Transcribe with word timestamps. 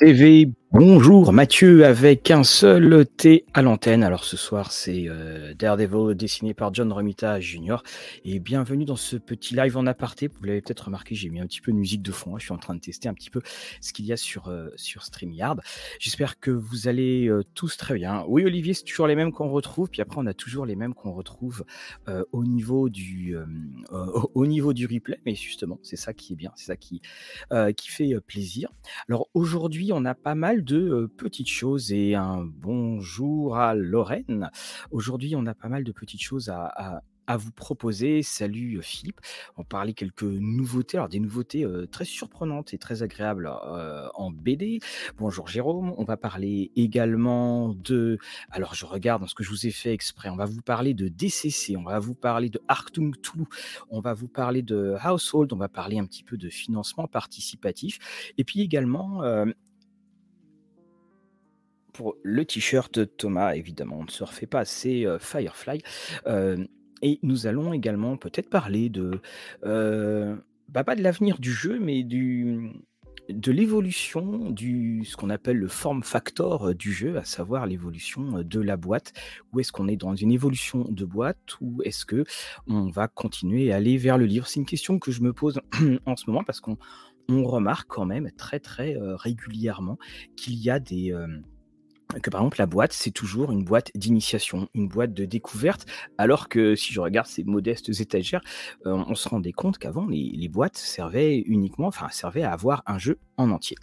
Holiste 0.00 0.16
TV, 0.16 0.52
bonjour 0.72 1.32
Mathieu 1.32 1.84
avec 1.84 2.30
un 2.30 2.44
seul 2.44 3.04
T 3.04 3.44
à 3.54 3.62
l'antenne. 3.62 4.04
Alors 4.04 4.22
ce 4.22 4.36
soir 4.36 4.70
c'est 4.70 5.08
euh, 5.08 5.52
Daredevil 5.54 6.14
dessiné 6.14 6.54
par 6.54 6.72
John 6.72 6.92
Romita 6.92 7.40
Jr. 7.40 7.78
Et 8.24 8.38
bienvenue 8.38 8.84
dans 8.84 8.96
ce 8.96 9.16
petit 9.16 9.56
live 9.56 9.76
en 9.76 9.86
aparté. 9.86 10.28
Vous 10.28 10.44
l'avez 10.44 10.60
peut-être 10.60 10.84
remarqué, 10.84 11.16
j'ai 11.16 11.28
mis 11.28 11.40
un 11.40 11.46
petit 11.46 11.60
peu 11.60 11.72
de 11.72 11.76
musique 11.76 12.02
de 12.02 12.12
fond. 12.12 12.34
Hein. 12.34 12.38
Je 12.38 12.44
suis 12.44 12.52
en 12.52 12.58
train 12.58 12.76
de 12.76 12.80
tester 12.80 13.08
un 13.08 13.14
petit 13.14 13.30
peu 13.30 13.40
ce 13.80 13.92
qu'il 13.92 14.04
y 14.04 14.12
a 14.12 14.16
sur, 14.16 14.48
euh, 14.48 14.68
sur 14.76 15.04
StreamYard. 15.04 15.60
J'espère 15.98 16.38
que 16.38 16.52
vous 16.52 16.86
allez 16.86 17.26
euh, 17.26 17.42
tous 17.54 17.76
très 17.76 17.94
bien. 17.94 18.24
Oui 18.28 18.44
Olivier, 18.44 18.72
c'est 18.72 18.84
toujours 18.84 19.08
les 19.08 19.16
mêmes 19.16 19.32
qu'on 19.32 19.50
retrouve. 19.50 19.90
Puis 19.90 20.02
après 20.02 20.18
on 20.20 20.26
a 20.26 20.34
toujours 20.34 20.66
les 20.66 20.76
mêmes 20.76 20.94
qu'on 20.94 21.12
retrouve 21.12 21.64
au, 22.32 22.44
niveau 22.44 22.88
du, 22.88 23.36
au 24.34 24.46
niveau 24.46 24.72
du 24.72 24.86
replay. 24.86 25.18
Mais 25.26 25.34
justement, 25.34 25.78
c'est 25.82 25.96
ça 25.96 26.12
qui 26.12 26.34
est 26.34 26.36
bien, 26.36 26.52
c'est 26.54 26.66
ça 26.66 26.76
qui, 26.76 27.02
qui 27.76 27.90
fait 27.90 28.14
plaisir. 28.26 28.70
Alors 29.08 29.28
aujourd'hui, 29.34 29.90
on 29.92 30.04
a 30.04 30.14
pas 30.14 30.34
mal 30.34 30.59
de 30.60 31.10
petites 31.16 31.48
choses 31.48 31.92
et 31.92 32.14
un 32.14 32.44
bonjour 32.44 33.56
à 33.56 33.74
Lorraine. 33.74 34.50
Aujourd'hui, 34.90 35.34
on 35.36 35.46
a 35.46 35.54
pas 35.54 35.68
mal 35.68 35.84
de 35.84 35.92
petites 35.92 36.22
choses 36.22 36.48
à, 36.48 37.02
vous 37.36 37.52
proposer. 37.52 38.24
Salut 38.24 38.82
Philippe. 38.82 39.20
On 39.56 39.62
parlait 39.62 39.92
quelques 39.92 40.24
nouveautés, 40.24 40.96
alors 40.96 41.08
des 41.08 41.20
nouveautés 41.20 41.64
très 41.92 42.04
surprenantes 42.04 42.74
et 42.74 42.78
très 42.78 43.04
agréables 43.04 43.48
en 44.14 44.32
BD. 44.32 44.80
Bonjour 45.16 45.46
Jérôme. 45.46 45.94
On 45.96 46.02
va 46.02 46.16
parler 46.16 46.72
également 46.74 47.68
de. 47.68 48.18
Alors 48.50 48.74
je 48.74 48.84
regarde 48.84 49.28
ce 49.28 49.34
que 49.36 49.44
je 49.44 49.50
vous 49.50 49.64
ai 49.64 49.70
fait 49.70 49.92
exprès. 49.92 50.28
On 50.28 50.34
va 50.34 50.44
vous 50.44 50.60
parler 50.60 50.92
de 50.92 51.06
DCC. 51.06 51.76
On 51.76 51.84
va 51.84 52.00
vous 52.00 52.16
parler 52.16 52.48
de 52.48 52.60
Arctung 52.66 53.14
Toulouse. 53.20 53.46
On 53.90 54.00
va 54.00 54.12
vous 54.12 54.26
parler 54.26 54.62
de 54.62 54.96
Household. 55.00 55.52
On 55.52 55.56
va 55.56 55.68
parler 55.68 56.00
un 56.00 56.06
petit 56.06 56.24
peu 56.24 56.36
de 56.36 56.48
financement 56.48 57.06
participatif. 57.06 58.32
Et 58.38 58.42
puis 58.42 58.60
également 58.60 59.22
le 62.22 62.44
t-shirt 62.44 63.16
Thomas, 63.16 63.54
évidemment, 63.54 63.98
on 64.00 64.04
ne 64.04 64.10
se 64.10 64.24
refait 64.24 64.46
pas, 64.46 64.64
c'est 64.64 65.04
Firefly. 65.18 65.82
et 67.02 67.18
nous 67.22 67.46
allons 67.46 67.72
également 67.72 68.16
peut-être 68.16 68.50
parler 68.50 68.88
de, 68.88 69.20
bah, 69.62 70.84
pas 70.84 70.94
de 70.94 71.02
l'avenir 71.02 71.38
du 71.38 71.52
jeu, 71.52 71.78
mais 71.80 72.02
du, 72.04 72.72
de 73.32 73.52
l'évolution 73.52 74.50
du 74.50 75.04
ce 75.04 75.16
qu'on 75.16 75.30
appelle 75.30 75.56
le 75.56 75.68
form 75.68 76.02
factor 76.02 76.74
du 76.74 76.92
jeu, 76.92 77.16
à 77.16 77.24
savoir 77.24 77.66
l'évolution 77.66 78.42
de 78.42 78.60
la 78.60 78.76
boîte. 78.76 79.12
Où 79.52 79.60
est-ce 79.60 79.72
qu'on 79.72 79.88
est 79.88 79.96
dans 79.96 80.14
une 80.14 80.32
évolution 80.32 80.86
de 80.88 81.04
boîte? 81.04 81.60
Ou 81.60 81.82
est-ce 81.84 82.04
que 82.04 82.24
on 82.66 82.88
va 82.88 83.08
continuer 83.08 83.72
à 83.72 83.76
aller 83.76 83.96
vers 83.96 84.18
le 84.18 84.26
livre? 84.26 84.46
C'est 84.46 84.60
une 84.60 84.66
question 84.66 84.98
que 84.98 85.10
je 85.12 85.22
me 85.22 85.32
pose 85.32 85.60
en 86.06 86.16
ce 86.16 86.28
moment 86.28 86.44
parce 86.44 86.60
qu'on 86.60 86.76
remarque 87.28 87.88
quand 87.88 88.06
même 88.06 88.30
très 88.36 88.60
très 88.60 88.96
régulièrement 88.98 89.98
qu'il 90.36 90.54
y 90.54 90.70
a 90.70 90.80
des 90.80 91.14
que 92.22 92.30
par 92.30 92.40
exemple 92.40 92.58
la 92.58 92.66
boîte, 92.66 92.92
c'est 92.92 93.10
toujours 93.10 93.52
une 93.52 93.64
boîte 93.64 93.90
d'initiation, 93.94 94.68
une 94.74 94.88
boîte 94.88 95.12
de 95.14 95.24
découverte, 95.24 95.86
alors 96.18 96.48
que 96.48 96.74
si 96.74 96.92
je 96.92 97.00
regarde 97.00 97.26
ces 97.26 97.44
modestes 97.44 97.88
étagères, 98.00 98.40
euh, 98.86 98.92
on 98.92 99.14
se 99.14 99.28
rendait 99.28 99.52
compte 99.52 99.78
qu'avant 99.78 100.06
les, 100.06 100.48
boîtes 100.48 100.76
servaient 100.76 101.38
uniquement, 101.38 101.86
enfin 101.86 102.08
servaient 102.10 102.42
à 102.42 102.52
avoir 102.52 102.82
un 102.86 102.98
jeu 102.98 103.18
en 103.36 103.50
entier. 103.50 103.76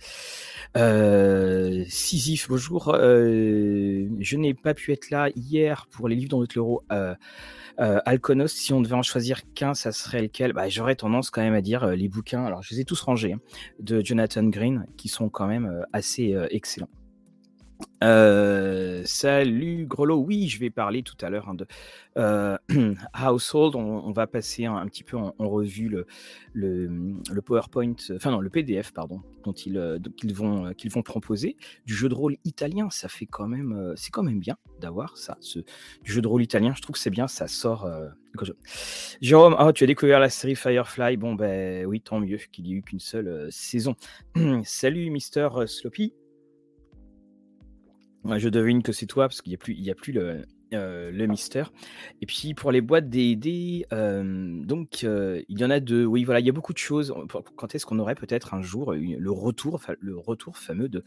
Euh, 0.75 1.83
Sisyphe, 1.87 2.47
bonjour. 2.49 2.93
Euh, 2.93 4.07
je 4.19 4.37
n'ai 4.37 4.53
pas 4.53 4.73
pu 4.73 4.91
être 4.91 5.09
là 5.09 5.29
hier 5.35 5.87
pour 5.91 6.07
les 6.07 6.15
livres 6.15 6.29
dans 6.29 6.39
notre 6.39 6.57
euro. 6.57 6.83
Euh, 6.91 7.15
Alconos, 7.77 8.47
si 8.47 8.73
on 8.73 8.81
devait 8.81 8.95
en 8.95 9.03
choisir 9.03 9.41
qu'un, 9.53 9.73
ça 9.73 9.91
serait 9.91 10.23
lequel? 10.23 10.53
Bah, 10.53 10.67
J'aurais 10.67 10.95
tendance 10.95 11.29
quand 11.29 11.41
même 11.41 11.53
à 11.53 11.61
dire 11.61 11.87
les 11.87 12.09
bouquins, 12.09 12.43
alors 12.43 12.63
je 12.63 12.73
les 12.73 12.81
ai 12.81 12.85
tous 12.85 12.99
rangés, 13.01 13.33
hein, 13.33 13.39
de 13.79 14.03
Jonathan 14.03 14.43
Green, 14.43 14.85
qui 14.97 15.07
sont 15.07 15.29
quand 15.29 15.47
même 15.47 15.85
assez 15.93 16.35
excellents. 16.49 16.89
Euh, 18.03 19.01
salut 19.05 19.87
Grelot, 19.87 20.19
oui, 20.19 20.47
je 20.47 20.59
vais 20.59 20.69
parler 20.69 21.01
tout 21.01 21.15
à 21.21 21.31
l'heure 21.31 21.49
hein, 21.49 21.55
de 21.55 21.65
euh, 22.17 22.57
Household. 23.13 23.75
On, 23.75 24.11
va 24.11 24.27
passer 24.27 24.65
un, 24.65 24.85
petit 24.87 25.03
peu 25.03 25.17
en, 25.17 25.33
revue 25.39 25.89
le, 26.53 27.41
PowerPoint, 27.41 27.95
enfin 28.15 28.31
non, 28.31 28.39
le 28.39 28.49
PDF, 28.49 28.93
pardon, 28.93 29.21
dont 29.43 29.53
ils, 29.53 29.77
euh, 29.77 29.97
qu'ils 30.15 30.33
vont, 30.35 30.71
vont 30.89 31.01
proposer. 31.01 31.57
Du 31.85 31.95
jeu 31.95 32.07
de 32.09 32.13
rôle 32.13 32.37
italien, 32.45 32.89
ça 32.91 33.07
fait 33.09 33.25
quand 33.25 33.47
même, 33.47 33.93
c'est 33.95 34.11
quand 34.11 34.23
même 34.23 34.39
bien 34.39 34.57
d'avoir 34.79 35.17
ça. 35.17 35.37
Ce, 35.39 35.59
du 36.03 36.11
jeu 36.11 36.21
de 36.21 36.27
rôle 36.27 36.43
italien, 36.43 36.73
je 36.75 36.81
trouve 36.81 36.93
que 36.93 36.99
c'est 36.99 37.09
bien, 37.09 37.27
ça 37.27 37.47
sort. 37.47 37.89
Jérôme, 39.21 39.55
oh, 39.59 39.71
tu 39.71 39.83
as 39.83 39.87
découvert 39.87 40.19
la 40.19 40.29
série 40.29 40.55
Firefly. 40.55 41.17
Bon, 41.17 41.33
ben 41.33 41.85
oui, 41.87 42.01
tant 42.01 42.19
mieux 42.19 42.37
qu'il 42.51 42.65
n'y 42.65 42.73
ait 42.73 42.75
eu 42.75 42.81
qu'une 42.83 42.99
seule 42.99 43.47
saison. 43.49 43.95
Salut 44.63 45.09
Mister 45.09 45.49
Sloppy 45.65 46.13
je 48.37 48.49
devine 48.49 48.83
que 48.83 48.91
c'est 48.91 49.05
toi 49.05 49.27
parce 49.27 49.41
qu'il 49.41 49.51
n'y 49.51 49.55
a 49.55 49.59
plus, 49.59 49.73
il 49.73 49.83
y 49.83 49.91
a 49.91 49.95
plus 49.95 50.13
le, 50.13 50.43
euh. 50.73 51.11
Et 52.21 52.25
puis 52.25 52.53
pour 52.53 52.71
les 52.71 52.81
boîtes 52.81 53.09
D&D, 53.09 53.85
euh, 53.93 54.63
donc 54.63 55.03
euh, 55.03 55.41
il 55.49 55.59
y 55.59 55.65
en 55.65 55.69
a 55.69 55.79
deux. 55.79 56.05
Oui, 56.05 56.23
voilà, 56.23 56.39
il 56.39 56.45
y 56.45 56.49
a 56.49 56.53
beaucoup 56.53 56.73
de 56.73 56.77
choses. 56.77 57.13
Quand 57.55 57.75
est-ce 57.75 57.85
qu'on 57.85 57.99
aurait 57.99 58.15
peut-être 58.15 58.53
un 58.53 58.61
jour 58.61 58.93
le 58.93 59.31
retour, 59.31 59.79
le 59.99 60.17
retour 60.17 60.57
fameux 60.57 60.89
de, 60.89 61.03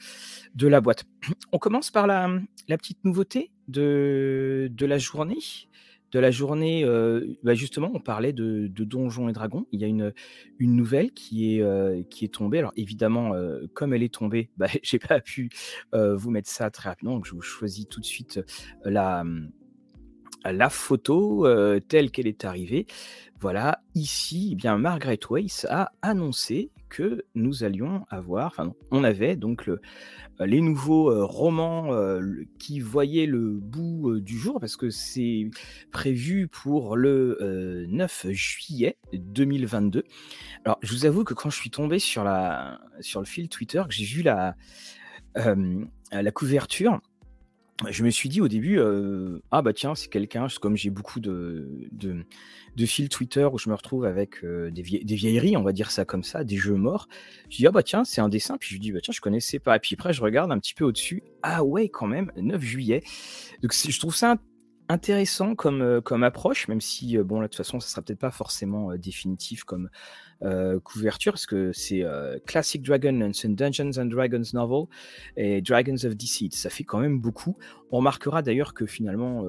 de 0.54 0.66
la 0.66 0.80
boîte? 0.80 1.04
On 1.52 1.58
commence 1.58 1.90
par 1.90 2.06
la, 2.06 2.30
la 2.68 2.78
petite 2.78 3.04
nouveauté 3.04 3.50
de, 3.68 4.68
de 4.70 4.86
la 4.86 4.98
journée 4.98 5.38
de 6.12 6.18
la 6.18 6.30
journée, 6.30 6.84
bah, 7.42 7.54
justement, 7.54 7.90
on 7.94 8.00
parlait 8.00 8.32
de, 8.32 8.68
Donjons 8.68 9.28
et 9.28 9.32
Dragons. 9.32 9.66
Il 9.72 9.80
y 9.80 9.84
a 9.84 9.86
une, 9.86 10.12
nouvelle 10.60 11.12
qui 11.12 11.58
est, 11.58 12.32
tombée. 12.32 12.58
Alors 12.58 12.72
évidemment, 12.76 13.32
comme 13.74 13.94
elle 13.94 14.02
est 14.02 14.12
tombée, 14.14 14.50
bah, 14.56 14.66
j'ai 14.82 14.98
pas 14.98 15.20
pu 15.20 15.50
vous 15.92 16.30
mettre 16.30 16.48
ça 16.48 16.70
très 16.70 16.88
rapidement, 16.88 17.14
donc 17.14 17.26
je 17.26 17.34
vous 17.34 17.42
choisis 17.42 17.88
tout 17.88 18.00
de 18.00 18.06
suite 18.06 18.40
la, 18.84 19.24
la 20.44 20.70
photo 20.70 21.46
telle 21.88 22.10
qu'elle 22.10 22.26
est 22.26 22.44
arrivée. 22.44 22.86
Voilà, 23.40 23.82
ici, 23.94 24.50
eh 24.52 24.54
bien 24.54 24.76
Margaret 24.76 25.18
Weiss 25.30 25.66
a 25.70 25.92
annoncé 26.02 26.70
que 26.90 27.24
nous 27.34 27.64
allions 27.64 28.04
avoir, 28.10 28.48
enfin 28.48 28.74
on 28.90 29.04
avait 29.04 29.36
donc 29.36 29.64
le, 29.64 29.80
les 30.40 30.60
nouveaux 30.60 31.10
euh, 31.10 31.24
romans 31.24 31.94
euh, 31.94 32.44
qui 32.58 32.80
voyaient 32.80 33.26
le 33.26 33.58
bout 33.58 34.10
euh, 34.10 34.20
du 34.20 34.38
jour 34.38 34.60
parce 34.60 34.76
que 34.76 34.90
c'est 34.90 35.50
prévu 35.92 36.48
pour 36.48 36.96
le 36.96 37.86
9 37.88 38.26
juillet 38.30 38.98
2022. 39.12 40.04
Alors 40.64 40.78
je 40.82 40.92
vous 40.92 41.06
avoue 41.06 41.24
que 41.24 41.34
quand 41.34 41.50
je 41.50 41.56
suis 41.56 41.70
tombé 41.70 41.98
sur, 41.98 42.24
la, 42.24 42.80
sur 43.00 43.20
le 43.20 43.26
fil 43.26 43.48
Twitter, 43.48 43.82
que 43.88 43.94
j'ai 43.94 44.04
vu 44.04 44.22
la, 44.22 44.56
la 45.34 46.30
couverture, 46.32 47.00
je 47.88 48.04
me 48.04 48.10
suis 48.10 48.28
dit 48.28 48.40
au 48.40 48.48
début, 48.48 48.80
ah 49.50 49.62
bah 49.62 49.72
tiens, 49.72 49.94
c'est 49.94 50.08
quelqu'un, 50.08 50.46
comme 50.60 50.76
j'ai 50.76 50.90
beaucoup 50.90 51.20
de, 51.20 51.86
fils 52.78 53.08
Twitter 53.08 53.48
où 53.50 53.58
je 53.58 53.70
me 53.70 53.74
retrouve 53.74 54.04
avec 54.04 54.44
des, 54.44 54.82
vieilleries, 54.82 55.56
on 55.56 55.62
va 55.62 55.72
dire 55.72 55.90
ça 55.90 56.04
comme 56.04 56.22
ça, 56.22 56.44
des 56.44 56.56
jeux 56.56 56.74
morts. 56.74 57.08
Je 57.48 57.56
dis, 57.56 57.66
ah 57.66 57.70
bah 57.70 57.82
tiens, 57.82 58.04
c'est 58.04 58.20
un 58.20 58.28
dessin. 58.28 58.58
Puis 58.58 58.74
je 58.74 58.80
dis, 58.80 58.92
bah 58.92 59.00
tiens, 59.02 59.12
je 59.12 59.20
connaissais 59.20 59.58
pas. 59.58 59.76
Et 59.76 59.80
puis 59.80 59.94
après, 59.98 60.12
je 60.12 60.22
regarde 60.22 60.52
un 60.52 60.58
petit 60.58 60.74
peu 60.74 60.84
au-dessus. 60.84 61.22
Ah 61.42 61.64
ouais, 61.64 61.88
quand 61.88 62.06
même, 62.06 62.32
9 62.36 62.60
juillet. 62.60 63.02
Donc 63.62 63.72
je 63.72 63.98
trouve 63.98 64.14
ça 64.14 64.36
intéressant 64.88 65.54
comme, 65.54 66.00
comme 66.02 66.24
approche, 66.24 66.68
même 66.68 66.80
si, 66.80 67.16
bon, 67.18 67.40
là, 67.40 67.46
de 67.46 67.52
toute 67.52 67.56
façon, 67.56 67.80
ça 67.80 67.88
sera 67.88 68.02
peut-être 68.02 68.18
pas 68.18 68.32
forcément 68.32 68.94
définitif 68.96 69.64
comme 69.64 69.88
couverture, 70.84 71.32
parce 71.32 71.46
que 71.46 71.72
c'est 71.72 72.04
Classic 72.46 72.82
Dragon 72.82 73.20
and 73.20 73.32
Dungeons 73.44 73.92
and 73.98 74.06
Dragons 74.06 74.42
Novel 74.54 74.86
et 75.36 75.60
Dragons 75.60 76.04
of 76.04 76.16
Deceit. 76.16 76.50
Ça 76.52 76.70
fait 76.70 76.84
quand 76.84 76.98
même 76.98 77.18
beaucoup. 77.18 77.56
On 77.90 77.98
remarquera 77.98 78.42
d'ailleurs 78.42 78.74
que 78.74 78.86
finalement, 78.86 79.44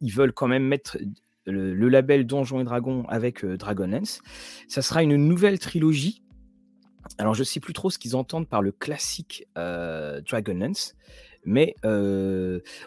ils, 0.00 0.12
veulent 0.12 0.32
quand 0.32 0.48
même 0.48 0.64
mettre 0.64 0.98
le, 1.46 1.88
label 1.88 2.26
Donjons 2.26 2.60
et 2.60 2.64
Dragons 2.64 3.04
avec 3.08 3.44
Dragonlance. 3.44 4.20
Ça 4.68 4.82
sera 4.82 5.02
une 5.02 5.16
nouvelle 5.16 5.58
trilogie. 5.58 6.22
Alors, 7.18 7.34
je 7.34 7.44
sais 7.44 7.60
plus 7.60 7.72
trop 7.72 7.90
ce 7.90 7.98
qu'ils 7.98 8.16
entendent 8.16 8.48
par 8.48 8.62
le 8.62 8.72
classique 8.72 9.46
Dragonlance. 9.56 10.94
Mais 11.44 11.74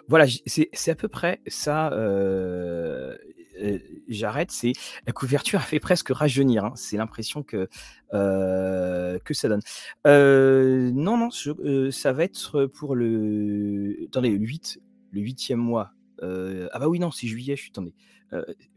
voilà, 0.08 0.26
c'est 0.46 0.92
à 0.92 0.96
peu 0.96 1.08
près 1.08 1.42
ça. 1.48 1.90
J'arrête, 4.08 4.52
c'est 4.52 4.74
la 5.06 5.14
couverture 5.14 5.60
a 5.60 5.64
fait 5.64 5.80
presque 5.80 6.10
rajeunir. 6.10 6.66
Hein. 6.66 6.74
c'est 6.76 6.98
l'impression 6.98 7.44
que 7.44 7.68
que 8.12 9.34
ça 9.34 9.50
donne. 9.50 9.62
non, 10.06 11.18
non, 11.18 11.30
ça 11.92 12.14
va 12.14 12.24
être 12.24 12.66
pour 12.66 12.96
le. 12.96 14.06
Attendez, 14.08 14.30
le 14.30 14.46
8, 14.46 14.80
le 15.12 15.22
huitième 15.22 15.60
mois. 15.60 15.92
ah 16.22 16.80
bah 16.80 16.88
oui, 16.88 17.00
non, 17.00 17.12
c'est 17.12 17.28
juillet, 17.28 17.56
je 17.56 17.62
suis. 17.62 17.72
Attendez. 17.72 17.94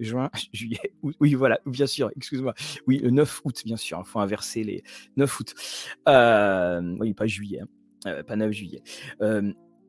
juin, 0.01 0.31
juillet, 0.53 0.95
oui, 1.03 1.35
voilà, 1.35 1.61
bien 1.67 1.87
sûr, 1.87 2.11
excuse-moi. 2.17 2.55
Oui, 2.87 2.99
le 2.99 3.11
9 3.11 3.43
août, 3.45 3.63
bien 3.65 3.77
sûr, 3.77 4.03
il 4.05 4.09
faut 4.09 4.21
inverser 4.21 4.65
les 4.65 4.83
9 5.17 5.41
août. 5.41 5.55
oui, 7.01 7.15
pas 7.15 7.27
juillet, 7.27 7.63
hein, 8.05 8.23
pas 8.25 8.37
9 8.37 8.53
juillet. 8.53 8.83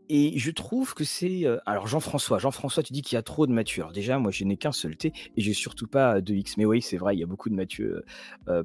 Et 0.09 0.37
je 0.37 0.51
trouve 0.51 0.93
que 0.93 1.03
c'est, 1.03 1.45
alors 1.65 1.87
Jean-François, 1.87 2.39
Jean-François, 2.39 2.83
tu 2.83 2.93
dis 2.93 3.01
qu'il 3.01 3.15
y 3.15 3.19
a 3.19 3.23
trop 3.23 3.47
de 3.47 3.51
Mathieu. 3.51 3.83
déjà, 3.93 4.19
moi, 4.19 4.31
je 4.31 4.43
n'ai 4.43 4.57
qu'un 4.57 4.71
seul 4.71 4.95
T 4.95 5.13
et 5.35 5.41
j'ai 5.41 5.53
surtout 5.53 5.87
pas 5.87 6.21
de 6.21 6.33
X. 6.33 6.57
Mais 6.57 6.65
oui, 6.65 6.81
c'est 6.81 6.97
vrai, 6.97 7.15
il 7.15 7.19
y 7.19 7.23
a 7.23 7.27
beaucoup 7.27 7.49
de 7.49 7.55
Mathieu 7.55 8.03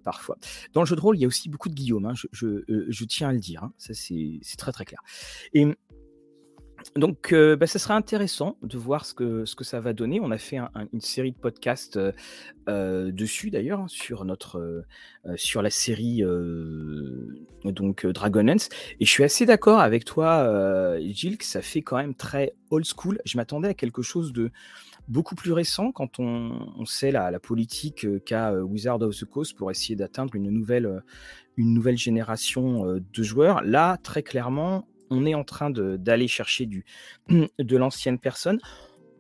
parfois. 0.05 0.37
Dans 0.73 0.83
le 0.83 0.87
jeu 0.87 0.97
de 0.97 1.01
rôle, 1.01 1.17
il 1.17 1.21
y 1.21 1.25
a 1.25 1.29
aussi 1.29 1.49
beaucoup 1.49 1.69
de 1.69 1.75
Guillaume. 1.75 2.07
Hein, 2.07 2.15
je, 2.33 3.05
tiens 3.05 3.29
à 3.29 3.33
le 3.33 3.41
dire. 3.41 3.65
Hein, 3.65 3.73
ça, 3.79 3.95
c'est 3.95 4.41
très 4.57 4.73
très 4.73 4.85
clair. 4.85 5.01
Donc, 6.97 7.33
euh, 7.33 7.57
bah, 7.57 7.67
ça 7.67 7.79
sera 7.79 7.95
intéressant 7.95 8.57
de 8.63 8.79
voir 8.79 9.05
ce 9.05 9.15
que, 9.15 9.45
ce 9.45 9.55
que 9.55 9.65
ça 9.65 9.81
va 9.81 9.93
donner. 9.93 10.21
On 10.21 10.31
a 10.31 10.39
fait 10.39 10.59
une 10.93 11.01
série 11.01 11.33
de 11.33 11.37
podcasts 11.37 11.97
euh, 11.97 12.13
euh, 12.69 13.11
dessus, 13.13 13.51
d'ailleurs, 13.51 13.81
hein, 13.81 13.89
sur, 13.89 14.25
notre, 14.25 14.85
sur 15.37 15.63
la 15.63 15.71
série 15.71 16.23
donc 17.65 18.07
Dragonlance. 18.07 18.69
Et 19.01 19.05
je 19.05 19.11
suis 19.11 19.25
assez 19.25 19.47
d'accord 19.47 19.81
avec 19.81 20.05
toi, 20.05 20.99
Gilles, 21.01 21.39
que 21.39 21.45
ça 21.45 21.63
fait 21.63 21.83
quand 21.83 21.97
même 21.97 22.15
très 22.15 22.55
old 22.71 22.85
school. 22.85 23.21
Je 23.25 23.37
m'attendais 23.37 23.69
à 23.69 23.75
quelque 23.75 24.03
chose 24.03 24.33
de 24.33 24.51
beaucoup 25.09 25.35
plus 25.35 25.53
récent 25.53 25.93
quand 25.93 26.19
on, 26.19 26.85
sait 26.85 27.11
la, 27.11 27.31
la 27.31 27.41
politique 27.41 28.07
qu'a 28.25 28.53
Wizard 28.53 29.01
of 29.03 29.17
the 29.17 29.25
Coast 29.25 29.57
pour 29.57 29.71
essayer 29.71 29.97
d'atteindre 29.97 30.35
une 30.35 30.51
nouvelle, 30.51 31.03
une 31.57 31.73
nouvelle 31.73 31.99
génération 31.99 32.85
de 32.99 33.23
joueurs. 33.23 33.63
Là, 33.63 33.97
très 34.03 34.23
clairement, 34.23 34.87
on 35.11 35.27
est 35.27 35.35
en 35.35 35.45
train 35.45 35.71
d'aller 35.71 36.29
chercher 36.29 36.67
du, 36.67 36.85
de 37.29 37.77
l'ancienne 37.77 38.19
personne. 38.19 38.59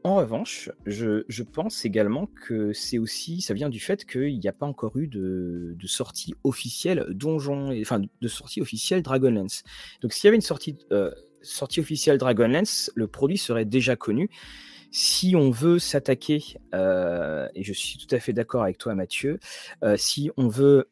En 0.05 0.17
revanche, 0.17 0.71
je, 0.87 1.43
pense 1.43 1.85
également 1.85 2.27
que 2.47 2.73
c'est 2.73 2.99
aussi, 2.99 3.41
ça 3.41 3.53
vient 3.53 3.69
du 3.69 3.81
fait 3.81 4.05
qu'il 4.05 4.39
n'y 4.39 4.49
a 4.49 4.53
pas 4.53 4.67
encore 4.67 4.97
eu 4.97 5.09
de, 5.09 5.77
sortie 5.85 6.35
officielle 6.45 7.05
Donjon, 7.11 7.79
enfin 7.81 8.01
de 8.21 8.29
sortie 8.29 8.61
officielle 8.61 9.03
Dragonlance. 9.03 9.65
Donc 10.01 10.13
s'il 10.13 10.27
y 10.27 10.29
avait 10.29 10.37
une 10.37 10.41
sortie, 10.41 10.79
euh, 10.93 11.11
sortie 11.43 11.81
officielle 11.81 12.17
Dragonlance, 12.17 12.91
le 12.95 13.09
produit 13.09 13.39
serait 13.39 13.65
déjà 13.65 13.97
connu. 13.97 14.31
Si 14.91 15.35
on 15.37 15.51
veut 15.51 15.79
s'attaquer, 15.79 16.43
euh, 16.75 17.49
et 17.55 17.63
je 17.63 17.73
suis 17.73 17.99
tout 17.99 18.15
à 18.15 18.21
fait 18.21 18.33
d'accord 18.33 18.63
avec 18.63 18.79
toi 18.79 18.95
Mathieu, 18.95 19.39
euh, 19.83 19.97
si 19.99 20.31
on 20.37 20.49
veut 20.49 20.89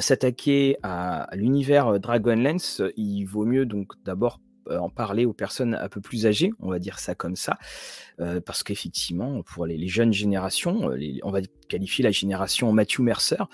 s'attaquer 0.00 0.76
à, 0.82 1.28
l'univers 1.34 1.88
euh, 1.88 1.98
Dragonlance, 1.98 2.82
il 2.96 3.24
vaut 3.24 3.44
mieux 3.44 3.66
donc 3.66 3.92
d'abord 4.04 4.40
euh, 4.68 4.78
en 4.78 4.90
parler 4.90 5.24
aux 5.24 5.32
personnes 5.32 5.74
un 5.74 5.88
peu 5.88 6.00
plus 6.00 6.26
âgées, 6.26 6.50
on 6.58 6.68
va 6.68 6.78
dire 6.78 6.98
ça 6.98 7.14
comme 7.14 7.36
ça, 7.36 7.58
euh, 8.20 8.40
parce 8.40 8.62
qu'effectivement, 8.62 9.42
pour 9.42 9.64
les, 9.64 9.86
jeunes 9.88 10.12
générations, 10.12 10.90
on 11.22 11.30
va 11.30 11.40
qualifier 11.68 12.02
la 12.02 12.10
génération 12.10 12.72
Matthew 12.72 13.00
Mercer, 13.00 13.44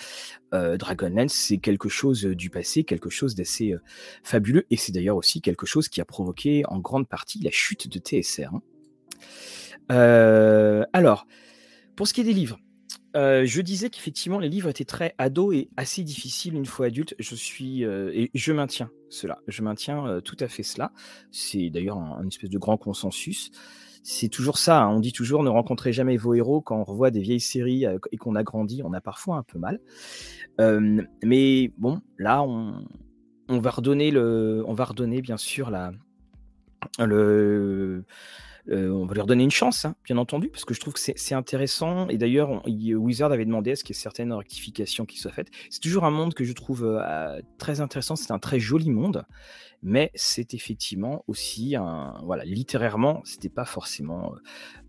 Dragonlance, 0.52 1.32
c'est 1.32 1.58
quelque 1.58 1.88
chose 1.88 2.25
du 2.25 2.50
passé, 2.50 2.85
quelque 2.85 3.11
chose 3.11 3.35
d'assez 3.35 3.75
fabuleux, 4.23 4.67
et 4.70 4.76
c'est 4.76 4.93
d'ailleurs 4.93 5.17
aussi 5.17 5.40
quelque 5.40 5.67
chose 5.67 5.88
qui 5.88 6.00
a 6.00 6.05
provoqué 6.05 6.62
en 6.67 6.78
grande 6.78 7.08
partie 7.08 7.43
la 7.43 7.50
chute 7.50 7.88
de 7.88 7.99
TSR. 7.99 8.50
Hein. 9.90 10.85
alors, 10.93 11.26
pour 11.96 12.08
ce 12.08 12.14
qui 12.14 12.23
est 12.23 12.25
des 12.25 12.32
livres, 12.32 12.58
je 13.14 13.61
disais 13.61 13.91
qu'effectivement, 13.91 14.38
les 14.38 14.49
livres 14.49 14.69
étaient 14.69 14.85
très 14.85 15.14
ados 15.19 15.55
et 15.55 15.69
assez 15.76 16.03
difficiles 16.03 16.55
une 16.55 16.67
fois 16.67 16.87
adulte. 16.87 17.14
Je 17.19 17.35
suis 17.35 17.82
et 17.82 18.31
je 18.35 18.53
maintiens 18.53 18.91
cela. 19.09 19.38
Je 19.49 19.62
maintiens 19.62 20.20
tout 20.25 20.37
à 20.41 20.49
fait 20.49 20.62
cela. 20.62 20.93
C'est 21.31 21.70
d'ailleurs 21.70 21.99
un, 21.99 22.26
espèce 22.26 22.50
de 22.50 22.59
grand 22.59 22.76
consensus. 22.76 23.50
C'est 24.03 24.29
toujours 24.29 24.59
ça. 24.59 24.82
Hein. 24.82 24.97
On 24.97 25.00
dit 25.00 25.12
toujours 25.12 25.44
ne 25.44 25.50
rencontrez 25.50 25.93
jamais 25.93 26.17
vos 26.17 26.35
héros 26.35 26.61
quand 26.61 26.76
on 26.76 26.85
revoit 26.85 27.11
des 27.11 27.20
vieilles 27.20 27.41
séries 27.41 27.85
et 28.11 28.17
qu'on 28.17 28.35
a 28.35 28.43
grandi. 28.43 28.82
On 28.85 28.93
a 28.93 29.00
parfois 29.00 29.37
un 29.37 29.43
peu 29.43 29.59
mal. 29.59 29.81
mais 31.23 31.73
bon, 31.79 32.00
là, 32.19 32.43
on, 32.43 32.85
on, 33.49 33.59
va 33.59 33.70
redonner 33.70 34.11
le, 34.11 34.64
on 34.67 34.75
va 34.75 34.85
redonner 34.85 35.20
bien 35.20 35.37
sûr 35.37 35.70
la 35.70 35.93
le 36.99 38.05
euh, 38.70 38.91
on 38.91 39.06
va 39.06 39.14
leur 39.14 39.26
donner 39.26 39.43
une 39.43 39.50
chance, 39.50 39.85
hein, 39.85 39.97
bien 40.05 40.17
entendu, 40.19 40.49
parce 40.49 40.64
que 40.64 40.73
je 40.73 40.81
trouve 40.81 40.94
que 40.94 41.00
c'est 41.00 41.35
intéressant. 41.35 42.09
Et 42.09 42.19
d'ailleurs, 42.19 42.62
Wizard 42.67 43.32
avait 43.32 43.44
demandé 43.44 43.73
à 43.73 43.76
ce 43.76 43.82
qu'il 43.82 43.94
y 43.94 43.99
ait 43.99 44.00
certaines 44.00 44.32
rectifications 44.32 45.05
qui 45.05 45.19
soient 45.19 45.32
faites. 45.32 45.49
C'est 45.70 45.81
toujours 45.81 46.05
un 46.05 46.11
monde 46.11 46.35
que 46.35 46.44
je 46.44 46.53
trouve 46.53 46.85
euh, 46.85 47.41
très 47.59 47.81
intéressant. 47.81 48.14
C'est 48.14 48.31
un 48.31 48.38
très 48.38 48.61
joli 48.61 48.91
monde, 48.91 49.25
mais 49.82 50.12
c'est 50.14 50.55
effectivement 50.55 51.25
aussi 51.26 51.75
un. 51.75 52.20
Voilà, 52.25 52.44
littérairement, 52.44 53.20
c'était 53.25 53.49
pas 53.49 53.64
forcément. 53.64 54.32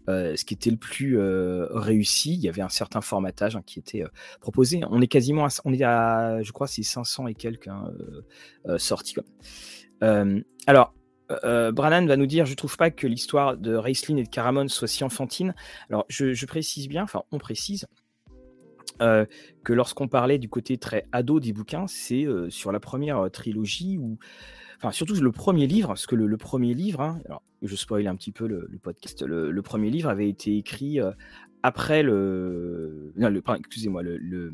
Euh, 0.09 0.35
ce 0.35 0.43
qui 0.43 0.53
était 0.53 0.69
le 0.69 0.77
plus 0.77 1.17
réussi, 1.17 2.33
il 2.33 2.41
y 2.41 2.49
avait 2.49 2.61
un 2.61 2.69
certain 2.69 3.01
formatage 3.01 3.55
hein, 3.55 3.63
qui 3.65 3.79
était 3.79 4.03
proposé. 4.39 4.81
On 4.89 5.01
est 5.01 5.07
quasiment, 5.07 5.45
à, 5.45 5.49
on 5.65 5.73
est 5.73 5.83
à, 5.83 6.43
je 6.43 6.51
crois, 6.51 6.67
c'est 6.67 6.83
500 6.83 7.27
et 7.27 7.33
quelques 7.33 7.69
hein, 7.69 7.91
sorties. 8.77 9.15
alors, 10.01 10.93
euh, 11.31 11.37
euh, 11.43 11.71
Brannan 11.71 12.05
va 12.05 12.17
nous 12.17 12.25
dire 12.25 12.45
Je 12.45 12.55
trouve 12.55 12.77
pas 12.77 12.91
que 12.91 13.07
l'histoire 13.07 13.57
de 13.57 13.75
Raceline 13.75 14.19
et 14.19 14.23
de 14.23 14.29
Caramon 14.29 14.67
soit 14.67 14.87
si 14.87 15.03
enfantine. 15.03 15.55
Alors, 15.89 16.05
je, 16.09 16.45
précise 16.45 16.87
bien, 16.87 17.03
enfin, 17.03 17.23
on 17.31 17.37
précise 17.37 17.87
euh, 19.01 19.25
que 19.63 19.73
lorsqu'on 19.73 20.07
parlait 20.07 20.37
du 20.37 20.49
côté 20.49 20.77
très 20.77 21.07
ado 21.11 21.39
des 21.39 21.53
bouquins, 21.53 21.87
c'est 21.87 22.25
sur 22.49 22.71
la 22.71 22.79
première 22.79 23.29
trilogie 23.31 23.97
ou. 23.97 24.17
Enfin, 24.77 24.91
surtout 24.91 25.15
le 25.15 25.31
premier 25.31 25.65
livre, 25.65 25.87
parce 25.89 26.05
que 26.05 26.15
le, 26.15 26.35
premier 26.35 26.73
livre, 26.73 26.99
hein, 26.99 27.21
alors, 27.25 27.41
je 27.61 27.73
spoil 27.73 28.05
un 28.05 28.17
petit 28.17 28.33
peu 28.33 28.47
le, 28.47 28.67
podcast, 28.81 29.23
le, 29.23 29.61
premier 29.61 29.89
livre 29.89 30.09
avait 30.09 30.27
été 30.27 30.57
écrit 30.57 30.99
après 31.61 32.03
le. 32.03 33.13
Non, 33.15 33.33
excusez-moi, 33.57 34.03
le, 34.03 34.51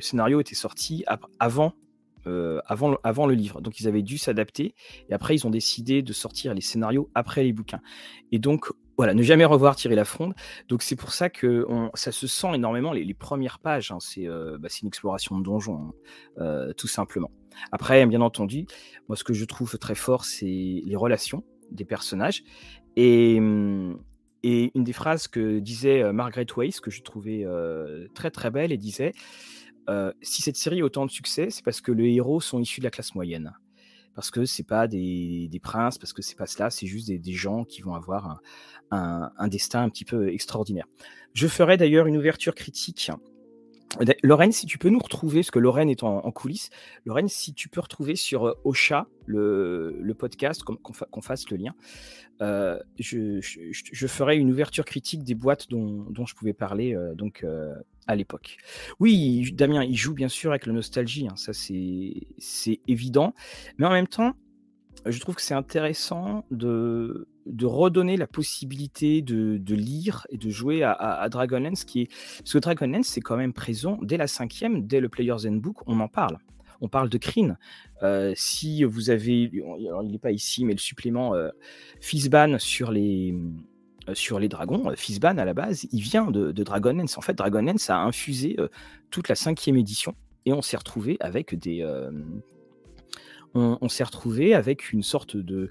scénario 0.00 0.40
était 0.40 0.54
sorti 0.54 1.04
avant 1.40 1.74
euh, 2.26 2.60
avant, 2.66 3.26
le 3.26 3.34
livre. 3.34 3.60
Donc 3.60 3.80
ils 3.80 3.88
avaient 3.88 4.02
dû 4.02 4.18
s'adapter 4.18 4.74
et 5.08 5.12
après 5.12 5.34
ils 5.34 5.46
ont 5.46 5.50
décidé 5.50 6.02
de 6.02 6.12
sortir 6.12 6.54
les 6.54 6.60
scénarios 6.60 7.10
après 7.14 7.42
les 7.42 7.52
bouquins. 7.52 7.80
Et 8.32 8.38
donc 8.38 8.70
voilà, 8.96 9.12
ne 9.14 9.22
jamais 9.22 9.44
revoir 9.44 9.76
tirer 9.76 9.94
la 9.94 10.04
fronde. 10.04 10.34
Donc 10.68 10.82
c'est 10.82 10.96
pour 10.96 11.12
ça 11.12 11.28
que 11.28 11.66
ça 11.94 12.12
se 12.12 12.26
sent 12.26 12.54
énormément. 12.54 12.92
Les, 12.92 13.14
premières 13.14 13.58
pages, 13.58 13.90
hein, 13.90 13.98
euh, 14.18 14.56
bah, 14.58 14.68
c'est 14.70 14.82
une 14.82 14.88
exploration 14.88 15.38
de 15.38 15.44
donjon, 15.44 15.76
hein, 15.76 15.92
euh, 16.38 16.72
tout 16.72 16.88
simplement. 16.88 17.30
Après, 17.72 18.04
bien 18.06 18.20
entendu, 18.20 18.66
moi 19.08 19.16
ce 19.16 19.24
que 19.24 19.32
je 19.32 19.44
trouve 19.44 19.78
très 19.78 19.94
fort, 19.94 20.24
c'est 20.24 20.46
les 20.46 20.96
relations 20.96 21.44
des 21.70 21.84
personnages. 21.84 22.42
Et, 22.96 23.36
et 24.44 24.72
une 24.74 24.84
des 24.84 24.92
phrases 24.92 25.26
que 25.28 25.58
disait 25.58 26.12
Margaret 26.12 26.46
Weiss, 26.56 26.80
que 26.80 26.90
je 26.90 27.02
trouvais 27.02 27.44
très 28.14 28.30
très 28.30 28.50
belle, 28.50 28.72
et 28.72 28.76
disait 28.76 29.12
euh, 29.88 30.12
si 30.22 30.42
cette 30.42 30.56
série 30.56 30.80
a 30.80 30.84
autant 30.84 31.06
de 31.06 31.10
succès, 31.10 31.48
c'est 31.50 31.64
parce 31.64 31.80
que 31.80 31.92
les 31.92 32.14
héros 32.14 32.40
sont 32.40 32.60
issus 32.60 32.80
de 32.80 32.84
la 32.84 32.90
classe 32.90 33.14
moyenne. 33.14 33.54
Parce 34.14 34.30
que 34.30 34.44
c'est 34.44 34.66
pas 34.66 34.86
des, 34.86 35.50
princes, 35.62 35.98
parce 35.98 36.12
que 36.12 36.22
c'est 36.22 36.36
pas 36.36 36.46
cela, 36.46 36.70
c'est 36.70 36.86
juste 36.86 37.08
des, 37.08 37.32
gens 37.32 37.64
qui 37.64 37.82
vont 37.82 37.94
avoir 37.94 38.40
un, 38.92 39.48
destin 39.48 39.82
un 39.82 39.88
petit 39.88 40.04
peu 40.04 40.32
extraordinaire. 40.32 40.86
Je 41.32 41.48
ferai 41.48 41.76
d'ailleurs 41.76 42.06
une 42.06 42.16
ouverture 42.16 42.54
critique 42.54 43.10
Lorraine, 44.22 44.52
si 44.52 44.66
tu 44.66 44.78
peux 44.78 44.88
nous 44.88 44.98
retrouver, 44.98 45.40
parce 45.40 45.50
que 45.50 45.58
Lorraine 45.58 45.88
est 45.88 46.02
en, 46.02 46.30
coulisses, 46.32 46.70
Lorraine, 47.04 47.28
si 47.28 47.54
tu 47.54 47.68
peux 47.68 47.80
retrouver 47.80 48.16
sur 48.16 48.46
euh, 48.46 48.60
Ocha 48.64 49.06
le, 49.26 50.12
podcast, 50.18 50.62
qu'on 50.62 51.20
fasse 51.22 51.48
le 51.50 51.56
lien, 51.56 51.74
euh, 52.40 52.78
je, 52.98 54.06
ferai 54.06 54.36
une 54.36 54.50
ouverture 54.50 54.84
critique 54.84 55.22
des 55.22 55.34
boîtes 55.34 55.68
dont, 55.70 56.26
je 56.26 56.34
pouvais 56.34 56.52
parler 56.52 56.94
euh, 56.94 57.14
donc 57.14 57.46
à 58.06 58.14
l'époque. 58.14 58.56
Oui, 59.00 59.52
Damien, 59.52 59.84
il 59.84 59.96
joue 59.96 60.14
bien 60.14 60.28
sûr 60.28 60.50
avec 60.50 60.66
la 60.66 60.72
nostalgie, 60.72 61.28
hein, 61.28 61.36
ça 61.36 61.52
c'est 61.52 62.80
évident, 62.88 63.34
mais 63.78 63.86
en 63.86 63.92
même 63.92 64.08
temps, 64.08 64.34
je 65.06 65.18
trouve 65.20 65.34
que 65.34 65.42
c'est 65.42 65.54
intéressant 65.54 66.44
de, 66.50 67.28
de 67.46 67.66
redonner 67.66 68.16
la 68.16 68.26
possibilité 68.26 69.22
de, 69.22 69.74
lire 69.74 70.26
et 70.30 70.38
de 70.38 70.50
jouer 70.50 70.82
à, 70.82 71.28
Dragonlance, 71.30 71.84
qui 71.84 72.02
est... 72.02 72.06
parce 72.38 72.52
que 72.52 72.58
Dragonlance, 72.58 73.06
c'est 73.06 73.20
quand 73.20 73.36
même 73.36 73.52
présent 73.52 73.98
dès 74.02 74.16
la 74.16 74.26
cinquième, 74.26 74.86
dès 74.86 75.00
le 75.00 75.08
Player's 75.08 75.46
Handbook, 75.46 75.78
on 75.86 76.00
en 76.00 76.08
parle. 76.08 76.38
On 76.80 76.88
parle 76.88 77.08
de 77.08 77.18
Kryn. 77.18 77.56
Euh, 78.02 78.32
si 78.36 78.84
vous 78.84 79.10
avez, 79.10 79.50
il 79.52 80.10
n'est 80.10 80.18
pas 80.18 80.32
ici, 80.32 80.64
mais 80.64 80.72
le 80.72 80.78
supplément 80.78 81.34
euh, 81.34 81.50
Fizban 82.00 82.58
sur 82.58 82.90
les, 82.90 83.34
euh, 84.08 84.14
sur 84.14 84.38
les 84.38 84.48
dragons, 84.48 84.92
Fizban 84.96 85.38
à 85.38 85.44
la 85.44 85.54
base, 85.54 85.86
il 85.92 86.00
vient 86.00 86.30
de, 86.30 86.52
de 86.52 86.62
Dragonlance. 86.62 87.16
En 87.16 87.20
fait, 87.20 87.34
Dragonlance 87.34 87.88
a 87.90 87.98
infusé 87.98 88.56
toute 89.10 89.28
la 89.28 89.34
cinquième 89.34 89.76
édition 89.76 90.14
et 90.46 90.52
on 90.52 90.62
s'est 90.62 90.76
retrouvé 90.76 91.16
avec 91.20 91.54
des, 91.54 91.82
on, 93.54 93.88
s'est 93.88 94.04
retrouvé 94.04 94.54
avec 94.54 94.92
une 94.92 95.02
sorte 95.02 95.36
de, 95.36 95.56
euh, 95.56 95.68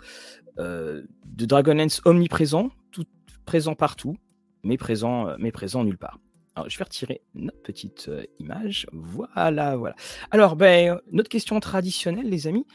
de 0.57 1.05
Dragonlance 1.45 2.01
omniprésent, 2.05 2.72
tout 2.91 3.05
présent 3.45 3.75
partout, 3.75 4.17
mais 4.63 4.77
présent, 4.77 5.27
euh, 5.27 5.36
mais 5.39 5.51
présent 5.51 5.83
nulle 5.83 5.98
part. 5.98 6.19
Alors, 6.55 6.69
je 6.69 6.77
vais 6.77 6.83
retirer 6.83 7.22
notre 7.33 7.62
petite 7.62 8.07
euh, 8.10 8.24
image. 8.39 8.88
Voilà, 8.91 9.75
voilà. 9.75 9.95
Alors, 10.31 10.55
ben, 10.55 11.00
notre 11.12 11.29
question 11.29 11.60
traditionnelle, 11.60 12.29
les 12.29 12.48
amis. 12.48 12.65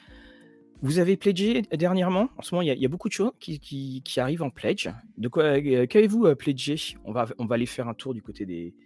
Vous 0.81 1.01
avez 1.01 1.17
pledgé 1.17 1.63
dernièrement? 1.63 2.29
En 2.37 2.43
ce 2.43 2.55
moment, 2.55 2.63
il 2.63 2.79
y, 2.79 2.85
a 2.85 2.89
beaucoup 2.89 3.09
de 3.09 3.13
choses 3.13 3.33
qui, 3.41 4.03
arrivent 4.19 4.45
en 4.45 4.51
pledge. 4.51 4.89
De 5.17 5.27
quoi 5.27 5.61
qu'avez-vous 5.61 6.33
pledgé? 6.37 6.77
On 7.05 7.11
va, 7.11 7.27
on 7.39 7.47
va 7.47 7.57
aller 7.57 7.67
faire 7.67 7.89
un 7.89 7.95
tour 7.95 8.15
du 8.15 8.23
côté 8.23 8.47
des 8.47 8.77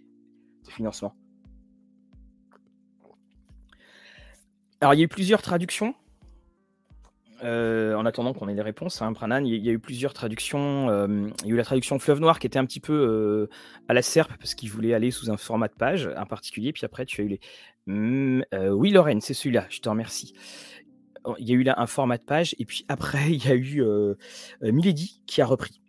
financements. 0.69 1.13
Alors, 4.81 4.95
il 4.95 4.97
y 4.97 5.01
a 5.01 5.05
eu 5.05 5.07
plusieurs 5.07 5.43
traductions. 5.43 5.93
En 7.43 8.05
attendant 8.05 8.33
qu'on 8.33 8.47
ait 8.47 8.53
les 8.53 8.61
réponses, 8.61 9.01
hein, 9.01 9.13
il 9.43 9.65
y, 9.65 9.69
a 9.69 9.71
eu 9.71 9.79
plusieurs 9.79 10.13
traductions. 10.13 10.87
il 11.43 11.47
y 11.47 11.51
a 11.51 11.53
eu 11.53 11.57
la 11.57 11.63
traduction 11.63 11.99
Fleuve 11.99 12.19
Noir 12.19 12.39
qui 12.39 12.47
était 12.47 12.59
un 12.59 12.65
petit 12.65 12.79
peu 12.79 13.49
à 13.87 13.93
la 13.93 14.01
serpe 14.01 14.33
parce 14.37 14.55
qu'il 14.55 14.69
voulait 14.69 14.93
aller 14.93 15.11
sous 15.11 15.29
un 15.31 15.37
format 15.37 15.67
de 15.67 15.73
page 15.73 16.09
en 16.17 16.25
particulier. 16.25 16.73
Puis 16.73 16.85
après, 16.85 17.05
tu 17.05 17.21
as 17.21 17.23
eu 17.25 17.27
les. 17.27 17.39
Oui, 18.69 18.91
Lorraine, 18.91 19.21
c'est 19.21 19.33
celui-là, 19.33 19.65
je 19.69 19.79
te 19.79 19.89
remercie. 19.89 20.33
Oh, 21.25 21.35
il 21.39 21.47
y 21.47 21.53
a 21.53 21.55
eu 21.55 21.63
là 21.63 21.75
un 21.77 21.87
format 21.87 22.17
de 22.17 22.23
page. 22.23 22.55
Et 22.59 22.65
puis 22.65 22.85
après, 22.87 23.31
il 23.31 23.45
y 23.45 23.49
a 23.49 23.55
eu 23.55 23.83
Milady 24.61 25.21
qui 25.25 25.41
a 25.41 25.45
repris. 25.45 25.81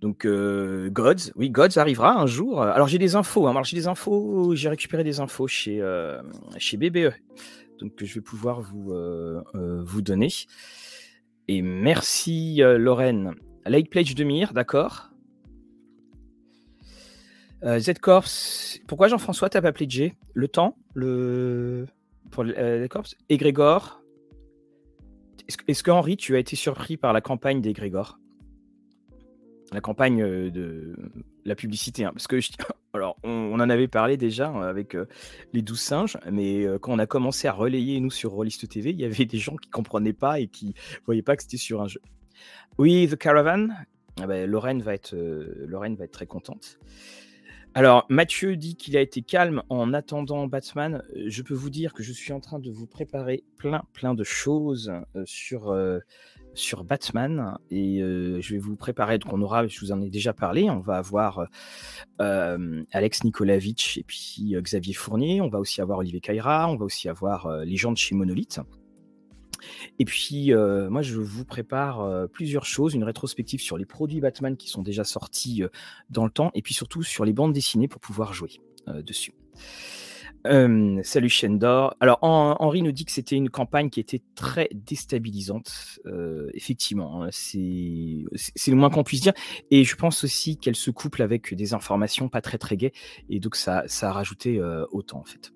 Donc, 0.00 0.26
Gods, 0.26 1.32
oui, 1.34 1.50
Gods 1.50 1.78
arrivera 1.78 2.20
un 2.20 2.26
jour. 2.26 2.62
Alors 2.62 2.88
j'ai 2.88 2.98
des 2.98 3.14
infos, 3.14 3.46
hein, 3.46 3.62
j'ai 3.62 3.76
des 3.76 3.86
infos, 3.86 4.54
j'ai 4.54 4.68
récupéré 4.68 5.02
des 5.02 5.20
infos 5.20 5.46
chez, 5.46 5.82
chez 6.58 6.76
BBE, 6.76 7.12
donc 7.84 8.02
je 8.02 8.14
vais 8.14 8.20
pouvoir 8.20 8.60
vous, 8.60 8.92
vous 9.54 10.02
donner. 10.02 10.28
Et 11.48 11.62
merci 11.62 12.56
Lorraine. 12.58 13.34
Lake 13.66 13.90
Pledge 13.90 14.14
de 14.14 14.24
Mire, 14.24 14.52
d'accord. 14.52 15.10
Z-Corps, 17.64 18.26
pourquoi 18.86 19.08
Jean-François 19.08 19.48
t'as 19.48 19.62
pas 19.62 19.72
pledgé? 19.72 20.14
Le 20.34 20.48
temps? 20.48 20.76
Le. 20.94 21.86
Pour 22.30 22.44
Z-Corps 22.44 23.06
Et 23.28 23.36
Grégor? 23.36 24.02
Est-ce 25.68 25.82
que 25.82 25.90
Henri, 25.90 26.16
tu 26.16 26.36
as 26.36 26.38
été 26.38 26.56
surpris 26.56 26.96
par 26.96 27.12
la 27.12 27.20
campagne 27.20 27.60
des 27.60 27.74
la 29.72 29.80
campagne 29.80 30.50
de 30.50 30.96
la 31.44 31.54
publicité. 31.54 32.04
Hein, 32.04 32.12
parce 32.12 32.26
que, 32.26 32.38
alors, 32.94 33.16
on, 33.22 33.54
en 33.54 33.70
avait 33.70 33.88
parlé 33.88 34.16
déjà 34.16 34.48
hein, 34.48 34.62
avec 34.62 34.96
les 35.52 35.62
douze 35.62 35.80
singes, 35.80 36.18
mais 36.30 36.66
quand 36.80 36.92
on 36.92 36.98
a 36.98 37.06
commencé 37.06 37.48
à 37.48 37.52
relayer, 37.52 38.00
nous, 38.00 38.10
sur 38.10 38.32
Rollist 38.32 38.68
TV, 38.68 38.90
il 38.90 39.00
y 39.00 39.04
avait 39.04 39.26
des 39.26 39.38
gens 39.38 39.56
qui 39.56 39.70
comprenaient 39.70 40.12
pas 40.12 40.40
et 40.40 40.48
qui 40.48 40.74
voyaient 41.06 41.22
pas 41.22 41.36
que 41.36 41.42
c'était 41.42 41.56
sur 41.56 41.82
un 41.82 41.88
jeu. 41.88 42.00
Oui, 42.78 43.08
The 43.08 43.16
Caravan, 43.16 43.68
ah 44.20 44.26
ben, 44.26 44.48
Lorraine, 44.48 44.82
va 44.82 44.94
être, 44.94 45.14
Lorraine 45.14 45.96
va 45.96 46.04
être 46.04 46.12
très 46.12 46.26
contente. 46.26 46.78
Alors, 47.76 48.06
Mathieu 48.08 48.56
dit 48.56 48.76
qu'il 48.76 48.96
a 48.96 49.00
été 49.00 49.22
calme 49.22 49.64
en 49.68 49.92
attendant 49.94 50.46
Batman. 50.46 51.02
Je 51.26 51.42
peux 51.42 51.54
vous 51.54 51.70
dire 51.70 51.92
que 51.92 52.04
je 52.04 52.12
suis 52.12 52.32
en 52.32 52.38
train 52.38 52.60
de 52.60 52.70
vous 52.70 52.86
préparer 52.86 53.42
plein, 53.56 53.82
plein 53.92 54.14
de 54.14 54.22
choses 54.22 54.92
sur 55.24 55.76
sur 56.54 56.84
Batman 56.84 57.58
et 57.70 57.98
je 57.98 58.52
vais 58.52 58.58
vous 58.58 58.76
préparer. 58.76 59.18
Qu'on 59.18 59.42
aura, 59.42 59.66
je 59.66 59.80
vous 59.80 59.92
en 59.92 60.00
ai 60.00 60.10
déjà 60.10 60.32
parlé, 60.32 60.70
on 60.70 60.80
va 60.80 60.96
avoir 60.96 61.46
Alex 62.18 63.24
Nikolavitch 63.24 63.98
et 63.98 64.04
puis 64.04 64.54
Xavier 64.56 64.94
Fournier, 64.94 65.40
on 65.40 65.48
va 65.48 65.58
aussi 65.58 65.80
avoir 65.80 65.98
Olivier 65.98 66.20
Caïra, 66.20 66.68
on 66.68 66.76
va 66.76 66.84
aussi 66.84 67.08
avoir 67.08 67.64
les 67.64 67.76
gens 67.76 67.92
de 67.92 67.98
chez 67.98 68.14
Monolith. 68.14 68.60
Et 69.98 70.04
puis, 70.04 70.52
moi, 70.54 71.02
je 71.02 71.18
vous 71.18 71.44
prépare 71.44 72.28
plusieurs 72.28 72.66
choses, 72.66 72.94
une 72.94 73.04
rétrospective 73.04 73.60
sur 73.60 73.78
les 73.78 73.86
produits 73.86 74.20
Batman 74.20 74.56
qui 74.56 74.68
sont 74.68 74.82
déjà 74.82 75.04
sortis 75.04 75.62
dans 76.10 76.24
le 76.24 76.30
temps, 76.30 76.50
et 76.54 76.62
puis 76.62 76.74
surtout 76.74 77.02
sur 77.02 77.24
les 77.24 77.32
bandes 77.32 77.52
dessinées 77.52 77.88
pour 77.88 78.00
pouvoir 78.00 78.32
jouer 78.34 78.60
dessus 79.02 79.32
salut 80.44 81.28
Shendor. 81.28 81.96
Alors 82.00 82.18
Henri 82.22 82.82
nous 82.82 82.92
dit 82.92 83.04
que 83.04 83.12
c'était 83.12 83.36
une 83.36 83.50
campagne 83.50 83.90
qui 83.90 84.00
était 84.00 84.22
très 84.34 84.68
déstabilisante. 84.72 86.00
effectivement, 86.52 87.24
hein, 87.24 87.28
c'est 87.30 88.70
le 88.70 88.74
moins 88.74 88.90
qu'on 88.90 89.04
puisse 89.04 89.22
dire. 89.22 89.34
Et 89.70 89.84
je 89.84 89.96
pense 89.96 90.24
aussi 90.24 90.56
qu'elle 90.58 90.76
se 90.76 90.90
couple 90.90 91.22
avec 91.22 91.54
des 91.54 91.74
informations 91.74 92.28
pas 92.28 92.40
très 92.40 92.58
très 92.58 92.76
gaies. 92.76 92.92
Et 93.30 93.40
donc 93.40 93.56
ça, 93.56 93.84
ça 93.86 94.10
a 94.10 94.12
rajouté 94.12 94.60
autant 94.90 95.20
en 95.20 95.24
fait. 95.24 95.52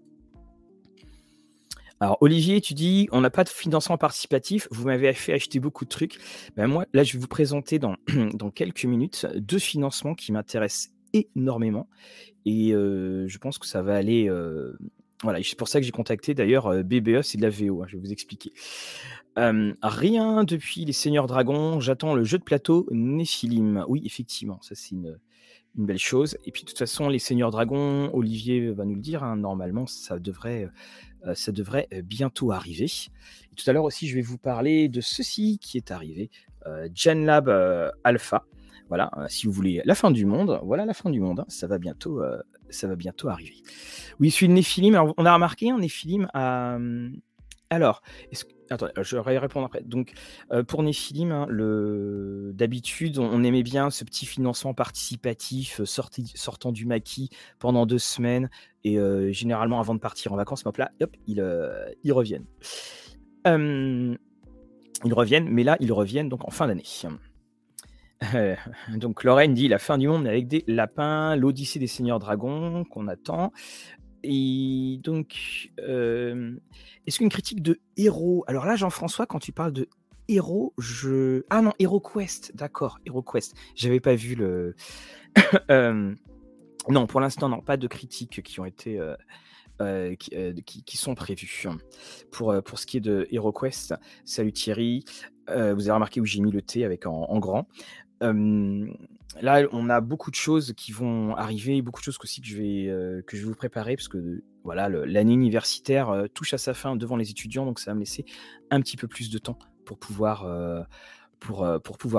Alors 2.01 2.19
Olivier, 2.21 2.61
tu 2.61 2.75
dis 2.75 3.09
on 3.11 3.21
n'a 3.21 3.31
pas 3.31 3.45
de 3.45 3.49
financement 3.49 3.99
participatif, 3.99 4.69
vous 4.71 4.87
m'avez 4.87 5.13
fait 5.13 5.33
acheter 5.33 5.59
beaucoup 5.59 5.85
de 5.85 5.91
trucs. 5.91 6.19
Ben 6.57 6.67
moi, 6.69 6.87
là, 6.93 7.03
je 7.03 7.15
vais 7.15 7.19
vous 7.19 7.29
présenter 7.29 7.79
dans, 7.79 7.97
dans 8.35 8.51
quelques 8.51 8.85
minutes 8.85 9.27
deux 9.35 9.59
financements 9.59 10.15
qui 10.15 10.33
m'intéressent 10.33 10.91
énormément. 11.13 11.89
Et 12.45 12.71
je 12.71 13.39
pense 13.39 13.59
que 13.59 13.67
ça 13.67 13.83
va 13.83 13.95
aller. 13.95 14.31
voilà, 15.23 15.43
c'est 15.43 15.59
pour 15.59 15.69
ça 15.69 15.81
que 15.81 15.87
j'ai 15.87 15.93
contacté 15.93 16.35
d'ailleurs 16.35 16.83
BBE, 16.85 17.23
c'est 17.23 17.39
de 17.39 17.43
la 17.43 17.51
VO, 17.51 17.83
hein, 17.83 17.87
je 17.89 17.97
vais 17.97 18.03
vous 18.03 18.13
expliquer. 18.13 18.53
rien 19.37 20.45
depuis 20.45 20.85
les 20.85 20.93
Seigneurs 20.93 21.27
Dragons, 21.27 21.81
j'attends 21.81 22.15
le 22.15 22.25
jeu 22.25 22.39
de 22.39 22.45
plateau 22.45 22.87
Néphilim. 22.91 23.85
Oui, 23.89 24.03
effectivement, 24.05 24.61
ça 24.63 24.75
c'est 24.75 24.93
une, 24.93 25.19
belle 25.75 25.99
chose. 25.99 26.37
Et 26.45 26.51
puis 26.51 26.63
de 26.63 26.69
toute 26.69 26.79
façon, 26.79 27.09
les 27.09 27.21
Seigneurs 27.21 27.53
Dragons, 27.53 28.11
Olivier 28.13 28.73
va 28.73 28.85
nous 28.85 28.97
le 28.97 29.01
dire, 29.01 29.23
hein, 29.23 29.37
normalement 29.37 29.87
ça 29.87 30.19
devrait, 30.19 30.69
ça 31.35 31.53
devrait 31.53 31.89
bientôt 32.03 32.51
arriver. 32.51 32.87
Et 33.53 33.55
tout 33.55 33.69
à 33.69 33.73
l'heure 33.73 33.85
aussi, 33.85 34.09
je 34.09 34.15
vais 34.15 34.23
vous 34.23 34.39
parler 34.39 34.89
de 34.89 35.01
ceci 35.01 35.59
qui 35.61 35.77
est 35.77 35.91
arrivé, 35.91 36.31
GenLab 36.95 37.49
Alpha. 38.03 38.45
Voilà, 38.89 39.11
euh, 39.17 39.27
si 39.29 39.47
vous 39.47 39.53
voulez 39.53 39.83
la 39.85 39.95
fin 39.95 40.11
du 40.11 40.25
monde, 40.25 40.61
voilà 40.63 40.85
la 40.85 40.95
fin 40.95 41.11
du 41.11 41.21
monde. 41.21 41.41
Hein. 41.41 41.47
ça 41.49 41.67
va 41.67 41.79
bientôt, 41.79 42.23
euh, 42.23 42.39
ça 42.71 42.89
va 42.89 42.97
bientôt 42.97 43.29
arriver. 43.29 43.63
Oui, 44.19 44.31
celui 44.31 44.49
de 44.49 44.55
Néphilim. 44.55 44.99
on 45.17 45.27
a 45.27 45.35
remarqué 45.35 45.71
un 45.71 45.79
Néphilim 45.79 46.29
à. 46.35 46.77
Hum, 46.77 47.21
alors, 47.71 48.03
je 48.31 49.19
vais 49.19 49.39
répondre 49.39 49.67
après. 49.67 49.83
Donc, 49.83 50.13
euh, 50.53 50.63
pour 50.63 50.83
Néphilim, 50.83 51.33
hein, 51.33 51.47
le... 51.51 52.53
d'habitude, 52.55 53.19
on, 53.19 53.45
aimait 53.45 53.63
bien 53.63 53.91
ce 53.91 54.05
petit 54.05 54.25
financement 54.25 54.73
participatif 54.73 55.83
sortant 55.85 56.73
du 56.73 56.87
maquis 56.87 57.29
pendant 57.59 57.85
deux 57.85 57.99
semaines 57.99 58.49
et 58.85 58.97
généralement 59.35 59.81
avant 59.81 59.95
de 59.95 60.01
partir 60.01 60.33
en 60.33 60.37
vacances. 60.37 60.63
Hop 60.65 60.79
là, 60.79 60.93
hop, 61.03 61.15
ils, 61.27 61.45
ils 62.05 62.13
reviennent. 62.13 62.47
Ils 65.05 65.15
reviennent, 65.15 65.49
mais 65.51 65.63
là, 65.63 65.77
ils 65.81 65.93
reviennent 65.93 66.31
donc 66.31 66.47
en 66.49 66.51
fin 66.51 66.67
d'année. 66.67 66.85
donc 68.97 69.25
Lorraine 69.25 69.55
dit 69.55 69.69
la 69.69 69.79
fin 69.79 69.97
du 69.99 70.09
monde 70.09 70.27
avec 70.27 70.49
des 70.49 70.65
lapins, 70.67 71.37
l'Odyssée 71.37 71.79
des 71.79 71.87
Seigneurs 71.87 72.19
Dragons 72.19 72.85
qu'on 72.85 73.09
attend. 73.09 73.53
Et 74.25 74.99
donc, 75.03 75.71
euh, 75.81 76.57
est-ce 77.07 77.19
qu'une 77.19 77.29
critique 77.29 77.63
de 77.63 77.81
héros 77.97 78.45
Alors 78.47 78.67
là, 78.67 78.75
Jean-François, 78.77 79.27
quand 79.27 79.39
tu 79.39 79.53
parles 79.53 79.73
de 79.73 79.89
héros, 80.27 80.75
je. 80.79 81.45
Ah 81.51 81.63
non, 81.63 81.73
Hero 81.79 82.01
Quest, 82.01 82.55
d'accord, 82.57 82.99
Hero 83.07 83.23
Quest. 83.23 83.55
J'avais 83.75 84.01
pas 84.01 84.15
vu 84.15 84.35
le. 84.35 84.75
Euh, 85.71 86.15
non, 86.89 87.07
pour 87.07 87.21
l'instant, 87.21 87.49
non, 87.49 87.61
pas 87.61 87.77
de 87.77 87.87
critiques 87.87 88.43
qui 88.43 88.61
ont 88.61 88.65
été. 88.65 88.99
Euh, 89.81 90.17
qui, 90.17 90.97
sont 90.97 91.15
prévues. 91.15 91.67
Pour, 92.33 92.61
pour 92.65 92.79
ce 92.81 92.87
qui 92.87 92.97
est 92.97 93.01
de 93.01 93.29
HeroQuest, 93.31 93.95
salut 94.25 94.53
Thierry. 94.53 95.05
vous 95.47 95.55
avez 95.55 95.93
remarqué 95.93 96.21
où 96.21 96.25
j'ai 96.25 96.41
mis 96.41 96.51
le 96.51 96.63
T 96.63 96.85
avec 96.85 97.07
en 97.07 97.39
grand 97.39 97.69
là, 98.21 99.63
on 99.73 99.91
a 99.91 100.01
beaucoup 100.01 100.31
de 100.31 100.37
choses 100.37 100.73
qui 100.77 100.93
vont 100.93 101.37
arriver, 101.37 101.83
beaucoup 101.83 102.01
de 102.01 102.05
choses 102.05 102.19
aussi 102.23 102.41
que 102.41 102.47
je 102.47 102.57
vais, 102.57 103.23
que 103.27 103.37
je 103.37 103.45
vous 103.47 103.55
préparer, 103.55 103.97
parce 103.97 104.09
que 104.09 104.43
voilà, 104.65 104.89
l'année 104.89 105.33
universitaire 105.35 106.25
touche 106.35 106.55
à 106.55 106.59
sa 106.59 106.75
fin 106.75 106.97
devant 106.97 107.17
les 107.17 107.31
étudiants, 107.31 107.65
donc 107.65 107.79
ça 107.79 107.91
va 107.93 107.95
me 107.95 108.01
laisser 108.01 108.25
un 108.71 108.81
petit 108.81 108.97
peu 108.97 109.09
plus 109.09 109.31
de 109.31 109.39
temps 109.39 109.59
pour 109.85 109.99
pouvoir, 109.99 110.45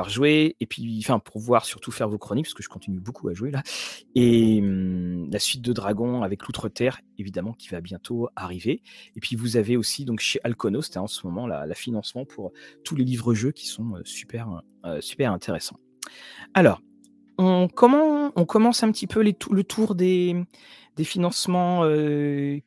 jouer, 0.09 0.55
et 0.59 0.65
puis, 0.65 0.99
enfin, 1.03 1.19
pour 1.19 1.33
pouvoir 1.33 1.65
surtout 1.65 1.91
faire 1.91 2.09
vos 2.09 2.17
chroniques, 2.17 2.45
parce 2.45 2.55
que 2.55 2.63
je 2.63 2.69
continue 2.69 2.99
beaucoup 2.99 3.29
à 3.29 3.33
jouer 3.33 3.51
là. 3.51 3.61
Et 4.15 4.61
la 4.63 5.37
suite 5.39 5.61
de 5.61 5.73
Dragon 5.73 6.23
avec 6.23 6.47
l'Outre-Terre, 6.47 7.01
évidemment, 7.19 7.53
qui 7.53 7.67
va 7.67 7.81
bientôt 7.81 8.29
arriver. 8.35 8.81
Et 9.15 9.19
puis, 9.19 9.35
vous 9.35 9.57
avez 9.57 9.77
aussi, 9.77 10.05
donc, 10.05 10.19
chez 10.19 10.39
Alcono, 10.43 10.81
c'était 10.81 10.97
en 10.97 11.07
ce 11.07 11.27
moment 11.27 11.45
la, 11.45 11.67
la 11.67 11.75
financement 11.75 12.25
pour 12.25 12.51
tous 12.83 12.95
les 12.95 13.03
livres-jeux 13.03 13.51
qui 13.51 13.67
sont 13.67 13.93
super, 14.05 14.63
super 15.01 15.31
intéressants. 15.31 15.77
Alors, 16.53 16.81
on, 17.37 17.67
commence 17.67 18.83
un 18.83 18.91
petit 18.91 19.07
peu 19.07 19.23
le 19.23 19.63
tour 19.63 19.95
des, 19.95 20.35
financements 21.03 21.83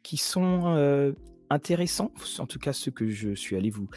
qui 0.03 0.17
sont 0.17 1.15
intéressants, 1.51 2.11
en 2.39 2.47
tout 2.47 2.59
cas 2.59 2.73
ceux 2.73 2.91
que 2.91 3.11
je 3.11 3.35
suis 3.35 3.57
allé 3.57 3.69
vous, 3.71 3.89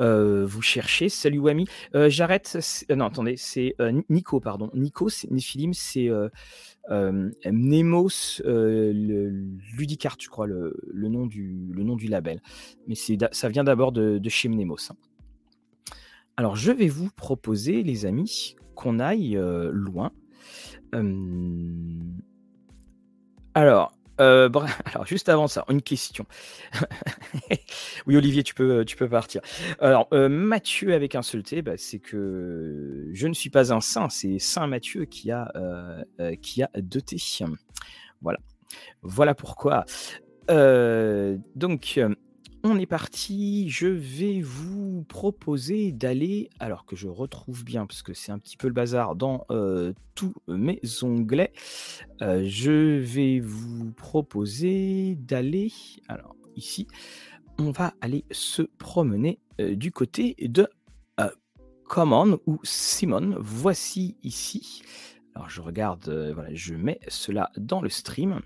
vous 0.00 0.62
chercher. 0.62 1.08
Salut 1.08 1.38
Wami. 1.38 1.66
J'arrête. 1.94 2.58
Non, 2.90 3.06
attendez, 3.06 3.36
c'est 3.36 3.76
Nico, 4.08 4.40
pardon. 4.40 4.70
Nico, 4.74 5.08
c'est 5.08 5.30
Néphilim, 5.30 5.72
c'est 5.72 6.10
Nemos 6.90 8.40
Ludicart, 9.76 10.16
je 10.18 10.28
crois, 10.28 10.46
le, 10.46 10.74
nom 11.08 11.26
du, 11.26 11.70
le 11.72 11.84
nom 11.84 11.94
du 11.94 12.08
label. 12.08 12.40
Mais 12.88 12.96
ça 12.96 13.48
vient 13.48 13.64
d'abord 13.64 13.92
de, 13.92 14.20
chez 14.28 14.48
Nemos. 14.48 14.90
Hein. 14.90 14.96
Alors, 16.36 16.56
je 16.56 16.72
vais 16.72 16.88
vous 16.88 17.10
proposer, 17.10 17.82
les 17.82 18.06
amis, 18.06 18.56
qu'on 18.74 18.98
aille 18.98 19.38
loin. 19.72 20.12
Alors, 23.54 23.92
alors, 24.18 25.06
juste 25.06 25.28
avant 25.28 25.48
ça, 25.48 25.64
une 25.68 25.82
question. 25.82 26.26
oui, 28.06 28.16
Olivier, 28.16 28.42
tu 28.42 28.54
peux, 28.54 28.84
peux 28.96 29.08
partir. 29.08 29.40
Alors, 29.80 30.08
Mathieu 30.12 30.92
avec 30.94 31.14
un 31.14 31.22
seul 31.22 31.42
T, 31.42 31.62
bah, 31.62 31.76
c'est 31.76 31.98
que 31.98 33.08
je 33.12 33.26
ne 33.26 33.34
suis 33.34 33.50
pas 33.50 33.72
un 33.72 33.80
saint, 33.80 34.08
c'est 34.08 34.38
Saint 34.38 34.66
Mathieu 34.66 35.04
qui 35.04 35.30
a, 35.30 35.52
qui 36.42 36.62
a 36.62 36.70
deux 36.76 37.00
T. 37.00 37.16
Voilà. 38.22 38.38
Voilà 39.02 39.34
pourquoi. 39.34 39.84
donc, 40.48 42.00
on 42.64 42.78
est 42.78 42.86
parti. 42.86 43.68
Je 43.68 43.86
vais 43.86 44.40
vous 44.40 45.04
proposer 45.06 45.92
d'aller, 45.92 46.48
alors 46.58 46.86
que 46.86 46.96
je 46.96 47.06
retrouve 47.06 47.62
bien, 47.62 47.86
parce 47.86 48.02
que 48.02 48.14
c'est 48.14 48.32
un 48.32 48.38
petit 48.38 48.56
peu 48.56 48.66
le 48.66 48.72
bazar 48.72 49.14
dans 49.14 49.44
euh, 49.50 49.92
tous 50.14 50.34
mes 50.48 50.80
onglets. 51.02 51.52
Euh, 52.22 52.42
je 52.46 52.98
vais 52.98 53.38
vous 53.38 53.92
proposer 53.92 55.14
d'aller, 55.16 55.70
alors 56.08 56.34
ici, 56.56 56.88
on 57.58 57.70
va 57.70 57.92
aller 58.00 58.24
se 58.30 58.62
promener 58.62 59.38
euh, 59.60 59.76
du 59.76 59.92
côté 59.92 60.34
de 60.40 60.66
Common 61.86 62.40
ou 62.46 62.58
Simon. 62.62 63.36
Voici 63.38 64.16
ici. 64.22 64.82
Alors 65.34 65.50
je 65.50 65.60
regarde, 65.60 66.08
voilà, 66.34 66.48
je 66.54 66.74
mets 66.74 66.98
cela 67.08 67.50
dans 67.58 67.82
le 67.82 67.90
stream. 67.90 68.40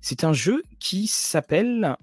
C'est 0.00 0.24
un 0.24 0.32
jeu 0.32 0.64
qui 0.80 1.06
s'appelle 1.06 1.96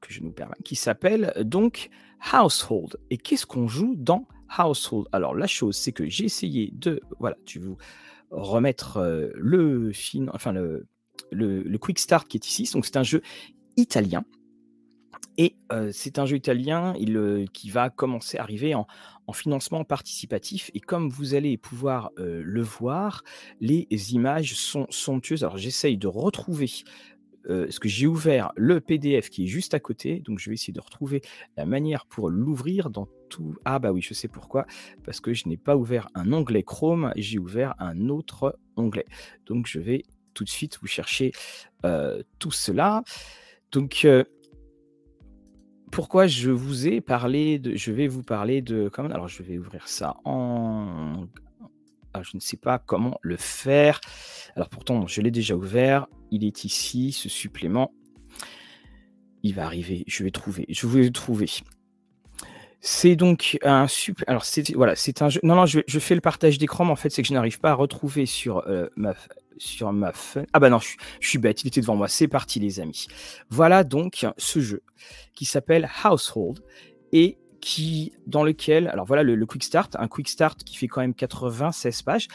que 0.00 0.12
je 0.12 0.22
nous 0.22 0.32
permets, 0.32 0.56
qui 0.64 0.76
s'appelle 0.76 1.32
donc 1.44 1.90
Household. 2.32 2.96
Et 3.10 3.18
qu'est-ce 3.18 3.46
qu'on 3.46 3.68
joue 3.68 3.94
dans 3.96 4.26
Household? 4.58 5.06
Alors 5.12 5.34
la 5.34 5.46
chose, 5.46 5.76
c'est 5.76 5.92
que 5.92 6.08
j'ai 6.08 6.24
essayé 6.24 6.70
de, 6.74 7.00
voilà, 7.18 7.36
tu 7.44 7.58
vous 7.58 7.76
remettre 8.30 8.98
euh, 8.98 9.30
le 9.34 9.92
film, 9.92 10.30
enfin 10.34 10.52
le, 10.52 10.86
le, 11.30 11.78
Quick 11.78 11.98
Start 11.98 12.28
qui 12.28 12.36
est 12.36 12.46
ici. 12.46 12.70
Donc 12.72 12.86
c'est 12.86 12.96
un 12.96 13.02
jeu 13.02 13.22
italien. 13.76 14.24
Et 15.36 15.54
euh, 15.72 15.90
c'est 15.92 16.18
un 16.18 16.26
jeu 16.26 16.36
italien 16.36 16.94
il, 16.98 17.16
euh, 17.16 17.44
qui 17.52 17.70
va 17.70 17.90
commencer 17.90 18.38
à 18.38 18.42
arriver 18.42 18.74
en, 18.74 18.86
en, 19.28 19.32
financement 19.32 19.84
participatif. 19.84 20.70
Et 20.74 20.80
comme 20.80 21.08
vous 21.08 21.34
allez 21.34 21.56
pouvoir 21.56 22.10
le 22.16 22.62
voir, 22.62 23.22
les 23.60 23.86
images 24.14 24.54
sont 24.54 24.86
somptueuses. 24.90 25.44
Alors 25.44 25.58
j'essaye 25.58 25.96
de 25.96 26.08
retrouver 26.08 26.70
euh, 27.48 27.64
parce 27.64 27.78
que 27.78 27.88
j'ai 27.88 28.06
ouvert 28.06 28.52
le 28.56 28.80
PDF 28.80 29.30
qui 29.30 29.44
est 29.44 29.46
juste 29.46 29.74
à 29.74 29.80
côté, 29.80 30.20
donc 30.20 30.38
je 30.38 30.50
vais 30.50 30.54
essayer 30.54 30.72
de 30.72 30.80
retrouver 30.80 31.22
la 31.56 31.66
manière 31.66 32.06
pour 32.06 32.30
l'ouvrir 32.30 32.90
dans 32.90 33.08
tout. 33.28 33.56
Ah 33.64 33.78
bah 33.78 33.92
oui, 33.92 34.02
je 34.02 34.14
sais 34.14 34.28
pourquoi, 34.28 34.66
parce 35.04 35.20
que 35.20 35.34
je 35.34 35.48
n'ai 35.48 35.56
pas 35.56 35.76
ouvert 35.76 36.08
un 36.14 36.32
onglet 36.32 36.62
Chrome, 36.62 37.12
j'ai 37.16 37.38
ouvert 37.38 37.74
un 37.78 38.08
autre 38.08 38.58
onglet. 38.76 39.06
Donc 39.46 39.66
je 39.66 39.78
vais 39.78 40.02
tout 40.34 40.44
de 40.44 40.48
suite 40.48 40.78
vous 40.80 40.86
chercher 40.86 41.32
euh, 41.84 42.22
tout 42.38 42.50
cela. 42.50 43.02
Donc 43.72 44.02
euh, 44.04 44.24
pourquoi 45.90 46.26
je 46.26 46.50
vous 46.50 46.86
ai 46.86 47.00
parlé 47.00 47.58
de, 47.58 47.74
je 47.76 47.92
vais 47.92 48.08
vous 48.08 48.22
parler 48.22 48.62
de 48.62 48.90
alors 48.96 49.28
je 49.28 49.42
vais 49.42 49.58
ouvrir 49.58 49.88
ça 49.88 50.16
en 50.24 51.26
ah, 52.18 52.22
je 52.24 52.36
ne 52.36 52.40
sais 52.40 52.56
pas 52.56 52.78
comment 52.78 53.18
le 53.22 53.36
faire. 53.36 54.00
Alors 54.56 54.68
pourtant, 54.68 55.06
je 55.06 55.20
l'ai 55.20 55.30
déjà 55.30 55.54
ouvert. 55.54 56.06
Il 56.30 56.44
est 56.44 56.64
ici, 56.64 57.12
ce 57.12 57.28
supplément. 57.28 57.92
Il 59.42 59.54
va 59.54 59.64
arriver. 59.64 60.04
Je 60.06 60.24
vais 60.24 60.30
trouver. 60.30 60.66
Je 60.68 60.86
vais 60.86 61.02
le 61.02 61.10
trouver. 61.10 61.48
C'est 62.80 63.16
donc 63.16 63.58
un 63.62 63.88
super. 63.88 64.24
Alors 64.28 64.44
c'est 64.44 64.74
voilà, 64.74 64.94
c'est 64.96 65.22
un 65.22 65.28
jeu. 65.28 65.40
Non 65.42 65.56
non, 65.56 65.66
je, 65.66 65.98
fais 65.98 66.14
le 66.14 66.20
partage 66.20 66.58
d'écran, 66.58 66.84
mais 66.84 66.92
en 66.92 66.96
fait 66.96 67.10
c'est 67.10 67.22
que 67.22 67.28
je 67.28 67.34
n'arrive 67.34 67.58
pas 67.58 67.70
à 67.70 67.74
retrouver 67.74 68.24
sur 68.26 68.66
euh, 68.68 68.88
ma 68.96 69.14
sur 69.56 69.92
ma 69.92 70.12
Ah 70.52 70.60
bah 70.60 70.70
non, 70.70 70.78
je, 70.78 70.96
je, 71.20 71.28
suis 71.28 71.38
bête. 71.38 71.62
Il 71.62 71.68
était 71.68 71.80
devant 71.80 71.96
moi. 71.96 72.08
C'est 72.08 72.28
parti 72.28 72.60
les 72.60 72.78
amis. 72.78 73.06
Voilà 73.50 73.82
donc 73.82 74.26
ce 74.36 74.60
jeu 74.60 74.82
qui 75.34 75.44
s'appelle 75.44 75.88
Household 76.04 76.60
et 77.12 77.38
qui, 77.60 78.12
dans 78.26 78.44
lequel, 78.44 78.88
alors 78.88 79.06
voilà 79.06 79.22
le, 79.22 79.46
quick 79.46 79.64
start, 79.64 79.96
un 79.96 80.08
quick 80.08 80.28
start 80.28 80.62
qui 80.64 80.76
fait 80.76 80.88
quand 80.88 81.00
même 81.00 81.14
96 81.14 82.02
pages. 82.02 82.28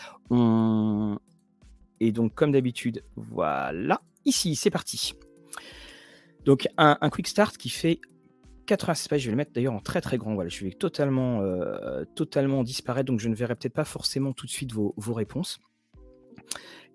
Et 1.99 2.11
donc, 2.11 2.33
comme 2.35 2.51
d'habitude, 2.51 3.03
voilà, 3.15 4.01
ici, 4.25 4.55
c'est 4.55 4.69
parti. 4.69 5.13
Donc, 6.45 6.67
un, 6.77 7.09
quick 7.09 7.27
start 7.27 7.57
qui 7.57 7.69
fait 7.69 8.01
96 8.65 9.07
pages. 9.07 9.21
Je 9.21 9.25
vais 9.27 9.31
le 9.31 9.37
mettre 9.37 9.53
d'ailleurs 9.53 9.73
en 9.73 9.79
très 9.79 10.01
très 10.01 10.17
grand. 10.17 10.33
Voilà, 10.33 10.49
je 10.49 10.65
vais 10.65 10.71
totalement, 10.71 11.41
euh, 11.41 12.03
totalement 12.15 12.63
disparaître, 12.63 13.05
donc 13.05 13.19
je 13.19 13.29
ne 13.29 13.35
verrai 13.35 13.55
peut-être 13.55 13.73
pas 13.73 13.85
forcément 13.85 14.33
tout 14.33 14.45
de 14.45 14.51
suite 14.51 14.73
vos, 14.73 14.93
vos 14.97 15.13
réponses. 15.13 15.59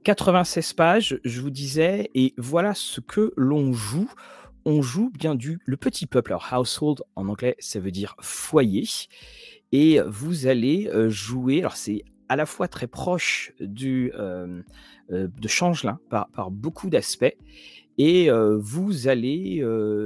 96 0.04 0.72
pages, 0.74 1.20
je 1.24 1.40
vous 1.40 1.50
disais, 1.50 2.10
et 2.14 2.34
voilà 2.38 2.74
ce 2.74 3.00
que 3.00 3.32
l'on 3.36 3.72
joue 3.72 4.10
on 4.68 4.82
joue 4.82 5.10
bien 5.10 5.34
du 5.34 5.58
le 5.64 5.78
petit 5.78 6.06
peuple. 6.06 6.32
Alors 6.32 6.52
household 6.52 7.02
en 7.16 7.26
anglais, 7.28 7.56
ça 7.58 7.80
veut 7.80 7.90
dire 7.90 8.14
foyer. 8.20 8.84
Et 9.72 9.98
vous 10.06 10.46
allez 10.46 10.90
jouer. 11.08 11.60
Alors 11.60 11.76
c'est 11.76 12.04
à 12.28 12.36
la 12.36 12.44
fois 12.44 12.68
très 12.68 12.86
proche 12.86 13.52
du, 13.60 14.12
de 15.10 15.48
Changelin 15.48 15.98
par, 16.10 16.28
par 16.30 16.50
beaucoup 16.50 16.90
d'aspects. 16.90 17.34
Et 17.96 18.28
vous 18.58 19.08
allez 19.08 19.64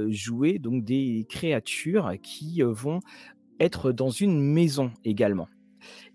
jouer 0.09 0.59
donc 0.59 0.85
des 0.85 1.25
créatures 1.29 2.13
qui 2.23 2.61
vont 2.61 3.01
être 3.59 3.91
dans 3.91 4.09
une 4.09 4.41
maison 4.41 4.91
également. 5.03 5.49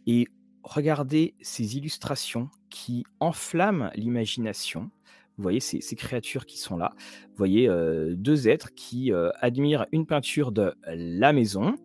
Et 0.07 0.27
regardez 0.63 1.35
ces 1.43 1.77
illustrations 1.77 2.49
qui 2.71 3.05
enflamment 3.21 3.91
l'imagination. 3.95 4.91
Vous 5.39 5.43
voyez 5.43 5.61
ces, 5.61 5.95
créatures 5.95 6.47
qui 6.47 6.59
sont 6.59 6.77
là. 6.77 6.93
Vous 7.29 7.37
voyez 7.37 7.69
euh, 7.69 8.17
deux 8.17 8.49
êtres 8.49 8.75
qui 8.75 9.13
euh, 9.13 9.31
admirent 9.41 9.87
une 9.93 10.05
peinture 10.05 10.51
de 10.51 10.75
la 10.89 11.33
maison. 11.33 11.77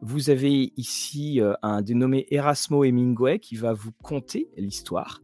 Vous 0.00 0.30
avez 0.30 0.72
ici 0.78 1.42
euh, 1.42 1.52
un 1.60 1.82
dénommé 1.82 2.26
Erasmo 2.30 2.84
Hemingway 2.84 3.38
qui 3.38 3.54
va 3.54 3.74
vous 3.74 3.92
conter 4.02 4.48
l'histoire. 4.56 5.20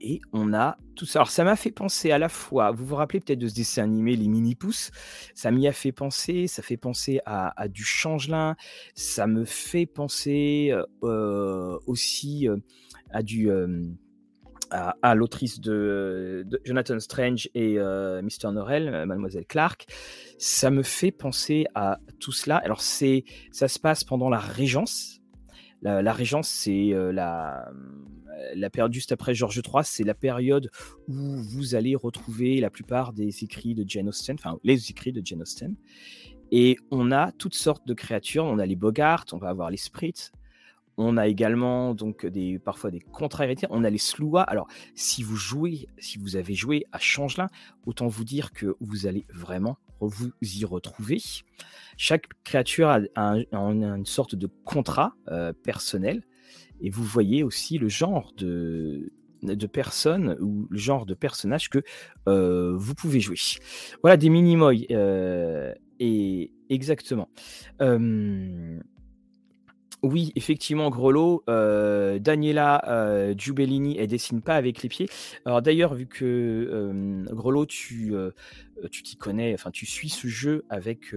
Et 0.00 0.20
on 0.32 0.54
a 0.54 0.78
tout 0.94 1.04
ça. 1.04 1.20
Alors, 1.20 1.30
ça 1.30 1.42
m'a 1.42 1.56
fait 1.56 1.72
penser 1.72 2.12
à 2.12 2.18
la 2.18 2.28
fois, 2.28 2.70
vous 2.70 2.86
vous 2.86 2.96
rappelez 2.96 3.18
peut-être 3.18 3.38
de 3.40 3.48
ce 3.48 3.54
dessin 3.54 3.82
animé, 3.82 4.14
Les 4.14 4.28
Mini-Pousses 4.28 4.92
Ça 5.34 5.50
m'y 5.50 5.66
a 5.66 5.72
fait 5.72 5.92
penser, 5.92 6.46
ça 6.46 6.62
fait 6.62 6.76
penser 6.76 7.20
à, 7.26 7.66
du 7.68 7.84
changelin, 7.84 8.56
ça 8.94 9.26
me 9.26 9.44
fait 9.44 9.86
penser 9.86 10.72
aussi 11.86 12.48
à 13.10 13.22
du 13.22 13.48
à, 14.72 15.14
l'autrice 15.14 15.60
de, 15.60 16.46
Jonathan 16.64 16.98
Strange 16.98 17.48
et 17.54 17.78
euh, 17.78 18.22
Mr. 18.22 18.52
Norrell, 18.52 18.88
euh, 18.88 19.06
Mademoiselle 19.06 19.46
Clark, 19.46 19.86
ça 20.38 20.70
me 20.70 20.82
fait 20.82 21.10
penser 21.10 21.66
à 21.74 21.98
tout 22.20 22.32
cela. 22.32 22.56
Alors 22.56 22.80
c'est, 22.80 23.24
ça 23.50 23.68
se 23.68 23.78
passe 23.78 24.04
pendant 24.04 24.28
la 24.28 24.38
Régence. 24.38 25.20
La, 25.82 26.12
Régence, 26.12 26.48
c'est 26.48 26.94
euh, 26.94 27.12
la, 27.12 27.68
la 28.54 28.70
période 28.70 28.92
juste 28.92 29.10
après 29.10 29.34
Georges 29.34 29.60
III, 29.66 29.82
c'est 29.82 30.04
la 30.04 30.14
période 30.14 30.70
où 31.08 31.14
vous 31.14 31.74
allez 31.74 31.96
retrouver 31.96 32.60
la 32.60 32.70
plupart 32.70 33.12
des 33.12 33.42
écrits 33.42 33.74
de 33.74 33.84
Jane 33.84 34.08
Austen, 34.08 34.36
enfin 34.38 34.58
les 34.62 34.90
écrits 34.90 35.12
de 35.12 35.20
Jane 35.24 35.42
Austen. 35.42 35.74
Et 36.52 36.76
on 36.90 37.10
a 37.10 37.32
toutes 37.32 37.54
sortes 37.54 37.86
de 37.86 37.94
créatures. 37.94 38.44
On 38.44 38.58
a 38.58 38.66
les 38.66 38.76
Bogarts, 38.76 39.24
on 39.32 39.38
va 39.38 39.48
avoir 39.48 39.70
les 39.70 39.78
Spritz, 39.78 40.30
on 41.02 41.16
a 41.16 41.26
également 41.26 41.94
donc 41.94 42.26
des, 42.26 42.58
parfois 42.58 42.90
des 42.90 43.00
contrariétés. 43.00 43.66
On 43.70 43.84
a 43.84 43.90
les 43.90 43.98
Sloua. 43.98 44.42
Alors, 44.42 44.68
si 44.94 45.22
vous 45.22 45.36
jouez, 45.36 45.88
si 45.98 46.18
vous 46.18 46.36
avez 46.36 46.54
joué 46.54 46.84
à 46.92 46.98
Changelin, 46.98 47.48
autant 47.86 48.06
vous 48.06 48.24
dire 48.24 48.52
que 48.52 48.76
vous 48.80 49.06
allez 49.06 49.26
vraiment 49.32 49.78
vous 50.06 50.32
y 50.40 50.64
retrouver. 50.64 51.18
Chaque 51.96 52.26
créature 52.44 52.88
a, 52.88 53.36
une 53.52 54.06
sorte 54.06 54.34
de 54.34 54.48
contrat 54.64 55.14
euh, 55.28 55.52
personnel. 55.52 56.22
Et 56.80 56.90
vous 56.90 57.04
voyez 57.04 57.44
aussi 57.44 57.78
le 57.78 57.88
genre 57.88 58.32
de, 58.36 59.12
de 59.42 59.66
personnes 59.66 60.36
ou 60.40 60.66
le 60.70 60.78
genre 60.78 61.06
de 61.06 61.14
personnage 61.14 61.70
que 61.70 61.82
euh, 62.28 62.74
vous 62.76 62.94
pouvez 62.94 63.20
jouer. 63.20 63.36
Voilà 64.02 64.16
des 64.16 64.30
mini-moy. 64.30 64.86
Euh, 64.90 65.72
et 66.00 66.52
exactement. 66.68 67.28
Oui, 70.02 70.32
effectivement, 70.34 70.90
Grelot, 70.90 71.44
euh, 71.48 72.18
Daniela 72.18 72.82
euh, 72.88 73.34
Giubellini, 73.38 73.96
elle 73.98 74.08
dessine 74.08 74.42
pas 74.42 74.56
avec 74.56 74.82
les 74.82 74.88
pieds. 74.88 75.08
Alors 75.44 75.62
d'ailleurs, 75.62 75.94
vu 75.94 76.06
que 76.06 76.24
euh, 76.24 77.64
tu 77.66 78.12
euh, 78.12 78.32
t'y 78.90 79.16
connais, 79.16 79.54
enfin 79.54 79.70
tu 79.70 79.86
suis 79.86 80.08
ce 80.08 80.26
jeu 80.26 80.64
avec 80.70 81.14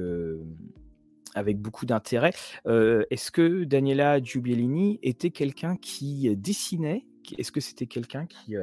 beaucoup 1.57 1.87
d'intérêt. 1.87 2.31
Est-ce 2.65 3.31
que 3.31 3.63
Daniela 3.63 4.21
Giubellini 4.21 4.99
était 5.01 5.31
quelqu'un 5.31 5.77
qui 5.77 6.35
dessinait? 6.37 7.07
Est-ce 7.39 7.51
que 7.51 7.61
c'était 7.61 7.87
quelqu'un 7.87 8.27
qui 8.27 8.53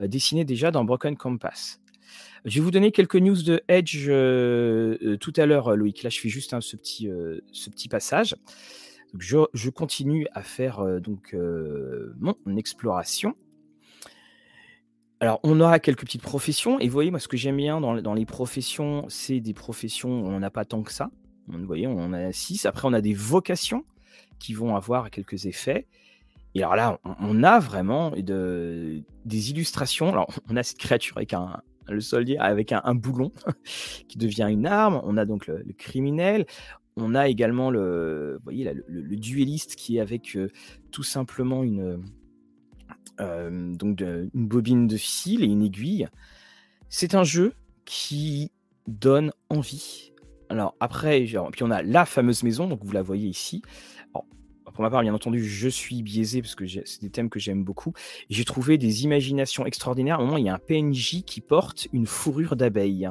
dessinait 0.00 0.46
déjà 0.46 0.70
dans 0.70 0.84
Broken 0.84 1.14
Compass? 1.14 1.82
Je 2.46 2.54
vais 2.54 2.64
vous 2.64 2.70
donner 2.70 2.90
quelques 2.90 3.16
news 3.16 3.42
de 3.42 3.60
Edge 3.68 4.06
tout 5.18 5.32
à 5.36 5.44
l'heure, 5.44 5.76
Loïc. 5.76 6.02
Là, 6.02 6.08
je 6.08 6.20
fais 6.20 6.30
juste 6.30 6.58
ce 6.58 6.76
petit 6.76 7.88
passage 7.90 8.34
je, 9.18 9.70
continue 9.70 10.26
à 10.32 10.42
faire 10.42 11.00
donc 11.00 11.34
mon 12.18 12.56
exploration. 12.56 13.34
Alors, 15.20 15.40
on 15.42 15.60
aura 15.60 15.80
quelques 15.80 16.02
petites 16.02 16.22
professions. 16.22 16.78
Et 16.78 16.86
vous 16.86 16.92
voyez, 16.92 17.10
moi, 17.10 17.18
ce 17.18 17.28
que 17.28 17.36
j'aime 17.36 17.56
bien 17.56 17.80
dans, 17.80 18.14
les 18.14 18.26
professions, 18.26 19.06
c'est 19.08 19.40
des 19.40 19.54
professions 19.54 20.20
où 20.20 20.26
on 20.28 20.38
n'a 20.38 20.50
pas 20.50 20.64
tant 20.64 20.82
que 20.82 20.92
ça. 20.92 21.10
Vous 21.48 21.64
voyez, 21.66 21.86
on 21.86 21.98
en 21.98 22.12
a 22.12 22.30
six. 22.32 22.66
Après, 22.66 22.86
on 22.86 22.92
a 22.92 23.00
des 23.00 23.14
vocations 23.14 23.84
qui 24.38 24.52
vont 24.52 24.76
avoir 24.76 25.10
quelques 25.10 25.46
effets. 25.46 25.86
Et 26.54 26.62
alors 26.62 26.76
là, 26.76 27.00
on, 27.20 27.42
a 27.42 27.58
vraiment 27.58 28.10
de, 28.10 29.02
des 29.24 29.50
illustrations. 29.50 30.10
Alors, 30.10 30.28
on 30.48 30.56
a 30.56 30.62
cette 30.62 30.78
créature 30.78 31.16
avec 31.16 31.32
un, 31.34 31.62
le 31.88 32.00
soldier 32.00 32.38
avec 32.38 32.72
un, 32.72 32.94
boulon 32.94 33.32
qui 34.08 34.18
devient 34.18 34.48
une 34.50 34.66
arme. 34.66 35.00
On 35.04 35.16
a 35.16 35.24
donc 35.24 35.46
le, 35.46 35.64
criminel. 35.76 36.46
On 37.00 37.14
a 37.14 37.28
également 37.28 37.70
le, 37.70 38.40
duelliste 38.46 39.76
qui 39.76 39.96
est 39.96 40.00
avec 40.00 40.36
tout 40.90 41.02
simplement 41.02 41.62
une, 41.62 42.02
donc 43.18 44.00
une 44.00 44.28
bobine 44.34 44.86
de 44.86 44.96
fil 44.96 45.42
et 45.42 45.46
une 45.46 45.62
aiguille. 45.62 46.08
C'est 46.88 47.14
un 47.14 47.24
jeu 47.24 47.52
qui 47.84 48.50
donne 48.86 49.32
envie. 49.50 50.12
Alors 50.48 50.74
après, 50.80 51.24
puis 51.52 51.62
on 51.62 51.70
a 51.70 51.82
la 51.82 52.06
fameuse 52.06 52.42
maison, 52.42 52.66
donc 52.66 52.80
vous 52.82 52.92
la 52.92 53.02
voyez 53.02 53.28
ici. 53.28 53.62
pour 54.12 54.82
ma 54.82 54.90
part, 54.90 55.02
bien 55.02 55.14
entendu, 55.14 55.44
je 55.44 55.68
suis 55.68 56.02
biaisé 56.02 56.40
parce 56.40 56.54
que 56.54 56.66
c'est 56.66 57.02
des 57.02 57.10
thèmes 57.10 57.28
que 57.28 57.38
j'aime 57.38 57.64
beaucoup. 57.64 57.92
J'ai 58.30 58.44
trouvé 58.44 58.78
des 58.78 59.04
imaginations 59.04 59.66
extraordinaires. 59.66 60.18
À 60.18 60.22
un 60.22 60.24
moment, 60.24 60.38
il 60.38 60.46
y 60.46 60.48
a 60.48 60.54
un 60.54 60.58
PNJ 60.58 61.22
qui 61.24 61.40
porte 61.40 61.88
une 61.92 62.06
fourrure 62.06 62.56
d'abeille. 62.56 63.08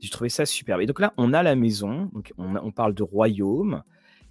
J'ai 0.00 0.10
trouvé 0.10 0.28
ça 0.28 0.46
superbe. 0.46 0.80
Et 0.82 0.86
donc 0.86 1.00
là, 1.00 1.14
on 1.16 1.32
a 1.32 1.42
la 1.42 1.54
maison, 1.56 2.10
donc 2.12 2.32
on, 2.38 2.56
on 2.56 2.70
parle 2.70 2.94
de 2.94 3.02
royaume, 3.02 3.82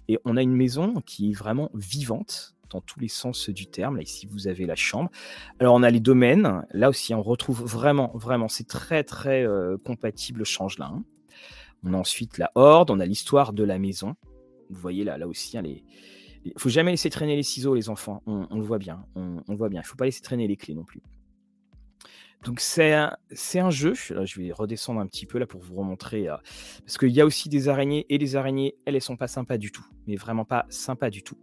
et 0.08 0.18
on 0.24 0.36
a 0.36 0.42
une 0.42 0.54
maison 0.54 1.00
qui 1.06 1.30
est 1.30 1.34
vraiment 1.34 1.70
vivante 1.74 2.54
dans 2.70 2.80
tous 2.80 3.00
les 3.00 3.08
sens 3.08 3.48
du 3.48 3.66
terme. 3.66 3.96
Là, 3.96 4.02
ici, 4.02 4.26
vous 4.26 4.48
avez 4.48 4.66
la 4.66 4.74
chambre. 4.74 5.10
Alors, 5.58 5.74
on 5.74 5.82
a 5.82 5.90
les 5.90 6.00
domaines. 6.00 6.66
Là 6.72 6.88
aussi, 6.88 7.14
on 7.14 7.22
retrouve 7.22 7.62
vraiment, 7.64 8.10
vraiment, 8.14 8.48
c'est 8.48 8.66
très, 8.66 9.04
très 9.04 9.46
euh, 9.46 9.76
compatible 9.78 10.44
change-là. 10.44 10.90
Hein. 10.92 11.04
On 11.84 11.94
a 11.94 11.98
ensuite 11.98 12.38
la 12.38 12.50
horde, 12.54 12.90
on 12.90 13.00
a 13.00 13.06
l'histoire 13.06 13.52
de 13.52 13.62
la 13.62 13.78
maison. 13.78 14.14
Vous 14.70 14.80
voyez 14.80 15.04
là, 15.04 15.18
là 15.18 15.28
aussi, 15.28 15.56
il 15.56 15.58
hein, 15.58 15.62
ne 15.62 16.50
faut 16.56 16.70
jamais 16.70 16.90
laisser 16.90 17.10
traîner 17.10 17.36
les 17.36 17.42
ciseaux, 17.42 17.74
les 17.74 17.88
enfants. 17.88 18.22
On, 18.26 18.56
le 18.56 18.62
voit 18.62 18.78
bien. 18.78 19.04
On, 19.14 19.42
le 19.48 19.56
voit 19.56 19.68
bien. 19.68 19.82
Il 19.82 19.86
faut 19.86 19.96
pas 19.96 20.06
laisser 20.06 20.22
traîner 20.22 20.48
les 20.48 20.56
clés 20.56 20.74
non 20.74 20.84
plus. 20.84 21.02
Donc 22.44 22.60
c'est 22.60 22.92
un, 22.92 23.70
jeu, 23.70 23.94
je 23.94 24.40
vais 24.40 24.52
redescendre 24.52 25.00
un 25.00 25.06
petit 25.06 25.24
peu 25.24 25.38
là 25.38 25.46
pour 25.46 25.62
vous 25.62 25.76
remontrer, 25.76 26.28
euh, 26.28 26.36
parce 26.80 26.98
qu'il 26.98 27.10
y 27.10 27.20
a 27.20 27.26
aussi 27.26 27.48
des 27.48 27.68
araignées, 27.68 28.04
et 28.10 28.18
les 28.18 28.36
araignées, 28.36 28.74
elles, 28.84 28.94
elles 28.94 29.00
sont 29.00 29.16
pas 29.16 29.28
sympas 29.28 29.56
du 29.56 29.72
tout, 29.72 29.86
mais 30.06 30.16
vraiment 30.16 30.44
pas 30.44 30.66
sympas 30.68 31.10
du 31.10 31.22
tout 31.22 31.38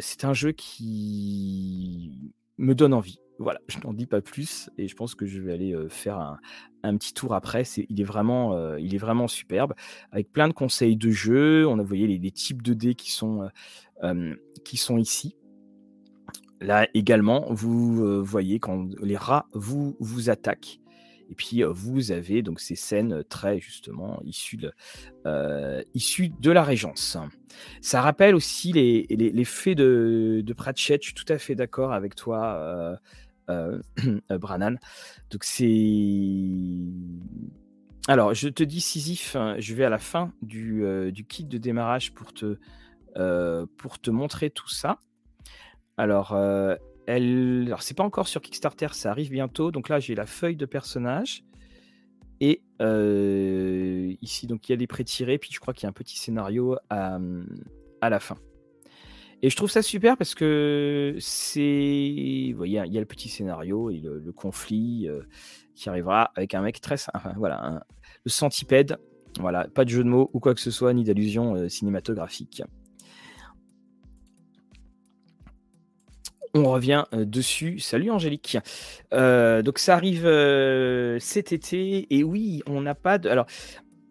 c'est 0.00 0.24
un 0.24 0.34
jeu 0.34 0.52
qui 0.52 2.32
me 2.58 2.74
donne 2.74 2.94
envie. 2.94 3.18
Voilà, 3.38 3.60
je 3.66 3.78
n'en 3.80 3.92
dis 3.92 4.06
pas 4.06 4.20
plus 4.20 4.70
et 4.78 4.86
je 4.86 4.94
pense 4.94 5.16
que 5.16 5.26
je 5.26 5.40
vais 5.40 5.52
aller 5.52 5.74
faire 5.88 6.38
un, 6.84 6.96
petit 6.96 7.12
tour 7.12 7.34
après. 7.34 7.64
C'est, 7.64 7.86
il, 7.88 8.00
est 8.00 8.04
vraiment, 8.04 8.76
il 8.76 8.94
est 8.94 8.98
vraiment 8.98 9.26
superbe 9.26 9.74
avec 10.12 10.30
plein 10.30 10.46
de 10.46 10.52
conseils 10.52 10.96
de 10.96 11.10
jeu. 11.10 11.66
On 11.66 11.78
a 11.78 11.82
voyé 11.82 12.06
les, 12.06 12.18
les 12.18 12.30
types 12.30 12.62
de 12.62 12.72
dés 12.72 12.94
qui 12.94 13.10
sont 13.10 13.50
ici. 14.96 15.34
Là 16.62 16.88
également, 16.94 17.46
vous 17.50 18.24
voyez 18.24 18.58
quand 18.58 18.88
les 19.02 19.16
rats 19.16 19.46
vous, 19.52 19.96
vous 20.00 20.30
attaquent. 20.30 20.80
Et 21.30 21.34
puis 21.34 21.62
vous 21.62 22.12
avez 22.12 22.42
donc 22.42 22.60
ces 22.60 22.74
scènes 22.74 23.24
très 23.24 23.58
justement 23.58 24.20
issues 24.22 24.58
de, 24.58 24.72
issues 25.94 26.28
de 26.28 26.50
la 26.50 26.62
Régence. 26.62 27.16
Ça 27.80 28.02
rappelle 28.02 28.34
aussi 28.34 28.72
les, 28.72 29.06
les, 29.08 29.44
faits 29.44 29.78
de, 29.78 30.52
Pratchett. 30.54 31.02
Je 31.02 31.06
suis 31.06 31.14
tout 31.14 31.32
à 31.32 31.38
fait 31.38 31.54
d'accord 31.54 31.92
avec 31.94 32.14
toi, 32.16 32.98
euh, 33.48 33.80
Branan. 34.30 34.78
Donc 35.30 35.44
c'est 35.44 35.66
alors, 38.08 38.34
je 38.34 38.48
te 38.48 38.64
dis, 38.64 38.80
Sisyphe, 38.80 39.36
hein, 39.36 39.54
je 39.58 39.74
vais 39.74 39.84
à 39.84 39.88
la 39.88 39.98
fin 39.98 40.32
du, 40.42 40.84
du 41.12 41.24
kit 41.24 41.44
de 41.44 41.56
démarrage 41.56 42.12
pour 42.12 42.34
te, 42.34 42.58
pour 43.78 44.00
te 44.00 44.10
montrer 44.10 44.50
tout 44.50 44.68
ça. 44.68 44.98
Alors, 45.96 46.36
elle... 47.06 47.64
Alors, 47.66 47.82
c'est 47.82 47.96
pas 47.96 48.04
encore 48.04 48.28
sur 48.28 48.40
Kickstarter, 48.40 48.88
ça 48.92 49.10
arrive 49.10 49.30
bientôt. 49.30 49.70
Donc 49.70 49.88
là, 49.88 50.00
j'ai 50.00 50.14
la 50.14 50.26
feuille 50.26 50.56
de 50.56 50.66
personnage. 50.66 51.44
Et 52.44 52.60
euh, 52.80 54.14
ici, 54.20 54.48
donc 54.48 54.68
il 54.68 54.72
y 54.72 54.74
a 54.74 54.76
des 54.76 54.88
pré-tirés, 54.88 55.38
puis 55.38 55.50
je 55.52 55.60
crois 55.60 55.72
qu'il 55.72 55.84
y 55.84 55.86
a 55.86 55.90
un 55.90 55.92
petit 55.92 56.18
scénario 56.18 56.76
à, 56.90 57.20
la 58.02 58.18
fin. 58.18 58.36
Et 59.42 59.48
je 59.48 59.54
trouve 59.54 59.70
ça 59.70 59.80
super 59.80 60.16
parce 60.16 60.34
que 60.34 61.14
c'est. 61.20 62.48
Vous 62.50 62.56
voyez, 62.56 62.82
il 62.84 62.92
y 62.92 62.96
a 62.96 63.00
le 63.00 63.06
petit 63.06 63.28
scénario 63.28 63.90
et 63.90 63.98
le, 63.98 64.32
conflit 64.32 65.06
euh, 65.08 65.22
qui 65.76 65.88
arrivera 65.88 66.32
avec 66.34 66.54
un 66.54 66.62
mec 66.62 66.80
très. 66.80 66.96
Voilà, 67.36 67.86
le 68.24 68.30
centipède. 68.30 68.98
Voilà, 69.38 69.68
pas 69.68 69.84
de 69.84 69.90
jeu 69.90 70.02
de 70.02 70.08
mots 70.08 70.28
ou 70.32 70.40
quoi 70.40 70.52
que 70.52 70.60
ce 70.60 70.72
soit, 70.72 70.92
ni 70.94 71.04
d'allusion 71.04 71.54
euh, 71.54 71.68
cinématographique. 71.68 72.64
On 76.54 76.70
revient 76.70 77.04
dessus. 77.12 77.78
Salut 77.78 78.10
Angélique. 78.10 78.58
donc 79.12 79.78
ça 79.78 79.94
arrive 79.94 80.28
cet 81.20 81.52
été 81.52 82.06
et 82.14 82.24
oui, 82.24 82.62
on 82.66 82.80
n'a 82.80 82.94
pas 82.94 83.18
de. 83.18 83.28
Alors, 83.28 83.46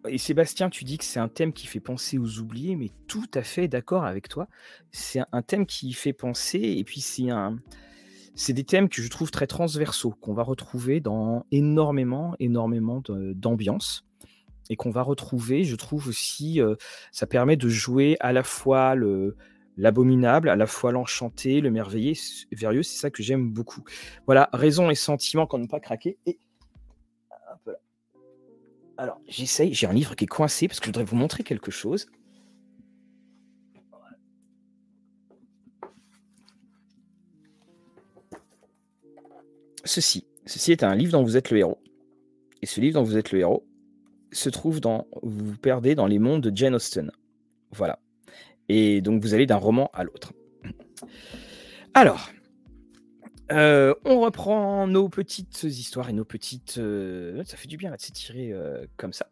et 0.08 0.18
Sébastien, 0.18 0.68
tu 0.68 0.84
dis 0.84 0.98
que 0.98 1.04
c'est 1.04 1.20
un 1.20 1.28
thème 1.28 1.52
qui 1.52 1.66
fait 1.66 1.80
penser 1.80 2.18
aux 2.18 2.38
oubliés, 2.38 2.74
mais 2.74 2.90
tout 3.06 3.30
à 3.34 3.42
fait 3.42 3.68
d'accord 3.68 4.04
avec 4.04 4.28
toi. 4.28 4.48
C'est 4.90 5.20
un 5.30 5.42
thème 5.42 5.66
qui 5.66 5.92
fait 5.92 6.12
penser 6.12 6.58
et 6.58 6.84
puis 6.84 7.00
c'est 7.00 7.30
un. 7.30 7.58
C'est 8.34 8.54
des 8.54 8.64
thèmes 8.64 8.88
que 8.88 9.02
je 9.02 9.08
trouve 9.08 9.30
très 9.30 9.46
transversaux, 9.46 10.14
qu'on 10.20 10.32
va 10.32 10.42
retrouver 10.42 11.00
dans 11.00 11.44
énormément, 11.50 12.34
énormément 12.40 13.02
d'ambiance 13.06 14.06
et 14.70 14.76
qu'on 14.76 14.90
va 14.90 15.02
retrouver, 15.02 15.64
je 15.64 15.76
trouve 15.76 16.08
aussi, 16.08 16.60
ça 17.10 17.26
permet 17.26 17.56
de 17.56 17.68
jouer 17.68 18.16
à 18.20 18.32
la 18.32 18.42
fois 18.42 18.94
le, 18.94 19.36
l'abominable, 19.76 20.48
à 20.48 20.56
la 20.56 20.66
fois 20.66 20.92
l'enchanté, 20.92 21.60
le 21.60 21.70
merveilleux, 21.70 22.14
c'est 22.14 22.82
ça 22.82 23.10
que 23.10 23.22
j'aime 23.22 23.50
beaucoup. 23.50 23.82
Voilà, 24.26 24.48
raison 24.52 24.90
et 24.90 24.94
sentiment 24.94 25.46
qu'on 25.46 25.58
ne 25.58 25.66
pas 25.66 25.80
craquer. 25.80 26.18
Et 26.26 26.38
alors, 28.98 29.20
j'essaye, 29.26 29.72
j'ai 29.74 29.86
un 29.86 29.92
livre 29.92 30.14
qui 30.14 30.24
est 30.24 30.28
coincé 30.28 30.68
parce 30.68 30.78
que 30.78 30.86
je 30.86 30.90
voudrais 30.90 31.04
vous 31.04 31.16
montrer 31.16 31.42
quelque 31.42 31.70
chose. 31.70 32.06
Ceci, 39.84 40.24
ceci 40.46 40.72
est 40.72 40.84
un 40.84 40.94
livre 40.94 41.12
dont 41.12 41.24
vous 41.24 41.36
êtes 41.36 41.50
le 41.50 41.58
héros. 41.58 41.82
Et 42.60 42.66
ce 42.66 42.80
livre 42.80 42.94
dont 42.94 43.02
vous 43.02 43.16
êtes 43.16 43.32
le 43.32 43.40
héros 43.40 43.66
se 44.30 44.48
trouve 44.48 44.80
dans, 44.80 45.06
vous 45.22 45.46
vous 45.46 45.58
perdez 45.58 45.94
dans 45.94 46.06
les 46.06 46.18
mondes 46.18 46.42
de 46.42 46.56
Jane 46.56 46.74
Austen. 46.74 47.10
Voilà. 47.72 47.98
Et 48.74 49.02
donc, 49.02 49.20
vous 49.20 49.34
allez 49.34 49.44
d'un 49.44 49.56
roman 49.56 49.90
à 49.92 50.02
l'autre. 50.02 50.32
Alors, 51.92 52.30
euh, 53.50 53.94
on 54.06 54.20
reprend 54.20 54.86
nos 54.86 55.10
petites 55.10 55.64
histoires 55.64 56.08
et 56.08 56.14
nos 56.14 56.24
petites. 56.24 56.78
Euh, 56.78 57.42
ça 57.44 57.58
fait 57.58 57.68
du 57.68 57.76
bien 57.76 57.90
de 57.90 58.00
s'étirer 58.00 58.50
euh, 58.50 58.86
comme 58.96 59.12
ça. 59.12 59.26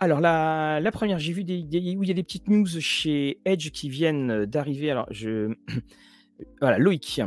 Alors, 0.00 0.18
la, 0.18 0.90
première, 0.92 1.20
j'ai 1.20 1.32
vu 1.32 1.44
des, 1.44 1.60
où 1.96 2.02
il 2.02 2.08
y 2.08 2.10
a 2.10 2.14
des 2.14 2.24
petites 2.24 2.48
news 2.48 2.66
chez 2.80 3.38
Edge 3.44 3.70
qui 3.70 3.88
viennent 3.88 4.46
d'arriver. 4.46 4.90
Alors, 4.90 5.06
je. 5.12 5.54
voilà, 6.60 6.78
Loïc. 6.78 7.20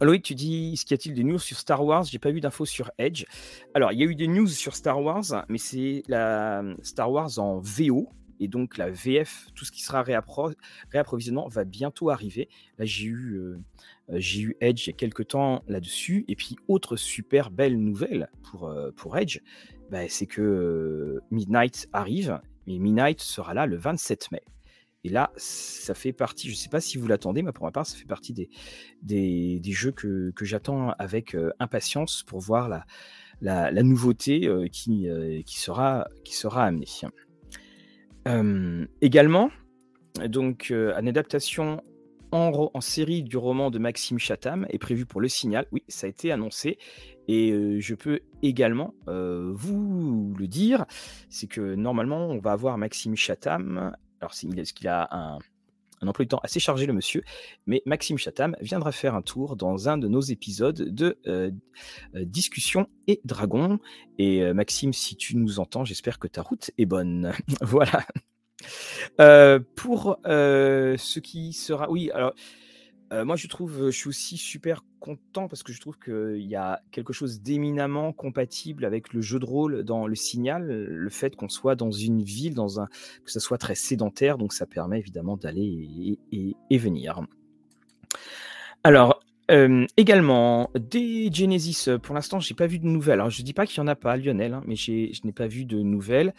Loïc, 0.00 0.22
tu 0.22 0.36
dis, 0.36 0.76
ce 0.76 0.84
qu'il 0.84 0.92
y 0.92 0.94
a-t-il 0.94 1.14
des 1.16 1.24
news 1.24 1.40
sur 1.40 1.58
Star 1.58 1.84
Wars? 1.84 2.04
J'ai 2.04 2.20
pas 2.20 2.30
vu 2.30 2.40
d'infos 2.40 2.66
sur 2.66 2.92
Edge. 2.98 3.24
Alors, 3.74 3.90
il 3.90 3.98
y 3.98 4.02
a 4.04 4.06
eu 4.06 4.14
des 4.14 4.28
news 4.28 4.46
sur 4.46 4.76
Star 4.76 5.02
Wars, 5.02 5.44
mais 5.48 5.58
c'est 5.58 6.04
la 6.06 6.62
Star 6.82 7.10
Wars 7.10 7.36
en 7.38 7.58
VO 7.58 8.08
et 8.40 8.48
donc 8.48 8.78
la 8.78 8.90
VF, 8.90 9.48
tout 9.54 9.64
ce 9.66 9.70
qui 9.70 9.82
sera 9.82 10.02
réapprovisionnement 10.02 11.46
va 11.46 11.64
bientôt 11.64 12.08
arriver. 12.08 12.48
Là, 12.78 12.86
j'ai 12.86 13.06
eu, 13.06 13.36
euh, 13.36 13.58
j'ai 14.08 14.40
eu 14.40 14.56
Edge 14.60 14.86
il 14.86 14.90
y 14.90 14.94
a 14.94 14.96
quelques 14.96 15.28
temps 15.28 15.62
là-dessus. 15.68 16.24
Et 16.26 16.34
puis, 16.34 16.56
autre 16.66 16.96
super 16.96 17.50
belle 17.50 17.78
nouvelle 17.78 18.30
pour, 18.42 18.68
euh, 18.68 18.90
pour 18.96 19.18
Edge, 19.18 19.40
bah, 19.90 20.08
c'est 20.08 20.26
que 20.26 20.40
euh, 20.40 21.20
Midnight 21.30 21.86
arrive, 21.92 22.40
mais 22.66 22.78
Midnight 22.78 23.20
sera 23.20 23.52
là 23.52 23.66
le 23.66 23.76
27 23.76 24.32
mai. 24.32 24.42
Et 25.04 25.10
là, 25.10 25.32
ça 25.36 25.94
fait 25.94 26.12
partie, 26.12 26.48
je 26.48 26.54
ne 26.54 26.58
sais 26.58 26.68
pas 26.68 26.80
si 26.80 26.98
vous 26.98 27.06
l'attendez, 27.06 27.42
mais 27.42 27.52
pour 27.52 27.64
ma 27.64 27.72
part, 27.72 27.86
ça 27.86 27.96
fait 27.96 28.04
partie 28.04 28.34
des, 28.34 28.50
des, 29.02 29.72
jeux 29.72 29.92
que, 29.92 30.30
que 30.32 30.44
j'attends 30.44 30.90
avec 30.98 31.34
impatience 31.58 32.22
pour 32.22 32.40
voir 32.40 32.68
la, 32.68 32.84
la, 33.40 33.70
la 33.70 33.82
nouveauté 33.82 34.46
qui, 34.70 35.08
qui, 35.46 35.58
sera, 35.58 36.06
qui 36.22 36.36
sera 36.36 36.66
amenée 36.66 36.84
également, 39.00 39.50
donc, 40.26 40.70
une 40.70 41.08
adaptation 41.08 41.82
en, 42.32 42.70
en, 42.72 42.80
série 42.80 43.22
du 43.22 43.36
roman 43.36 43.70
de 43.70 43.78
Maxime 43.78 44.18
Chatham 44.18 44.66
est 44.70 44.78
prévue 44.78 45.06
pour 45.06 45.20
Le 45.20 45.28
Signal. 45.28 45.66
Oui, 45.72 45.82
ça 45.88 46.06
a 46.06 46.10
été 46.10 46.30
annoncé. 46.30 46.78
Et 47.28 47.80
je 47.80 47.94
peux 47.94 48.20
également 48.42 48.94
vous 49.06 50.34
le 50.38 50.46
dire, 50.46 50.84
c'est 51.28 51.46
que 51.46 51.74
normalement, 51.74 52.26
on 52.28 52.38
va 52.38 52.52
avoir 52.52 52.78
Maxime 52.78 53.16
Chatham. 53.16 53.92
Alors, 54.20 54.32
est-ce 54.32 54.74
qu'il 54.74 54.88
a 54.88 55.08
un, 55.12 55.38
un 56.00 56.08
emploi 56.08 56.24
du 56.24 56.28
temps 56.28 56.40
assez 56.42 56.60
chargé, 56.60 56.86
le 56.86 56.92
monsieur, 56.92 57.22
mais 57.66 57.82
Maxime 57.86 58.18
Chatham 58.18 58.56
viendra 58.60 58.92
faire 58.92 59.14
un 59.14 59.22
tour 59.22 59.56
dans 59.56 59.88
un 59.88 59.98
de 59.98 60.08
nos 60.08 60.20
épisodes 60.20 60.76
de 60.76 61.18
euh, 61.26 61.50
euh, 62.14 62.24
Discussion 62.24 62.88
et 63.06 63.20
Dragon. 63.24 63.78
Et 64.18 64.42
euh, 64.42 64.54
Maxime, 64.54 64.92
si 64.92 65.16
tu 65.16 65.36
nous 65.36 65.60
entends, 65.60 65.84
j'espère 65.84 66.18
que 66.18 66.28
ta 66.28 66.42
route 66.42 66.70
est 66.78 66.86
bonne. 66.86 67.32
voilà. 67.60 68.04
pour 69.74 70.18
ce 70.24 71.18
qui 71.18 71.52
sera. 71.52 71.90
Oui, 71.90 72.10
alors. 72.12 72.34
Moi, 73.12 73.34
je 73.36 73.48
trouve, 73.48 73.86
je 73.86 73.96
suis 73.96 74.08
aussi 74.08 74.36
super 74.36 74.84
content 75.00 75.48
parce 75.48 75.64
que 75.64 75.72
je 75.72 75.80
trouve 75.80 75.98
qu'il 75.98 76.46
y 76.46 76.54
a 76.54 76.80
quelque 76.92 77.12
chose 77.12 77.40
d'éminemment 77.40 78.12
compatible 78.12 78.84
avec 78.84 79.12
le 79.12 79.20
jeu 79.20 79.40
de 79.40 79.44
rôle 79.44 79.82
dans 79.82 80.06
le 80.06 80.14
signal, 80.14 80.66
le 80.66 81.10
fait 81.10 81.34
qu'on 81.34 81.48
soit 81.48 81.74
dans 81.74 81.90
une 81.90 82.22
ville, 82.22 82.54
dans 82.54 82.80
un, 82.80 82.86
que 83.24 83.30
ce 83.32 83.40
soit 83.40 83.58
très 83.58 83.74
sédentaire, 83.74 84.38
donc 84.38 84.52
ça 84.52 84.66
permet 84.66 84.98
évidemment 84.98 85.36
d'aller 85.36 86.18
et, 86.30 86.78
venir. 86.78 87.20
Alors, 88.84 89.20
également, 89.96 90.70
des 90.78 91.30
Genesis, 91.32 91.88
pour 92.02 92.14
l'instant, 92.14 92.38
j'ai 92.38 92.54
pas 92.54 92.66
vu 92.66 92.78
de 92.78 92.86
nouvelles. 92.86 93.14
Alors, 93.14 93.30
je 93.30 93.42
dis 93.42 93.52
pas 93.54 93.66
qu'il 93.66 93.78
y 93.78 93.80
en 93.80 93.88
a 93.88 93.96
pas, 93.96 94.16
Lionel, 94.16 94.54
hein, 94.54 94.62
mais 94.66 94.76
je 94.76 95.10
n'ai 95.24 95.32
pas 95.32 95.48
vu 95.48 95.64
de 95.64 95.80
nouvelles. 95.82 96.32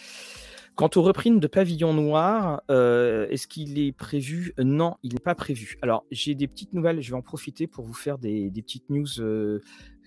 Quant 0.81 0.89
au 0.95 1.03
reprint 1.03 1.39
de 1.39 1.45
Pavillon 1.45 1.93
Noir, 1.93 2.63
euh, 2.71 3.27
est-ce 3.29 3.45
qu'il 3.45 3.77
est 3.77 3.91
prévu? 3.91 4.55
Non, 4.57 4.95
il 5.03 5.13
n'est 5.13 5.19
pas 5.19 5.35
prévu. 5.35 5.77
Alors, 5.83 6.05
j'ai 6.09 6.33
des 6.33 6.47
petites 6.47 6.73
nouvelles, 6.73 7.01
je 7.01 7.11
vais 7.11 7.15
en 7.15 7.21
profiter 7.21 7.67
pour 7.67 7.85
vous 7.85 7.93
faire 7.93 8.17
des, 8.17 8.49
petites 8.49 8.89
news 8.89 9.05
euh, 9.19 9.59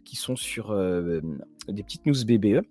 qui 0.05 0.17
sont 0.17 0.35
sur 0.35 0.73
euh, 0.73 1.21
des 1.69 1.85
petites 1.85 2.07
news 2.07 2.25
BBE. 2.27 2.67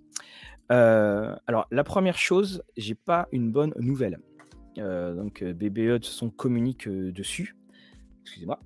alors, 0.68 1.66
la 1.72 1.84
première 1.86 2.18
chose, 2.18 2.62
j'ai 2.76 2.96
pas 2.96 3.30
une 3.32 3.54
bonne 3.54 3.74
nouvelle. 3.80 4.20
donc, 4.76 5.42
BBE 5.42 6.00
de 6.00 6.04
son 6.04 6.30
communique 6.30 6.90
dessus. 6.90 7.56
Excusez-moi. 8.24 8.60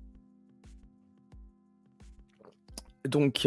Donc, 3.06 3.46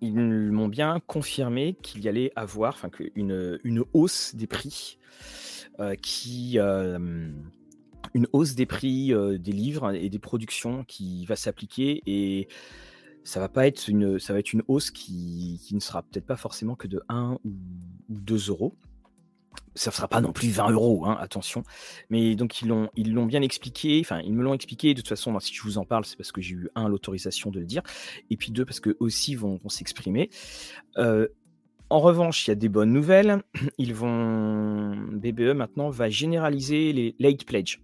ils 0.00 0.14
m'ont 0.14 0.68
bien 0.68 1.00
confirmé 1.06 1.74
qu'il 1.82 2.02
y 2.02 2.08
allait 2.08 2.30
avoir 2.36 2.84
une, 3.14 3.84
hausse 3.92 4.34
des 4.34 4.46
prix 4.46 4.97
qui. 6.02 6.58
Euh, 6.58 7.30
une 8.14 8.26
hausse 8.32 8.54
des 8.54 8.66
prix 8.66 9.12
euh, 9.12 9.38
des 9.38 9.52
livres 9.52 9.94
et 9.94 10.08
des 10.08 10.18
productions 10.18 10.84
qui 10.84 11.26
va 11.26 11.36
s'appliquer 11.36 12.02
et 12.06 12.48
ça 13.24 13.40
va 13.40 13.48
pas 13.48 13.66
être 13.66 13.88
une, 13.88 14.18
ça 14.18 14.32
va 14.32 14.38
être 14.38 14.52
une 14.52 14.62
hausse 14.68 14.90
qui, 14.90 15.60
qui 15.64 15.74
ne 15.74 15.80
sera 15.80 16.02
peut-être 16.02 16.26
pas 16.26 16.36
forcément 16.36 16.74
que 16.74 16.86
de 16.86 17.02
1 17.08 17.38
ou, 17.44 17.52
2 18.08 18.48
euros 18.48 18.74
ça 19.74 19.90
ne 19.90 19.94
sera 19.94 20.08
pas 20.08 20.20
non 20.20 20.32
plus 20.32 20.48
20 20.48 20.70
euros, 20.70 21.04
hein, 21.06 21.16
attention. 21.20 21.62
Mais 22.10 22.34
donc 22.34 22.62
ils 22.62 22.68
l'ont, 22.68 22.90
ils 22.96 23.12
l'ont 23.12 23.26
bien 23.26 23.42
expliqué, 23.42 24.00
enfin 24.00 24.20
ils 24.20 24.32
me 24.32 24.42
l'ont 24.42 24.54
expliqué. 24.54 24.92
De 24.94 25.00
toute 25.00 25.08
façon, 25.08 25.38
si 25.40 25.54
je 25.54 25.62
vous 25.62 25.78
en 25.78 25.84
parle, 25.84 26.04
c'est 26.04 26.16
parce 26.16 26.32
que 26.32 26.40
j'ai 26.40 26.54
eu 26.54 26.68
un 26.74 26.88
l'autorisation 26.88 27.50
de 27.50 27.60
le 27.60 27.66
dire, 27.66 27.82
et 28.30 28.36
puis 28.36 28.50
deux 28.50 28.64
parce 28.64 28.80
que 28.80 28.96
aussi 28.98 29.34
vont, 29.34 29.60
s'exprimer. 29.68 30.30
Euh, 30.96 31.28
en 31.90 32.00
revanche, 32.00 32.46
il 32.46 32.50
y 32.50 32.52
a 32.52 32.54
des 32.54 32.68
bonnes 32.68 32.92
nouvelles. 32.92 33.42
Ils 33.78 33.94
vont, 33.94 34.94
BBE 35.12 35.54
maintenant 35.54 35.90
va 35.90 36.08
généraliser 36.10 36.92
les 36.92 37.14
late 37.18 37.44
pledge. 37.44 37.80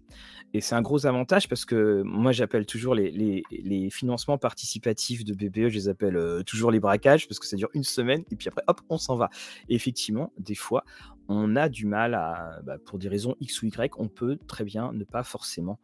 Et 0.52 0.60
c'est 0.60 0.76
un 0.76 0.82
gros 0.82 1.04
avantage 1.06 1.48
parce 1.48 1.64
que 1.64 2.02
moi, 2.02 2.30
j'appelle 2.30 2.64
toujours 2.64 2.94
les, 2.94 3.42
financements 3.90 4.38
participatifs 4.38 5.24
de 5.24 5.34
BBE, 5.34 5.68
je 5.68 5.74
les 5.74 5.88
appelle 5.88 6.16
euh, 6.16 6.42
toujours 6.44 6.70
les 6.70 6.78
braquages 6.78 7.26
parce 7.26 7.40
que 7.40 7.46
ça 7.46 7.56
dure 7.56 7.70
une 7.74 7.82
semaine 7.82 8.22
et 8.30 8.36
puis 8.36 8.48
après, 8.48 8.62
hop, 8.68 8.80
on 8.88 8.96
s'en 8.96 9.16
va. 9.16 9.30
Et 9.68 9.74
effectivement, 9.74 10.32
des 10.38 10.54
fois, 10.54 10.84
on 11.28 11.56
a 11.56 11.68
du 11.68 11.86
mal 11.86 12.14
à, 12.14 12.60
bah, 12.62 12.76
pour 12.84 13.00
des 13.00 13.08
raisons 13.08 13.34
X 13.40 13.62
ou 13.62 13.66
Y, 13.66 13.98
on 13.98 14.08
peut 14.08 14.38
très 14.46 14.62
bien 14.62 14.92
ne 14.92 15.02
pas 15.02 15.24
forcément 15.24 15.80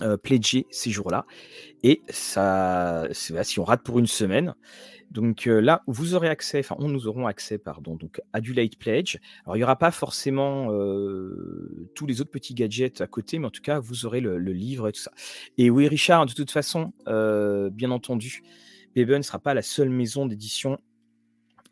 euh, 0.00 0.16
pledger 0.16 0.66
ces 0.70 0.90
jours-là. 0.90 1.26
Et 1.82 2.00
ça, 2.08 3.06
si 3.12 3.60
on 3.60 3.64
rate 3.64 3.82
pour 3.82 3.98
une 3.98 4.06
semaine, 4.06 4.54
donc 5.12 5.44
là, 5.44 5.82
vous 5.86 6.14
aurez 6.14 6.28
accès, 6.28 6.60
enfin, 6.60 6.74
on 6.78 6.88
nous 6.88 7.06
aurons 7.06 7.26
accès, 7.26 7.58
pardon, 7.58 7.96
donc 7.96 8.22
à 8.32 8.40
du 8.40 8.54
late 8.54 8.76
pledge. 8.76 9.18
Alors, 9.44 9.56
il 9.56 9.60
n'y 9.60 9.64
aura 9.64 9.76
pas 9.76 9.90
forcément 9.90 10.68
tous 11.94 12.06
les 12.06 12.22
autres 12.22 12.30
petits 12.30 12.54
gadgets 12.54 13.02
à 13.02 13.06
côté, 13.06 13.38
mais 13.38 13.46
en 13.46 13.50
tout 13.50 13.60
cas, 13.60 13.78
vous 13.78 14.06
aurez 14.06 14.20
le, 14.20 14.38
livre 14.38 14.88
et 14.88 14.92
tout 14.92 15.02
ça. 15.02 15.12
Et 15.58 15.68
oui, 15.68 15.86
Richard, 15.86 16.24
de 16.24 16.32
toute 16.32 16.50
façon, 16.50 16.94
bien 17.06 17.90
entendu, 17.90 18.42
BB 18.96 19.10
ne 19.10 19.22
sera 19.22 19.38
pas 19.38 19.52
la 19.52 19.60
seule 19.60 19.90
maison 19.90 20.24
d'édition 20.24 20.78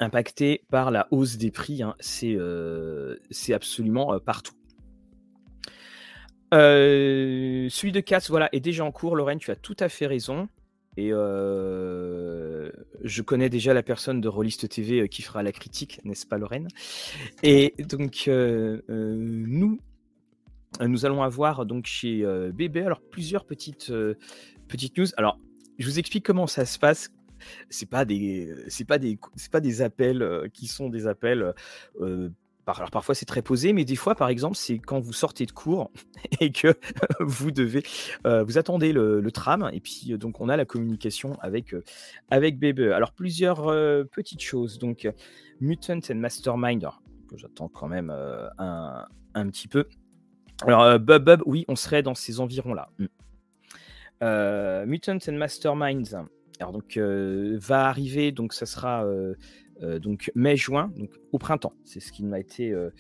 impactée 0.01 0.63
par 0.71 0.91
la 0.91 1.09
hausse 1.11 1.39
des 1.39 1.51
prix. 1.51 1.83
Hein. 1.83 1.95
C'est 2.01 3.55
absolument 3.55 4.21
partout. 4.21 4.55
celui 6.53 7.93
de 7.93 8.01
Katz, 8.01 8.29
voilà, 8.29 8.51
est 8.53 8.61
déjà 8.61 8.85
en 8.85 8.93
cours. 8.93 9.17
Lorraine, 9.17 9.39
tu 9.39 9.51
as 9.51 9.57
tout 9.57 9.77
à 9.81 9.89
fait 9.89 10.07
raison. 10.07 10.51
Et 11.01 11.09
je 13.03 13.23
connais 13.23 13.49
déjà 13.49 13.73
la 13.73 13.83
personne 13.83 14.21
de 14.21 14.29
Rollist 14.29 14.69
TV 14.69 15.09
qui 15.09 15.23
fera 15.23 15.43
la 15.43 15.51
critique, 15.51 15.99
n'est-ce 16.05 16.27
pas 16.27 16.37
Lorraine? 16.37 16.69
Et 17.43 17.75
donc 17.79 18.25
nous, 18.29 19.79
nous 20.81 21.07
allons 21.07 21.23
avoir 21.23 21.65
donc 21.65 21.87
chez 21.87 22.23
BB 22.53 22.79
alors 22.79 23.01
plusieurs 23.01 23.47
petites 23.47 23.91
petites 24.69 24.99
news. 24.99 25.07
Alors 25.17 25.39
je 25.79 25.87
vous 25.87 25.99
explique 25.99 26.27
comment 26.27 26.47
ça 26.47 26.67
se 26.67 26.79
passe. 26.79 27.09
C'est 27.71 27.89
pas 27.89 28.05
des 28.05 28.55
pas 28.87 28.99
des 28.99 29.19
pas 29.51 29.61
des 29.61 29.81
appels 29.81 30.51
qui 30.53 30.67
sont 30.67 30.91
des 30.91 31.07
appels 31.07 31.55
alors 32.79 32.91
parfois 32.91 33.15
c'est 33.15 33.27
très 33.27 33.43
posé, 33.43 33.73
mais 33.73 33.85
des 33.85 33.97
fois, 33.97 34.15
par 34.15 34.29
exemple, 34.29 34.57
c'est 34.57 34.79
quand 34.79 35.01
vous 35.01 35.13
sortez 35.13 35.47
de 35.47 35.53
cours 35.53 35.91
et 36.41 36.53
que 36.53 36.75
vous 37.21 37.51
devez, 37.51 37.83
euh, 38.27 38.43
vous 38.45 38.59
attendez 38.59 38.93
le, 38.93 39.29
tram, 39.31 39.71
et 39.73 39.81
puis 39.81 40.13
euh, 40.13 40.19
donc 40.19 40.41
on 40.41 40.49
a 40.49 40.57
la 40.57 40.65
communication 40.65 41.39
avec 41.41 41.75
euh, 41.75 41.83
avec 42.31 42.59
BBE. 42.59 42.93
Alors 42.93 43.13
plusieurs 43.13 43.67
petites 44.11 44.43
choses. 44.43 44.79
Donc 44.79 45.09
Mutant 45.61 46.01
and 46.11 46.17
Mastermind, 46.17 46.89
que 47.29 47.37
j'attends 47.37 47.69
quand 47.69 47.89
même 47.89 48.11
un, 48.11 49.07
un, 49.35 49.49
petit 49.49 49.69
peu. 49.69 49.87
Alors 50.67 50.99
Bub 50.99 51.25
Bub, 51.25 51.43
oui, 51.47 51.65
on 51.69 51.77
serait 51.77 52.03
dans 52.03 52.15
ces 52.15 52.41
environs-là. 52.41 52.91
Mm. 52.99 54.85
Mutant 54.87 55.19
and 55.29 55.33
Masterminds. 55.33 56.27
Alors 56.61 56.73
donc 56.73 56.99
va 56.99 57.87
arriver, 57.87 58.33
donc 58.33 58.53
ça 58.53 58.67
sera 58.67 59.05
euh, 59.05 59.35
donc 59.99 60.31
mai-juin, 60.35 60.93
donc 60.97 61.11
au 61.33 61.39
printemps. 61.39 61.73
C'est 61.85 62.01
ce 62.01 62.13
qui 62.13 62.25
m'a 62.25 62.39
été 62.39 62.71
euh, 62.73 62.91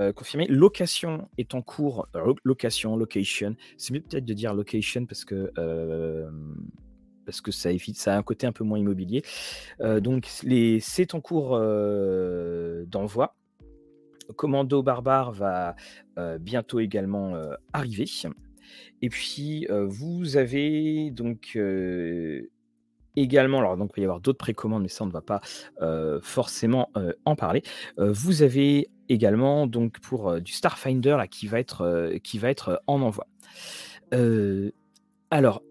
euh, 0.00 0.12
confirmé. 0.12 0.46
Location 0.48 1.28
est 1.38 1.54
en 1.54 1.62
cours. 1.62 2.08
location, 2.44 2.96
location. 2.96 3.56
C'est 3.76 3.94
mieux 3.94 4.00
peut-être 4.00 4.24
de 4.24 4.34
dire 4.34 4.54
location 4.54 5.06
parce 5.06 5.24
que 5.24 5.52
parce 7.24 7.40
que 7.40 7.52
ça 7.52 7.70
a 7.70 8.18
un 8.18 8.22
côté 8.22 8.46
un 8.46 8.52
peu 8.52 8.64
moins 8.64 8.78
immobilier. 8.78 9.22
donc 10.00 10.26
c'est 10.28 11.14
en 11.14 11.20
cours 11.20 11.58
d'envoi. 12.86 13.36
Commando 14.36 14.82
Barbare 14.82 15.32
va 15.32 15.76
bientôt 16.40 16.80
également 16.80 17.34
arriver. 17.72 18.06
Et 19.00 19.08
puis 19.08 19.66
vous 19.70 20.36
avez 20.36 21.10
donc 21.10 21.56
également, 23.16 23.58
alors 23.58 23.76
donc 23.76 23.92
il 23.96 24.00
va 24.00 24.02
y 24.02 24.04
avoir 24.04 24.20
d'autres 24.20 24.38
précommandes, 24.38 24.82
mais 24.82 24.88
ça 24.88 25.04
on 25.04 25.06
ne 25.06 25.12
va 25.12 25.22
pas 25.22 25.40
forcément 26.22 26.90
en 27.24 27.36
parler. 27.36 27.62
vous 27.96 28.42
avez 28.42 28.88
également 29.08 29.66
donc 29.66 30.00
pour 30.00 30.40
du 30.40 30.52
Starfinder 30.52 31.16
là, 31.18 31.26
qui 31.26 31.46
va 31.46 31.60
être 31.60 32.12
qui 32.22 32.38
va 32.38 32.50
être 32.50 32.82
en 32.86 33.02
envoi. 33.02 33.26
alors 35.30 35.62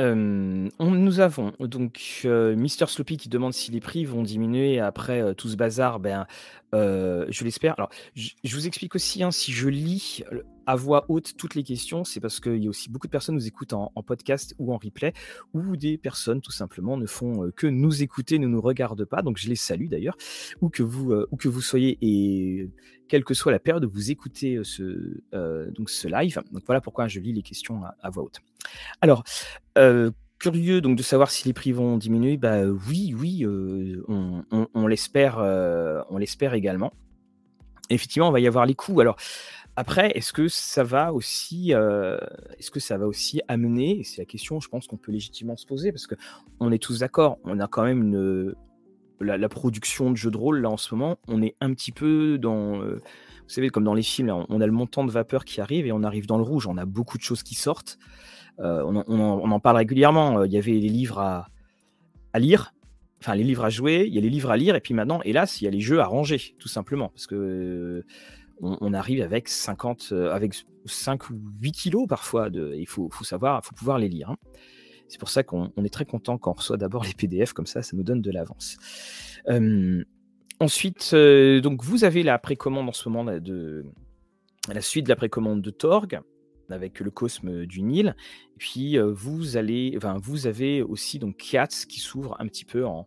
nous 0.00 1.20
avons 1.20 1.52
donc 1.58 2.24
Mister 2.24 2.86
Sloppy 2.86 3.16
qui 3.16 3.28
demande 3.28 3.52
si 3.52 3.72
les 3.72 3.80
prix 3.80 4.04
vont 4.04 4.22
diminuer 4.22 4.78
après 4.78 5.34
tout 5.34 5.48
ce 5.48 5.56
bazar. 5.56 5.98
Ben, 5.98 6.26
je 6.72 7.44
l'espère. 7.44 7.74
Alors, 7.78 7.90
je 8.14 8.54
vous 8.54 8.66
explique 8.66 8.94
aussi, 8.94 9.22
hein, 9.22 9.30
si 9.30 9.52
je 9.52 9.68
lis 9.68 10.22
à 10.68 10.76
voix 10.76 11.06
haute 11.08 11.34
toutes 11.38 11.54
les 11.54 11.62
questions, 11.62 12.04
c'est 12.04 12.20
parce 12.20 12.40
qu'il 12.40 12.62
y 12.62 12.66
a 12.66 12.68
aussi 12.68 12.90
beaucoup 12.90 13.06
de 13.06 13.10
personnes 13.10 13.36
qui 13.36 13.42
nous 13.42 13.48
écoutent 13.48 13.72
en, 13.72 13.90
podcast 14.06 14.54
ou 14.58 14.74
en 14.74 14.76
replay, 14.76 15.14
ou 15.54 15.78
des 15.78 15.96
personnes 15.96 16.42
tout 16.42 16.52
simplement 16.52 16.98
ne 16.98 17.06
font 17.06 17.50
que 17.56 17.66
nous 17.66 18.02
écouter, 18.02 18.38
ne 18.38 18.46
nous 18.46 18.60
regardent 18.60 19.06
pas. 19.06 19.22
Donc, 19.22 19.38
je 19.38 19.48
les 19.48 19.56
salue 19.56 19.88
d'ailleurs, 19.88 20.18
ou 20.60 20.68
que 20.68 20.82
vous, 20.82 21.14
ou 21.30 21.36
que 21.38 21.48
vous 21.48 21.62
soyez 21.62 21.96
et 22.02 22.68
quelle 23.08 23.24
que 23.24 23.32
soit 23.32 23.50
la 23.50 23.58
période 23.58 23.86
où 23.86 23.90
vous 23.90 24.10
écoutez 24.10 24.60
ce, 24.62 25.22
donc 25.70 25.88
ce 25.88 26.06
live. 26.06 26.42
Donc 26.52 26.62
voilà 26.66 26.82
pourquoi 26.82 27.08
je 27.08 27.18
lis 27.18 27.32
les 27.32 27.42
questions 27.42 27.80
à 28.02 28.10
voix 28.10 28.24
haute. 28.24 28.40
Alors, 29.00 29.24
curieux 30.38 30.82
donc 30.82 30.98
de 30.98 31.02
savoir 31.02 31.30
si 31.30 31.48
les 31.48 31.54
prix 31.54 31.72
vont 31.72 31.96
diminuer. 31.96 32.36
Bah 32.36 32.66
oui, 32.66 33.14
oui, 33.18 33.46
on, 34.06 34.86
l'espère, 34.86 35.38
on 36.10 36.18
l'espère 36.18 36.52
également. 36.52 36.92
Effectivement, 37.90 38.28
on 38.28 38.32
va 38.32 38.40
y 38.40 38.46
avoir 38.46 38.66
les 38.66 38.74
coûts. 38.74 39.00
Alors 39.00 39.16
après, 39.78 40.10
est-ce 40.14 40.32
que 40.32 40.48
ça 40.48 40.82
va 40.82 41.12
aussi, 41.12 41.70
est-ce 41.70 42.70
que 42.70 42.80
ça 42.80 42.98
va 42.98 43.06
aussi 43.06 43.40
amener 43.48 44.02
C'est 44.04 44.22
la 44.22 44.26
question, 44.26 44.60
je 44.60 44.68
pense 44.68 44.86
qu'on 44.86 44.96
peut 44.96 45.12
légitimement 45.12 45.56
se 45.56 45.66
poser 45.66 45.92
parce 45.92 46.06
que 46.06 46.16
on 46.60 46.72
est 46.72 46.82
tous 46.82 47.00
d'accord. 47.00 47.38
On 47.44 47.60
a 47.60 47.68
quand 47.68 47.84
même 47.84 48.02
une 48.02 48.54
la, 49.20 49.48
production 49.48 50.10
de 50.10 50.16
jeux 50.16 50.30
de 50.30 50.36
rôle 50.36 50.60
là 50.60 50.70
en 50.70 50.76
ce 50.76 50.94
moment. 50.94 51.16
On 51.28 51.42
est 51.42 51.54
un 51.60 51.72
petit 51.74 51.92
peu 51.92 52.38
dans 52.38 52.80
vous 53.48 53.54
savez, 53.54 53.70
comme 53.70 53.84
dans 53.84 53.94
les 53.94 54.02
films, 54.02 54.44
on 54.50 54.60
a 54.60 54.66
le 54.66 54.72
montant 54.72 55.06
de 55.06 55.10
vapeur 55.10 55.46
qui 55.46 55.62
arrive 55.62 55.86
et 55.86 55.92
on 55.92 56.02
arrive 56.02 56.26
dans 56.26 56.36
le 56.36 56.42
rouge. 56.42 56.66
On 56.66 56.76
a 56.76 56.84
beaucoup 56.84 57.16
de 57.16 57.22
choses 57.22 57.42
qui 57.42 57.54
sortent. 57.54 57.98
Euh, 58.60 58.82
on, 58.84 59.50
en, 59.50 59.60
parle 59.60 59.78
régulièrement. 59.78 60.40
Euh, 60.40 60.46
il 60.46 60.52
y 60.52 60.58
avait 60.58 60.72
les 60.72 60.90
livres 60.90 61.18
à, 61.18 61.48
lire, 62.38 62.74
enfin 63.22 63.34
les 63.34 63.44
livres 63.44 63.64
à 63.64 63.70
jouer, 63.70 64.04
il 64.06 64.14
y 64.14 64.18
a 64.18 64.20
les 64.20 64.28
livres 64.28 64.50
à 64.50 64.58
lire, 64.58 64.76
et 64.76 64.80
puis 64.80 64.92
maintenant, 64.92 65.22
hélas, 65.22 65.62
il 65.62 65.64
y 65.64 65.66
a 65.66 65.70
les 65.70 65.80
jeux 65.80 66.00
à 66.00 66.04
ranger, 66.04 66.38
tout 66.58 66.68
simplement, 66.68 67.08
parce 67.08 67.26
que 67.26 68.04
on, 68.60 68.92
arrive 68.94 69.22
avec 69.22 69.48
50, 69.48 70.12
avec 70.12 70.54
5 70.84 71.30
ou 71.30 71.40
8 71.60 71.72
kilos 71.72 72.06
parfois. 72.08 72.50
De, 72.50 72.74
il 72.76 72.86
faut, 72.86 73.10
savoir, 73.22 73.64
faut 73.64 73.74
pouvoir 73.74 73.98
les 73.98 74.08
lire. 74.08 74.30
Hein. 74.30 74.36
C'est 75.08 75.18
pour 75.18 75.30
ça 75.30 75.42
qu'on 75.42 75.72
est 75.84 75.92
très 75.92 76.04
content 76.04 76.38
quand 76.38 76.50
on 76.50 76.54
reçoit 76.54 76.76
d'abord 76.76 77.04
les 77.04 77.14
PDF, 77.14 77.52
comme 77.52 77.66
ça, 77.66 77.82
ça 77.82 77.96
nous 77.96 78.02
donne 78.02 78.20
de 78.20 78.30
l'avance. 78.30 78.76
ensuite, 80.60 81.14
donc 81.14 81.82
vous 81.82 82.04
avez 82.04 82.22
la 82.22 82.38
précommande 82.38 82.88
en 82.88 82.92
ce 82.92 83.08
moment 83.08 83.24
de 83.24 83.86
la 84.72 84.80
suite 84.82 85.04
de 85.04 85.08
la 85.08 85.16
précommande 85.16 85.62
de 85.62 85.70
Torg 85.70 86.20
avec 86.70 87.00
le 87.00 87.10
Cosme 87.10 87.64
du 87.64 87.82
Nil. 87.82 88.14
Et 88.54 88.58
puis 88.58 88.98
vous 88.98 89.56
allez, 89.56 89.98
vous 90.20 90.46
avez 90.46 90.82
aussi 90.82 91.18
donc 91.18 91.36
qui 91.36 92.00
s'ouvre 92.00 92.36
un 92.38 92.46
petit 92.46 92.66
peu 92.66 92.84
en 92.84 93.06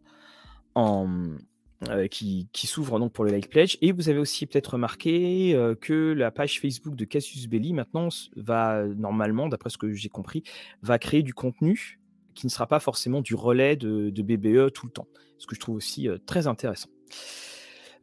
qui, 2.09 2.47
qui 2.53 2.67
s'ouvre 2.67 2.99
donc 2.99 3.11
pour 3.11 3.25
le 3.25 3.31
Like 3.31 3.49
Pledge. 3.49 3.77
Et 3.81 3.91
vous 3.91 4.09
avez 4.09 4.19
aussi 4.19 4.45
peut-être 4.45 4.73
remarqué 4.73 5.57
que 5.81 6.13
la 6.13 6.29
page 6.29 6.59
Facebook 6.59 6.95
de 6.95 7.05
Cassius 7.05 7.47
Belli 7.47 7.73
maintenant 7.73 8.09
va 8.35 8.85
normalement, 8.85 9.47
d'après 9.47 9.69
ce 9.69 9.77
que 9.77 9.91
j'ai 9.91 10.09
compris, 10.09 10.43
va 10.83 10.99
créer 10.99 11.23
du 11.23 11.33
contenu 11.33 11.99
qui 12.35 12.45
ne 12.45 12.51
sera 12.51 12.67
pas 12.67 12.79
forcément 12.79 13.21
du 13.21 13.33
relais 13.35 13.75
de, 13.75 14.21
BBE 14.21 14.71
tout 14.73 14.85
le 14.85 14.91
temps. 14.91 15.07
Ce 15.37 15.47
que 15.47 15.55
je 15.55 15.59
trouve 15.59 15.75
aussi 15.75 16.07
très 16.25 16.47
intéressant. 16.47 16.89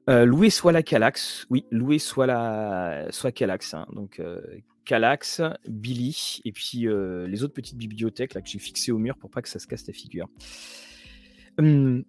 Euh, 0.08 0.24
louer 0.24 0.48
soit 0.48 0.72
la 0.72 0.82
Calax, 0.82 1.46
oui, 1.50 1.66
louer 1.70 1.98
soit 1.98 2.26
la 2.26 3.08
soit 3.10 3.30
Calax. 3.30 3.74
Hein. 3.74 3.86
Donc 3.92 4.20
euh, 4.20 4.40
Calax, 4.86 5.42
Billy, 5.68 6.40
et 6.46 6.52
puis 6.52 6.88
euh, 6.88 7.26
les 7.26 7.44
autres 7.44 7.52
petites 7.52 7.76
bibliothèques 7.76 8.32
là 8.32 8.40
que 8.40 8.48
j'ai 8.48 8.58
fixées 8.58 8.90
au 8.90 8.98
mur 8.98 9.18
pour 9.18 9.28
pas 9.28 9.42
que 9.42 9.50
ça 9.50 9.58
se 9.58 9.66
casse 9.66 9.84
ta 9.84 9.92
figure. 9.92 10.28
Hum, 11.58 12.04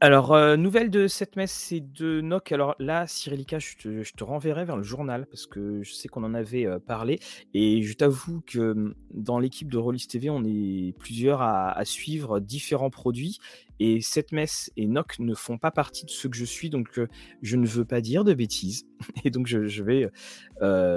alors, 0.00 0.32
euh, 0.32 0.56
nouvelle 0.56 0.90
de 0.90 1.08
cette 1.08 1.36
messe, 1.36 1.52
c'est 1.52 1.80
de 1.80 2.20
Noc. 2.20 2.52
Alors 2.52 2.76
là, 2.78 3.06
Cyrilica, 3.06 3.58
je 3.58 4.12
te, 4.12 4.24
renverrai 4.24 4.64
vers 4.64 4.76
le 4.76 4.82
journal 4.82 5.26
parce 5.26 5.46
que 5.46 5.82
je 5.82 5.92
sais 5.92 6.08
qu'on 6.08 6.24
en 6.24 6.34
avait 6.34 6.66
euh, 6.66 6.78
parlé. 6.78 7.18
Et 7.54 7.82
je 7.82 7.94
t'avoue 7.94 8.40
que 8.46 8.94
dans 9.12 9.38
l'équipe 9.38 9.70
de 9.70 9.78
Rollis 9.78 10.06
TV, 10.06 10.30
on 10.30 10.44
est 10.44 10.96
plusieurs 10.98 11.42
à, 11.42 11.84
suivre 11.84 12.38
différents 12.38 12.90
produits. 12.90 13.38
Et 13.80 14.00
cette 14.00 14.30
messe 14.30 14.70
et 14.76 14.86
Noc 14.86 15.18
ne 15.18 15.34
font 15.34 15.58
pas 15.58 15.70
partie 15.70 16.04
de 16.04 16.10
ceux 16.10 16.28
que 16.28 16.36
je 16.36 16.44
suis. 16.44 16.70
Donc, 16.70 16.98
euh, 16.98 17.08
je 17.42 17.56
ne 17.56 17.66
veux 17.66 17.84
pas 17.84 18.00
dire 18.00 18.24
de 18.24 18.34
bêtises. 18.34 18.86
Et 19.24 19.30
donc, 19.30 19.46
je, 19.46 19.82
vais 19.82 20.08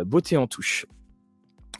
botter 0.06 0.38
en 0.38 0.48
touche. 0.48 0.86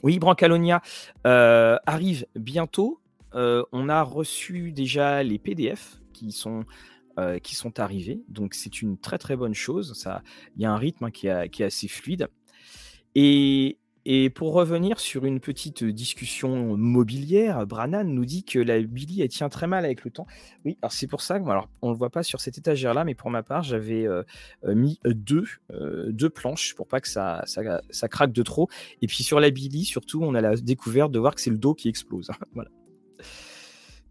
Oui, 0.02 0.18
Brancalonia 0.18 0.82
arrive 1.24 2.26
bientôt. 2.34 3.00
on 3.34 3.88
a 3.88 4.02
reçu 4.02 4.72
déjà 4.72 5.22
les 5.22 5.38
PDF 5.38 6.00
qui 6.18 6.32
sont, 6.32 6.64
euh, 7.18 7.38
qui 7.38 7.54
sont 7.54 7.80
arrivés. 7.80 8.22
Donc 8.28 8.54
c'est 8.54 8.82
une 8.82 8.98
très 8.98 9.18
très 9.18 9.36
bonne 9.36 9.54
chose. 9.54 9.94
Ça, 9.94 10.22
il 10.56 10.62
y 10.62 10.66
a 10.66 10.72
un 10.72 10.76
rythme 10.76 11.06
hein, 11.06 11.10
qui, 11.10 11.26
est 11.26 11.62
assez 11.62 11.88
fluide. 11.88 12.28
Et, 13.14 13.78
et, 14.04 14.30
pour 14.30 14.52
revenir 14.52 15.00
sur 15.00 15.24
une 15.24 15.40
petite 15.40 15.82
discussion 15.84 16.76
mobilière, 16.76 17.66
Brannan 17.66 18.04
nous 18.04 18.24
dit 18.24 18.44
que 18.44 18.58
la 18.58 18.80
Billy 18.80 19.22
elle 19.22 19.28
tient 19.28 19.48
très 19.48 19.66
mal 19.66 19.84
avec 19.84 20.04
le 20.04 20.10
temps. 20.10 20.26
Oui, 20.64 20.76
alors 20.82 20.92
c'est 20.92 21.06
pour 21.06 21.20
ça 21.20 21.36
alors 21.36 21.68
on 21.82 21.90
le 21.90 21.96
voit 21.96 22.10
pas 22.10 22.22
sur 22.22 22.40
cette 22.40 22.58
étagère 22.58 22.94
là, 22.94 23.04
mais 23.04 23.14
pour 23.14 23.30
ma 23.30 23.42
part 23.42 23.62
j'avais 23.62 24.06
euh, 24.06 24.22
euh, 24.64 24.74
mis 24.74 25.00
deux, 25.04 25.44
deux 26.08 26.30
planches 26.30 26.74
pour 26.74 26.86
pas 26.86 27.00
que 27.00 27.08
ça, 27.08 27.42
ça, 27.46 27.80
ça, 27.90 28.08
craque 28.08 28.32
de 28.32 28.42
trop. 28.42 28.68
Et 29.02 29.06
puis 29.06 29.24
sur 29.24 29.40
la 29.40 29.50
Billy 29.50 29.84
surtout 29.84 30.22
on 30.22 30.34
a 30.34 30.40
la 30.40 30.56
découverte 30.56 31.10
de 31.10 31.18
voir 31.18 31.34
que 31.34 31.40
c'est 31.40 31.50
le 31.50 31.58
dos 31.58 31.74
qui 31.74 31.88
explose. 31.88 32.30
voilà. 32.54 32.70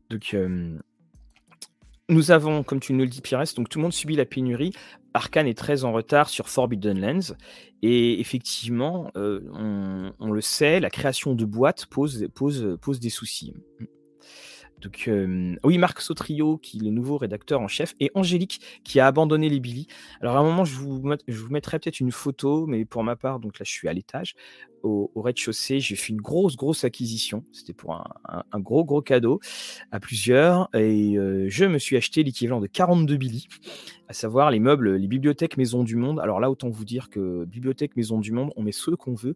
Donc 0.10 0.36
nous 2.10 2.32
avons, 2.32 2.64
comme 2.64 2.80
tu 2.80 2.94
nous 2.94 3.04
le 3.04 3.10
dis, 3.10 3.22
Pires, 3.22 3.44
donc 3.56 3.70
tout 3.70 3.80
le 3.80 3.84
monde 3.84 3.94
subit 3.94 4.16
la 4.16 4.26
pénurie. 4.26 4.74
Arkane 5.14 5.48
est 5.48 5.58
très 5.58 5.84
en 5.84 5.92
retard 5.92 6.30
sur 6.30 6.48
Forbidden 6.48 7.00
Lands. 7.00 7.36
Et 7.82 8.20
effectivement, 8.20 9.12
euh, 9.16 9.42
on, 10.20 10.32
le 10.32 10.42
sait, 10.42 10.80
la 10.80 10.90
création 10.90 11.34
de 11.34 11.46
boîtes 11.46 11.86
pose, 11.88 12.28
des 13.00 13.10
soucis. 13.10 13.54
Donc, 14.82 15.10
oui, 15.64 15.78
Marc 15.78 16.02
Sautrio, 16.02 16.58
qui 16.58 16.78
est 16.78 16.84
le 16.84 16.92
nouveau 16.92 17.18
rédacteur 17.18 17.62
en 17.62 17.68
chef, 17.68 17.96
et 18.00 18.12
Angélique, 18.14 18.62
qui 18.84 19.00
a 19.00 19.08
abandonné 19.08 19.50
les 19.50 19.60
Billy. 19.60 19.88
Alors, 20.22 20.38
à 20.38 20.40
un 20.40 20.44
moment, 20.44 20.66
je 20.66 20.76
vous, 20.76 21.50
mettrai 21.50 21.80
peut-être 21.80 22.00
une 22.00 22.12
photo, 22.12 22.68
mais 22.68 22.86
pour 22.86 23.04
ma 23.04 23.16
part, 23.16 23.40
donc 23.40 23.60
là, 23.60 23.64
je 23.66 23.72
suis 23.72 23.88
à 23.88 23.94
l'étage, 23.94 24.36
au, 24.84 25.12
rez-de-chaussée. 25.16 25.80
J'ai 25.80 25.96
fait 25.96 26.14
une 26.14 26.22
grosse, 26.22 26.56
grosse 26.56 26.84
acquisition. 26.84 27.44
C'était 27.52 27.74
pour 27.74 27.96
un, 27.96 28.60
gros, 28.60 28.86
gros 28.86 29.02
cadeau 29.02 29.40
à 29.92 30.00
plusieurs. 30.00 30.70
Et 30.76 31.16
je 31.48 31.66
me 31.66 31.80
suis 31.80 31.98
acheté 31.98 32.24
l'équivalent 32.24 32.60
de 32.60 32.68
42 32.68 33.18
Billy, 33.18 33.48
à 34.08 34.14
savoir 34.14 34.52
les 34.52 34.60
meubles, 34.60 34.96
les 34.96 35.08
bibliothèques 35.08 35.58
Maison 35.58 35.84
du 35.84 35.96
Monde. 35.96 36.20
Alors 36.20 36.40
là, 36.40 36.52
autant 36.52 36.70
vous 36.70 36.86
dire 36.86 37.10
que 37.10 37.46
bibliothèque 37.46 37.96
Maison 37.96 38.20
du 38.20 38.32
Monde, 38.32 38.52
on 38.56 38.64
met 38.64 38.72
ceux 38.72 38.96
qu'on 38.96 39.16
veut. 39.16 39.36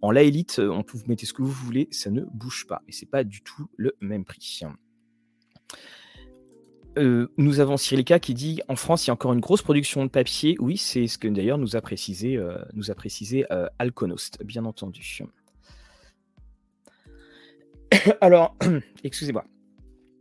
En 0.00 0.10
la 0.10 0.22
élite, 0.22 0.60
on 0.60 0.82
peut 0.82 0.96
vous 0.96 1.06
mettre 1.06 1.26
ce 1.26 1.32
que 1.32 1.42
vous 1.42 1.50
voulez, 1.50 1.88
ça 1.90 2.10
ne 2.10 2.22
bouge 2.32 2.66
pas. 2.66 2.82
Et 2.88 2.92
c'est 2.92 3.10
pas 3.10 3.24
du 3.24 3.40
tout 3.42 3.68
le 3.76 3.96
même 4.00 4.24
prix. 4.24 4.60
Euh, 6.98 7.30
nous 7.36 7.60
avons 7.60 7.76
Cyrilka 7.76 8.18
qui 8.18 8.34
dit 8.34 8.60
en 8.68 8.74
France, 8.74 9.06
il 9.06 9.08
y 9.08 9.12
a 9.12 9.14
encore 9.14 9.32
une 9.32 9.40
grosse 9.40 9.62
production 9.62 10.04
de 10.04 10.10
papier. 10.10 10.56
Oui, 10.58 10.76
c'est 10.76 11.06
ce 11.06 11.16
que 11.16 11.28
d'ailleurs 11.28 11.58
nous 11.58 11.76
a 11.76 11.80
précisé, 11.80 12.36
euh, 12.36 12.58
nous 12.74 12.90
a 12.90 12.94
précisé 12.94 13.46
euh, 13.52 13.68
Alconost, 13.78 14.42
bien 14.44 14.64
entendu. 14.64 15.20
Alors, 18.20 18.56
excusez-moi. 19.04 19.44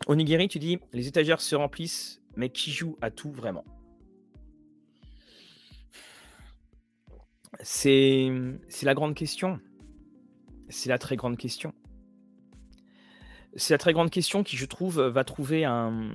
Onigiri, 0.07 0.47
tu 0.47 0.59
dis 0.59 0.77
les 0.93 1.07
étagères 1.07 1.41
se 1.41 1.55
remplissent, 1.55 2.21
mais 2.35 2.49
qui 2.49 2.71
joue 2.71 2.95
à 3.01 3.09
tout 3.09 3.31
vraiment? 3.31 3.65
C'est 7.61 8.31
la 8.83 8.93
grande 8.93 9.15
question. 9.15 9.59
C'est 10.69 10.89
la 10.89 10.97
très 10.97 11.15
grande 11.15 11.37
question. 11.37 11.73
C'est 13.55 13.73
la 13.73 13.77
très 13.77 13.93
grande 13.93 14.11
question 14.11 14.43
qui, 14.43 14.57
je 14.57 14.65
trouve, 14.65 15.01
va 15.01 15.23
trouver 15.23 15.65
un. 15.65 16.11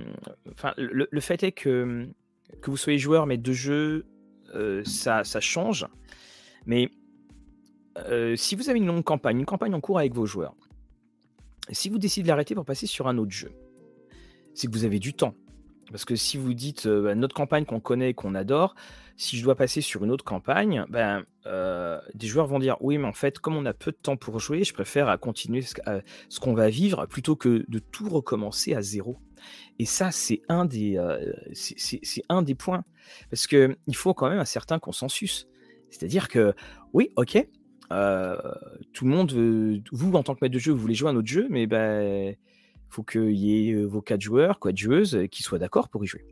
Enfin, 0.51 0.73
le, 0.77 1.19
fait 1.19 1.43
est 1.43 1.51
que, 1.51 2.07
vous 2.65 2.77
soyez 2.77 2.99
joueur, 2.99 3.25
mais 3.25 3.37
de 3.37 3.51
jeu, 3.51 4.05
euh, 4.55 4.83
ça, 4.85 5.23
ça, 5.23 5.39
change. 5.39 5.87
Mais 6.65 6.89
euh, 7.97 8.35
si 8.35 8.55
vous 8.55 8.69
avez 8.69 8.79
une 8.79 8.85
longue 8.85 9.03
campagne, 9.03 9.39
une 9.39 9.45
campagne 9.45 9.73
en 9.73 9.81
cours 9.81 9.99
avec 9.99 10.13
vos 10.13 10.25
joueurs, 10.25 10.55
si 11.71 11.89
vous 11.89 11.97
décidez 11.97 12.23
de 12.23 12.27
l'arrêter 12.27 12.55
pour 12.55 12.65
passer 12.65 12.87
sur 12.87 13.07
un 13.07 13.17
autre 13.17 13.31
jeu, 13.31 13.51
c'est 14.53 14.67
que 14.67 14.71
vous 14.71 14.85
avez 14.85 14.99
du 14.99 15.13
temps. 15.13 15.33
Parce 15.91 16.05
que 16.05 16.15
si 16.15 16.37
vous 16.37 16.53
dites 16.53 16.85
euh, 16.85 17.03
bah, 17.03 17.15
notre 17.15 17.35
campagne 17.35 17.65
qu'on 17.65 17.79
connaît 17.79 18.13
qu'on 18.13 18.35
adore, 18.35 18.75
si 19.15 19.37
je 19.37 19.43
dois 19.43 19.55
passer 19.55 19.81
sur 19.81 20.03
une 20.03 20.11
autre 20.11 20.25
campagne, 20.25 20.85
ben, 20.89 21.23
euh, 21.45 21.99
des 22.13 22.27
joueurs 22.27 22.47
vont 22.47 22.59
dire 22.59 22.77
oui, 22.81 22.97
mais 22.97 23.07
en 23.07 23.13
fait, 23.13 23.39
comme 23.39 23.55
on 23.55 23.65
a 23.65 23.73
peu 23.73 23.91
de 23.91 23.97
temps 23.97 24.17
pour 24.17 24.39
jouer, 24.39 24.63
je 24.63 24.73
préfère 24.73 25.19
continuer 25.19 25.61
ce, 25.61 26.39
qu'on 26.39 26.53
va 26.53 26.69
vivre 26.69 27.05
plutôt 27.05 27.35
que 27.35 27.65
de 27.67 27.79
tout 27.79 28.09
recommencer 28.09 28.73
à 28.73 28.81
zéro. 28.81 29.17
Et 29.77 29.85
ça, 29.85 30.11
c'est 30.11 30.41
un 30.49 30.65
des, 30.65 30.97
euh, 30.97 31.33
c'est 31.53 32.23
un 32.29 32.41
des 32.41 32.55
points 32.55 32.83
parce 33.29 33.45
que 33.45 33.75
il 33.87 33.95
faut 33.95 34.13
quand 34.13 34.29
même 34.29 34.39
un 34.39 34.45
certain 34.45 34.79
consensus. 34.79 35.47
C'est-à-dire 35.89 36.27
que 36.27 36.53
oui, 36.93 37.11
ok, 37.15 37.45
tout 37.89 39.05
le 39.05 39.11
monde, 39.11 39.83
vous 39.91 40.13
en 40.13 40.23
tant 40.23 40.33
que 40.33 40.39
maître 40.41 40.53
de 40.53 40.59
jeu, 40.59 40.71
vous 40.71 40.79
voulez 40.79 40.95
jouer 40.95 41.09
à 41.09 41.11
un 41.11 41.15
autre 41.15 41.27
jeu, 41.27 41.47
mais 41.49 41.67
ben 41.67 42.35
faut 42.89 43.03
qu'il 43.03 43.31
y 43.31 43.69
ait 43.69 43.83
vos 43.83 44.01
quatre 44.01 44.21
joueurs, 44.21 44.59
quatre 44.59 44.77
joueuses, 44.77 45.27
qui 45.31 45.43
soient 45.43 45.59
d'accord 45.59 45.89
pour 45.89 46.03
y 46.03 46.07
jouer. 46.07 46.25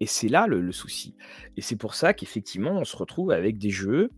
Et 0.00 0.06
c'est 0.06 0.28
là 0.28 0.46
le, 0.46 0.72
souci. 0.72 1.14
Et 1.56 1.62
c'est 1.62 1.76
pour 1.76 1.94
ça 1.94 2.14
qu'effectivement, 2.14 2.72
on 2.72 2.84
se 2.84 2.96
retrouve 2.96 3.30
avec 3.30 3.58
des 3.58 3.70
jeux 3.70 4.10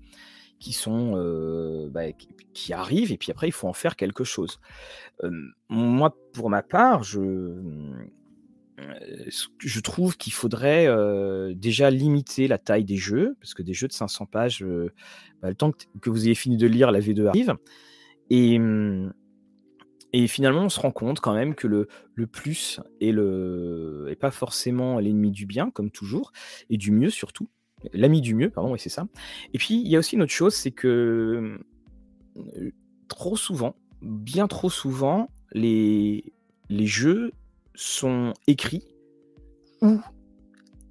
qui 0.58 0.72
sont 0.72 1.12
bah, 1.90 2.12
qui, 2.54 2.72
arrivent 2.72 3.10
et 3.10 3.18
puis 3.18 3.32
après 3.32 3.48
il 3.48 3.52
faut 3.52 3.66
en 3.66 3.72
faire 3.72 3.96
quelque 3.96 4.22
chose. 4.22 4.60
moi, 5.68 6.16
pour 6.32 6.50
ma 6.50 6.62
part, 6.62 7.02
je 7.02 7.20
je 9.58 9.80
trouve 9.80 10.16
qu'il 10.16 10.32
faudrait 10.32 10.86
déjà 11.54 11.90
limiter 11.90 12.46
la 12.46 12.58
taille 12.58 12.84
des 12.84 12.96
jeux, 12.96 13.36
parce 13.40 13.54
que 13.54 13.62
des 13.62 13.74
jeux 13.74 13.88
de 13.88 13.92
500 13.92 14.26
pages, 14.26 14.64
bah, 15.40 15.48
le 15.48 15.54
temps 15.56 15.72
que, 15.72 15.84
que, 16.00 16.10
vous 16.10 16.24
ayez 16.26 16.34
fini 16.34 16.56
de 16.56 16.66
lire, 16.66 16.92
la 16.92 17.00
V2 17.00 17.26
arrive. 17.26 17.56
Et, 18.30 18.58
mmh, 18.58 19.12
et 20.12 20.26
finalement, 20.26 20.62
on 20.62 20.68
se 20.68 20.80
rend 20.80 20.90
compte 20.90 21.20
quand 21.20 21.34
même 21.34 21.54
que 21.54 21.66
le, 21.66 21.88
le 22.14 22.26
plus 22.26 22.80
est, 23.00 23.12
le, 23.12 24.14
pas 24.20 24.30
forcément 24.30 24.98
l'ennemi 24.98 25.30
du 25.30 25.46
bien, 25.46 25.70
comme 25.70 25.90
toujours, 25.90 26.32
et 26.68 26.76
du 26.76 26.90
mieux 26.92 27.10
surtout. 27.10 27.48
L'ami 27.92 28.20
du 28.20 28.34
mieux, 28.34 28.50
pardon, 28.50 28.72
oui, 28.72 28.78
c'est 28.78 28.90
ça. 28.90 29.08
Et 29.54 29.58
puis, 29.58 29.80
il 29.80 29.88
y 29.88 29.96
a 29.96 29.98
aussi 29.98 30.16
une 30.16 30.22
autre 30.22 30.32
chose, 30.32 30.54
c'est 30.54 30.70
que 30.70 31.58
trop 33.08 33.36
souvent, 33.36 33.74
bien 34.02 34.48
trop 34.48 34.70
souvent, 34.70 35.28
les, 35.52 36.32
les 36.68 36.86
jeux 36.86 37.32
sont 37.74 38.32
écrits 38.46 38.86
ou 39.80 40.00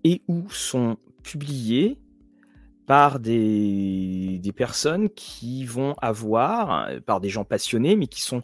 et 0.03 0.21
ou 0.27 0.49
sont 0.49 0.97
publiés 1.23 1.97
par 2.85 3.19
des, 3.19 4.41
personnes 4.55 5.09
qui 5.09 5.65
vont 5.65 5.95
avoir, 6.01 6.87
euh, 6.89 6.99
par 6.99 7.21
des 7.21 7.29
gens 7.29 7.45
passionnés, 7.45 7.95
mais 7.95 8.07
qui 8.07 8.21
sont 8.21 8.43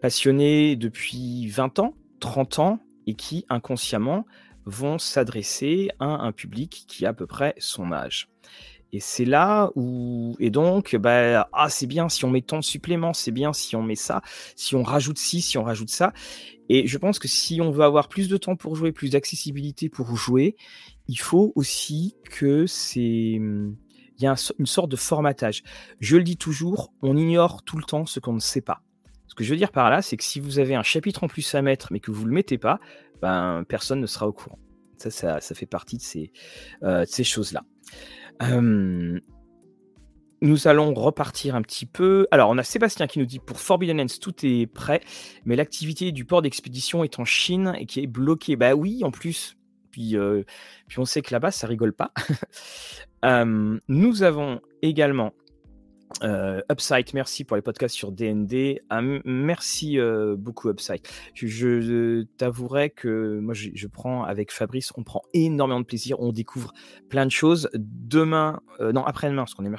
passionnés 0.00 0.76
depuis 0.76 1.48
20 1.48 1.78
ans, 1.78 1.94
30 2.20 2.58
ans, 2.58 2.78
et 3.06 3.14
qui 3.14 3.46
inconsciemment 3.48 4.26
vont 4.64 4.98
s'adresser 4.98 5.90
à 6.00 6.06
un 6.06 6.32
public 6.32 6.84
qui 6.88 7.06
a 7.06 7.10
à 7.10 7.12
peu 7.12 7.26
près 7.26 7.54
son 7.58 7.92
âge. 7.92 8.28
Et 8.92 9.00
c'est 9.00 9.24
là 9.24 9.70
où 9.74 10.36
et 10.38 10.50
donc 10.50 10.94
bah, 10.96 11.48
ah 11.52 11.68
c'est 11.68 11.86
bien 11.86 12.08
si 12.08 12.24
on 12.24 12.30
met 12.30 12.40
tant 12.40 12.58
de 12.58 12.64
suppléments, 12.64 13.12
c'est 13.12 13.32
bien 13.32 13.52
si 13.52 13.76
on 13.76 13.82
met 13.82 13.96
ça, 13.96 14.22
si 14.54 14.74
on 14.74 14.82
rajoute 14.82 15.18
ci, 15.18 15.40
si 15.40 15.58
on 15.58 15.64
rajoute 15.64 15.90
ça. 15.90 16.12
Et 16.68 16.86
je 16.86 16.98
pense 16.98 17.18
que 17.18 17.28
si 17.28 17.60
on 17.60 17.70
veut 17.70 17.84
avoir 17.84 18.08
plus 18.08 18.28
de 18.28 18.36
temps 18.36 18.56
pour 18.56 18.74
jouer, 18.76 18.92
plus 18.92 19.10
d'accessibilité 19.10 19.88
pour 19.88 20.16
jouer, 20.16 20.56
il 21.08 21.18
faut 21.18 21.52
aussi 21.54 22.16
que 22.30 22.66
c'est 22.66 23.40
il 24.18 24.24
y 24.24 24.26
a 24.26 24.34
une 24.58 24.66
sorte 24.66 24.90
de 24.90 24.96
formatage. 24.96 25.62
Je 26.00 26.16
le 26.16 26.24
dis 26.24 26.36
toujours, 26.36 26.92
on 27.02 27.16
ignore 27.16 27.62
tout 27.62 27.76
le 27.76 27.84
temps 27.84 28.06
ce 28.06 28.20
qu'on 28.20 28.32
ne 28.32 28.40
sait 28.40 28.62
pas. 28.62 28.82
Ce 29.26 29.34
que 29.34 29.44
je 29.44 29.50
veux 29.50 29.56
dire 29.56 29.72
par 29.72 29.90
là, 29.90 30.02
c'est 30.02 30.16
que 30.16 30.24
si 30.24 30.40
vous 30.40 30.58
avez 30.58 30.74
un 30.74 30.82
chapitre 30.82 31.24
en 31.24 31.28
plus 31.28 31.54
à 31.54 31.62
mettre, 31.62 31.92
mais 31.92 32.00
que 32.00 32.10
vous 32.10 32.22
ne 32.22 32.28
le 32.28 32.34
mettez 32.34 32.58
pas, 32.58 32.80
ben, 33.20 33.64
personne 33.68 34.00
ne 34.00 34.06
sera 34.06 34.26
au 34.26 34.32
courant. 34.32 34.58
Ça, 34.98 35.10
ça, 35.10 35.54
fait 35.54 35.66
partie 35.66 35.98
de 35.98 36.02
ces, 36.02 36.32
euh, 36.82 37.04
choses-là. 37.04 37.64
nous 40.40 40.68
allons 40.68 40.94
repartir 40.94 41.54
un 41.54 41.60
petit 41.60 41.84
peu. 41.84 42.26
Alors, 42.30 42.48
on 42.48 42.56
a 42.56 42.62
Sébastien 42.62 43.06
qui 43.06 43.18
nous 43.18 43.26
dit 43.26 43.38
pour 43.38 43.60
Forbidden 43.60 43.98
Lands, 43.98 44.18
tout 44.18 44.34
est 44.42 44.66
prêt, 44.66 45.02
mais 45.44 45.54
l'activité 45.54 46.12
du 46.12 46.24
port 46.24 46.40
d'expédition 46.40 47.04
est 47.04 47.18
en 47.18 47.26
Chine 47.26 47.74
et 47.78 47.84
qui 47.84 48.00
est 48.00 48.06
bloquée. 48.06 48.56
Bah 48.56 48.74
oui, 48.74 49.04
en 49.04 49.10
plus. 49.10 49.58
Puis, 49.96 50.14
euh, 50.14 50.42
puis 50.88 50.98
on 50.98 51.06
sait 51.06 51.22
que 51.22 51.32
là-bas, 51.32 51.50
ça 51.50 51.66
rigole 51.66 51.94
pas. 51.94 52.12
nous 53.88 54.22
avons 54.22 54.60
également 54.82 55.32
euh, 56.22 56.62
Upside, 56.70 57.06
merci 57.14 57.44
pour 57.44 57.56
les 57.56 57.62
podcasts 57.62 57.94
sur 57.94 58.12
DND. 58.12 58.80
Ah, 58.90 59.00
merci 59.24 59.98
euh, 59.98 60.36
beaucoup 60.36 60.70
Upside. 60.70 61.00
Je, 61.34 62.22
t'avouerai 62.36 62.90
que 62.90 63.38
moi 63.40 63.54
je, 63.54 63.86
prends 63.86 64.22
avec 64.24 64.52
Fabrice, 64.52 64.92
on 64.96 65.02
prend 65.02 65.22
énormément 65.34 65.80
de 65.80 65.84
plaisir, 65.84 66.20
on 66.20 66.32
découvre 66.32 66.72
plein 67.08 67.26
de 67.26 67.30
choses. 67.30 67.68
Demain, 67.74 68.60
euh, 68.80 68.92
non 68.92 69.04
après-demain, 69.04 69.42
parce 69.42 69.54
qu'on 69.54 69.64
est 69.64 69.74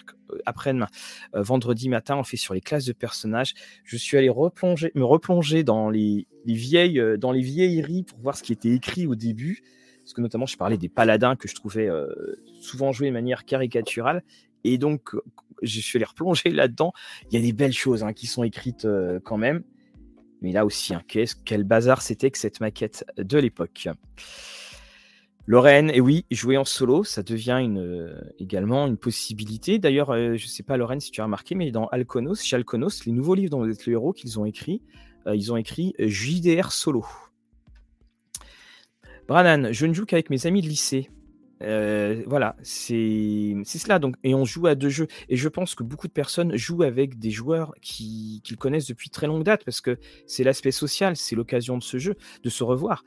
après-demain, 0.46 0.88
vendredi 1.34 1.90
matin, 1.90 2.18
on 2.18 2.24
fait 2.24 2.38
sur 2.38 2.54
les 2.54 2.62
classes 2.62 2.86
de 2.86 2.94
personnages. 2.94 3.54
Je 3.84 3.98
suis 3.98 4.18
allé 4.18 4.28
me 4.28 5.04
replonger 5.04 5.64
dans 5.64 5.90
les, 5.90 6.28
vieilles, 6.46 7.02
dans 7.18 7.32
les 7.32 7.42
vieilleries 7.42 8.04
pour 8.04 8.20
voir 8.20 8.38
ce 8.38 8.44
qui 8.44 8.54
était 8.54 8.72
écrit 8.72 9.08
au 9.08 9.16
début 9.16 9.62
parce 10.08 10.14
que 10.14 10.22
notamment 10.22 10.46
je 10.46 10.56
parlais 10.56 10.78
des 10.78 10.88
paladins 10.88 11.36
que 11.36 11.50
je 11.50 11.56
trouvais 11.56 11.90
souvent 12.62 12.94
joués 12.94 13.10
de 13.10 13.14
manière 13.14 13.44
caricaturale. 13.44 14.24
Et 14.64 14.78
donc, 14.78 15.18
je 15.62 15.82
suis 15.82 15.98
allé 15.98 16.06
replonger 16.06 16.50
là-dedans. 16.50 16.94
Il 17.30 17.38
y 17.38 17.44
a 17.44 17.46
des 17.46 17.52
belles 17.52 17.74
choses 17.74 18.06
hein, 18.06 18.14
qui 18.14 18.26
sont 18.26 18.44
écrites 18.44 18.88
quand 19.26 19.36
même. 19.36 19.64
Mais 20.42 20.54
là 20.54 20.66
aussi, 20.66 20.94
hein, 20.94 21.02
quel 21.44 21.66
bazar 21.66 22.02
c'était 22.02 22.32
que 22.32 22.38
cette 22.38 22.62
maquette 22.62 23.06
de 23.18 23.38
l'époque. 23.38 23.90
Lorraine, 25.46 25.92
et 25.94 26.00
oui, 26.00 26.26
jouer 26.32 26.56
en 26.56 26.64
solo, 26.64 27.04
ça 27.04 27.22
devient 27.22 27.62
également 28.40 28.88
une 28.88 28.98
possibilité. 28.98 29.78
D'ailleurs, 29.78 30.14
je 30.16 30.32
ne 30.32 30.38
sais 30.38 30.64
pas, 30.64 30.78
Lorraine, 30.78 31.02
si 31.02 31.12
tu 31.12 31.20
as 31.20 31.26
remarqué, 31.26 31.54
mais 31.54 31.70
dans 31.72 31.88
Alconos, 31.88 32.36
chez 32.36 32.56
Alconos, 32.56 33.04
les 33.06 33.12
nouveaux 33.12 33.36
livres 33.36 33.50
dont 33.50 33.66
vous 33.66 33.70
êtes 33.70 33.86
le 33.86 33.92
héros 33.92 34.14
qu'ils 34.14 34.40
ont 34.40 34.46
écrit, 34.46 34.82
ils 35.26 35.52
ont 35.52 35.58
écrit 35.58 35.94
JDR 36.00 36.72
solo. 36.72 37.06
Branan, 39.28 39.72
je 39.72 39.86
ne 39.86 39.94
joue 39.94 40.06
qu'avec 40.06 40.30
mes 40.30 40.46
amis 40.48 40.62
de 40.62 40.68
lycée. 40.68 41.10
Euh, 41.64 42.24
voilà, 42.28 42.56
c'est 42.62 43.56
cela. 43.66 44.00
Donc, 44.00 44.16
et 44.24 44.34
on 44.34 44.46
joue 44.46 44.68
à 44.68 44.76
deux 44.76 44.90
jeux. 44.90 45.08
Et 45.30 45.36
je 45.36 45.50
pense 45.50 45.76
que 45.76 45.84
beaucoup 45.84 46.08
de 46.08 46.14
personnes 46.14 46.56
jouent 46.56 46.84
avec 46.84 47.20
des 47.20 47.32
joueurs 47.32 47.74
qu'ils 47.82 48.42
connaissent 48.58 48.88
depuis 48.88 49.10
très 49.10 49.28
longue 49.28 49.44
date 49.44 49.64
parce 49.66 49.82
que 49.82 49.98
c'est 50.26 50.44
l'aspect 50.44 50.72
social, 50.72 51.16
c'est 51.16 51.36
l'occasion 51.36 51.78
de 51.78 51.84
ce 51.84 51.98
jeu, 51.98 52.16
de 52.44 52.50
se 52.50 52.64
revoir. 52.64 53.04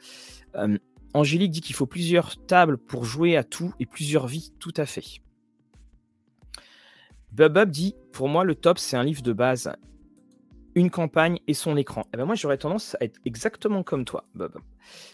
Euh, 0.57 0.79
Angélique 1.15 1.51
dit 1.51 1.61
qu'il 1.61 1.75
faut 1.75 1.87
plusieurs 1.87 2.45
tables 2.47 2.79
pour 2.79 3.05
jouer 3.05 3.37
à 3.37 3.45
tout 3.45 3.73
et 3.81 3.87
plusieurs 3.87 4.27
vies, 4.27 4.53
tout 4.59 4.75
à 4.77 4.87
fait. 4.87 5.21
Bub 7.33 7.71
dit 7.71 7.95
Pour 8.13 8.29
moi, 8.29 8.45
le 8.45 8.55
top, 8.55 8.79
c'est 8.79 8.97
un 8.97 9.05
livre 9.05 9.23
de 9.23 9.33
base 9.33 9.73
une 10.81 10.91
campagne 10.91 11.39
et 11.47 11.55
son 11.55 11.77
écran. 11.77 12.03
Et 12.03 12.11
eh 12.15 12.17
ben 12.17 12.25
moi, 12.25 12.35
j'aurais 12.35 12.59
tendance 12.59 12.97
à 13.01 13.05
être 13.05 13.21
exactement 13.25 13.83
comme 13.83 14.05
toi, 14.05 14.25
Bob. 14.35 14.59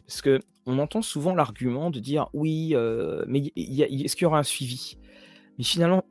Parce 0.07 0.23
que 0.23 0.41
on 0.65 0.79
entend 0.79 1.03
souvent 1.03 1.35
l'argument 1.35 1.91
de 1.91 1.99
dire 1.99 2.29
oui, 2.33 2.71
euh, 2.75 3.25
mais 3.27 3.53
est-ce 3.57 4.15
qu'il 4.17 4.23
y 4.23 4.27
aura 4.27 4.39
un 4.39 4.45
suivi? 4.45 4.97
Mais 5.59 5.65
finalement, 5.65 6.05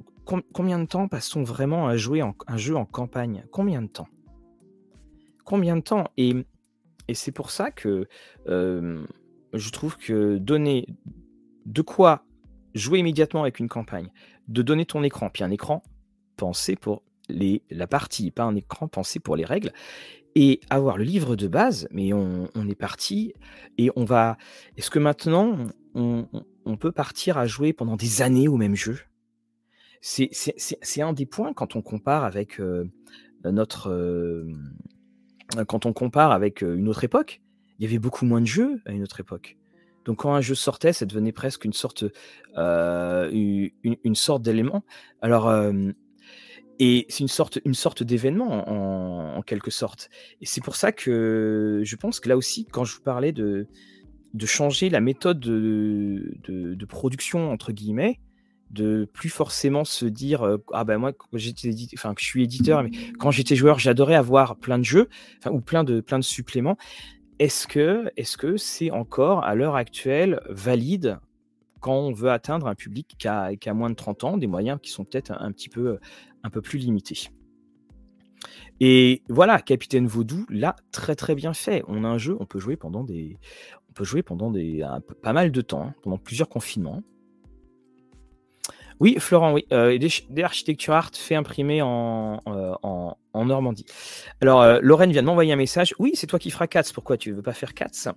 combien 0.54 0.80
de 0.80 0.86
temps 0.86 1.08
passe-t-on 1.08 1.44
vraiment 1.44 1.88
à 1.88 1.98
jouer 1.98 2.22
un 2.22 2.58
jeu 2.58 2.76
en 2.76 2.86
campagne? 2.86 3.46
Combien 3.52 3.82
de 3.82 3.88
temps? 3.88 4.08
Combien 5.46 5.78
de 5.78 5.82
temps? 5.82 6.06
Et, 6.18 6.36
et 7.08 7.14
c'est 7.14 7.32
pour 7.32 7.52
ça 7.52 7.72
que 7.72 8.08
euh, 8.48 9.06
je 9.54 9.70
trouve 9.70 9.98
que 9.98 10.38
donner 10.38 10.88
de 11.66 11.82
quoi 11.82 12.26
jouer 12.74 13.00
immédiatement 13.00 13.42
avec 13.42 13.60
une 13.60 13.70
campagne, 13.70 14.10
de 14.48 14.62
donner 14.62 14.86
ton 14.86 15.04
écran, 15.04 15.30
puis 15.30 15.44
un 15.44 15.52
écran 15.52 15.82
pensé 16.36 16.76
pour 16.76 17.04
la 17.30 17.88
partie, 17.88 18.32
pas 18.32 18.44
un 18.44 18.56
écran 18.56 18.88
pensé 18.88 19.20
pour 19.20 19.36
les 19.36 19.46
règles, 19.46 19.72
et 20.36 20.60
avoir 20.70 20.98
le 20.98 21.06
livre 21.06 21.38
de 21.38 21.48
base, 21.48 21.88
mais 21.92 22.12
on, 22.12 22.48
est 22.70 22.76
parti, 22.76 23.34
et 23.78 23.90
on 23.96 24.04
va... 24.04 24.38
Est-ce 24.76 24.90
que 24.90 25.00
maintenant, 25.00 25.58
on, 25.96 26.28
peut 26.78 26.92
partir 26.92 27.38
à 27.38 27.48
jouer 27.48 27.72
pendant 27.72 27.96
des 27.96 28.22
années 28.22 28.50
au 28.50 28.58
même 28.58 28.76
jeu? 28.76 29.00
C'est 30.02 31.02
un 31.02 31.14
des 31.14 31.26
points 31.26 31.54
quand 31.54 31.78
on 31.78 31.82
compare 31.82 32.26
avec 32.26 32.60
euh, 32.60 32.92
notre... 33.46 33.90
Euh, 33.90 34.54
quand 35.68 35.86
on 35.86 35.94
compare 35.94 36.32
avec 36.32 36.64
euh, 36.64 36.76
une 36.76 36.90
autre 36.90 37.06
époque, 37.06 37.42
il 37.80 37.86
y 37.86 37.88
avait 37.88 38.00
beaucoup 38.00 38.26
moins 38.26 38.42
de 38.42 38.48
jeux 38.48 38.82
à 38.86 38.92
une 38.92 39.04
autre 39.04 39.22
époque. 39.22 39.58
Donc 40.04 40.18
quand 40.18 40.34
un 40.34 40.42
jeu 40.42 40.54
sortait, 40.54 40.92
ça 40.92 41.06
devenait 41.06 41.32
presque 41.32 41.64
une 41.66 41.74
sorte, 41.74 42.04
une, 42.56 43.72
une, 43.84 44.16
sorte 44.16 44.44
d'élément. 44.44 44.84
Alors 45.22 45.50
et 46.80 47.06
c'est 47.10 47.20
une 47.20 47.28
sorte, 47.28 47.60
une 47.66 47.74
sorte 47.74 48.04
d'événement 48.04 49.38
en, 49.38 49.42
quelque 49.42 49.72
sorte. 49.72 50.10
Et 50.42 50.46
c'est 50.46 50.64
pour 50.64 50.76
ça 50.76 50.92
que 50.92 51.82
je 51.84 51.96
pense 51.96 52.20
que 52.20 52.30
là 52.30 52.36
aussi, 52.38 52.66
quand 52.66 52.84
je 52.84 52.96
vous 52.96 53.02
parlais 53.02 53.32
de, 53.32 53.68
changer 54.46 54.90
la 54.90 55.00
méthode 55.00 55.40
de, 55.40 56.36
de, 56.48 56.86
production, 56.86 57.52
entre 57.52 57.72
guillemets, 57.72 58.20
de 58.72 59.08
plus 59.14 59.30
forcément 59.30 59.86
se 59.86 60.06
dire 60.06 60.44
euh, 60.44 60.58
ah 60.74 60.84
ben 60.84 60.98
moi 60.98 61.14
j'étais 61.34 61.72
enfin 61.94 62.16
que 62.16 62.22
je 62.22 62.26
suis 62.26 62.44
éditeur 62.44 62.82
mais 62.82 62.90
quand 63.20 63.30
j'étais 63.30 63.56
joueur 63.56 63.78
j'adorais 63.78 64.16
avoir 64.16 64.58
plein 64.58 64.80
de 64.80 64.84
jeux 64.84 65.08
ou 65.50 65.62
plein 65.62 65.84
de 65.84 66.02
plein 66.02 66.18
de 66.18 66.24
suppléments 66.24 66.76
est-ce 67.38 67.68
que 67.68 68.12
est-ce 68.18 68.38
que 68.38 68.58
c'est 68.58 68.90
encore 68.90 69.44
à 69.46 69.54
l'heure 69.54 69.76
actuelle 69.76 70.42
valide 70.50 71.20
on 71.94 72.12
veut 72.12 72.32
atteindre 72.32 72.68
un 72.68 72.76
public 72.76 73.16
qui 73.18 73.28
a, 73.28 73.74
moins 73.74 73.90
de 73.90 73.96
30 73.96 74.24
ans, 74.24 74.38
des 74.38 74.48
moyens 74.48 74.80
qui 74.82 74.92
sont 74.92 75.06
peut-être 75.06 75.32
un, 75.32 75.52
petit 75.52 75.70
peu 75.70 76.00
un 76.44 76.50
peu 76.50 76.62
plus 76.62 76.80
limité. 76.80 77.30
Et 78.80 79.24
voilà, 79.30 79.62
Capitaine 79.62 80.08
Vaudou 80.08 80.46
l'a 80.50 80.76
très 80.92 81.16
très 81.16 81.36
bien 81.36 81.54
fait. 81.54 81.84
On 81.88 82.04
a 82.04 82.08
un 82.08 82.18
jeu, 82.18 82.36
on 82.40 82.46
peut 82.46 82.60
jouer 82.60 82.76
pendant 82.76 83.04
des, 83.04 83.38
on 83.90 83.94
peut 83.94 84.04
jouer 84.04 84.24
pendant 84.24 84.52
des, 84.52 84.86
pas 85.24 85.34
mal 85.34 85.52
de 85.52 85.62
temps, 85.62 85.94
pendant 86.04 86.18
plusieurs 86.18 86.50
confinements. 86.50 87.02
Oui, 89.00 89.18
Florent, 89.20 89.54
oui, 89.54 89.66
euh, 89.74 89.98
des, 89.98 90.44
architectures 90.44 90.94
art 90.94 91.12
fait 91.14 91.36
imprimer 91.36 91.82
en, 91.82 92.40
euh, 92.48 92.74
Normandie. 93.34 93.86
Alors, 94.42 94.62
euh, 94.62 94.80
Lorraine 94.82 95.12
vient 95.12 95.22
de 95.22 95.28
m'envoyer 95.28 95.52
un 95.52 95.58
message. 95.58 95.94
Oui, 96.00 96.12
c'est 96.14 96.28
toi 96.28 96.40
qui 96.40 96.50
feras 96.50 96.68
Cats. 96.68 96.92
Pourquoi 96.94 97.18
tu 97.18 97.34
veux 97.34 97.42
pas 97.42 97.54
faire 97.54 97.74
Cats? 97.74 98.14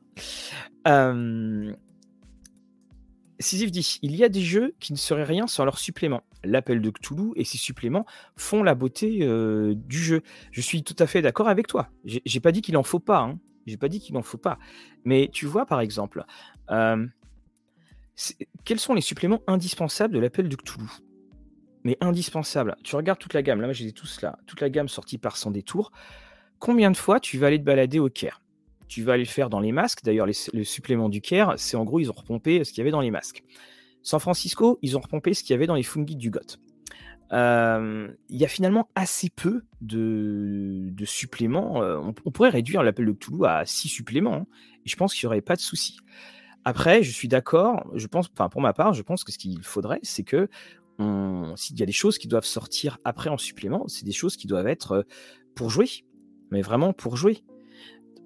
Sisyphe 3.40 3.70
dit 3.70 3.98
il 4.02 4.16
y 4.16 4.24
a 4.24 4.28
des 4.28 4.40
jeux 4.40 4.74
qui 4.80 4.92
ne 4.92 4.98
seraient 4.98 5.24
rien 5.24 5.46
sans 5.46 5.64
leurs 5.64 5.78
suppléments. 5.78 6.22
L'appel 6.44 6.80
de 6.80 6.90
Cthulhu 6.90 7.32
et 7.36 7.44
ses 7.44 7.58
suppléments 7.58 8.06
font 8.36 8.62
la 8.62 8.74
beauté 8.74 9.18
euh, 9.22 9.74
du 9.74 9.98
jeu. 9.98 10.22
Je 10.50 10.60
suis 10.60 10.82
tout 10.82 10.96
à 10.98 11.06
fait 11.06 11.22
d'accord 11.22 11.48
avec 11.48 11.66
toi. 11.66 11.88
J'ai 12.04 12.40
pas 12.40 12.52
dit 12.52 12.62
qu'il 12.62 12.76
en 12.76 12.82
faut 12.82 13.00
pas. 13.00 13.20
Hein. 13.20 13.38
J'ai 13.66 13.76
pas 13.76 13.88
dit 13.88 14.00
qu'il 14.00 14.16
en 14.16 14.22
faut 14.22 14.38
pas. 14.38 14.58
Mais 15.04 15.28
tu 15.32 15.46
vois, 15.46 15.66
par 15.66 15.80
exemple, 15.80 16.24
euh, 16.70 17.06
quels 18.64 18.80
sont 18.80 18.94
les 18.94 19.00
suppléments 19.00 19.42
indispensables 19.46 20.14
de 20.14 20.18
l'appel 20.18 20.48
de 20.48 20.56
Cthulhu? 20.56 20.88
Mais 21.84 21.96
indispensables. 22.00 22.76
Tu 22.82 22.96
regardes 22.96 23.18
toute 23.18 23.34
la 23.34 23.42
gamme. 23.42 23.60
Là, 23.60 23.68
moi, 23.68 23.72
j'ai 23.72 23.92
tous 23.92 24.20
là. 24.20 24.38
Toute 24.46 24.60
la 24.60 24.70
gamme 24.70 24.88
sortie 24.88 25.18
par 25.18 25.36
Sans 25.36 25.50
Détour. 25.50 25.92
Combien 26.58 26.90
de 26.90 26.96
fois 26.96 27.20
tu 27.20 27.38
vas 27.38 27.46
aller 27.46 27.58
te 27.58 27.64
balader 27.64 28.00
au 28.00 28.08
Caire? 28.08 28.40
Tu 28.88 29.02
vas 29.02 29.14
aller 29.14 29.24
le 29.24 29.28
faire 29.28 29.50
dans 29.50 29.60
les 29.60 29.72
masques. 29.72 30.02
D'ailleurs, 30.04 30.26
le 30.26 30.64
supplément 30.64 31.08
du 31.08 31.20
Caire, 31.20 31.54
c'est 31.56 31.76
en 31.76 31.84
gros, 31.84 32.00
ils 32.00 32.10
ont 32.10 32.14
repompé 32.14 32.64
ce 32.64 32.72
qu'il 32.72 32.78
y 32.78 32.82
avait 32.82 32.90
dans 32.90 33.00
les 33.00 33.10
masques. 33.10 33.42
San 34.02 34.20
Francisco, 34.20 34.78
ils 34.82 34.96
ont 34.96 35.00
repompé 35.00 35.34
ce 35.34 35.42
qu'il 35.42 35.52
y 35.52 35.54
avait 35.54 35.66
dans 35.66 35.74
les 35.74 35.82
fungi 35.82 36.16
du 36.16 36.30
Goth. 36.30 36.58
Euh, 37.32 38.08
il 38.30 38.40
y 38.40 38.44
a 38.44 38.48
finalement 38.48 38.88
assez 38.94 39.28
peu 39.28 39.62
de, 39.80 40.92
suppléments. 41.04 41.82
Euh, 41.82 41.98
on, 41.98 42.30
pourrait 42.30 42.48
réduire 42.48 42.82
l'appel 42.82 43.06
de 43.06 43.12
Cthulhu 43.12 43.44
à 43.44 43.66
6 43.66 43.88
suppléments, 43.88 44.34
hein, 44.34 44.46
et 44.86 44.88
je 44.88 44.96
pense 44.96 45.14
qu'il 45.14 45.26
n'y 45.26 45.28
aurait 45.28 45.42
pas 45.42 45.56
de 45.56 45.60
souci. 45.60 45.98
Après, 46.64 47.02
je 47.02 47.10
suis 47.10 47.28
d'accord, 47.28 47.86
je 47.94 48.06
pense, 48.06 48.28
enfin 48.32 48.48
pour 48.48 48.60
ma 48.60 48.72
part, 48.72 48.94
je 48.94 49.02
pense 49.02 49.24
que 49.24 49.32
ce 49.32 49.38
qu'il 49.38 49.62
faudrait, 49.62 50.00
c'est 50.02 50.22
que 50.22 50.48
s'il 51.54 51.78
y 51.78 51.82
a 51.82 51.86
des 51.86 51.92
choses 51.92 52.18
qui 52.18 52.26
doivent 52.26 52.44
sortir 52.44 52.98
après 53.04 53.30
en 53.30 53.38
supplément, 53.38 53.86
c'est 53.86 54.04
des 54.04 54.12
choses 54.12 54.36
qui 54.36 54.48
doivent 54.48 54.66
être 54.66 54.92
euh, 54.92 55.02
pour 55.54 55.70
jouer, 55.70 55.88
mais 56.50 56.60
vraiment 56.60 56.92
pour 56.92 57.16
jouer 57.16 57.44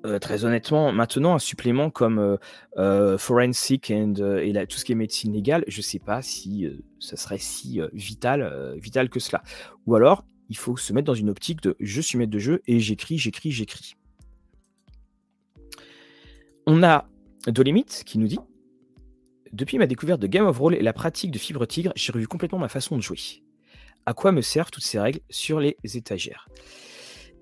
Euh, 0.05 0.19
très 0.19 0.45
honnêtement, 0.45 0.93
maintenant, 0.93 1.35
un 1.35 1.39
supplément 1.39 1.91
comme 1.91 2.39
euh, 2.77 3.19
Forensic 3.19 3.91
and, 3.91 4.15
et 4.41 4.67
tout 4.67 4.79
ce 4.79 4.85
qui 4.85 4.93
est 4.93 4.97
médecine 4.97 5.33
légale, 5.33 5.65
je 5.69 5.79
ne 5.79 5.83
sais 5.83 6.01
pas 6.01 6.23
si 6.23 6.67
ça 6.99 7.17
serait 7.17 7.39
si 7.39 7.81
vital, 7.93 8.79
que 9.11 9.21
cela. 9.21 9.43
Ou 9.87 9.95
alors, 9.95 10.25
il 10.49 10.57
faut 10.57 10.77
se 10.77 10.93
mettre 10.93 11.07
dans 11.07 11.15
une 11.15 11.31
optique 11.31 11.63
de 11.63 11.77
je 11.81 12.01
suis 12.01 12.19
maître 12.19 12.31
de 12.31 12.39
jeu 12.39 12.63
et 12.67 12.81
j'écris, 12.81 13.17
j'écris, 13.17 13.53
j'écris. 13.53 13.95
On 16.67 16.83
a 16.83 17.09
Dolemite 17.47 18.03
qui 18.05 18.19
nous 18.19 18.29
dit 18.29 18.39
Depuis 19.53 19.79
ma 19.79 19.87
découverte 19.87 20.21
de 20.21 20.27
Game 20.27 20.47
of 20.47 20.59
Roll 20.59 20.75
et 20.75 20.83
la 20.83 20.93
pratique 20.93 21.31
de 21.31 21.39
Fibre 21.39 21.67
Tigre, 21.67 21.93
j'ai 21.97 22.13
revu 22.13 22.27
complètement 22.27 22.59
ma 22.59 22.69
façon 22.69 22.97
de 22.97 23.03
jouer. 23.03 23.19
À 24.07 24.15
quoi 24.15 24.33
me 24.33 24.43
servent 24.43 24.71
toutes 24.71 24.85
ces 24.85 24.99
règles 24.99 25.21
sur 25.31 25.61
les 25.61 25.77
étagères? 25.95 26.49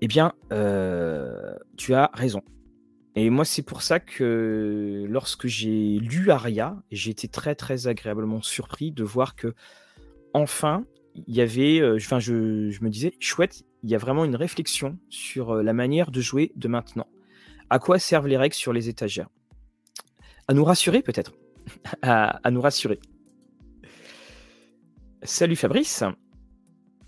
Eh 0.01 0.07
bien, 0.07 0.33
euh, 0.51 1.55
tu 1.77 1.93
as 1.93 2.09
raison. 2.13 2.41
Et 3.15 3.29
moi, 3.29 3.45
c'est 3.45 3.61
pour 3.61 3.81
ça 3.81 3.99
que 3.99 5.05
lorsque 5.07 5.47
j'ai 5.47 5.99
lu 5.99 6.31
Aria, 6.31 6.81
j'ai 6.91 7.11
été 7.11 7.27
très 7.27 7.55
très 7.55 7.87
agréablement 7.87 8.41
surpris 8.41 8.91
de 8.91 9.03
voir 9.03 9.35
que 9.35 9.53
enfin, 10.33 10.85
il 11.27 11.35
y 11.35 11.41
avait, 11.41 11.79
euh, 11.81 11.97
enfin, 11.97 12.19
je, 12.19 12.33
me 12.33 12.89
disais, 12.89 13.13
chouette, 13.19 13.63
il 13.83 13.89
y 13.89 13.95
a 13.95 13.97
vraiment 13.97 14.25
une 14.25 14.35
réflexion 14.35 14.97
sur 15.09 15.51
euh, 15.51 15.63
la 15.63 15.73
manière 15.73 16.09
de 16.09 16.21
jouer 16.21 16.51
de 16.55 16.67
maintenant. 16.67 17.07
À 17.69 17.79
quoi 17.79 17.99
servent 17.99 18.27
les 18.27 18.37
règles 18.37 18.55
sur 18.55 18.73
les 18.73 18.89
étagères? 18.89 19.29
À 20.47 20.53
nous 20.53 20.63
rassurer 20.63 21.01
peut-être? 21.01 21.33
à, 22.01 22.39
nous 22.49 22.61
rassurer. 22.61 22.99
Salut 25.23 25.55
Fabrice. 25.55 26.03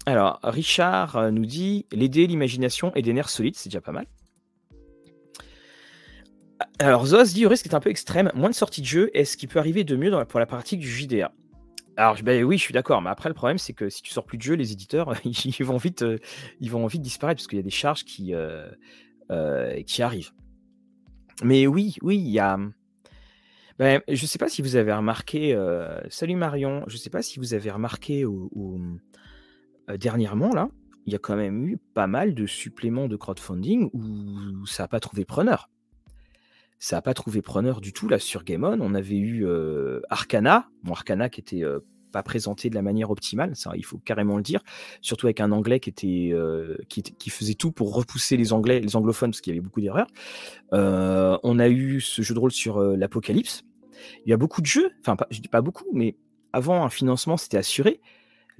Alors, 0.05 0.39
Richard 0.43 1.15
euh, 1.15 1.31
nous 1.31 1.45
dit 1.45 1.85
l'aider, 1.91 2.27
l'imagination 2.27 2.93
et 2.95 3.01
des 3.01 3.13
nerfs 3.13 3.29
solides, 3.29 3.55
c'est 3.55 3.69
déjà 3.69 3.81
pas 3.81 3.93
mal. 3.93 4.05
Alors, 6.79 7.05
Zos 7.05 7.23
dit 7.33 7.45
au 7.45 7.49
risque 7.49 7.65
est 7.65 7.75
un 7.75 7.79
peu 7.79 7.89
extrême, 7.89 8.31
moins 8.35 8.49
de 8.49 8.55
sorties 8.55 8.81
de 8.81 8.85
jeu, 8.85 9.11
est-ce 9.13 9.37
qu'il 9.37 9.47
peut 9.47 9.59
arriver 9.59 9.83
de 9.83 9.95
mieux 9.95 10.11
pour 10.25 10.39
la 10.39 10.45
pratique 10.45 10.79
du 10.79 10.89
JDA 10.89 11.31
alors, 11.95 12.17
ben 12.23 12.43
oui, 12.43 12.57
je 12.57 12.63
suis 12.63 12.73
d'accord, 12.73 13.03
mais 13.03 13.11
après, 13.11 13.29
le 13.29 13.35
problème, 13.35 13.59
c'est 13.59 13.73
que 13.73 13.87
si 13.87 14.01
tu 14.01 14.11
sors 14.11 14.25
plus 14.25 14.39
de 14.39 14.41
jeu, 14.41 14.55
les 14.55 14.71
éditeurs, 14.71 15.13
ils 15.23 15.63
vont 15.63 15.77
vite, 15.77 16.01
euh, 16.01 16.17
ils 16.59 16.71
vont 16.71 16.87
vite 16.87 17.03
disparaître 17.03 17.37
parce 17.37 17.45
qu'il 17.45 17.57
y 17.57 17.61
a 17.61 17.63
des 17.63 17.69
charges 17.69 18.03
qui, 18.03 18.33
euh, 18.33 18.71
qui 19.83 20.01
arrivent. 20.01 20.31
Mais 21.43 21.67
oui, 21.67 21.95
oui, 22.01 22.17
il 22.17 22.31
y 22.31 22.39
a. 22.39 22.57
Ben, 23.77 24.01
je 24.07 24.23
ne 24.23 24.27
sais 24.27 24.39
pas 24.39 24.49
si 24.49 24.63
vous 24.63 24.75
avez 24.75 24.91
remarqué. 24.91 25.55
Salut 26.09 26.35
Marion, 26.35 26.83
je 26.87 26.95
ne 26.95 26.99
sais 26.99 27.11
pas 27.11 27.21
si 27.21 27.37
vous 27.37 27.53
avez 27.53 27.69
remarqué 27.69 28.25
euh, 29.89 29.97
dernièrement, 29.97 30.49
là, 30.49 30.69
il 31.05 31.13
y 31.13 31.15
a 31.15 31.19
quand 31.19 31.35
même 31.35 31.67
eu 31.67 31.77
pas 31.93 32.07
mal 32.07 32.33
de 32.33 32.45
suppléments 32.45 33.07
de 33.07 33.15
crowdfunding 33.15 33.89
où 33.93 34.65
ça 34.65 34.83
n'a 34.83 34.87
pas 34.87 34.99
trouvé 34.99 35.25
preneur. 35.25 35.69
Ça 36.79 36.97
n'a 36.97 37.01
pas 37.01 37.13
trouvé 37.13 37.41
preneur 37.41 37.81
du 37.81 37.93
tout 37.93 38.07
là 38.07 38.19
sur 38.19 38.43
Game 38.43 38.63
On. 38.63 38.79
On 38.81 38.93
avait 38.93 39.17
eu 39.17 39.45
euh, 39.45 40.01
Arcana, 40.09 40.69
Arcana 40.89 41.29
qui 41.29 41.39
était 41.39 41.63
pas 42.13 42.23
présenté 42.23 42.69
de 42.69 42.75
la 42.75 42.81
manière 42.81 43.11
optimale, 43.11 43.57
ça 43.57 43.71
il 43.75 43.83
faut 43.83 43.97
carrément 43.97 44.37
le 44.37 44.43
dire, 44.43 44.61
surtout 45.01 45.25
avec 45.25 45.41
un 45.41 45.51
anglais 45.51 45.81
qui 45.81 45.89
était, 45.89 46.29
euh, 46.31 46.77
qui, 46.87 47.29
faisait 47.29 47.55
tout 47.55 47.73
pour 47.73 47.93
repousser 47.93 48.37
les 48.37 48.53
anglais, 48.53 48.79
les 48.79 48.95
anglophones 48.95 49.31
parce 49.31 49.41
qu'il 49.41 49.51
y 49.51 49.57
avait 49.57 49.63
beaucoup 49.63 49.81
d'erreurs. 49.81 50.07
Euh, 50.71 51.37
on 51.43 51.59
a 51.59 51.67
eu 51.67 51.99
ce 51.99 52.21
jeu 52.21 52.33
de 52.33 52.39
rôle 52.39 52.51
sur 52.51 52.77
euh, 52.77 52.95
l'Apocalypse. 52.95 53.63
Il 54.25 54.29
y 54.29 54.33
a 54.33 54.37
beaucoup 54.37 54.61
de 54.61 54.67
jeux, 54.67 54.91
enfin 55.01 55.17
je 55.31 55.41
dis 55.41 55.49
pas 55.49 55.61
beaucoup, 55.61 55.87
mais 55.91 56.15
avant 56.53 56.85
un 56.85 56.89
financement 56.89 57.35
c'était 57.35 57.57
assuré. 57.57 57.99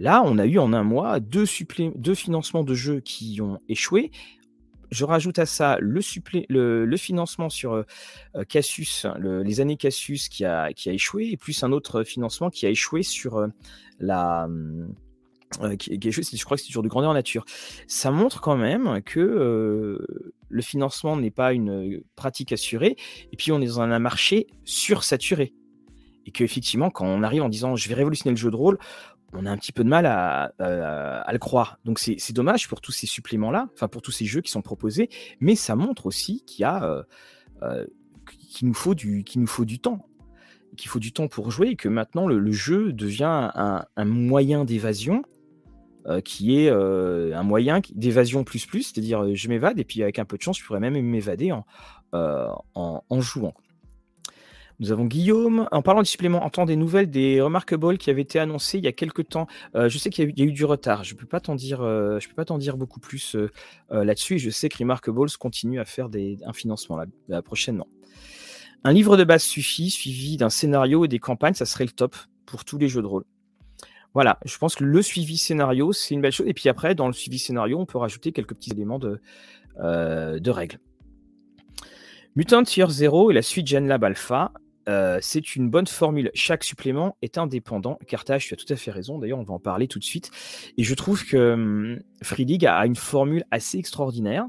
Là, 0.04 0.22
on 0.26 0.38
a 0.38 0.46
eu 0.46 0.60
en 0.60 0.74
un 0.74 0.84
mois 0.84 1.22
deux, 1.22 1.46
financements 1.46 2.66
de 2.66 2.74
jeux 2.74 3.00
qui 3.00 3.40
ont 3.40 3.62
échoué 3.70 4.12
je 4.92 5.06
rajoute 5.06 5.40
à 5.40 5.46
ça 5.46 5.78
le, 5.80 6.98
financement 6.98 7.50
sur 7.50 7.72
euh, 7.74 7.84
euh, 8.36 9.44
les 9.44 9.62
années 9.62 9.78
Cassius 9.78 10.28
qui 10.28 10.44
a, 10.44 10.70
échoué, 10.86 11.30
et 11.32 11.38
plus 11.38 11.64
un 11.64 11.72
autre 11.72 12.04
financement 12.04 12.50
qui 12.50 12.66
a 12.66 12.70
échoué 12.70 13.02
sur 13.02 13.38
euh, 13.38 13.48
la. 14.00 14.48
je 15.62 16.44
crois 16.44 16.58
que 16.58 16.64
c'est 16.64 16.70
sur 16.70 16.84
du 16.84 16.90
grandeur 16.90 17.14
nature. 17.14 17.46
Ça 17.88 18.12
montre 18.12 18.42
quand 18.42 18.58
même 18.58 19.02
que 19.04 20.06
le 20.50 20.62
financement 20.62 21.16
n'est 21.16 21.32
pas 21.32 21.54
une 21.54 22.02
pratique 22.18 22.52
assurée, 22.52 22.98
et 23.32 23.38
puis 23.38 23.54
on 23.54 23.62
est 23.62 23.68
dans 23.68 23.80
un 23.80 24.00
marché 24.00 24.48
sursaturé. 24.66 25.54
Et 26.26 26.32
qu'effectivement, 26.32 26.90
quand 26.90 27.06
on 27.06 27.24
arrive 27.24 27.44
en 27.44 27.50
disant 27.50 27.76
je 27.76 27.90
vais 27.90 27.96
révolutionner 27.96 28.32
le 28.32 28.38
jeu 28.38 28.52
de 28.52 28.56
rôle, 28.56 28.78
on 29.36 29.46
a 29.46 29.52
un 29.52 29.58
petit 29.58 29.72
peu 29.72 29.84
de 29.84 29.90
mal 29.90 30.06
à, 30.06 30.54
le 31.32 31.38
croire. 31.40 31.80
Donc 31.86 32.00
c'est 32.00 32.34
dommage 32.34 32.68
pour 32.68 32.82
tous 32.82 32.92
ces 32.92 33.08
suppléments-là, 33.08 33.70
enfin 33.74 33.88
pour 33.88 34.02
tous 34.02 34.12
ces 34.12 34.26
jeux 34.26 34.42
qui 34.42 34.52
sont 34.52 34.62
proposés, 34.62 35.10
mais 35.40 35.56
ça 35.56 35.76
montre 35.76 36.06
aussi 36.06 36.44
qu'il 36.46 36.66
euh, 36.66 37.04
euh, 37.64 37.86
nous 38.62 38.74
faut 38.74 38.96
du 38.96 39.24
temps, 39.80 40.08
qu'il 40.78 40.90
faut 40.90 41.00
du 41.00 41.12
temps 41.12 41.28
pour 41.28 41.52
jouer, 41.52 41.70
et 41.70 41.76
que 41.76 41.90
maintenant 41.90 42.28
le, 42.28 42.52
jeu 42.52 42.94
devient 42.94 43.52
un, 43.56 44.06
moyen 44.06 44.66
d'évasion. 44.66 45.24
Euh, 46.06 46.20
qui 46.20 46.60
est 46.60 46.70
un 46.70 47.44
moyen 47.44 47.80
d'évasion 47.96 48.44
plus 48.44 48.66
plus, 48.66 48.84
c'est-à-dire 48.84 49.34
je 49.34 49.48
m'évade 49.48 49.80
et 49.80 49.86
puis 49.86 50.04
avec 50.04 50.20
un 50.20 50.26
peu 50.26 50.36
de 50.36 50.42
chance 50.42 50.60
je 50.60 50.66
pourrais 50.66 50.82
même 50.82 51.02
m'évader 51.02 51.54
en, 52.12 53.22
jouant. 53.22 53.54
Nous 54.80 54.92
avons 54.92 55.06
Guillaume. 55.06 55.68
En 55.72 55.82
parlant 55.82 56.02
de 56.02 56.08
suppléments, 56.08 56.44
entend 56.44 56.66
des 56.66 56.76
nouvelles 56.76 57.10
des 57.10 57.42
Remarkable 57.42 57.98
qui 57.98 58.10
avaient 58.10 58.22
été 58.22 58.40
annoncées 58.40 58.80
il 58.80 58.84
y 58.84 58.88
a 58.88 58.92
quelques 58.92 59.30
temps. 59.30 59.48
Euh, 59.76 59.90
je 59.90 59.98
sais 59.98 60.10
qu'il 60.10 60.34
y, 60.38 60.42
a 60.42 60.46
eu 60.46 60.52
du 60.52 60.66
retard. 60.66 61.04
Je 61.04 61.14
ne 61.14 61.20
peux 61.20 61.26
pas 61.26 61.40
t'en 61.40 61.56
dire, 61.56 61.82
euh, 61.82 62.20
dire 62.58 62.78
beaucoup 62.78 63.00
plus 63.00 63.36
euh, 63.36 63.50
là-dessus. 63.92 64.40
Je 64.40 64.50
sais 64.50 64.70
que 64.70 64.78
Remarkables 64.78 65.30
continue 65.40 65.80
à 65.80 65.86
faire 65.86 66.10
des, 66.10 66.38
un 66.46 66.54
financement 66.54 67.04
prochainement. 67.46 67.88
Un 68.84 68.92
livre 68.92 69.16
de 69.16 69.24
base 69.24 69.44
suffit, 69.44 69.90
suivi 69.90 70.38
d'un 70.38 70.50
scénario 70.50 71.06
et 71.06 71.08
des 71.08 71.20
campagnes, 71.20 71.54
ça 71.54 71.66
serait 71.66 71.86
le 71.86 71.92
top 71.92 72.16
pour 72.46 72.66
tous 72.66 72.78
les 72.78 72.90
jeux 72.90 73.02
de 73.02 73.08
rôle. 73.08 73.24
Voilà, 74.14 74.40
je 74.46 74.58
pense 74.58 74.76
que 74.76 74.84
le 74.84 75.02
suivi 75.02 75.38
scénario, 75.38 75.94
c'est 75.94 76.14
une 76.14 76.22
belle 76.22 76.34
chose. 76.34 76.48
Et 76.48 76.54
puis 76.54 76.70
après, 76.70 76.94
dans 76.94 77.08
le 77.08 77.14
suivi 77.14 77.40
scénario, 77.40 77.80
on 77.80 77.86
peut 77.86 77.98
rajouter 77.98 78.32
quelques 78.32 78.54
petits 78.54 78.72
éléments 78.72 79.00
de, 79.00 79.22
de 79.80 80.50
règles. 80.50 80.80
Mutant 82.36 82.64
Year 82.76 82.90
Zero 82.90 83.30
et 83.30 83.34
la 83.34 83.44
suite 83.44 83.68
GenLab 83.68 84.04
Alpha 84.04 84.52
euh, 84.90 85.20
c'est 85.22 85.56
une 85.56 85.70
bonne 85.70 85.88
formule. 85.88 86.30
Chaque 86.34 86.64
supplément 86.64 87.18
est 87.22 87.38
indépendant. 87.38 87.98
Carthage, 88.08 88.48
tu 88.48 88.54
as 88.54 88.58
tout 88.58 88.72
à 88.72 88.76
fait 88.76 88.92
raison. 88.92 89.18
D'ailleurs, 89.18 89.40
on 89.40 89.44
va 89.44 89.54
en 89.54 89.60
parler 89.60 89.88
tout 89.88 90.00
de 90.00 90.04
suite. 90.04 90.30
Et 90.78 90.84
je 90.84 90.94
trouve 90.94 91.26
que 91.26 91.54
hum, 91.54 92.00
Free 92.22 92.46
League 92.46 92.66
a 92.66 92.86
une 92.86 92.96
formule 92.96 93.44
assez 93.52 93.78
extraordinaire. 93.78 94.46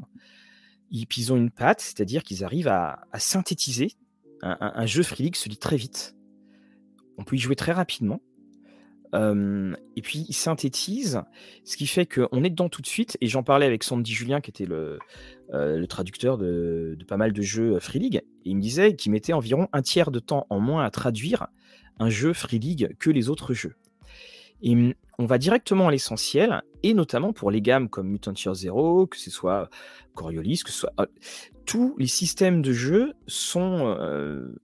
Ils, 0.90 1.32
ont 1.32 1.36
une 1.36 1.50
patte, 1.50 1.80
c'est-à-dire 1.80 2.22
qu'ils 2.22 2.44
arrivent 2.44 2.68
à, 2.68 3.00
synthétiser. 3.18 3.92
Un, 4.42 4.86
jeu 4.86 5.02
Free 5.02 5.24
League 5.24 5.36
se 5.36 5.48
lit 5.48 5.56
très 5.56 5.76
vite. 5.76 6.14
On 7.18 7.24
peut 7.24 7.36
y 7.36 7.38
jouer 7.38 7.56
très 7.56 7.72
rapidement. 7.72 8.20
Hum, 9.12 9.76
et 9.96 10.02
puis, 10.02 10.24
ils 10.28 10.34
synthétisent, 10.34 11.22
ce 11.64 11.76
qui 11.76 11.86
fait 11.86 12.06
qu'on 12.06 12.44
est 12.44 12.50
dedans 12.50 12.68
tout 12.68 12.82
de 12.82 12.86
suite. 12.86 13.16
Et 13.20 13.26
j'en 13.26 13.42
parlais 13.42 13.66
avec 13.66 13.82
Sandy 13.82 14.12
Julien, 14.12 14.40
qui 14.40 14.50
était 14.50 14.66
le, 14.66 14.98
euh, 15.52 15.78
le 15.78 15.86
traducteur 15.86 16.38
de, 16.38 16.96
pas 17.06 17.16
mal 17.16 17.32
de 17.32 17.42
jeux 17.42 17.78
Free 17.78 17.98
League, 17.98 18.16
et 18.16 18.50
il 18.50 18.56
me 18.56 18.62
disait 18.62 18.96
qu'il 18.96 19.12
mettait 19.12 19.32
environ 19.32 19.68
un 19.72 19.82
tiers 19.82 20.10
de 20.10 20.18
temps 20.18 20.46
en 20.50 20.60
moins 20.60 20.84
à 20.84 20.90
traduire 20.90 21.48
un 21.98 22.08
jeu 22.08 22.32
Free 22.32 22.58
League 22.58 22.96
que 22.98 23.10
les 23.10 23.28
autres 23.28 23.54
jeux. 23.54 23.74
Et 24.62 24.74
mm, 24.74 24.94
on 25.18 25.26
va 25.26 25.38
directement 25.38 25.88
à 25.88 25.90
l'essentiel, 25.90 26.62
et 26.82 26.94
notamment 26.94 27.32
pour 27.32 27.50
les 27.50 27.60
gammes 27.60 27.88
comme 27.88 28.08
Mutant 28.08 28.32
Year 28.32 28.54
Zero, 28.54 29.06
que 29.06 29.18
ce 29.18 29.30
soit 29.30 29.68
Coriolis, 30.14 30.62
que 30.64 30.70
ce 30.70 30.78
soit. 30.80 30.92
Euh, 30.98 31.06
tous 31.66 31.94
les 31.98 32.06
systèmes 32.06 32.60
de 32.60 32.72
jeu 32.72 33.14
sont, 33.26 33.96
euh, 33.98 34.54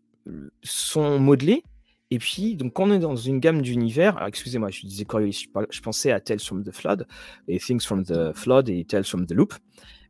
sont 0.62 1.18
modelés. 1.18 1.62
Et 2.11 2.18
puis, 2.18 2.57
donc, 2.57 2.72
quand 2.72 2.89
on 2.89 2.93
est 2.93 2.99
dans 2.99 3.16
une 3.16 3.39
gamme 3.39 3.62
d'univers, 3.62 4.22
excusez-moi, 4.26 4.70
je 4.70 4.85
disais 4.87 5.05
Coriolis, 5.05 5.47
je, 5.70 5.81
pensais 5.81 6.11
à 6.11 6.20
Tales 6.20 6.41
from 6.41 6.64
the 6.64 6.72
Flood, 6.72 7.07
et 7.47 7.59
Things 7.59 7.81
from 7.81 8.05
the 8.05 8.33
Flood 8.35 8.68
et 8.68 8.85
Tales 8.85 9.05
from 9.05 9.26
the 9.26 9.33
Loop 9.33 9.55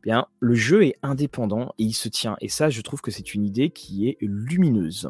bien, 0.01 0.27
le 0.39 0.53
jeu 0.53 0.83
est 0.83 0.95
indépendant 1.03 1.73
et 1.77 1.83
il 1.83 1.93
se 1.93 2.09
tient. 2.09 2.35
Et 2.41 2.49
ça, 2.49 2.69
je 2.69 2.81
trouve 2.81 3.01
que 3.01 3.11
c'est 3.11 3.33
une 3.33 3.43
idée 3.43 3.69
qui 3.69 4.07
est 4.07 4.17
lumineuse. 4.21 5.09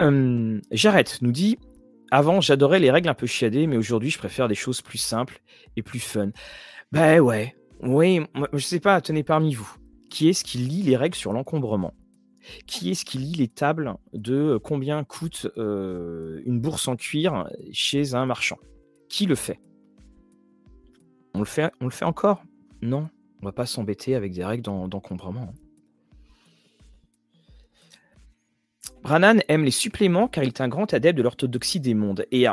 Hum, 0.00 0.60
Jarrett 0.70 1.18
nous 1.22 1.32
dit 1.32 1.58
Avant, 2.10 2.40
j'adorais 2.40 2.78
les 2.78 2.90
règles 2.90 3.08
un 3.08 3.14
peu 3.14 3.26
chiadées, 3.26 3.66
mais 3.66 3.76
aujourd'hui, 3.76 4.10
je 4.10 4.18
préfère 4.18 4.48
des 4.48 4.54
choses 4.54 4.80
plus 4.80 4.98
simples 4.98 5.40
et 5.76 5.82
plus 5.82 6.00
fun. 6.00 6.30
Ben 6.92 7.20
ouais, 7.20 7.56
oui, 7.82 8.20
je 8.52 8.64
sais 8.64 8.80
pas, 8.80 9.00
tenez 9.00 9.22
parmi 9.22 9.54
vous. 9.54 9.70
Qui 10.10 10.28
est-ce 10.28 10.44
qui 10.44 10.58
lit 10.58 10.82
les 10.82 10.96
règles 10.96 11.16
sur 11.16 11.32
l'encombrement? 11.32 11.94
Qui 12.66 12.90
est-ce 12.90 13.04
qui 13.04 13.18
lit 13.18 13.34
les 13.34 13.48
tables 13.48 13.94
de 14.14 14.58
combien 14.62 15.04
coûte 15.04 15.48
euh, 15.58 16.40
une 16.46 16.60
bourse 16.60 16.88
en 16.88 16.96
cuir 16.96 17.48
chez 17.72 18.14
un 18.14 18.24
marchand? 18.24 18.58
Qui 19.08 19.26
le 19.26 19.34
fait, 19.34 19.58
on 21.34 21.40
le 21.40 21.90
fait 21.90 22.04
encore? 22.04 22.42
Non, 22.82 23.08
on 23.42 23.46
va 23.46 23.52
pas 23.52 23.66
s'embêter 23.66 24.14
avec 24.14 24.32
des 24.32 24.44
règles 24.44 24.62
d'encombrement. 24.62 25.52
Brannan 29.02 29.40
aime 29.48 29.64
les 29.64 29.70
suppléments 29.70 30.28
car 30.28 30.44
il 30.44 30.48
est 30.48 30.60
un 30.60 30.68
grand 30.68 30.92
adepte 30.92 31.16
de 31.16 31.22
l'orthodoxie 31.22 31.80
des 31.80 31.94
mondes. 31.94 32.26
Et 32.30 32.48
euh, 32.48 32.52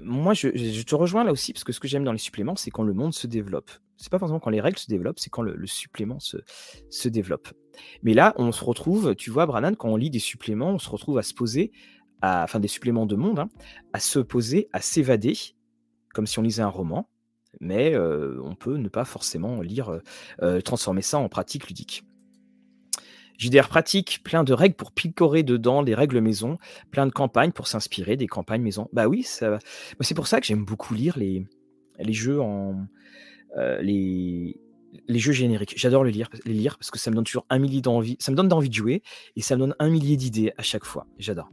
moi, 0.00 0.34
je, 0.34 0.82
te 0.82 0.94
rejoins 0.94 1.24
là 1.24 1.32
aussi 1.32 1.52
parce 1.52 1.64
que 1.64 1.72
ce 1.72 1.80
que 1.80 1.88
j'aime 1.88 2.04
dans 2.04 2.12
les 2.12 2.18
suppléments, 2.18 2.54
c'est 2.54 2.70
quand 2.70 2.82
le 2.82 2.92
monde 2.92 3.14
se 3.14 3.26
développe. 3.26 3.70
C'est 3.96 4.10
pas 4.10 4.18
forcément 4.18 4.40
quand 4.40 4.50
les 4.50 4.60
règles 4.60 4.78
se 4.78 4.88
développent, 4.88 5.18
c'est 5.18 5.30
quand 5.30 5.42
le, 5.42 5.66
supplément 5.66 6.20
se, 6.20 6.36
se 6.90 7.08
développe. 7.08 7.48
Mais 8.02 8.12
là, 8.12 8.34
on 8.36 8.52
se 8.52 8.62
retrouve, 8.62 9.14
tu 9.14 9.30
vois, 9.30 9.46
Brannan, 9.46 9.74
quand 9.74 9.88
on 9.88 9.96
lit 9.96 10.10
des 10.10 10.18
suppléments, 10.18 10.70
on 10.70 10.78
se 10.78 10.90
retrouve 10.90 11.18
à 11.18 11.22
se 11.22 11.32
poser, 11.32 11.72
à, 12.20 12.44
enfin 12.44 12.60
des 12.60 12.68
suppléments 12.68 13.06
de 13.06 13.16
monde, 13.16 13.38
hein, 13.38 13.48
à 13.94 14.00
se 14.00 14.18
poser, 14.18 14.68
à 14.74 14.82
s'évader, 14.82 15.34
comme 16.12 16.26
si 16.26 16.38
on 16.38 16.42
lisait 16.42 16.62
un 16.62 16.68
roman, 16.68 17.08
mais 17.60 17.96
on 17.96 18.54
peut 18.54 18.76
ne 18.76 18.88
pas 18.88 19.04
forcément 19.04 19.60
lire, 19.60 20.00
transformer 20.64 21.02
ça 21.02 21.18
en 21.18 21.28
pratique 21.28 21.68
ludique. 21.68 22.04
JDR 23.38 23.68
pratique, 23.68 24.22
plein 24.24 24.44
de 24.44 24.54
règles 24.54 24.76
pour 24.76 24.92
picorer 24.92 25.42
dedans, 25.42 25.82
des 25.82 25.94
règles 25.94 26.20
maison, 26.20 26.56
plein 26.90 27.06
de 27.06 27.12
campagnes 27.12 27.52
pour 27.52 27.68
s'inspirer 27.68 28.16
des 28.16 28.26
campagnes 28.26 28.62
maison. 28.62 28.88
Bah 28.94 29.08
oui, 29.08 29.22
ça... 29.24 29.58
c'est 30.00 30.14
pour 30.14 30.26
ça 30.26 30.40
que 30.40 30.46
j'aime 30.46 30.64
beaucoup 30.64 30.94
lire 30.94 31.18
les, 31.18 31.46
les 31.98 32.12
jeux 32.14 32.40
en 32.40 32.86
les, 33.80 34.58
les 35.06 35.18
jeux 35.18 35.32
génériques. 35.32 35.74
J'adore 35.76 36.04
les 36.04 36.12
lire, 36.12 36.28
les 36.44 36.54
lire 36.54 36.78
parce 36.78 36.90
que 36.90 36.98
ça 36.98 37.10
me 37.10 37.16
donne 37.16 37.24
toujours 37.24 37.46
un 37.50 37.58
millier 37.58 37.80
d'envie, 37.80 38.16
ça 38.18 38.30
me 38.32 38.36
donne 38.36 38.48
d'envie 38.48 38.68
de 38.68 38.74
jouer 38.74 39.02
et 39.36 39.42
ça 39.42 39.56
me 39.56 39.60
donne 39.60 39.74
un 39.78 39.90
millier 39.90 40.16
d'idées 40.16 40.52
à 40.56 40.62
chaque 40.62 40.84
fois. 40.84 41.06
J'adore. 41.18 41.50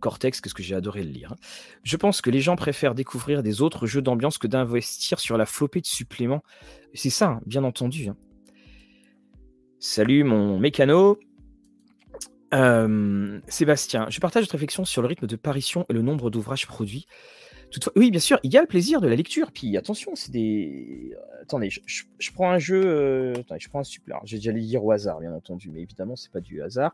Cortex, 0.00 0.40
qu'est-ce 0.40 0.54
que 0.54 0.62
j'ai 0.62 0.74
adoré 0.74 1.02
le 1.02 1.10
lire. 1.10 1.32
Hein. 1.32 1.36
Je 1.82 1.96
pense 1.96 2.20
que 2.20 2.30
les 2.30 2.40
gens 2.40 2.56
préfèrent 2.56 2.94
découvrir 2.94 3.42
des 3.42 3.60
autres 3.62 3.86
jeux 3.86 4.02
d'ambiance 4.02 4.38
que 4.38 4.46
d'investir 4.46 5.20
sur 5.20 5.36
la 5.36 5.46
flopée 5.46 5.80
de 5.80 5.86
suppléments. 5.86 6.42
C'est 6.94 7.10
ça, 7.10 7.26
hein, 7.26 7.40
bien 7.46 7.64
entendu. 7.64 8.08
Hein. 8.08 8.16
Salut 9.78 10.24
mon 10.24 10.58
mécano. 10.58 11.18
Sébastien, 13.48 14.06
je 14.10 14.18
partage 14.18 14.42
votre 14.42 14.52
réflexion 14.52 14.84
sur 14.84 15.02
le 15.02 15.08
rythme 15.08 15.26
de 15.26 15.36
parution 15.36 15.86
et 15.88 15.92
le 15.92 16.02
nombre 16.02 16.30
d'ouvrages 16.30 16.66
produits. 16.66 17.06
Oui, 17.96 18.10
bien 18.10 18.20
sûr, 18.20 18.38
il 18.42 18.52
y 18.52 18.56
a 18.56 18.60
le 18.60 18.66
plaisir 18.66 19.00
de 19.00 19.08
la 19.08 19.14
lecture. 19.14 19.52
Puis 19.52 19.76
attention, 19.76 20.12
c'est 20.14 20.32
des. 20.32 21.14
Attendez, 21.42 21.70
je, 21.70 22.30
prends 22.32 22.50
un 22.50 22.58
jeu. 22.58 22.82
Euh, 22.84 23.32
attendez, 23.38 23.60
je 23.60 23.68
prends 23.68 23.80
un 23.80 23.84
supplément. 23.84 24.20
J'ai 24.24 24.36
déjà 24.36 24.52
les 24.52 24.60
lire 24.60 24.84
au 24.84 24.90
hasard, 24.92 25.20
bien 25.20 25.32
entendu, 25.32 25.70
mais 25.72 25.82
évidemment, 25.82 26.16
c'est 26.16 26.32
pas 26.32 26.40
du 26.40 26.62
hasard. 26.62 26.92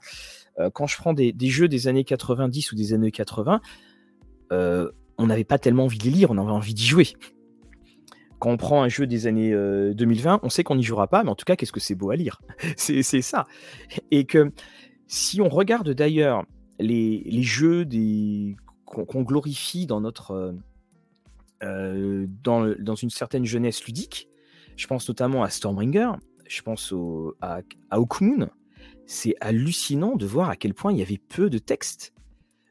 Euh, 0.59 0.71
quand 0.71 0.87
je 0.87 0.97
prends 0.97 1.15
des, 1.15 1.35
jeux 1.41 1.69
des 1.69 1.89
années 1.89 2.05
90 2.05 2.73
ou 2.73 2.77
des 2.77 2.93
années 2.93 3.11
80, 3.11 3.61
euh, 4.53 4.91
on 5.19 5.27
n'avait 5.27 5.45
pas 5.45 5.59
tellement 5.59 5.85
envie 5.85 5.99
de 5.99 6.05
les 6.05 6.11
lire, 6.11 6.31
on 6.31 6.39
avait 6.39 6.51
envie 6.51 6.75
d'y 6.75 6.87
jouer 6.87 7.09
quand 8.39 8.51
on 8.51 8.57
prend 8.57 8.83
un 8.83 8.89
jeu 8.89 9.07
des 9.07 9.27
années 9.27 9.51
2020, 9.51 10.35
euh, 10.35 10.39
on 10.43 10.49
sait 10.49 10.65
qu'on 10.65 10.77
n'y 10.77 10.83
jouera 10.83 11.09
pas, 11.09 11.25
mais 11.25 11.31
en 11.31 11.35
tout 11.35 11.45
cas, 11.45 11.57
qu'est-ce 11.57 11.73
que 11.73 11.81
c'est 11.81 11.95
beau 11.95 12.11
à 12.11 12.17
lire? 12.17 12.41
C'est 12.77 13.03
ça. 13.03 13.47
Et 14.11 14.25
que 14.25 14.53
si 15.07 15.41
on 15.41 15.49
regarde 15.49 15.91
d'ailleurs 15.91 16.45
les, 16.79 17.43
jeux 17.43 17.85
des, 17.85 18.57
qu'on 18.87 19.23
glorifie 19.23 19.87
dans 19.87 20.01
notre 20.01 20.33
euh, 20.33 20.53
euh, 21.63 22.27
dans, 22.43 22.95
une 22.95 23.11
certaine 23.11 23.45
jeunesse 23.45 23.85
ludique, 23.85 24.29
je 24.77 24.87
pense 24.87 25.09
notamment 25.09 25.43
à 25.43 25.51
Stormbringer, 25.51 26.13
je 26.49 26.63
pense 26.63 26.95
à, 27.41 27.61
à 27.91 27.99
c'est 29.07 29.35
hallucinant 29.41 30.17
de 30.17 30.27
voir 30.27 30.51
à 30.51 30.57
quel 30.57 30.75
point 30.75 30.93
il 30.93 30.99
y 30.99 31.03
avait 31.03 31.19
peu 31.19 31.49
de 31.49 31.59
texte. 31.59 32.13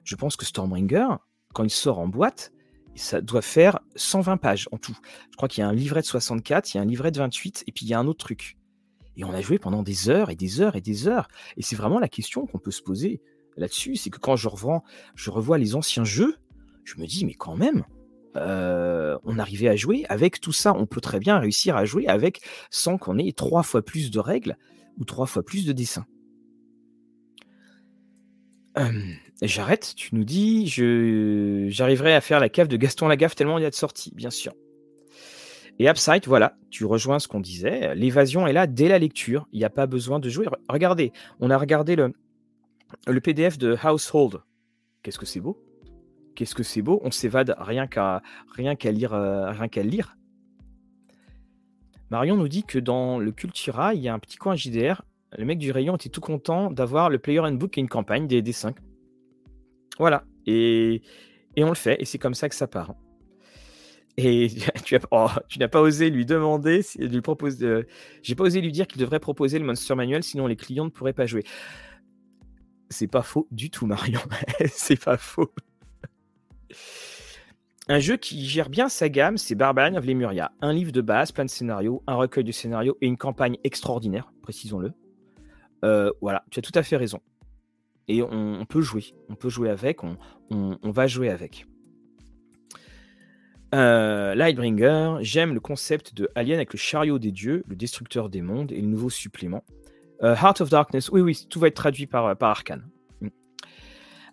Je 0.03 0.15
pense 0.15 0.35
que 0.35 0.45
Stormbringer, 0.45 1.07
quand 1.53 1.63
il 1.63 1.69
sort 1.69 1.99
en 1.99 2.07
boîte, 2.07 2.51
ça 2.95 3.21
doit 3.21 3.41
faire 3.41 3.79
120 3.95 4.37
pages 4.37 4.69
en 4.71 4.77
tout. 4.77 4.97
Je 5.31 5.35
crois 5.35 5.49
qu'il 5.49 5.61
y 5.61 5.65
a 5.65 5.67
un 5.67 5.73
livret 5.73 6.01
de 6.01 6.05
64, 6.05 6.73
il 6.73 6.77
y 6.77 6.79
a 6.79 6.83
un 6.83 6.85
livret 6.85 7.11
de 7.11 7.17
28, 7.17 7.63
et 7.67 7.71
puis 7.71 7.85
il 7.85 7.89
y 7.89 7.93
a 7.93 7.99
un 7.99 8.07
autre 8.07 8.23
truc. 8.25 8.57
Et 9.17 9.23
on 9.23 9.33
a 9.33 9.41
joué 9.41 9.59
pendant 9.59 9.83
des 9.83 10.09
heures 10.09 10.29
et 10.29 10.35
des 10.35 10.61
heures 10.61 10.75
et 10.75 10.81
des 10.81 11.07
heures. 11.07 11.27
Et 11.57 11.61
c'est 11.61 11.75
vraiment 11.75 11.99
la 11.99 12.09
question 12.09 12.45
qu'on 12.45 12.59
peut 12.59 12.71
se 12.71 12.81
poser 12.81 13.21
là-dessus, 13.57 13.95
c'est 13.95 14.09
que 14.09 14.19
quand 14.19 14.35
je 14.35 14.47
revois, 14.47 14.83
je 15.15 15.29
revois 15.29 15.57
les 15.57 15.75
anciens 15.75 16.03
jeux, 16.03 16.35
je 16.83 16.99
me 16.99 17.05
dis, 17.05 17.25
mais 17.25 17.33
quand 17.33 17.55
même, 17.55 17.83
euh, 18.37 19.17
on 19.23 19.39
arrivait 19.39 19.69
à 19.69 19.75
jouer 19.75 20.05
avec 20.09 20.39
tout 20.41 20.51
ça. 20.51 20.73
On 20.73 20.85
peut 20.85 21.01
très 21.01 21.19
bien 21.19 21.39
réussir 21.39 21.75
à 21.75 21.85
jouer 21.85 22.07
avec 22.07 22.41
sans 22.69 22.97
qu'on 22.97 23.17
ait 23.17 23.31
trois 23.31 23.63
fois 23.63 23.81
plus 23.81 24.11
de 24.11 24.19
règles 24.19 24.57
ou 24.97 25.05
trois 25.05 25.25
fois 25.25 25.43
plus 25.43 25.65
de 25.65 25.73
dessins. 25.73 26.05
Hum. 28.75 29.15
J'arrête, 29.41 29.93
tu 29.95 30.15
nous 30.15 30.23
dis, 30.23 30.67
j'arriverai 31.69 32.13
à 32.13 32.21
faire 32.21 32.39
la 32.39 32.47
cave 32.47 32.67
de 32.69 32.77
Gaston 32.77 33.07
Lagaffe 33.07 33.35
tellement 33.35 33.57
il 33.57 33.63
y 33.63 33.65
a 33.65 33.69
de 33.69 33.75
sorties, 33.75 34.13
bien 34.15 34.29
sûr. 34.29 34.53
Et 35.77 35.89
Upside, 35.89 36.25
voilà, 36.25 36.55
tu 36.69 36.85
rejoins 36.85 37.19
ce 37.19 37.27
qu'on 37.27 37.41
disait. 37.41 37.95
L'évasion 37.95 38.47
est 38.47 38.53
là 38.53 38.65
dès 38.65 38.87
la 38.87 38.97
lecture. 38.97 39.45
Il 39.51 39.59
n'y 39.59 39.65
a 39.65 39.69
pas 39.69 39.87
besoin 39.87 40.19
de 40.19 40.29
jouer. 40.29 40.45
Regardez, 40.69 41.11
on 41.41 41.49
a 41.49 41.57
regardé 41.57 41.97
le, 41.97 42.13
le 43.07 43.19
PDF 43.19 43.57
de 43.57 43.77
Household. 43.83 44.41
Qu'est-ce 45.03 45.19
que 45.19 45.25
c'est 45.25 45.39
beau? 45.39 45.61
Qu'est-ce 46.35 46.55
que 46.55 46.63
c'est 46.63 46.81
beau? 46.81 46.99
On 47.03 47.11
s'évade 47.11 47.55
rien 47.57 47.87
qu'à 47.87 48.21
rien 48.53 48.75
qu'à 48.75 48.91
lire, 48.91 49.13
euh, 49.13 49.51
rien 49.51 49.67
qu'à 49.67 49.83
lire. 49.83 50.17
Marion 52.11 52.37
nous 52.37 52.47
dit 52.47 52.63
que 52.63 52.77
dans 52.77 53.19
le 53.19 53.31
Cultura, 53.31 53.93
il 53.93 54.01
y 54.01 54.07
a 54.07 54.13
un 54.13 54.19
petit 54.19 54.37
coin 54.37 54.55
JDR. 54.55 55.01
Le 55.37 55.45
mec 55.45 55.57
du 55.57 55.71
rayon 55.71 55.95
était 55.95 56.09
tout 56.09 56.21
content 56.21 56.71
d'avoir 56.71 57.09
le 57.09 57.19
Player 57.19 57.39
Handbook 57.39 57.77
et 57.77 57.81
une 57.81 57.89
campagne 57.89 58.27
des 58.27 58.41
D5. 58.41 58.75
Voilà. 59.97 60.23
Et, 60.45 61.01
on 61.57 61.69
le 61.69 61.75
fait. 61.75 62.01
Et 62.01 62.05
c'est 62.05 62.17
comme 62.17 62.35
ça 62.35 62.47
que 62.47 62.55
ça 62.55 62.67
part. 62.67 62.93
Et 64.17 64.47
oh, 65.11 65.27
tu, 65.49 65.59
n'as 65.59 65.67
pas 65.67 65.81
osé 65.81 66.09
lui 66.09 66.25
demander, 66.25 66.81
lui 66.97 67.21
proposer. 67.21 67.85
J'ai 68.21 68.35
pas 68.35 68.43
osé 68.43 68.61
lui 68.61 68.71
dire 68.71 68.87
qu'il 68.87 69.01
devrait 69.01 69.19
proposer 69.19 69.59
le 69.59 69.65
Monster 69.65 69.95
Manual, 69.95 70.23
sinon 70.23 70.47
les 70.47 70.55
clients 70.55 70.85
ne 70.85 70.89
pourraient 70.89 71.13
pas 71.13 71.25
jouer. 71.25 71.43
C'est 72.89 73.07
pas 73.07 73.21
faux 73.21 73.47
du 73.51 73.69
tout, 73.69 73.85
Marion. 73.85 74.21
c'est 74.67 75.01
pas 75.01 75.17
faux. 75.17 75.51
Un 77.87 77.99
jeu 77.99 78.17
qui 78.17 78.45
gère 78.45 78.69
bien 78.69 78.89
sa 78.89 79.09
gamme, 79.09 79.37
c'est 79.37 79.55
Barbarian 79.55 79.95
of 79.95 80.05
Lemuria. 80.05 80.51
Un 80.61 80.73
livre 80.73 80.91
de 80.91 81.01
base, 81.01 81.31
plein 81.31 81.45
de 81.45 81.49
scénarios, 81.49 82.03
un 82.07 82.15
recueil 82.15 82.43
de 82.43 82.51
scénarios 82.51 82.97
et 83.01 83.07
une 83.07 83.17
campagne 83.17 83.57
extraordinaire, 83.63 84.31
précisons-le. 84.41 84.91
Euh, 85.83 86.11
voilà, 86.19 86.43
tu 86.49 86.59
as 86.59 86.61
tout 86.63 86.71
à 86.73 86.81
fait 86.81 86.97
raison 86.97 87.21
et 88.07 88.21
on, 88.21 88.65
peut 88.65 88.81
jouer. 88.81 89.13
On 89.29 89.35
peut 89.35 89.49
jouer 89.49 89.69
avec, 89.69 90.01
on, 90.03 90.17
va 90.83 91.07
jouer 91.07 91.29
avec. 91.29 91.65
Euh, 93.73 94.35
Lightbringer, 94.35 95.17
j'aime 95.21 95.53
le 95.53 95.59
concept 95.59 96.13
de 96.13 96.29
Alien 96.35 96.57
avec 96.57 96.73
le 96.73 96.77
chariot 96.77 97.19
des 97.19 97.31
dieux, 97.31 97.63
le 97.67 97.75
destructeur 97.75 98.29
des 98.29 98.41
mondes 98.41 98.71
et 98.71 98.79
le 98.79 98.87
nouveau 98.87 99.09
supplément. 99.09 99.63
Euh, 100.23 100.35
Heart 100.35 100.61
of 100.61 100.69
Darkness, 100.69 101.09
oui, 101.09 101.21
oui, 101.21 101.45
tout 101.49 101.59
va 101.59 101.67
être 101.67 101.75
traduit 101.75 102.07
par, 102.07 102.35
par 102.37 102.49
Arkane. 102.49 102.87
Mm. 103.21 103.27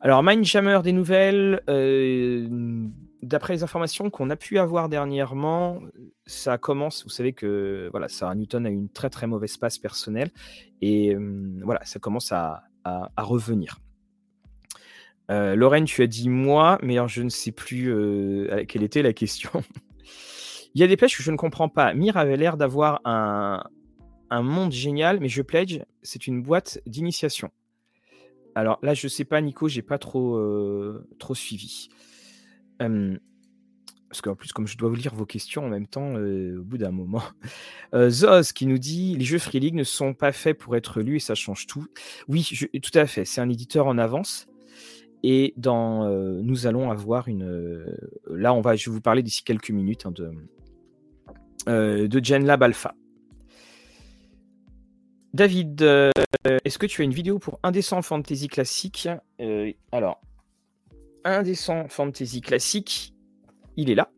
Alors, 0.01 0.23
Mindjammer 0.23 0.81
des 0.83 0.93
nouvelles, 0.93 1.63
euh, 1.69 2.47
d'après 3.23 3.55
les 3.55 3.63
informations 3.63 4.11
qu'on 4.11 4.31
a 4.31 4.37
pu 4.37 4.59
avoir 4.59 4.89
dernièrement, 4.89 5.81
ça 6.27 6.59
commence, 6.59 7.05
vous 7.05 7.11
savez 7.11 7.33
que 7.33 7.89
voilà, 7.91 8.09
Sarah 8.09 8.35
Newton 8.35 8.67
a 8.67 8.71
eu 8.71 8.75
une 8.75 8.89
très 8.91 9.11
très 9.11 9.27
mauvaise 9.27 9.57
passe 9.57 9.79
personnelle, 9.79 10.31
et 10.81 11.17
voilà, 11.63 11.85
ça 11.85 12.01
commence 12.01 12.33
à, 12.33 12.65
à, 12.85 13.23
revenir. 13.23 13.79
Euh, 15.31 15.55
Lorraine, 15.55 15.85
tu 15.85 16.03
as 16.03 16.07
dit 16.07 16.29
moi, 16.29 16.79
mais 16.83 16.95
alors 16.95 17.09
je 17.09 17.23
ne 17.23 17.29
sais 17.29 17.53
plus 17.53 17.93
euh, 17.93 18.65
quelle 18.67 18.83
était 18.83 19.03
la 19.03 19.13
question. 19.13 19.51
Il 20.75 20.81
y 20.81 20.85
a 20.85 20.87
des 20.87 20.97
pledges 20.97 21.17
que 21.17 21.23
je 21.23 21.31
ne 21.31 21.37
comprends 21.37 21.69
pas. 21.69 21.93
Mir 21.95 22.17
avait 22.17 22.37
l'air 22.37 22.57
d'avoir 22.57 23.01
un, 23.05 23.63
monde 24.41 24.73
génial, 24.73 25.21
mais 25.21 25.29
je 25.29 25.43
pledge, 25.43 25.81
c'est 26.03 26.27
une 26.27 26.43
boîte 26.43 26.81
d'initiation. 26.87 27.51
Alors 28.55 28.79
là, 28.83 28.95
je 28.95 29.09
sais 29.09 29.25
pas, 29.25 29.41
Nico, 29.41 29.69
j'ai 29.69 29.83
pas 29.83 29.99
trop, 29.99 30.37
euh, 30.37 31.07
trop 31.19 31.35
suivi. 31.35 31.89
Parce 32.79 34.21
qu'en 34.21 34.35
plus, 34.35 34.53
comme 34.53 34.67
je 34.67 34.77
dois 34.77 34.89
vous 34.89 34.97
lire 34.97 35.15
vos 35.15 35.25
questions 35.25 35.65
en 35.65 35.69
même 35.69 35.87
temps, 35.87 36.17
euh, 36.17 36.59
au 36.59 36.63
bout 36.63 36.79
d'un 36.79 36.91
moment. 36.91 37.23
Euh, 37.95 38.09
Zoz 38.09 38.53
qui 38.55 38.67
nous 38.67 38.79
dit 38.79 39.17
Les 39.19 39.25
jeux 39.27 39.39
Free 39.39 39.61
League 39.61 39.75
ne 39.75 39.85
sont 39.85 40.15
pas 40.15 40.33
faits 40.33 40.57
pour 40.57 40.77
être 40.77 41.03
lus 41.03 41.17
et 41.17 41.21
ça 41.21 41.35
change 41.35 41.67
tout. 41.67 41.85
Oui, 42.27 42.49
tout 42.83 42.99
à 42.99 43.05
fait. 43.05 43.27
C'est 43.27 43.43
un 43.43 43.51
éditeur 43.51 43.87
en 43.87 43.99
avance. 43.99 44.47
Et 45.23 45.53
dans, 45.59 46.09
nous 46.43 46.67
allons 46.67 46.91
avoir 46.91 47.29
une. 47.29 47.85
là, 48.31 48.55
on 48.55 48.63
va, 48.63 48.77
je 48.77 48.89
vais 48.89 48.95
vous 48.95 49.03
parler 49.03 49.23
d'ici 49.23 49.45
quelques 49.45 49.71
minutes 49.71 50.07
hein, 50.07 50.13
de, 51.67 52.07
de 52.07 52.25
GenLab 52.25 52.63
Alpha. 52.63 52.95
David, 55.35 55.83
est-ce 55.83 56.79
que 56.79 56.87
tu 56.87 57.03
as 57.03 57.05
une 57.05 57.15
vidéo 57.15 57.39
pour 57.39 57.59
Indécent 57.63 58.03
Fantasy 58.03 58.49
Classique? 58.49 59.09
Alors, 59.91 60.21
Indécent 61.25 61.89
Fantasy 61.89 62.41
Classique, 62.41 63.15
il 63.77 63.91
est 63.91 63.95
là. 63.95 64.11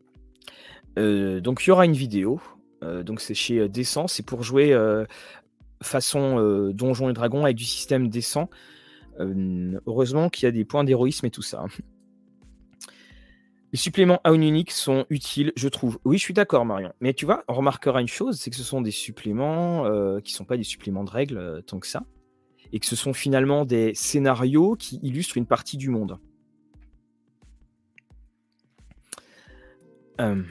Euh, 0.97 1.41
donc 1.41 1.65
il 1.65 1.69
y 1.69 1.71
aura 1.71 1.85
une 1.85 1.93
vidéo. 1.93 2.41
Euh, 2.83 3.03
donc 3.03 3.21
c'est 3.21 3.33
chez 3.33 3.59
euh, 3.59 3.69
Descent. 3.69 4.07
C'est 4.07 4.25
pour 4.25 4.43
jouer 4.43 4.77
façon 5.81 6.71
Donjons 6.73 7.09
et 7.09 7.13
Dragons 7.13 7.43
avec 7.43 7.57
du 7.57 7.65
système 7.65 8.09
Descent. 8.09 8.49
heureusement 9.19 10.29
qu'il 10.29 10.45
y 10.45 10.47
a 10.47 10.51
des 10.51 10.65
points 10.65 10.83
d'héroïsme 10.83 11.25
et 11.25 11.31
tout 11.31 11.41
ça. 11.41 11.65
Les 13.71 13.77
suppléments 13.77 14.21
à 14.23 14.31
unique 14.31 14.71
sont 14.71 15.05
utiles, 15.09 15.51
je 15.57 15.67
trouve. 15.67 15.99
Oui, 16.05 16.17
je 16.17 16.23
suis 16.23 16.33
d'accord, 16.33 16.65
Marion. 16.65 16.93
Mais 17.01 17.13
tu 17.13 17.25
vois, 17.25 17.43
on 17.47 17.53
remarquera 17.53 17.99
une 17.99 18.07
chose, 18.07 18.39
c'est 18.39 18.49
que 18.49 18.55
ce 18.55 18.63
sont 18.63 18.81
des 18.81 18.91
suppléments 18.91 19.83
qui 20.21 20.33
ne 20.33 20.37
sont 20.37 20.45
pas 20.45 20.55
des 20.55 20.63
suppléments 20.63 21.03
de 21.03 21.09
règles 21.09 21.61
tant 21.67 21.79
que 21.79 21.87
ça. 21.87 22.03
et 22.71 22.79
que 22.79 22.85
ce 22.85 22.95
sont 22.95 23.13
finalement 23.13 23.65
des 23.65 23.93
scénarios 23.93 24.75
qui 24.75 24.99
illustrent 25.03 25.37
une 25.37 25.45
partie 25.45 25.77
du 25.77 25.89
monde. 25.89 26.19
Euh, 30.21 30.41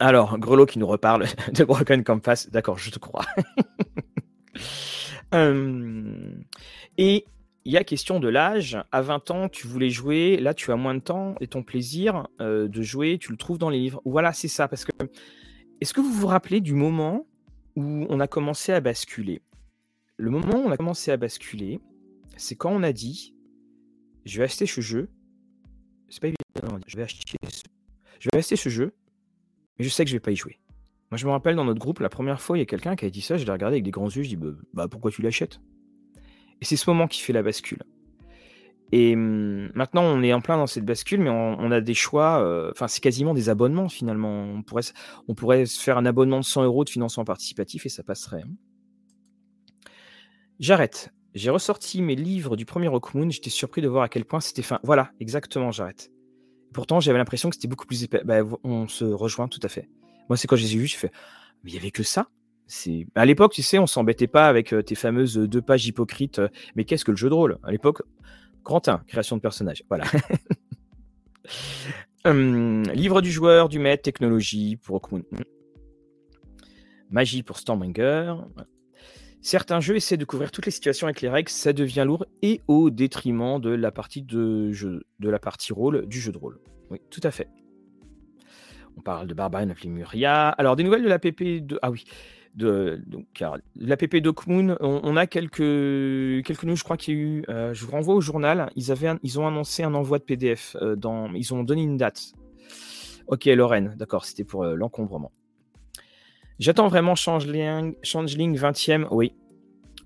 alors, 0.00 0.38
Grelot 0.38 0.66
qui 0.66 0.78
nous 0.78 0.86
reparle 0.86 1.26
de 1.54 1.64
Broken 1.64 2.04
Compass, 2.04 2.50
d'accord, 2.50 2.78
je 2.78 2.90
te 2.90 2.98
crois. 2.98 3.24
Euh, 5.34 6.32
et 6.96 7.26
il 7.68 7.72
y 7.72 7.76
a 7.76 7.84
question 7.84 8.18
de 8.18 8.28
l'âge. 8.28 8.78
À 8.92 9.02
20 9.02 9.30
ans, 9.30 9.48
tu 9.50 9.66
voulais 9.66 9.90
jouer, 9.90 10.38
là 10.38 10.54
tu 10.54 10.72
as 10.72 10.76
moins 10.76 10.94
de 10.94 11.00
temps 11.00 11.34
et 11.42 11.48
ton 11.48 11.62
plaisir 11.62 12.26
euh, 12.40 12.66
de 12.66 12.80
jouer, 12.80 13.18
tu 13.18 13.30
le 13.30 13.36
trouves 13.36 13.58
dans 13.58 13.68
les 13.68 13.78
livres. 13.78 14.00
Voilà, 14.06 14.32
c'est 14.32 14.48
ça. 14.48 14.68
Parce 14.68 14.86
est-ce 15.82 15.92
que 15.92 16.00
vous 16.00 16.10
vous 16.10 16.26
rappelez 16.26 16.62
du 16.62 16.72
moment 16.72 17.26
où 17.76 18.06
on 18.08 18.20
a 18.20 18.26
commencé 18.26 18.72
à 18.72 18.80
basculer? 18.80 19.42
Le 20.16 20.30
moment 20.30 20.62
où 20.62 20.66
on 20.66 20.70
a 20.70 20.78
commencé 20.78 21.10
à 21.10 21.18
basculer, 21.18 21.78
c'est 22.38 22.56
quand 22.56 22.70
on 22.70 22.82
a 22.82 22.92
dit 22.92 23.34
je 24.24 24.38
vais 24.38 24.44
acheter 24.44 24.64
ce 24.64 24.80
jeu. 24.80 25.10
C'est 26.08 26.22
pas 26.22 26.28
évident, 26.28 26.78
je 26.86 26.96
vais 26.96 27.02
acheter 27.02 27.36
ce... 27.50 27.64
je 28.18 28.30
vais 28.32 28.38
acheter 28.38 28.56
ce 28.56 28.70
jeu, 28.70 28.94
mais 29.78 29.84
je 29.84 29.90
sais 29.90 30.06
que 30.06 30.10
je 30.10 30.16
vais 30.16 30.20
pas 30.20 30.30
y 30.30 30.36
jouer. 30.36 30.58
Moi, 31.10 31.18
je 31.18 31.26
me 31.26 31.32
rappelle 31.32 31.54
dans 31.54 31.66
notre 31.66 31.80
groupe, 31.80 31.98
la 32.00 32.08
première 32.08 32.40
fois, 32.40 32.56
il 32.56 32.60
y 32.60 32.62
a 32.62 32.66
quelqu'un 32.66 32.96
qui 32.96 33.04
a 33.04 33.10
dit 33.10 33.20
ça, 33.20 33.36
je 33.36 33.44
l'ai 33.44 33.52
regardé 33.52 33.74
avec 33.74 33.84
des 33.84 33.90
grands 33.90 34.08
yeux, 34.08 34.22
je 34.22 34.30
dis 34.30 34.36
bah, 34.36 34.52
bah 34.72 34.88
pourquoi 34.88 35.10
tu 35.10 35.20
l'achètes? 35.20 35.60
Et 36.60 36.64
c'est 36.64 36.76
ce 36.76 36.88
moment 36.88 37.06
qui 37.06 37.20
fait 37.20 37.32
la 37.32 37.42
bascule. 37.42 37.82
Et 38.92 39.14
hum, 39.14 39.70
maintenant, 39.74 40.02
on 40.02 40.22
est 40.22 40.32
en 40.32 40.40
plein 40.40 40.56
dans 40.56 40.66
cette 40.66 40.84
bascule, 40.84 41.20
mais 41.20 41.30
on, 41.30 41.70
a 41.70 41.80
des 41.80 41.94
choix. 41.94 42.42
Euh, 42.42 42.70
enfin, 42.70 42.88
c'est 42.88 43.00
quasiment 43.00 43.34
des 43.34 43.48
abonnements 43.48 43.88
finalement. 43.88 44.44
On 45.28 45.34
pourrait, 45.34 45.66
se 45.66 45.80
faire 45.80 45.98
un 45.98 46.06
abonnement 46.06 46.40
de 46.40 46.44
100 46.44 46.64
euros 46.64 46.84
de 46.84 46.90
financement 46.90 47.24
participatif 47.24 47.86
et 47.86 47.88
ça 47.88 48.02
passerait. 48.02 48.42
Hein. 48.42 49.90
J'arrête. 50.58 51.12
J'ai 51.34 51.50
ressorti 51.50 52.02
mes 52.02 52.16
livres 52.16 52.56
du 52.56 52.64
premier 52.64 52.88
Rockmoon. 52.88 53.30
J'étais 53.30 53.50
surpris 53.50 53.82
de 53.82 53.88
voir 53.88 54.04
à 54.04 54.08
quel 54.08 54.24
point 54.24 54.40
c'était 54.40 54.62
fin. 54.62 54.80
Voilà, 54.82 55.12
exactement, 55.20 55.70
j'arrête. 55.70 56.10
Pourtant, 56.72 57.00
j'avais 57.00 57.18
l'impression 57.18 57.50
que 57.50 57.56
c'était 57.56 57.68
beaucoup 57.68 57.86
plus 57.86 58.02
épais. 58.02 58.22
Bah, 58.24 58.40
on 58.64 58.88
se 58.88 59.04
rejoint 59.04 59.48
tout 59.48 59.60
à 59.62 59.68
fait. 59.68 59.88
Moi, 60.28 60.36
c'est 60.36 60.48
quand 60.48 60.56
je 60.56 60.64
les 60.64 60.74
ai 60.74 60.78
vus, 60.78 60.86
j'ai 60.86 60.96
fait 60.96 61.12
Mais 61.62 61.70
il 61.70 61.74
y 61.74 61.78
avait 61.78 61.90
que 61.90 62.02
ça? 62.02 62.28
À 63.14 63.24
l'époque, 63.24 63.52
tu 63.52 63.62
sais, 63.62 63.78
on 63.78 63.86
s'embêtait 63.86 64.26
pas 64.26 64.48
avec 64.48 64.72
euh, 64.72 64.82
tes 64.82 64.94
fameuses 64.94 65.38
euh, 65.38 65.48
deux 65.48 65.62
pages 65.62 65.86
hypocrites. 65.86 66.38
Euh, 66.38 66.48
mais 66.76 66.84
qu'est-ce 66.84 67.04
que 67.04 67.10
le 67.10 67.16
jeu 67.16 67.28
de 67.28 67.34
rôle? 67.34 67.58
À 67.62 67.70
l'époque, 67.70 68.02
grand 68.64 68.86
1, 68.86 68.98
création 69.06 69.36
de 69.36 69.40
personnages. 69.40 69.82
Voilà. 69.88 70.04
Livre 72.94 73.22
du 73.22 73.30
joueur, 73.30 73.70
du 73.70 73.78
maître, 73.78 74.02
technologie 74.02 74.76
pour 74.76 74.96
Rockmoon. 74.96 75.22
Magie 77.10 77.42
pour 77.42 77.56
Stormbringer. 77.56 78.34
Certains 79.40 79.80
jeux 79.80 79.96
essaient 79.96 80.18
de 80.18 80.26
couvrir 80.26 80.50
toutes 80.50 80.66
les 80.66 80.72
situations 80.72 81.06
avec 81.06 81.22
les 81.22 81.30
règles, 81.30 81.48
ça 81.48 81.72
devient 81.72 82.04
lourd 82.04 82.26
et 82.42 82.60
au 82.68 82.90
détriment 82.90 83.58
de 83.60 83.70
la 83.70 83.90
partie 83.90 84.20
de 84.20 84.72
jeu, 84.72 85.04
de 85.20 85.30
la 85.30 85.38
partie 85.38 85.72
rôle 85.72 86.06
du 86.06 86.20
jeu 86.20 86.32
de 86.32 86.38
rôle. 86.38 86.60
Oui, 86.90 87.00
tout 87.08 87.20
à 87.22 87.30
fait. 87.30 87.48
On 88.98 89.00
parle 89.00 89.26
de 89.26 89.32
Barbarian 89.32 89.70
of 89.70 89.82
Lemuria. 89.82 90.48
Alors, 90.50 90.76
des 90.76 90.82
nouvelles 90.82 91.04
de 91.04 91.08
la 91.08 91.20
PP. 91.20 91.64
Ah 91.82 91.90
oui, 91.90 92.04
de, 92.58 93.00
donc, 93.06 93.26
l'APP 93.76 94.16
Docmoon, 94.16 94.76
on, 94.80 95.00
on, 95.04 95.16
a 95.16 95.26
quelques, 95.26 96.44
quelques 96.44 96.64
news, 96.64 96.74
je 96.74 96.82
crois 96.82 96.96
qu'il 96.96 97.14
y 97.14 97.16
a 97.16 97.20
eu, 97.20 97.44
euh, 97.48 97.72
je 97.72 97.84
vous 97.84 97.92
renvoie 97.92 98.16
au 98.16 98.20
journal, 98.20 98.70
ils, 98.74 98.90
avaient 98.90 99.12
ils 99.22 99.38
ont 99.38 99.46
annoncé 99.46 99.84
un 99.84 99.94
envoi 99.94 100.18
de 100.18 100.24
PDF, 100.24 100.76
euh, 100.82 100.96
dans, 100.96 101.32
ils 101.34 101.54
ont 101.54 101.62
donné 101.62 101.82
une 101.82 101.96
date. 101.96 102.32
Ok, 103.28 103.44
Lorraine, 103.44 103.94
d'accord, 103.96 104.24
c'était 104.24 104.42
pour 104.42 104.64
euh, 104.64 104.74
l'encombrement. 104.74 105.30
J'attends 106.58 106.88
vraiment 106.88 107.14
Changeling, 107.14 107.94
Changeling 108.02 108.58
20e, 108.58 109.06
oui. 109.12 109.32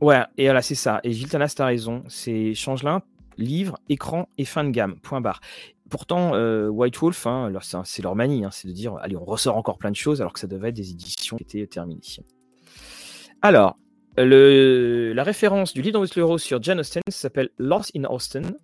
Ouais, 0.02 0.20
et 0.36 0.44
voilà, 0.44 0.60
c'est 0.60 0.74
ça. 0.74 1.00
Et 1.04 1.12
Giltanas, 1.12 1.54
t'as 1.56 1.66
raison, 1.66 2.04
c'est 2.08 2.52
Changeling, 2.52 2.98
livre, 3.38 3.78
écran 3.88 4.28
et 4.36 4.44
fin 4.44 4.62
de 4.62 4.70
gamme, 4.70 4.96
point 5.00 5.22
barre. 5.22 5.40
Pourtant, 5.88 6.32
White 6.68 6.98
Wolf, 6.98 7.26
hein, 7.26 7.50
c'est 7.84 8.02
leur 8.02 8.14
manie, 8.14 8.44
hein, 8.44 8.50
c'est 8.50 8.68
de 8.68 8.72
dire, 8.72 8.96
allez, 8.96 9.16
on 9.16 9.24
ressort 9.24 9.56
encore 9.56 9.78
plein 9.78 9.90
de 9.90 9.96
choses, 9.96 10.20
alors 10.20 10.32
que 10.32 10.40
ça 10.40 10.46
devait 10.46 10.68
être 10.70 10.76
des 10.76 10.90
éditions 10.90 11.36
qui 11.36 11.44
étaient 11.44 11.66
terminées. 11.66 12.00
Alors, 13.44 13.76
la 14.16 15.24
référence 15.24 15.74
du 15.74 15.82
livre 15.82 15.94
d'Angus 15.94 16.42
sur 16.42 16.62
Jane 16.62 16.78
Austen 16.78 17.02
s'appelle 17.08 17.50
Lost 17.58 17.90
in 17.96 18.04
Austen. 18.04 18.56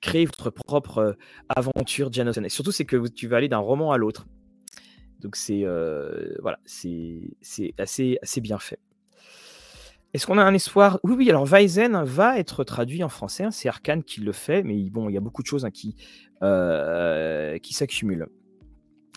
Créez 0.00 0.24
votre 0.24 0.50
propre 0.50 0.98
euh, 0.98 1.12
aventure 1.48 2.12
Jane 2.12 2.28
Austen. 2.28 2.44
Et 2.44 2.48
surtout, 2.48 2.70
c'est 2.70 2.84
que 2.84 3.08
tu 3.08 3.26
vas 3.26 3.38
aller 3.38 3.48
d'un 3.48 3.58
roman 3.58 3.90
à 3.90 3.98
l'autre. 3.98 4.26
Donc 5.18 5.34
c'est 5.34 5.64
euh, 5.64 6.36
voilà, 6.40 6.60
c'est 6.64 7.34
assez, 7.76 8.18
assez 8.22 8.40
bien 8.40 8.60
fait. 8.60 8.78
Est-ce 10.14 10.28
qu'on 10.28 10.38
a 10.38 10.44
un 10.44 10.54
espoir? 10.54 11.00
Oui, 11.02 11.14
oui. 11.18 11.28
Alors 11.28 11.44
Weizen 11.44 12.04
va 12.04 12.38
être 12.38 12.62
traduit 12.62 13.02
en 13.02 13.08
français. 13.08 13.42
Hein, 13.42 13.50
c'est 13.50 13.68
Arkane 13.68 14.04
qui 14.04 14.20
le 14.20 14.30
fait, 14.30 14.62
mais 14.62 14.80
bon, 14.90 15.08
il 15.08 15.14
y 15.14 15.18
a 15.18 15.20
beaucoup 15.20 15.42
de 15.42 15.48
choses 15.48 15.64
hein, 15.64 15.72
qui 15.72 15.96
euh, 16.44 17.58
qui 17.58 17.74
s'accumulent. 17.74 18.28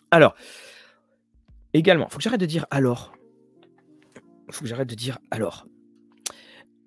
Alors, 0.09 0.33
également, 1.73 2.09
faut 2.09 2.17
que 2.17 2.23
j'arrête 2.23 2.41
de 2.41 2.47
dire 2.47 2.65
alors. 2.71 3.13
Faut 4.51 4.63
que 4.63 4.67
j'arrête 4.67 4.89
de 4.89 4.95
dire 4.95 5.17
alors. 5.31 5.65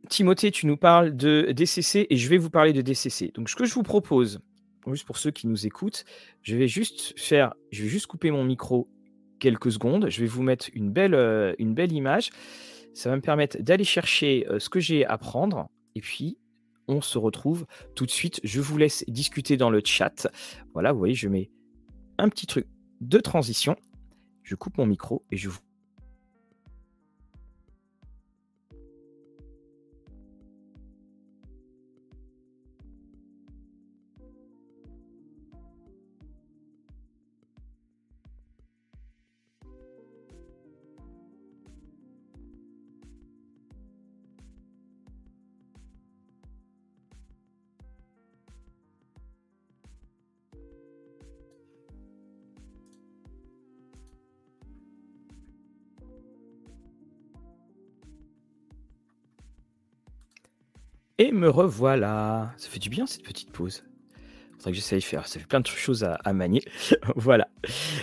Timothée, 0.09 0.51
tu 0.51 0.67
nous 0.67 0.77
parles 0.77 1.17
de 1.17 1.51
DCC 1.53 2.07
et 2.11 2.17
je 2.17 2.29
vais 2.29 2.37
vous 2.37 2.51
parler 2.51 2.73
de 2.73 2.83
DCC. 2.83 3.33
Donc, 3.35 3.49
ce 3.49 3.57
que 3.57 3.65
je 3.65 3.73
vous 3.75 3.83
propose, 3.83 4.41
juste 4.93 5.07
pour 5.07 5.17
ceux 5.17 5.31
qui 5.31 5.47
nous 5.47 5.67
écoutent, 5.67 6.05
je 6.43 6.57
vais 6.57 6.69
juste 6.69 7.19
faire, 7.19 7.55
je 7.73 7.83
vais 7.83 7.89
juste 7.89 8.07
couper 8.07 8.31
mon 8.31 8.45
micro 8.45 8.89
quelques 9.41 9.73
secondes. 9.73 10.09
Je 10.11 10.21
vais 10.21 10.27
vous 10.27 10.43
mettre 10.43 10.69
une 10.75 10.91
belle, 10.91 11.15
euh, 11.15 11.55
une 11.59 11.75
belle 11.75 11.93
image. 11.93 12.31
Ça 12.93 13.11
va 13.11 13.17
me 13.17 13.23
permettre 13.23 13.61
d'aller 13.61 13.85
chercher 13.85 14.47
euh, 14.49 14.59
ce 14.59 14.69
que 14.69 14.81
j'ai 14.81 15.07
à 15.07 15.17
prendre. 15.17 15.69
Et 15.95 16.01
puis, 16.01 16.39
on 16.87 17.01
se 17.01 17.19
retrouve 17.19 17.67
tout 17.95 18.05
de 18.05 18.11
suite. 18.11 18.41
Je 18.45 18.61
vous 18.61 18.77
laisse 18.77 19.05
discuter 19.09 19.57
dans 19.57 19.71
le 19.71 19.81
chat. 19.85 20.29
Voilà, 20.75 20.93
vous 20.93 20.99
voyez, 20.99 21.15
je 21.15 21.29
mets 21.29 21.51
un 22.19 22.29
petit 22.29 22.47
truc 22.47 22.67
de 23.01 23.19
transition. 23.19 23.77
Je 24.43 24.55
coupe 24.55 24.77
mon 24.77 24.87
micro 24.87 25.25
et 25.31 25.37
je 25.37 25.49
vous 25.49 25.61
me 61.35 61.49
revoilà. 61.49 62.53
Ça 62.57 62.69
fait 62.69 62.79
du 62.79 62.89
bien 62.89 63.07
cette 63.07 63.23
petite 63.23 63.51
pause. 63.51 63.85
Que 64.71 64.73
j'essaye 64.73 65.01
de 65.01 65.05
faire. 65.05 65.27
Ça 65.27 65.39
fait 65.39 65.47
plein 65.47 65.61
de 65.61 65.67
choses 65.67 66.05
à, 66.05 66.33
manier. 66.33 66.63
voilà. 67.17 67.49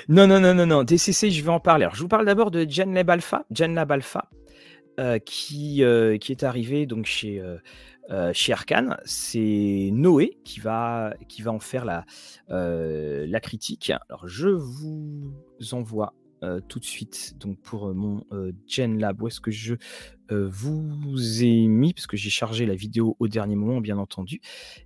Non, 0.07 0.27
non, 0.27 0.39
non, 0.39 0.53
non, 0.53 0.65
non. 0.65 0.84
DCC, 0.84 1.32
je 1.32 1.43
vais 1.43 1.49
en 1.49 1.59
parler. 1.59 1.86
Alors, 1.86 1.95
je 1.95 2.01
vous 2.01 2.07
parle 2.07 2.25
d'abord 2.25 2.51
de 2.51 2.65
GenLab 2.69 3.09
Alpha. 3.09 3.45
GenLab 3.51 3.91
Alpha, 3.91 4.29
euh, 4.99 5.17
qui, 5.17 5.84
euh, 5.84 6.17
qui 6.17 6.32
est 6.32 6.43
arrivé 6.43 6.86
donc 6.86 7.05
chez, 7.05 7.41
euh, 8.11 8.32
chez 8.34 8.53
Arkane. 8.53 8.97
C'est 9.05 9.89
Noé 9.91 10.38
qui 10.43 10.59
va, 10.59 11.13
qui 11.27 11.41
va 11.41 11.51
en 11.51 11.59
faire 11.59 11.86
la, 11.86 12.05
la 12.47 13.39
critique. 13.39 13.91
Alors, 14.09 14.27
je 14.27 14.49
vous 14.49 15.34
envoie 15.71 16.13
euh, 16.13 16.20
tout 16.68 16.80
de 16.80 16.86
suite 16.86 17.36
donc 17.39 17.60
pour 17.60 17.88
euh, 17.88 17.94
mon 17.94 18.24
euh, 18.32 18.52
Gen 18.68 19.00
Lab. 19.00 19.22
Où 19.22 19.28
est-ce 19.28 19.42
que 19.42 19.52
je 19.52 19.76
vous 20.30 21.44
ai 21.44 21.68
mis 21.68 21.94
Parce 21.94 22.08
que 22.08 22.16
j'ai 22.16 22.30
chargé 22.30 22.66
la 22.66 22.76
vidéo 22.76 23.18
au 23.20 23.28
dernier 23.28 23.56
moment, 23.56 23.82
bien 23.82 23.98
entendu. 23.98 24.39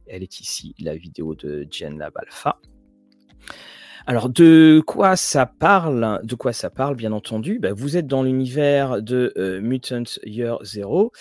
Elle 0.08 0.24
est 0.24 0.40
ici, 0.40 0.74
la 0.80 0.96
vidéo 0.96 1.36
de 1.36 1.68
Gen 1.70 2.00
Lab 2.00 2.14
Alpha. 2.18 2.60
Alors, 4.08 4.30
de 4.30 4.84
quoi 4.86 5.16
ça 5.16 5.46
parle 5.46 6.22
De 6.24 6.34
quoi 6.34 6.52
ça 6.52 6.72
parle, 6.72 6.96
bien 6.96 7.12
entendu? 7.12 7.60
Bah, 7.60 7.74
Vous 7.74 7.96
êtes 7.96 8.08
dans 8.08 8.24
l'univers 8.24 9.04
de 9.04 9.60
Mutant 9.62 10.04
Year 10.24 10.58
Zero. 10.64 11.12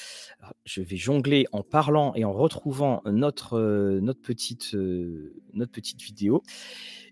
je 0.65 0.81
vais 0.81 0.97
jongler 0.97 1.47
en 1.53 1.63
parlant 1.63 2.15
et 2.15 2.25
en 2.25 2.33
retrouvant 2.33 3.03
notre, 3.05 3.59
notre, 4.01 4.21
petite, 4.23 4.75
notre 5.53 5.73
petite 5.73 6.01
vidéo. 6.01 6.43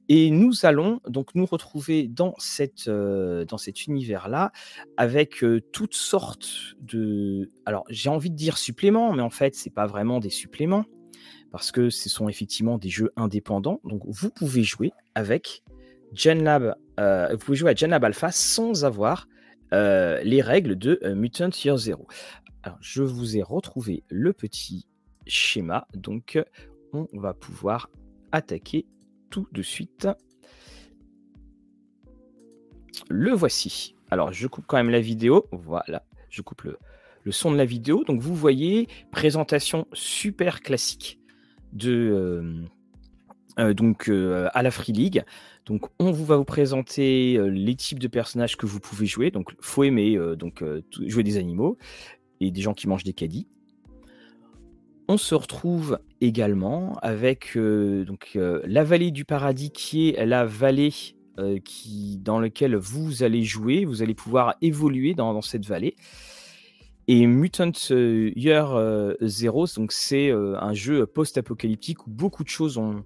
Et 0.09 0.31
nous 0.31 0.65
allons 0.65 1.01
donc 1.09 1.35
nous 1.35 1.47
retrouver 1.47 2.09
dans, 2.09 2.35
cette, 2.39 2.89
euh, 2.89 3.45
dans 3.45 3.59
cet 3.59 3.87
univers-là 3.87 4.53
avec 4.97 5.43
euh, 5.45 5.61
toutes 5.73 5.95
sortes 5.95 6.75
de... 6.81 7.51
Alors 7.67 7.85
j'ai 7.89 8.09
envie 8.09 8.31
de 8.31 8.37
dire 8.37 8.59
suppléments, 8.59 9.13
mais 9.13 9.23
en 9.23 9.31
fait 9.31 9.55
c'est 9.55 9.71
pas 9.71 9.87
vraiment 9.87 10.19
des 10.19 10.31
suppléments 10.31 10.85
parce 11.51 11.71
que 11.71 11.91
ce 11.91 12.09
sont 12.09 12.29
effectivement 12.29 12.79
des 12.79 12.89
jeux 12.89 13.13
indépendants. 13.17 13.81
Donc 13.85 14.03
vous 14.07 14.31
pouvez 14.31 14.65
jouer 14.65 14.93
avec 15.15 15.63
GenLab, 16.13 16.75
euh, 16.99 17.29
vous 17.33 17.39
pouvez 17.39 17.57
jouer 17.57 17.71
à 17.71 17.75
GenLab 17.75 18.05
Alpha 18.05 18.31
sans 18.33 18.85
avoir 18.85 19.29
les 19.73 20.43
règles 20.43 20.77
de 20.77 21.01
Mutant 21.15 21.49
Year 21.65 21.79
Zero. 21.79 22.07
Je 22.83 23.03
vous 23.03 23.39
ai 23.39 23.43
retrouvé 23.43 24.05
le 24.11 24.35
petit 24.35 24.87
schéma. 25.27 25.87
Donc, 25.95 26.39
on 26.93 27.07
va 27.15 27.33
pouvoir 27.33 27.89
attaquer 28.33 28.87
tout 29.33 29.49
de 29.51 29.63
suite. 29.63 30.07
Le 33.09 33.33
voici. 33.33 33.97
Alors, 34.11 34.33
je 34.33 34.47
coupe 34.47 34.67
quand 34.69 34.77
même 34.77 34.91
la 34.91 35.01
vidéo. 35.01 35.47
Voilà, 35.51 36.05
je 36.29 36.43
coupe 36.43 36.63
le, 36.63 36.79
son 37.33 37.51
de 37.51 37.57
la 37.57 37.65
vidéo. 37.65 38.05
Donc, 38.05 38.21
vous 38.21 38.35
voyez, 38.37 38.89
présentation 39.11 39.87
super 39.95 40.61
classique 40.61 41.19
de, 41.73 41.91
euh, 41.91 42.63
euh, 43.59 43.75
donc, 43.75 44.09
euh, 44.09 44.49
à 44.53 44.63
la 44.63 44.71
Free 44.71 44.93
League. 44.93 45.25
Donc, 45.65 45.87
on 45.99 46.13
vous 46.13 46.27
va 46.27 46.37
vous 46.37 46.45
présenter 46.45 47.39
les 47.51 47.75
types 47.75 48.01
de 48.01 48.09
personnages 48.09 48.57
que 48.57 48.67
vous 48.67 48.81
pouvez 48.81 49.07
jouer. 49.07 49.31
Donc, 49.31 49.55
faut 49.61 49.83
aimer 49.83 50.19
donc 50.37 50.63
jouer 51.07 51.23
des 51.23 51.39
animaux 51.39 51.79
et 52.41 52.51
des 52.51 52.61
gens 52.61 52.75
qui 52.75 52.87
mangent 52.87 53.05
des 53.05 53.15
caddies. 53.15 53.49
On 55.13 55.19
se 55.19 55.35
retrouve 55.35 55.99
également 56.23 56.97
avec 57.03 57.53
donc, 57.55 58.31
la 58.35 58.83
vallée 58.83 59.11
du 59.11 59.27
paradis 59.27 59.71
qui 59.71 60.09
est 60.09 60.25
la 60.25 60.47
vallée 60.47 60.95
qui, 61.67 62.17
dans 62.17 62.41
laquelle 62.41 62.77
vous 62.77 63.23
allez 63.23 63.45
jouer. 63.45 63.85
Vous 63.85 64.01
allez 64.01 64.15
pouvoir 64.15 64.55
évoluer 64.63 65.13
dans, 65.13 65.43
cette 65.43 65.67
vallée. 65.67 65.97
Et 67.09 67.27
Mutant 67.27 67.73
Year 67.91 69.15
Zero, 69.21 69.67
donc 69.77 69.93
c'est 69.93 70.31
un 70.31 70.73
jeu 70.73 71.05
post-apocalyptique 71.05 72.07
où 72.07 72.11
beaucoup 72.11 72.43
de 72.43 72.49
choses 72.49 72.79
ont, 72.79 73.05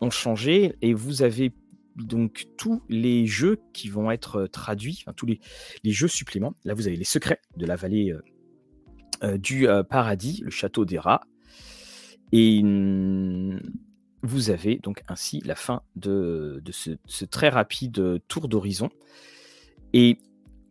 ont, 0.00 0.10
changé 0.10 0.76
et 0.82 0.94
vous 0.94 1.22
avez 1.22 1.52
donc 1.96 2.44
tous 2.56 2.80
les 2.88 3.26
jeux 3.26 3.58
qui 3.72 3.88
vont 3.88 4.12
être 4.12 4.46
traduits, 4.46 5.04
tous 5.16 5.26
les, 5.26 5.40
les, 5.82 5.90
jeux 5.90 6.06
suppléments. 6.06 6.54
Là, 6.64 6.74
vous 6.74 6.86
avez 6.86 6.94
les 6.94 7.02
secrets 7.02 7.40
de 7.56 7.66
la 7.66 7.74
vallée 7.74 8.14
du 9.34 9.66
paradis, 9.88 10.42
le 10.44 10.50
château 10.50 10.84
des 10.84 11.00
rats. 11.00 11.22
Et 12.32 12.62
mmh, 12.62 13.60
vous 14.22 14.50
avez 14.50 14.76
donc 14.76 15.02
ainsi 15.08 15.40
la 15.44 15.54
fin 15.54 15.82
de, 15.96 16.62
ce, 16.70 17.24
très 17.24 17.48
rapide 17.48 18.20
tour 18.28 18.48
d'horizon. 18.48 18.90
Et 19.92 20.18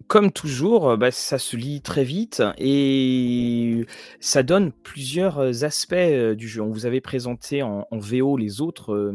comme 0.08 0.32
toujours, 0.32 0.98
bah, 0.98 1.12
ça 1.12 1.38
se 1.38 1.58
lit 1.58 1.82
très 1.82 2.04
vite 2.04 2.42
et 2.58 3.86
ça 4.20 4.44
donne 4.44 4.72
plusieurs 4.72 5.64
aspects 5.64 6.34
du 6.36 6.48
jeu. 6.48 6.62
On 6.62 6.72
vous 6.72 6.86
avait 6.86 7.02
présenté 7.02 7.62
en, 7.64 7.86
VO 7.92 8.38
les 8.38 8.62
autres, 8.62 9.14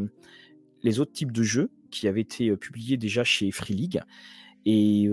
les 0.82 1.00
autres 1.00 1.12
types 1.12 1.32
de 1.32 1.42
jeux 1.42 1.70
qui 1.90 2.06
avaient 2.08 2.20
été 2.20 2.54
publiés 2.56 2.96
déjà 2.96 3.24
chez 3.24 3.50
Free 3.50 3.74
League. 3.74 4.00
Et 4.66 5.10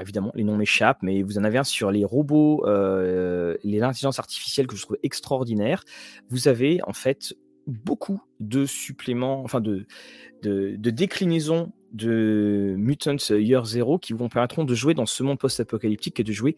évidemment, 0.00 0.32
les 0.34 0.44
noms 0.44 0.56
m'échappent, 0.56 1.02
mais 1.02 1.22
vous 1.22 1.38
en 1.38 1.44
avez 1.44 1.58
un 1.58 1.64
sur 1.64 1.90
les 1.90 2.04
robots, 2.04 2.64
les 2.66 3.82
intelligences 3.82 4.18
artificielles 4.18 4.66
que 4.66 4.76
je 4.76 4.82
trouve 4.82 4.98
extraordinaire. 5.02 5.84
Vous 6.28 6.48
avez 6.48 6.80
en 6.86 6.92
fait 6.92 7.34
beaucoup 7.66 8.20
de 8.40 8.66
suppléments, 8.66 9.42
enfin 9.42 9.60
de, 9.60 9.86
de, 10.42 10.90
déclinaisons 10.90 11.72
de 11.92 12.74
Mutants 12.76 13.16
Year 13.30 13.64
Zero 13.64 13.98
qui 13.98 14.12
vous 14.12 14.28
permettront 14.28 14.64
de 14.64 14.74
jouer 14.74 14.94
dans 14.94 15.06
ce 15.06 15.22
monde 15.22 15.38
post-apocalyptique 15.38 16.20
et 16.20 16.24
de 16.24 16.32
jouer 16.32 16.56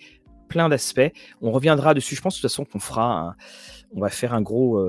plein 0.48 0.68
d'aspects. 0.68 1.12
On 1.40 1.52
reviendra 1.52 1.94
dessus, 1.94 2.16
je 2.16 2.22
pense 2.22 2.34
de 2.34 2.40
toute 2.40 2.50
façon 2.50 2.64
qu'on 2.64 2.80
fera, 2.80 3.36
on 3.94 4.00
va 4.00 4.08
faire 4.08 4.34
un 4.34 4.42
gros, 4.42 4.84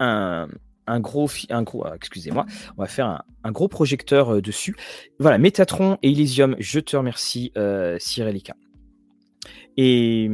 un, 0.00 0.48
un 0.92 1.00
gros, 1.00 1.28
ah, 1.84 1.92
excusez-moi, 1.94 2.46
on 2.76 2.82
va 2.82 2.88
faire 2.88 3.22
un, 3.44 3.52
gros 3.52 3.68
projecteur 3.68 4.34
euh, 4.34 4.42
dessus. 4.42 4.76
Voilà, 5.18 5.38
Métatron 5.38 5.98
et 6.02 6.10
Elysium, 6.10 6.56
je 6.58 6.80
te 6.80 6.96
remercie, 6.96 7.52
euh. 7.56 7.98
Et 9.78 10.28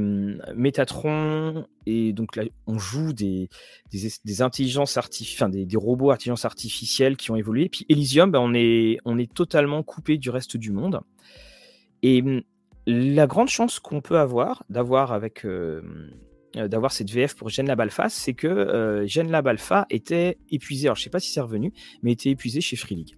Métatron, 0.54 1.66
et 1.86 2.12
donc 2.12 2.34
là, 2.34 2.42
on 2.66 2.78
joue 2.78 3.12
des, 3.12 3.48
des, 3.92 4.42
intelligences 4.42 4.96
artificielles, 4.96 5.50
des, 5.50 5.64
des, 5.64 5.76
robots 5.76 6.10
intelligence 6.10 6.44
artificielle 6.44 7.16
qui 7.16 7.30
ont 7.30 7.36
évolué. 7.36 7.68
Puis 7.68 7.86
Elysium, 7.88 8.32
ben, 8.32 8.40
on, 8.40 8.52
est, 8.54 8.98
on 9.04 9.16
est 9.16 9.32
totalement 9.32 9.84
coupé 9.84 10.18
du 10.18 10.30
reste 10.30 10.56
du 10.56 10.72
monde. 10.72 11.00
Et 12.02 12.20
hum, 12.22 12.42
la 12.86 13.26
grande 13.26 13.48
chance 13.48 13.78
qu'on 13.80 14.00
peut 14.00 14.18
avoir 14.18 14.64
d'avoir 14.70 15.12
avec 15.12 15.44
euh, 15.44 15.82
d'avoir 16.54 16.92
cette 16.92 17.10
VF 17.10 17.34
pour 17.34 17.50
GenLab 17.50 17.80
Alpha, 17.80 18.08
c'est 18.08 18.34
que 18.34 18.46
euh, 18.46 19.06
GenLab 19.06 19.46
Alpha 19.46 19.86
était 19.90 20.38
épuisé. 20.50 20.88
Alors, 20.88 20.96
je 20.96 21.02
ne 21.02 21.04
sais 21.04 21.10
pas 21.10 21.20
si 21.20 21.30
c'est 21.30 21.40
revenu, 21.40 21.72
mais 22.02 22.12
était 22.12 22.30
épuisé 22.30 22.60
chez 22.60 22.76
Free 22.76 22.94
League. 22.94 23.16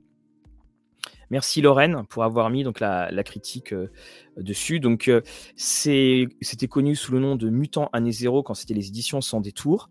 Merci 1.31 1.61
Lorraine 1.61 2.03
pour 2.09 2.24
avoir 2.24 2.51
mis 2.51 2.64
donc 2.64 2.81
la, 2.81 3.09
critique 3.22 3.72
euh, 3.72 3.89
dessus. 4.37 4.81
Donc 4.81 5.11
c'était 5.55 6.68
connu 6.68 6.97
sous 6.97 7.12
le 7.12 7.20
nom 7.20 7.37
de 7.37 7.49
Mutant 7.51 7.89
Année 7.93 8.11
Zéro 8.11 8.43
quand 8.43 8.55
c'était 8.55 8.74
les 8.74 8.89
éditions 8.89 9.20
sans 9.20 9.41
détour. 9.41 9.91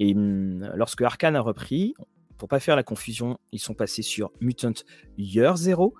Et 0.00 0.14
hum, 0.14 0.70
lorsque 0.74 1.02
Arkane 1.02 1.36
a 1.36 1.40
repris, 1.40 1.94
pour 2.38 2.48
pas 2.48 2.60
faire 2.60 2.76
la 2.76 2.82
confusion, 2.82 3.38
ils 3.52 3.58
sont 3.58 3.74
passés 3.74 4.02
sur 4.02 4.30
Mutant 4.40 4.72
Year 5.18 5.56
Zero. 5.56 5.94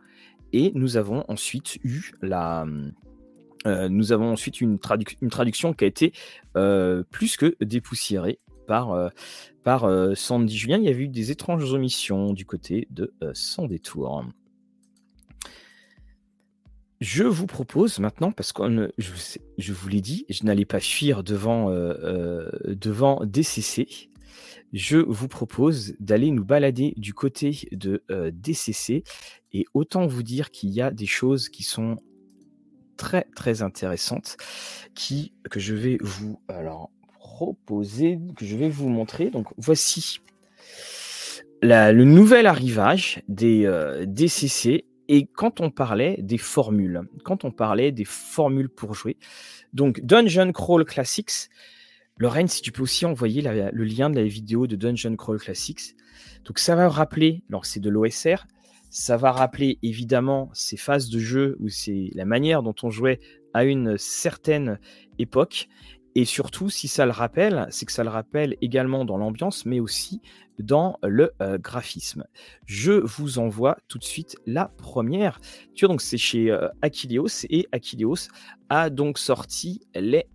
Et 0.54 0.72
nous 0.74 0.96
avons 0.96 1.24
ensuite 1.28 1.76
eu 1.84 2.12
la, 2.22 2.62
hum, 2.62 2.92
euh, 3.66 3.88
nous 3.88 4.12
avons 4.12 4.32
ensuite 4.32 4.60
une, 4.60 4.78
traduction 4.78 5.72
qui 5.72 5.84
a 5.84 5.86
été 5.86 6.12
euh, 6.56 7.02
plus 7.10 7.36
que 7.36 7.56
dépoussiérée 7.60 8.38
par, 8.66 8.92
euh, 8.92 9.08
par 9.64 9.88
Sandy 10.16 10.56
Julien. 10.56 10.78
Il 10.78 10.84
y 10.84 10.88
avait 10.88 11.04
eu 11.04 11.08
des 11.08 11.30
étranges 11.30 11.72
omissions 11.72 12.32
du 12.32 12.44
côté 12.44 12.86
de 12.90 13.12
Sans 13.32 13.66
détour. 13.66 14.24
Je 17.00 17.22
vous 17.22 17.46
propose 17.46 18.00
maintenant, 18.00 18.32
parce 18.32 18.52
que 18.52 18.92
je, 18.98 19.12
je, 19.56 19.72
vous 19.72 19.88
l'ai 19.88 20.00
dit, 20.00 20.26
je 20.28 20.44
n'allais 20.44 20.64
pas 20.64 20.80
fuir 20.80 21.22
devant, 21.22 21.70
devant 22.66 23.24
DCC. 23.24 24.10
Je 24.72 24.98
vous 24.98 25.28
propose 25.28 25.94
d'aller 26.00 26.30
nous 26.32 26.44
balader 26.44 26.94
du 26.96 27.14
côté 27.14 27.68
de 27.70 28.02
DCC. 28.32 29.04
Et 29.52 29.64
autant 29.74 30.06
vous 30.06 30.24
dire 30.24 30.50
qu'il 30.50 30.70
y 30.70 30.82
a 30.82 30.90
des 30.90 31.06
choses 31.06 31.48
qui 31.48 31.62
sont 31.62 31.98
très 32.98 33.22
très 33.34 33.62
intéressante 33.62 34.36
qui 34.94 35.32
que 35.50 35.60
je 35.60 35.74
vais 35.74 35.96
vous 36.02 36.38
alors 36.48 36.90
proposer, 37.18 38.18
que 38.36 38.44
je 38.44 38.56
vais 38.56 38.68
vous 38.68 38.88
montrer. 38.88 39.30
Donc 39.30 39.46
voici 39.56 40.20
la, 41.62 41.92
le 41.92 42.04
nouvel 42.04 42.46
arrivage 42.46 43.22
des 43.28 43.64
euh, 43.64 44.04
DCC 44.06 44.84
et 45.08 45.26
quand 45.26 45.60
on 45.60 45.70
parlait 45.70 46.16
des 46.18 46.36
formules, 46.36 47.02
quand 47.24 47.44
on 47.44 47.50
parlait 47.50 47.92
des 47.92 48.04
formules 48.04 48.68
pour 48.68 48.94
jouer, 48.94 49.16
donc 49.72 50.00
Dungeon 50.00 50.52
Crawl 50.52 50.84
Classics, 50.84 51.48
Lorraine, 52.18 52.48
si 52.48 52.60
tu 52.60 52.72
peux 52.72 52.82
aussi 52.82 53.06
envoyer 53.06 53.40
le 53.40 53.84
lien 53.84 54.10
de 54.10 54.16
la 54.16 54.26
vidéo 54.26 54.66
de 54.66 54.76
Dungeon 54.76 55.16
Crawl 55.16 55.38
Classics. 55.38 55.94
Donc 56.44 56.58
ça 56.58 56.74
va 56.74 56.88
rappeler, 56.88 57.44
alors 57.48 57.64
c'est 57.64 57.80
de 57.80 57.88
l'OSR, 57.88 58.46
ça 58.90 59.16
va 59.16 59.32
rappeler 59.32 59.78
évidemment 59.82 60.50
ces 60.52 60.76
phases 60.76 61.08
de 61.10 61.18
jeu 61.18 61.56
où 61.60 61.68
c'est 61.68 62.10
la 62.14 62.24
manière 62.24 62.62
dont 62.62 62.74
on 62.82 62.90
jouait 62.90 63.20
à 63.54 63.64
une 63.64 63.98
certaine 63.98 64.78
époque. 65.18 65.68
Et 66.14 66.24
surtout, 66.24 66.68
si 66.68 66.88
ça 66.88 67.04
le 67.06 67.12
rappelle, 67.12 67.66
c'est 67.70 67.86
que 67.86 67.92
ça 67.92 68.02
le 68.02 68.10
rappelle 68.10 68.56
également 68.60 69.04
dans 69.04 69.18
l'ambiance, 69.18 69.66
mais 69.66 69.78
aussi 69.78 70.20
dans 70.58 70.98
le 71.02 71.30
euh, 71.40 71.58
graphisme. 71.58 72.24
Je 72.66 72.92
vous 72.92 73.38
envoie 73.38 73.76
tout 73.86 73.98
de 73.98 74.04
suite 74.04 74.36
la 74.44 74.66
première. 74.66 75.40
Tu 75.74 75.84
vois, 75.84 75.92
donc 75.92 76.02
c'est 76.02 76.18
chez 76.18 76.50
euh, 76.50 76.68
et 77.50 77.68
Aquileos 77.70 78.28
a 78.68 78.90
donc 78.90 79.18
sorti 79.18 79.82
les 79.94 80.26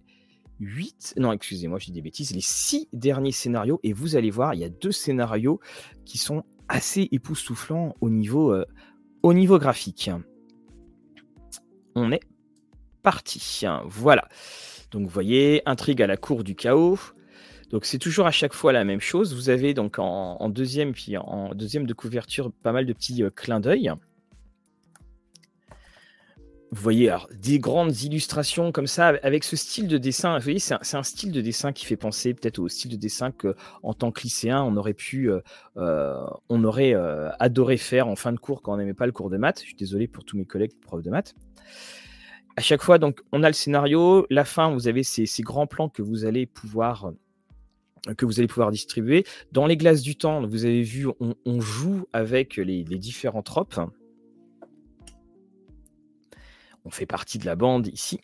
8, 0.60 1.16
non, 1.18 1.34
excusez-moi, 1.34 1.80
dis 1.80 1.92
des 1.92 2.02
bêtises, 2.02 2.34
les 2.34 2.42
6 2.42 2.88
derniers 2.94 3.32
scénarios. 3.32 3.80
Et 3.84 3.92
vous 3.92 4.16
allez 4.16 4.32
voir, 4.32 4.54
il 4.54 4.62
y 4.62 4.64
a 4.64 4.70
deux 4.70 4.92
scénarios 4.92 5.60
qui 6.06 6.18
sont 6.18 6.44
assez 6.68 7.08
époustouflant 7.12 7.96
au 8.02 8.10
niveau, 8.10 8.54
euh, 8.54 8.66
au 9.22 9.34
niveau 9.34 9.60
graphique. 9.60 10.10
On 11.96 12.12
est 12.12 12.22
parti. 13.02 13.64
Voilà. 13.86 14.28
Donc 14.92 15.04
vous 15.04 15.14
voyez, 15.14 15.62
intrigue 15.66 16.02
à 16.02 16.08
la 16.08 16.18
cour 16.18 16.44
du 16.44 16.56
chaos. 16.56 17.00
Donc 17.70 17.86
c'est 17.86 17.98
toujours 17.98 18.28
à 18.28 18.32
chaque 18.32 18.54
fois 18.54 18.72
la 18.72 18.84
même 18.84 19.02
chose. 19.02 19.34
Vous 19.34 19.50
avez 19.50 19.74
donc 19.74 19.98
en, 19.98 20.50
deuxième 20.50 20.94
puis 20.94 21.18
en 21.18 21.54
deuxième 21.56 21.86
de 21.86 21.94
couverture 21.94 22.52
pas 22.52 22.72
mal 22.72 22.86
de 22.86 22.94
petits 22.94 23.24
euh, 23.24 23.30
clins 23.30 23.60
d'œil 23.60 23.92
vous 26.74 26.82
voyez 26.82 27.16
des 27.32 27.60
grandes 27.60 28.02
illustrations 28.02 28.72
comme 28.72 28.88
ça 28.88 29.10
avec 29.22 29.44
ce 29.44 29.56
style 29.56 29.88
de 29.88 30.00
dessin. 30.00 30.38
Vous 30.40 30.44
voyez, 30.44 30.58
c'est 30.58 30.96
un, 30.96 31.04
style 31.04 31.32
de 31.32 31.40
dessin 31.40 31.72
qui 31.72 31.86
fait 31.86 31.96
penser 31.96 32.34
peut-être 32.34 32.58
au 32.58 32.68
style 32.68 32.90
de 32.90 32.96
dessin 32.96 33.32
que, 33.32 33.56
en 33.84 33.94
tant 33.94 34.12
que 34.12 34.22
lycéen, 34.22 34.64
on 34.64 34.76
aurait 34.76 34.96
pu, 34.96 35.30
euh, 35.30 35.40
euh, 35.78 36.26
on 36.50 36.64
aurait 36.64 36.96
euh, 36.96 37.30
adoré 37.40 37.78
faire 37.78 38.08
en 38.08 38.16
fin 38.16 38.32
de 38.32 38.40
cours 38.40 38.64
quand 38.64 38.74
on 38.74 38.78
n'aimait 38.78 38.96
pas 38.96 39.06
le 39.06 39.12
cours 39.12 39.30
de 39.30 39.38
maths. 39.38 39.60
Je 39.60 39.66
suis 39.66 39.76
désolé 39.76 40.08
pour 40.08 40.26
tous 40.26 40.36
mes 40.36 40.46
collègues 40.46 40.74
profs 40.82 41.04
de 41.04 41.12
maths. 41.12 41.36
À 42.58 42.62
chaque 42.62 42.82
fois, 42.82 42.98
donc, 42.98 43.22
on 43.32 43.44
a 43.44 43.48
le 43.48 43.54
scénario. 43.54 44.26
La 44.32 44.44
fin, 44.44 44.72
vous 44.72 44.88
avez 44.88 45.04
ces, 45.04 45.28
grands 45.42 45.68
plans 45.68 45.90
que 45.90 46.02
vous 46.02 46.26
allez 46.26 46.48
pouvoir 46.48 47.12
que 48.18 48.26
vous 48.26 48.40
allez 48.40 48.48
pouvoir 48.48 48.72
distribuer. 48.72 49.26
Dans 49.54 49.66
les 49.66 49.78
glaces 49.78 50.02
du 50.02 50.18
temps, 50.18 50.46
vous 50.46 50.66
avez 50.66 50.82
vu, 50.82 51.08
on, 51.46 51.62
joue 51.62 52.06
avec 52.12 52.58
les 52.58 52.84
différents 52.84 53.44
tropes 53.44 53.80
on 56.86 56.90
fait 56.90 57.06
partie 57.06 57.38
de 57.38 57.46
la 57.46 57.56
bande 57.56 57.88
ici. 57.88 58.20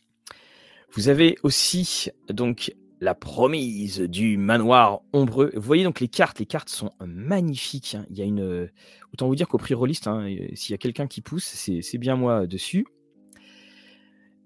Vous 0.93 1.07
avez 1.07 1.37
aussi 1.43 2.09
donc 2.29 2.73
la 3.01 3.15
promise 3.15 4.01
du 4.01 4.37
manoir 4.37 5.01
ombreux. 5.13 5.51
Vous 5.55 5.61
voyez 5.61 5.83
donc 5.83 5.99
les 5.99 6.07
cartes, 6.07 6.39
les 6.39 6.45
cartes 6.45 6.69
sont 6.69 6.91
magnifiques. 7.05 7.95
hein. 7.95 8.05
Il 8.09 8.17
y 8.17 8.21
a 8.21 8.25
une, 8.25 8.69
autant 9.13 9.27
vous 9.27 9.35
dire 9.35 9.47
qu'au 9.47 9.57
prix 9.57 9.73
rolliste, 9.73 10.07
hein, 10.07 10.27
euh, 10.27 10.47
s'il 10.55 10.71
y 10.71 10.75
a 10.75 10.77
quelqu'un 10.77 11.07
qui 11.07 11.21
pousse, 11.21 11.45
c'est 11.45 11.97
bien 11.97 12.15
moi 12.15 12.47
dessus. 12.47 12.85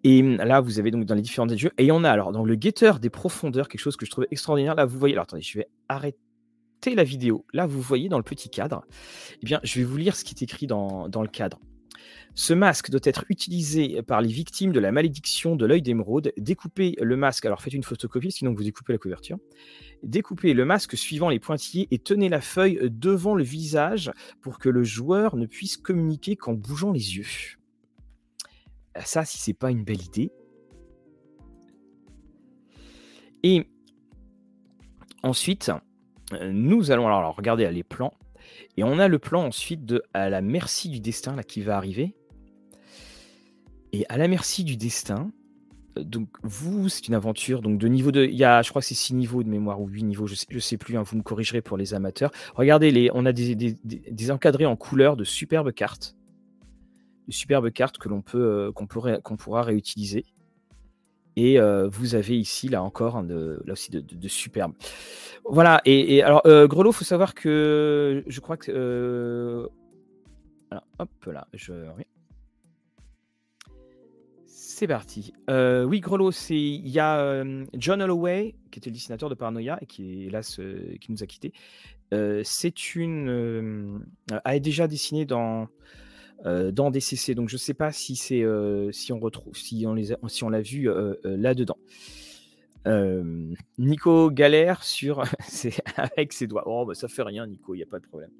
Et 0.03 0.21
là, 0.21 0.59
vous 0.59 0.79
avez 0.79 0.91
donc 0.91 1.05
dans 1.05 1.15
les 1.15 1.21
différents 1.21 1.47
jeux, 1.47 1.71
et 1.77 1.83
il 1.83 1.87
y 1.87 1.91
en 1.91 2.03
a 2.03 2.09
alors 2.09 2.33
dans 2.33 2.43
le 2.43 2.55
guetteur 2.55 2.99
des 2.99 3.09
profondeurs, 3.09 3.69
quelque 3.69 3.79
chose 3.79 3.95
que 3.95 4.05
je 4.05 4.11
trouvais 4.11 4.27
extraordinaire. 4.31 4.75
Là, 4.75 4.85
vous 4.85 4.99
voyez, 4.99 5.15
alors 5.15 5.23
attendez, 5.23 5.41
je 5.41 5.57
vais 5.59 5.69
arrêter 5.87 6.17
la 6.93 7.05
vidéo. 7.05 7.45
Là, 7.53 7.65
vous 7.65 7.81
voyez 7.81 8.09
dans 8.09 8.17
le 8.17 8.23
petit 8.23 8.49
cadre, 8.49 8.85
eh 9.41 9.45
bien, 9.45 9.61
je 9.63 9.79
vais 9.79 9.85
vous 9.85 9.95
lire 9.95 10.17
ce 10.17 10.25
qui 10.25 10.35
est 10.35 10.43
écrit 10.43 10.67
dans 10.67 11.07
le 11.07 11.27
cadre. 11.27 11.57
Ce 12.35 12.53
masque 12.53 12.89
doit 12.89 13.01
être 13.03 13.25
utilisé 13.29 14.01
par 14.01 14.21
les 14.21 14.31
victimes 14.31 14.71
de 14.71 14.79
la 14.79 14.91
malédiction 14.91 15.55
de 15.55 15.65
l'œil 15.65 15.81
d'émeraude. 15.81 16.33
Découpez 16.37 16.95
le 16.99 17.15
masque, 17.15 17.45
alors 17.45 17.61
faites 17.61 17.73
une 17.73 17.83
photocopie, 17.83 18.31
sinon 18.31 18.53
vous 18.53 18.63
découpez 18.63 18.93
la 18.93 18.99
couverture. 18.99 19.37
Découpez 20.01 20.53
le 20.53 20.65
masque 20.65 20.97
suivant 20.97 21.29
les 21.29 21.39
pointillés 21.39 21.87
et 21.91 21.99
tenez 21.99 22.29
la 22.29 22.41
feuille 22.41 22.79
devant 22.91 23.35
le 23.35 23.43
visage 23.43 24.11
pour 24.41 24.57
que 24.57 24.69
le 24.69 24.83
joueur 24.83 25.35
ne 25.35 25.45
puisse 25.45 25.77
communiquer 25.77 26.35
qu'en 26.35 26.53
bougeant 26.53 26.91
les 26.91 27.17
yeux. 27.17 27.57
Ça, 29.05 29.25
si 29.25 29.37
c'est 29.37 29.53
pas 29.53 29.71
une 29.71 29.83
belle 29.83 30.01
idée. 30.01 30.31
Et 33.43 33.67
ensuite, 35.21 35.71
euh, 36.33 36.51
nous 36.51 36.91
allons 36.91 37.07
alors, 37.07 37.39
les 37.41 37.83
plans. 37.83 38.13
Et 38.77 38.83
on 38.83 38.99
a 38.99 39.07
le 39.07 39.19
plan 39.19 39.45
ensuite 39.45 39.85
de 39.85 40.03
à 40.13 40.29
la 40.29 40.41
merci 40.41 40.89
du 40.89 40.99
destin 40.99 41.35
là, 41.35 41.43
qui 41.43 41.61
va 41.61 41.77
arriver. 41.77 42.15
Et 43.91 44.05
à 44.09 44.17
la 44.17 44.27
merci 44.27 44.63
du 44.63 44.75
destin, 44.75 45.31
euh, 45.97 46.03
donc 46.03 46.29
vous, 46.41 46.89
c'est 46.89 47.07
une 47.07 47.13
aventure 47.13 47.61
donc 47.61 47.77
de 47.77 47.87
niveau 47.87 48.11
de. 48.11 48.25
Il 48.25 48.35
y 48.35 48.43
a, 48.43 48.61
je 48.61 48.69
crois 48.69 48.81
c'est 48.81 48.95
6 48.95 49.13
niveaux 49.13 49.43
de 49.43 49.49
mémoire 49.49 49.79
ou 49.79 49.87
8 49.87 50.03
niveaux, 50.03 50.27
je 50.27 50.35
sais, 50.35 50.47
sais 50.59 50.77
plus, 50.77 50.97
hein, 50.97 51.03
vous 51.03 51.17
me 51.17 51.21
corrigerez 51.21 51.61
pour 51.61 51.77
les 51.77 51.93
amateurs. 51.93 52.31
Regardez, 52.55 52.91
les, 52.91 53.09
on 53.13 53.25
a 53.25 53.31
des, 53.31 54.31
encadrés 54.31 54.65
en 54.65 54.75
couleur 54.75 55.15
de 55.15 55.23
superbes 55.23 55.71
cartes. 55.71 56.15
De 57.27 57.33
superbes 57.33 57.71
cartes 57.71 57.99
que 57.99 58.09
l'on 58.09 58.21
peut, 58.21 58.67
euh, 58.67 58.71
qu'on 58.71 59.37
pourra 59.37 59.61
réutiliser. 59.61 60.25
Et 61.35 61.59
vous 61.91 62.15
avez 62.15 62.37
ici, 62.37 62.69
là 62.69 62.83
encore, 62.83 63.21
là 63.21 63.73
aussi 63.73 63.91
de, 63.91 64.27
superbes. 64.27 64.73
Voilà, 65.45 65.81
et, 65.85 66.23
alors, 66.23 66.41
euh, 66.45 66.67
Grelot, 66.67 66.91
faut 66.91 67.03
savoir 67.03 67.33
que 67.33 68.23
je 68.27 68.39
crois 68.39 68.57
que. 68.57 68.71
euh, 68.71 69.67
alors, 70.71 70.85
hop 70.99 71.25
là, 71.25 71.47
je. 71.53 71.73
C'est 74.45 74.87
parti. 74.87 75.33
Oui, 75.49 75.99
Grelot, 75.99 76.31
il 76.49 76.87
y 76.87 76.99
a 76.99 77.43
John 77.73 78.01
Holloway, 78.01 78.55
qui 78.71 78.79
était 78.79 78.89
le 78.89 78.95
dessinateur 78.95 79.29
de 79.29 79.35
Paranoia 79.35 79.77
et 79.81 79.85
qui 79.85 80.23
hélas 80.25 80.59
qui 81.01 81.11
nous 81.11 81.23
a 81.23 81.27
quittés. 81.27 81.53
C'est 82.43 82.95
une 82.95 84.05
a 84.43 84.59
déjà 84.59 84.87
dessiné 84.87 85.25
dans 85.25 85.67
euh, 86.45 86.71
dans 86.71 86.91
DCC, 86.91 87.35
donc 87.35 87.49
je 87.49 87.57
sais 87.57 87.73
pas 87.73 87.91
si 87.91 88.15
c'est 88.15 88.43
euh, 88.43 88.91
si 88.91 89.13
on 89.13 89.19
retrouve 89.19 89.55
si 89.55 89.85
on 89.87 89.93
les 89.93 90.11
a- 90.13 90.17
si 90.27 90.43
on 90.43 90.49
l'a 90.49 90.61
vu 90.61 90.89
euh, 90.89 91.15
euh, 91.25 91.37
là 91.37 91.53
dedans. 91.53 91.77
Nico 93.77 94.29
galère 94.29 94.83
sur 94.83 95.23
avec 95.95 96.33
ses 96.33 96.47
doigts. 96.47 96.63
Oh 96.65 96.85
bah 96.85 96.95
ça 96.95 97.07
fait 97.07 97.23
rien, 97.23 97.47
Nico, 97.47 97.73
il 97.75 97.79
y 97.79 97.83
a 97.83 97.87
pas 97.87 97.99
de 97.99 98.05
problème. 98.05 98.31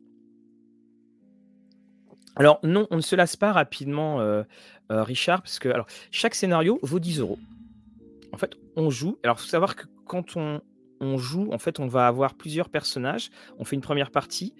Alors 2.36 2.60
non, 2.64 2.88
on 2.92 2.98
ne 2.98 3.02
se 3.02 3.16
lasse 3.16 3.36
pas 3.38 3.52
rapidement, 3.54 4.18
Richard, 4.90 5.42
parce 5.44 5.60
que 5.60 5.70
alors 5.70 5.86
chaque 6.12 6.36
scénario 6.36 6.78
vaut 6.82 7.00
10 7.00 7.20
euros. 7.20 7.40
En 8.34 8.38
fait, 8.38 8.56
on 8.76 8.90
joue. 8.90 9.18
Alors, 9.24 9.40
faut 9.40 9.48
savoir 9.48 9.76
que 9.76 9.86
quand 10.06 10.36
on, 10.36 10.60
on 11.00 11.18
joue, 11.18 11.52
en 11.54 11.60
fait, 11.60 11.80
on 11.80 11.88
va 11.88 12.08
avoir 12.08 12.34
plusieurs 12.34 12.70
personnages. 12.70 13.30
On 13.60 13.64
fait 13.64 13.76
une 13.76 13.82
première 13.82 14.10
partie, 14.10 14.56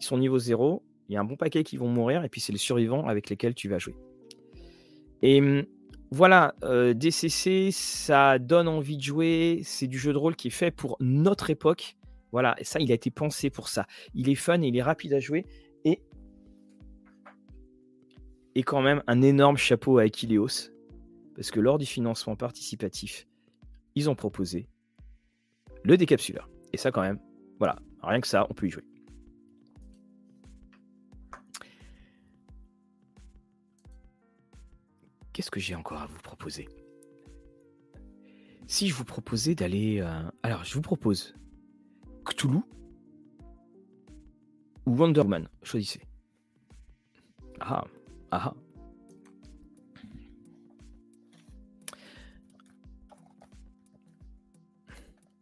ils 0.00 0.04
sont 0.04 0.16
niveau 0.16 0.38
0. 0.38 0.82
Il 1.08 1.14
y 1.14 1.16
a 1.16 1.20
un 1.20 1.24
bon 1.24 1.36
paquet 1.36 1.64
qui 1.64 1.76
vont 1.76 1.88
mourir, 1.88 2.24
et 2.24 2.28
puis 2.28 2.40
c'est 2.40 2.52
les 2.52 2.58
survivants 2.58 3.06
avec 3.06 3.30
lesquels 3.30 3.54
tu 3.54 3.68
vas 3.68 3.78
jouer. 3.78 3.94
Et 5.22 5.40
hum, 5.40 5.64
voilà, 6.10 6.54
euh, 6.64 6.94
DCC, 6.94 7.70
ça 7.70 8.38
donne 8.38 8.68
envie 8.68 8.96
de 8.96 9.02
jouer. 9.02 9.60
C'est 9.64 9.86
du 9.86 9.98
jeu 9.98 10.12
de 10.12 10.18
rôle 10.18 10.36
qui 10.36 10.48
est 10.48 10.52
fait 10.52 10.70
pour 10.70 10.96
notre 11.00 11.50
époque. 11.50 11.96
Voilà, 12.32 12.56
ça, 12.62 12.78
il 12.80 12.90
a 12.92 12.94
été 12.94 13.10
pensé 13.10 13.50
pour 13.50 13.68
ça. 13.68 13.86
Il 14.14 14.28
est 14.28 14.34
fun, 14.34 14.60
il 14.60 14.76
est 14.76 14.82
rapide 14.82 15.14
à 15.14 15.20
jouer, 15.20 15.46
et 15.84 16.02
et 18.54 18.62
quand 18.62 18.82
même 18.82 19.02
un 19.06 19.22
énorme 19.22 19.56
chapeau 19.56 19.98
à 19.98 20.06
Equileos, 20.06 20.72
parce 21.36 21.50
que 21.50 21.60
lors 21.60 21.78
du 21.78 21.86
financement 21.86 22.36
participatif, 22.36 23.26
ils 23.94 24.10
ont 24.10 24.14
proposé 24.14 24.68
le 25.84 25.96
décapsuleur. 25.96 26.50
Et 26.72 26.76
ça, 26.76 26.90
quand 26.90 27.02
même, 27.02 27.20
voilà, 27.58 27.76
rien 28.02 28.20
que 28.20 28.26
ça, 28.26 28.46
on 28.50 28.54
peut 28.54 28.66
y 28.66 28.70
jouer. 28.70 28.84
Qu'est-ce 35.38 35.52
que 35.52 35.60
j'ai 35.60 35.76
encore 35.76 36.02
à 36.02 36.06
vous 36.06 36.18
proposer? 36.18 36.68
Si 38.66 38.88
je 38.88 38.94
vous 38.94 39.04
proposais 39.04 39.54
d'aller... 39.54 40.00
euh, 40.00 40.28
Alors, 40.42 40.64
je 40.64 40.74
vous 40.74 40.80
propose 40.80 41.32
Cthulhu 42.24 42.58
ou 44.84 44.96
Wonder 44.96 45.20
Woman, 45.20 45.48
choisissez. 45.62 46.00
Ah, 47.60 47.84
ah. 48.32 48.52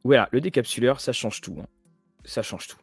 Voilà, 0.05 0.29
le 0.31 0.43
décapsuleur, 0.43 1.01
ça 1.01 1.15
change 1.15 1.41
tout. 1.41 1.57
hein. 1.59 1.67
Ça 2.27 2.43
change 2.43 2.67
tout. 2.67 2.77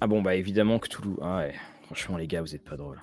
Ah 0.00 0.08
bon, 0.08 0.22
bah 0.22 0.34
évidemment 0.34 0.80
que. 0.80 0.88
Ah 1.22 1.36
ouais, 1.38 1.54
franchement, 1.86 2.16
les 2.16 2.26
gars, 2.26 2.42
vous 2.42 2.54
êtes 2.54 2.64
pas 2.64 2.76
drôles. 2.76 3.02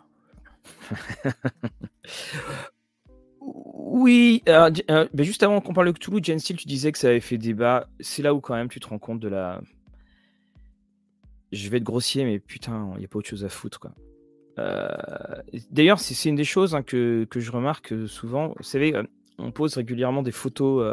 oui, 3.39 4.43
euh, 4.47 4.71
euh, 4.89 5.07
juste 5.19 5.43
avant 5.43 5.61
qu'on 5.61 5.73
parle 5.73 5.87
de 5.87 5.91
Cthulhu, 5.93 6.19
Jen 6.21 6.39
Steele, 6.39 6.57
tu 6.57 6.67
disais 6.67 6.91
que 6.91 6.97
ça 6.97 7.09
avait 7.09 7.19
fait 7.19 7.37
débat. 7.37 7.87
C'est 7.99 8.21
là 8.21 8.33
où 8.33 8.41
quand 8.41 8.55
même 8.55 8.69
tu 8.69 8.79
te 8.79 8.87
rends 8.87 8.99
compte 8.99 9.19
de 9.19 9.27
la. 9.27 9.61
Je 11.51 11.69
vais 11.69 11.77
être 11.77 11.83
grossier, 11.83 12.25
mais 12.25 12.39
putain, 12.39 12.91
il 12.95 12.99
n'y 12.99 13.05
a 13.05 13.07
pas 13.07 13.19
autre 13.19 13.29
chose 13.29 13.45
à 13.45 13.49
foutre, 13.49 13.79
quoi. 13.79 13.93
Euh, 14.59 14.87
D'ailleurs, 15.71 15.99
c'est 15.99 16.29
une 16.29 16.35
des 16.35 16.43
choses 16.43 16.75
hein, 16.75 16.83
que, 16.83 17.25
que 17.29 17.39
je 17.39 17.51
remarque 17.51 17.93
souvent. 18.07 18.53
Vous 18.57 18.63
savez, 18.63 18.95
euh, 18.95 19.03
on 19.37 19.51
pose 19.51 19.75
régulièrement 19.75 20.23
des 20.23 20.31
photos. 20.31 20.85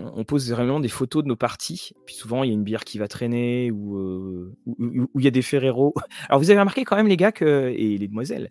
On 0.00 0.24
pose 0.24 0.50
régulièrement 0.50 0.80
des 0.80 0.88
photos 0.88 1.22
de 1.22 1.28
nos 1.28 1.36
parties. 1.36 1.92
Puis 2.06 2.14
souvent, 2.14 2.44
il 2.44 2.48
y 2.48 2.50
a 2.50 2.54
une 2.54 2.64
bière 2.64 2.84
qui 2.84 2.98
va 2.98 3.08
traîner 3.08 3.70
ou 3.70 3.96
euh, 3.98 4.56
il 4.78 5.24
y 5.24 5.26
a 5.26 5.30
des 5.30 5.42
Ferrero. 5.42 5.94
Alors, 6.28 6.40
vous 6.40 6.50
avez 6.50 6.58
remarqué 6.58 6.84
quand 6.84 6.96
même, 6.96 7.08
les 7.08 7.16
gars, 7.16 7.32
que, 7.32 7.72
et 7.76 7.98
les 7.98 8.08
demoiselles, 8.08 8.48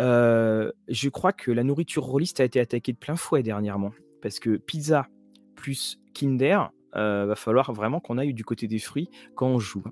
euh, 0.00 0.70
je 0.88 1.08
crois 1.08 1.32
que 1.32 1.50
la 1.50 1.64
nourriture 1.64 2.04
rôliste 2.04 2.40
a 2.40 2.44
été 2.44 2.60
attaquée 2.60 2.92
de 2.92 2.98
plein 2.98 3.16
fouet 3.16 3.42
dernièrement. 3.42 3.92
Parce 4.20 4.38
que 4.38 4.56
pizza 4.56 5.08
plus 5.56 5.98
Kinder, 6.14 6.70
euh, 6.96 7.26
va 7.26 7.36
falloir 7.36 7.72
vraiment 7.72 8.00
qu'on 8.00 8.18
aille 8.18 8.34
du 8.34 8.44
côté 8.44 8.66
des 8.66 8.78
fruits 8.78 9.08
quand 9.34 9.46
on 9.46 9.58
joue. 9.58 9.84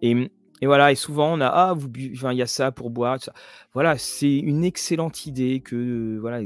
Et, 0.00 0.30
et 0.62 0.66
voilà, 0.66 0.92
et 0.92 0.94
souvent 0.94 1.34
on 1.36 1.40
a 1.40 1.48
ah 1.48 1.74
vous 1.74 1.88
bu- 1.88 2.12
enfin, 2.14 2.30
il 2.32 2.38
y 2.38 2.42
a 2.42 2.46
ça 2.46 2.70
pour 2.70 2.88
boire. 2.88 3.20
ça. 3.20 3.34
Voilà, 3.74 3.98
c'est 3.98 4.38
une 4.38 4.62
excellente 4.62 5.26
idée 5.26 5.60
que 5.60 5.74
euh, 5.74 6.18
voilà, 6.20 6.40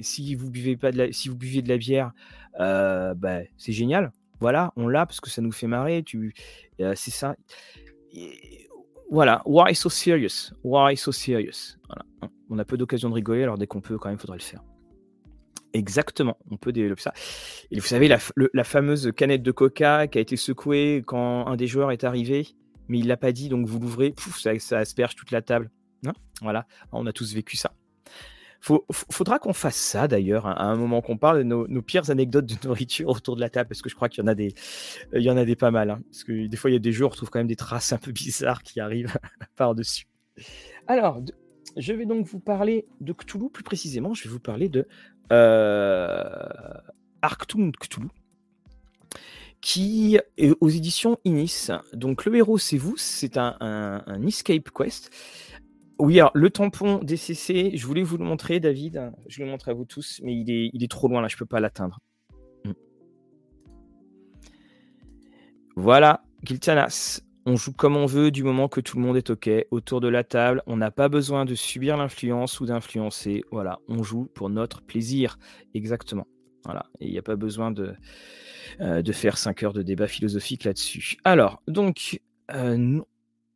si 0.00 0.36
vous 0.36 0.48
buvez 0.48 0.76
pas 0.76 0.92
de 0.92 0.98
la, 0.98 1.12
si 1.12 1.28
vous 1.28 1.36
buvez 1.36 1.60
de 1.60 1.68
la 1.68 1.76
bière, 1.76 2.12
euh, 2.60 3.14
bah, 3.14 3.40
c'est 3.56 3.72
génial. 3.72 4.12
Voilà, 4.38 4.72
on 4.76 4.86
l'a 4.86 5.04
parce 5.06 5.20
que 5.20 5.28
ça 5.28 5.42
nous 5.42 5.50
fait 5.50 5.66
marrer. 5.66 6.04
Tu, 6.04 6.32
euh, 6.80 6.92
c'est 6.94 7.10
ça. 7.10 7.34
Voilà, 9.10 9.42
why 9.44 9.74
so 9.74 9.88
serious? 9.88 10.52
Why 10.62 10.96
so 10.96 11.10
serious? 11.10 11.76
Voilà. 11.88 12.04
On 12.50 12.58
a 12.60 12.64
peu 12.64 12.76
d'occasion 12.76 13.08
de 13.08 13.14
rigoler, 13.14 13.42
alors 13.42 13.58
dès 13.58 13.66
qu'on 13.66 13.80
peut, 13.80 13.98
quand 13.98 14.08
même, 14.08 14.18
faudrait 14.18 14.38
le 14.38 14.42
faire. 14.42 14.62
Exactement, 15.72 16.38
on 16.50 16.56
peut 16.56 16.70
développer 16.70 17.02
ça. 17.02 17.12
Et 17.72 17.80
vous 17.80 17.86
savez, 17.86 18.06
la, 18.06 18.18
la 18.54 18.64
fameuse 18.64 19.10
canette 19.16 19.42
de 19.42 19.50
coca 19.50 20.06
qui 20.06 20.18
a 20.18 20.20
été 20.20 20.36
secouée 20.36 21.02
quand 21.04 21.46
un 21.46 21.56
des 21.56 21.66
joueurs 21.66 21.90
est 21.90 22.04
arrivé, 22.04 22.46
mais 22.88 22.98
il 22.98 23.06
l'a 23.06 23.16
pas 23.16 23.32
dit, 23.32 23.48
donc 23.48 23.66
vous 23.66 23.78
l'ouvrez, 23.78 24.10
pouf, 24.10 24.38
ça, 24.38 24.78
asperge 24.78 25.14
toute 25.14 25.30
la 25.30 25.42
table. 25.42 25.70
Hein 26.06 26.12
voilà, 26.42 26.66
on 26.92 27.06
a 27.06 27.12
tous 27.12 27.34
vécu 27.34 27.56
ça. 27.56 27.72
Faut, 28.60 28.84
faudra 28.90 29.38
qu'on 29.38 29.52
fasse 29.52 29.76
ça 29.76 30.08
d'ailleurs, 30.08 30.46
hein, 30.46 30.54
à 30.56 30.64
un 30.64 30.74
moment 30.74 31.00
qu'on 31.00 31.16
parle 31.16 31.38
de 31.38 31.42
nos, 31.44 31.82
pires 31.82 32.10
anecdotes 32.10 32.46
de 32.46 32.56
nourriture 32.66 33.08
autour 33.08 33.36
de 33.36 33.40
la 33.40 33.50
table, 33.50 33.68
parce 33.68 33.82
que 33.82 33.88
je 33.88 33.94
crois 33.94 34.08
qu'il 34.08 34.22
y 34.22 34.24
en 34.24 34.28
a 34.28 34.34
des, 34.34 34.52
il 35.12 35.22
y 35.22 35.30
en 35.30 35.36
a 35.36 35.44
des 35.44 35.54
pas 35.54 35.70
mal. 35.70 35.90
hein, 35.90 36.00
parce 36.10 36.24
que 36.24 36.46
des 36.46 36.56
fois, 36.56 36.70
il 36.70 36.72
y 36.72 36.76
a 36.76 36.80
des 36.80 36.92
jeux, 36.92 37.04
on 37.04 37.08
retrouve 37.08 37.30
quand 37.30 37.38
même 37.38 37.46
des 37.46 37.56
traces 37.56 37.92
un 37.92 37.98
peu 37.98 38.10
bizarres 38.10 38.62
qui 38.62 38.80
arrivent 38.80 39.16
par-dessus. 39.56 40.06
Alors, 40.88 41.22
je 41.76 41.92
vais 41.92 42.06
donc 42.06 42.26
vous 42.26 42.40
parler 42.40 42.86
de 43.00 43.12
Cthulhu, 43.12 43.50
plus 43.50 43.62
précisément, 43.62 44.14
je 44.14 44.24
vais 44.24 44.30
vous 44.30 44.40
parler 44.40 44.68
de 44.68 44.86
euh, 45.32 46.48
Arctum 47.22 47.72
Cthulhu, 47.72 48.08
qui 49.60 50.18
est 50.36 50.52
aux 50.60 50.68
éditions 50.68 51.18
Inis. 51.24 51.68
Donc, 51.92 52.24
le 52.24 52.36
héros, 52.36 52.58
c'est 52.58 52.78
vous, 52.78 52.96
c'est 52.96 53.36
un, 53.36 53.56
un- 53.60 54.26
escape 54.26 54.70
quest. 54.70 55.10
Oui, 55.98 56.20
alors 56.20 56.30
le 56.34 56.48
tampon 56.50 57.00
DCC, 57.02 57.72
je 57.74 57.86
voulais 57.86 58.04
vous 58.04 58.18
le 58.18 58.24
montrer, 58.24 58.60
David. 58.60 59.12
Je 59.26 59.42
le 59.42 59.50
montre 59.50 59.68
à 59.68 59.72
vous 59.72 59.84
tous, 59.84 60.20
mais 60.22 60.32
il 60.32 60.48
est, 60.50 60.70
il 60.72 60.84
est 60.84 60.90
trop 60.90 61.08
loin 61.08 61.20
là, 61.20 61.28
je 61.28 61.36
peux 61.36 61.46
pas 61.46 61.58
l'atteindre. 61.58 61.98
Mm. 62.64 62.72
Voilà, 65.74 66.22
Giltanas. 66.44 67.20
On 67.46 67.56
joue 67.56 67.72
comme 67.72 67.96
on 67.96 68.04
veut 68.04 68.30
du 68.30 68.44
moment 68.44 68.68
que 68.68 68.80
tout 68.80 68.98
le 68.98 69.02
monde 69.02 69.16
est 69.16 69.30
OK 69.30 69.48
autour 69.70 70.00
de 70.00 70.08
la 70.08 70.22
table. 70.22 70.62
On 70.66 70.76
n'a 70.76 70.90
pas 70.90 71.08
besoin 71.08 71.46
de 71.46 71.54
subir 71.54 71.96
l'influence 71.96 72.60
ou 72.60 72.66
d'influencer. 72.66 73.42
Voilà, 73.50 73.78
on 73.88 74.02
joue 74.02 74.26
pour 74.34 74.50
notre 74.50 74.82
plaisir. 74.82 75.38
Exactement. 75.72 76.26
Et 77.00 77.06
il 77.06 77.12
n'y 77.12 77.18
a 77.18 77.22
pas 77.22 77.36
besoin 77.36 77.70
de, 77.70 77.94
euh, 78.80 79.02
de 79.02 79.12
faire 79.12 79.38
5 79.38 79.62
heures 79.62 79.72
de 79.72 79.82
débat 79.82 80.06
philosophique 80.06 80.64
là-dessus. 80.64 81.16
Alors, 81.24 81.62
donc, 81.66 82.20
euh, 82.52 83.00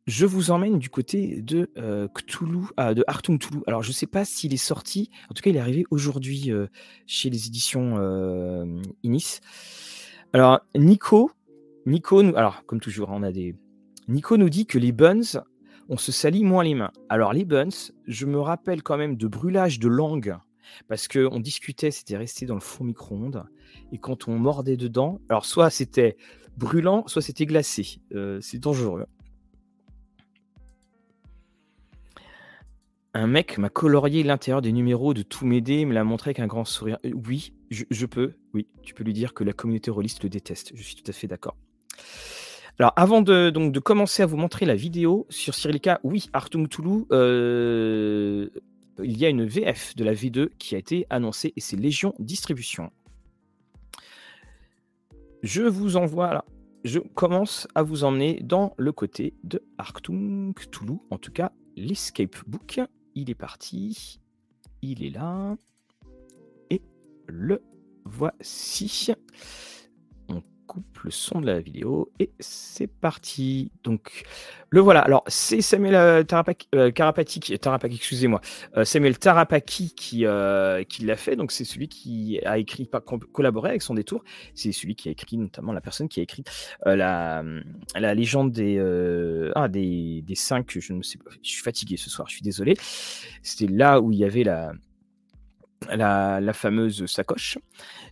je 0.07 0.25
vous 0.25 0.51
emmène 0.51 0.79
du 0.79 0.89
côté 0.89 1.41
de 1.41 1.71
euh, 1.77 2.07
Cthulhu, 2.07 2.65
ah, 2.77 2.93
de 2.93 3.03
Artung 3.07 3.39
Cthulhu. 3.39 3.61
Alors, 3.67 3.83
je 3.83 3.89
ne 3.89 3.93
sais 3.93 4.07
pas 4.07 4.25
s'il 4.25 4.53
est 4.53 4.57
sorti. 4.57 5.09
En 5.29 5.33
tout 5.33 5.41
cas, 5.41 5.49
il 5.49 5.55
est 5.55 5.61
arrivé 5.61 5.85
aujourd'hui 5.91 6.51
chez 7.05 7.29
les 7.29 7.47
éditions 7.47 7.97
Inis. 9.03 9.39
Alors, 10.33 10.61
Nico, 10.75 11.31
Nico, 11.85 12.19
alors 12.35 12.65
comme 12.65 12.79
toujours, 12.79 13.09
on 13.11 13.23
a 13.23 13.31
des, 13.31 13.55
Nico 14.07 14.37
nous 14.37 14.49
dit 14.49 14.65
que 14.65 14.79
les 14.79 14.91
buns, 14.91 15.21
on 15.89 15.97
se 15.97 16.11
salit 16.11 16.43
moins 16.43 16.63
les 16.63 16.75
mains. 16.75 16.91
Alors 17.09 17.33
les 17.33 17.45
buns, 17.45 17.91
je 18.07 18.25
me 18.25 18.39
rappelle 18.39 18.83
quand 18.83 18.97
même 18.97 19.15
de 19.15 19.27
brûlage 19.27 19.79
de 19.79 19.87
langue 19.87 20.37
parce 20.87 21.07
qu'on 21.07 21.39
discutait, 21.39 21.91
c'était 21.91 22.17
resté 22.17 22.45
dans 22.45 22.55
le 22.55 22.61
fond 22.61 22.83
micro-ondes 22.83 23.43
et 23.91 23.97
quand 23.97 24.27
on 24.27 24.37
mordait 24.37 24.77
dedans, 24.77 25.19
alors 25.29 25.45
soit 25.45 25.69
c'était 25.69 26.17
brûlant, 26.57 27.03
soit 27.07 27.21
c'était 27.21 27.45
glacé. 27.45 27.99
Euh, 28.13 28.39
c'est 28.41 28.59
dangereux. 28.59 29.05
Un 33.15 33.27
mec 33.27 33.59
m'a 33.59 33.69
colorié 33.69 34.23
l'intérieur 34.23 34.61
des 34.61 34.71
numéros 34.71 35.13
de 35.13 35.21
tous 35.21 35.45
mes 35.45 35.61
dés, 35.61 35.85
me 35.85 35.93
l'a 35.93 36.03
montré 36.03 36.29
avec 36.29 36.39
un 36.39 36.47
grand 36.47 36.65
sourire. 36.65 36.97
Euh, 37.05 37.11
oui, 37.27 37.53
je, 37.69 38.05
peux. 38.05 38.33
Oui, 38.53 38.67
tu 38.81 38.95
peux 38.95 39.03
lui 39.03 39.13
dire 39.13 39.33
que 39.35 39.43
la 39.43 39.53
communauté 39.53 39.91
rôliste 39.91 40.23
le 40.23 40.29
déteste. 40.29 40.71
Je 40.73 40.81
suis 40.81 40.95
tout 40.95 41.09
à 41.09 41.13
fait 41.13 41.27
d'accord. 41.27 41.55
Alors, 42.79 42.91
avant 42.95 43.21
de, 43.21 43.51
donc, 43.51 43.71
de 43.71 43.79
commencer 43.79 44.23
à 44.23 44.25
vous 44.25 44.37
montrer 44.37 44.65
la 44.65 44.73
vidéo 44.73 45.27
sur 45.29 45.53
Cyrillica, 45.53 45.99
oui, 46.03 46.27
Artung 46.33 46.67
Toulouse, 46.67 47.05
euh, 47.11 48.49
il 49.01 49.17
y 49.17 49.25
a 49.25 49.29
une 49.29 49.45
VF 49.45 49.95
de 49.95 50.03
la 50.03 50.13
V2 50.13 50.49
qui 50.57 50.75
a 50.75 50.77
été 50.77 51.05
annoncée 51.09 51.53
et 51.55 51.61
c'est 51.61 51.77
Légion 51.77 52.13
Distribution. 52.19 52.91
Je 55.41 55.63
vous 55.63 55.97
envoie 55.97 56.33
là. 56.33 56.45
Je 56.83 56.99
commence 56.99 57.67
à 57.75 57.83
vous 57.83 58.03
emmener 58.03 58.39
dans 58.43 58.73
le 58.77 58.91
côté 58.91 59.33
de 59.43 59.63
Artung 59.77 60.53
Toulouse, 60.69 60.99
en 61.09 61.17
tout 61.17 61.31
cas 61.31 61.51
l'escape 61.75 62.37
book. 62.47 62.81
Il 63.15 63.29
est 63.29 63.35
parti. 63.35 64.19
Il 64.81 65.03
est 65.03 65.09
là. 65.09 65.55
Et 66.69 66.81
le 67.27 67.63
voici 68.05 69.13
le 71.03 71.11
son 71.11 71.41
de 71.41 71.47
la 71.47 71.59
vidéo 71.59 72.11
et 72.19 72.31
c'est 72.39 72.87
parti. 72.87 73.71
Donc 73.83 74.23
le 74.69 74.79
voilà. 74.79 75.01
Alors 75.01 75.23
c'est 75.27 75.61
Samuel 75.61 75.95
euh, 75.95 76.23
Tarapaki, 76.23 76.67
euh, 76.75 76.91
excusez-moi, 77.83 78.41
euh, 78.77 78.85
Samuel 78.85 79.17
Tarapaki 79.17 79.93
qui, 79.95 80.21
l'a 80.21 81.15
fait. 81.15 81.35
Donc 81.35 81.51
c'est 81.51 81.65
celui 81.65 81.87
qui 81.87 82.39
a 82.45 82.57
écrit, 82.57 82.89
collaboré 83.31 83.71
avec 83.71 83.81
son 83.81 83.93
détour. 83.93 84.23
C'est 84.55 84.71
celui 84.71 84.95
qui 84.95 85.09
a 85.09 85.11
écrit 85.11 85.37
notamment 85.37 85.73
la 85.73 85.81
personne 85.81 86.07
qui 86.07 86.19
a 86.19 86.23
écrit 86.23 86.43
la, 86.85 87.43
la 87.95 88.13
légende 88.13 88.51
des, 88.51 88.79
ah, 89.55 89.67
des, 89.67 90.23
des 90.25 90.35
cinq. 90.35 90.77
Je 90.79 90.93
ne 90.93 91.03
sais 91.03 91.17
pas. 91.17 91.31
Je 91.41 91.49
suis 91.49 91.63
fatigué 91.63 91.97
ce 91.97 92.09
soir. 92.09 92.27
Je 92.29 92.35
suis 92.35 92.43
désolé. 92.43 92.75
C'était 93.41 93.71
là 93.71 93.99
où 93.99 94.11
il 94.11 94.19
y 94.19 94.25
avait 94.25 94.43
la 94.43 94.73
la, 95.91 96.53
fameuse 96.53 97.05
sacoche. 97.05 97.57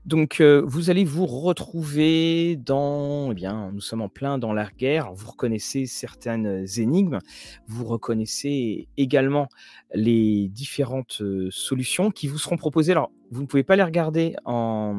Donc, 0.06 0.42
euh, 0.42 0.62
vous 0.66 0.90
allez 0.90 1.04
vous 1.04 1.26
retrouver 1.26 2.56
dans, 2.56 3.32
eh 3.32 3.36
bien, 3.36 3.72
nous 3.72 3.82
sommes 3.82 4.02
en 4.02 4.10
plein 4.10 4.38
dans 4.38 4.54
la 4.54 4.68
guerre. 4.78 5.14
Vous 5.14 5.32
reconnaissez 5.32 5.86
certaines 5.86 6.66
énigmes. 6.78 7.20
Vous 7.68 7.86
reconnaissez 7.86 8.88
également 8.98 9.48
les 9.94 10.50
différentes 10.50 11.22
euh, 11.22 11.50
solutions 11.52 12.12
qui 12.12 12.28
vous 12.28 12.38
seront 12.38 12.58
proposées. 12.58 12.94
Alors, 12.94 13.12
vous 13.32 13.42
ne 13.42 13.48
pouvez 13.48 13.64
pas 13.64 13.76
les 13.76 13.84
regarder 13.84 14.36
en, 14.46 14.94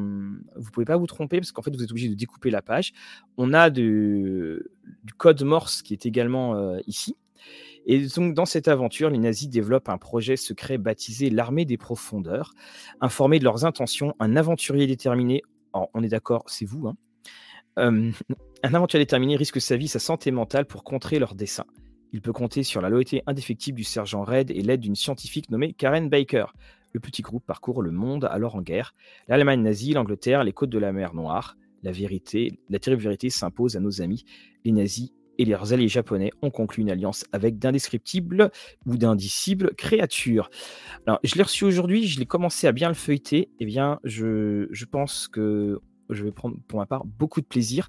vous 0.56 0.70
pouvez 0.70 0.86
pas 0.86 0.96
vous 0.96 1.06
tromper 1.06 1.38
parce 1.38 1.52
qu'en 1.52 1.62
fait, 1.62 1.74
vous 1.74 1.82
êtes 1.82 1.90
obligé 1.90 2.08
de 2.08 2.14
découper 2.14 2.50
la 2.50 2.62
page. 2.62 2.92
On 3.36 3.52
a 3.52 3.70
du 3.70 4.62
code 5.18 5.42
Morse 5.42 5.82
qui 5.82 5.92
est 5.92 6.06
également 6.06 6.54
euh, 6.54 6.78
ici. 6.86 7.16
Et 7.86 8.06
donc, 8.06 8.34
dans 8.34 8.44
cette 8.44 8.68
aventure, 8.68 9.10
les 9.10 9.18
nazis 9.18 9.48
développent 9.48 9.88
un 9.88 9.98
projet 9.98 10.36
secret 10.36 10.78
baptisé 10.78 11.30
l'armée 11.30 11.64
des 11.64 11.76
profondeurs. 11.76 12.54
Informé 13.00 13.38
de 13.38 13.44
leurs 13.44 13.64
intentions, 13.64 14.14
un 14.20 14.36
aventurier 14.36 14.86
déterminé, 14.86 15.42
on 15.72 16.02
est 16.02 16.08
d'accord, 16.08 16.44
c'est 16.46 16.64
vous, 16.64 16.86
hein, 16.88 16.96
euh, 17.78 18.10
un 18.62 18.74
aventurier 18.74 19.04
déterminé 19.04 19.36
risque 19.36 19.60
sa 19.60 19.76
vie, 19.76 19.88
sa 19.88 19.98
santé 19.98 20.30
mentale 20.30 20.66
pour 20.66 20.84
contrer 20.84 21.18
leurs 21.18 21.34
desseins. 21.34 21.66
Il 22.12 22.20
peut 22.20 22.32
compter 22.32 22.62
sur 22.62 22.82
la 22.82 22.90
loyauté 22.90 23.22
indéfectible 23.26 23.76
du 23.76 23.84
sergent 23.84 24.22
Red 24.22 24.50
et 24.50 24.60
l'aide 24.60 24.80
d'une 24.80 24.94
scientifique 24.94 25.50
nommée 25.50 25.72
Karen 25.72 26.08
Baker. 26.10 26.46
Le 26.92 27.00
petit 27.00 27.22
groupe 27.22 27.44
parcourt 27.46 27.80
le 27.80 27.90
monde 27.90 28.28
alors 28.30 28.54
en 28.54 28.60
guerre. 28.60 28.94
L'Allemagne 29.28 29.62
nazie, 29.62 29.94
l'Angleterre, 29.94 30.44
les 30.44 30.52
côtes 30.52 30.70
de 30.70 30.78
la 30.78 30.92
mer 30.92 31.14
Noire. 31.14 31.56
La 31.82 31.90
vérité, 31.90 32.60
la 32.68 32.78
terrible 32.78 33.02
vérité 33.02 33.30
s'impose 33.30 33.76
à 33.76 33.80
nos 33.80 34.02
amis. 34.02 34.24
Les 34.64 34.72
nazis 34.72 35.12
et 35.38 35.44
leurs 35.44 35.72
alliés 35.72 35.88
japonais 35.88 36.30
ont 36.42 36.50
conclu 36.50 36.82
une 36.82 36.90
alliance 36.90 37.24
avec 37.32 37.58
d'indescriptibles 37.58 38.50
ou 38.86 38.96
d'indicibles 38.96 39.74
créatures. 39.74 40.50
Alors, 41.06 41.18
je 41.22 41.34
l'ai 41.34 41.42
reçu 41.42 41.64
aujourd'hui, 41.64 42.06
je 42.06 42.18
l'ai 42.18 42.26
commencé 42.26 42.66
à 42.66 42.72
bien 42.72 42.88
le 42.88 42.94
feuilleter. 42.94 43.50
Eh 43.60 43.64
bien, 43.64 43.98
je, 44.04 44.68
je, 44.70 44.84
pense 44.84 45.28
que 45.28 45.80
je 46.10 46.24
vais 46.24 46.32
prendre 46.32 46.56
pour 46.68 46.78
ma 46.78 46.86
part 46.86 47.04
beaucoup 47.04 47.40
de 47.40 47.46
plaisir. 47.46 47.88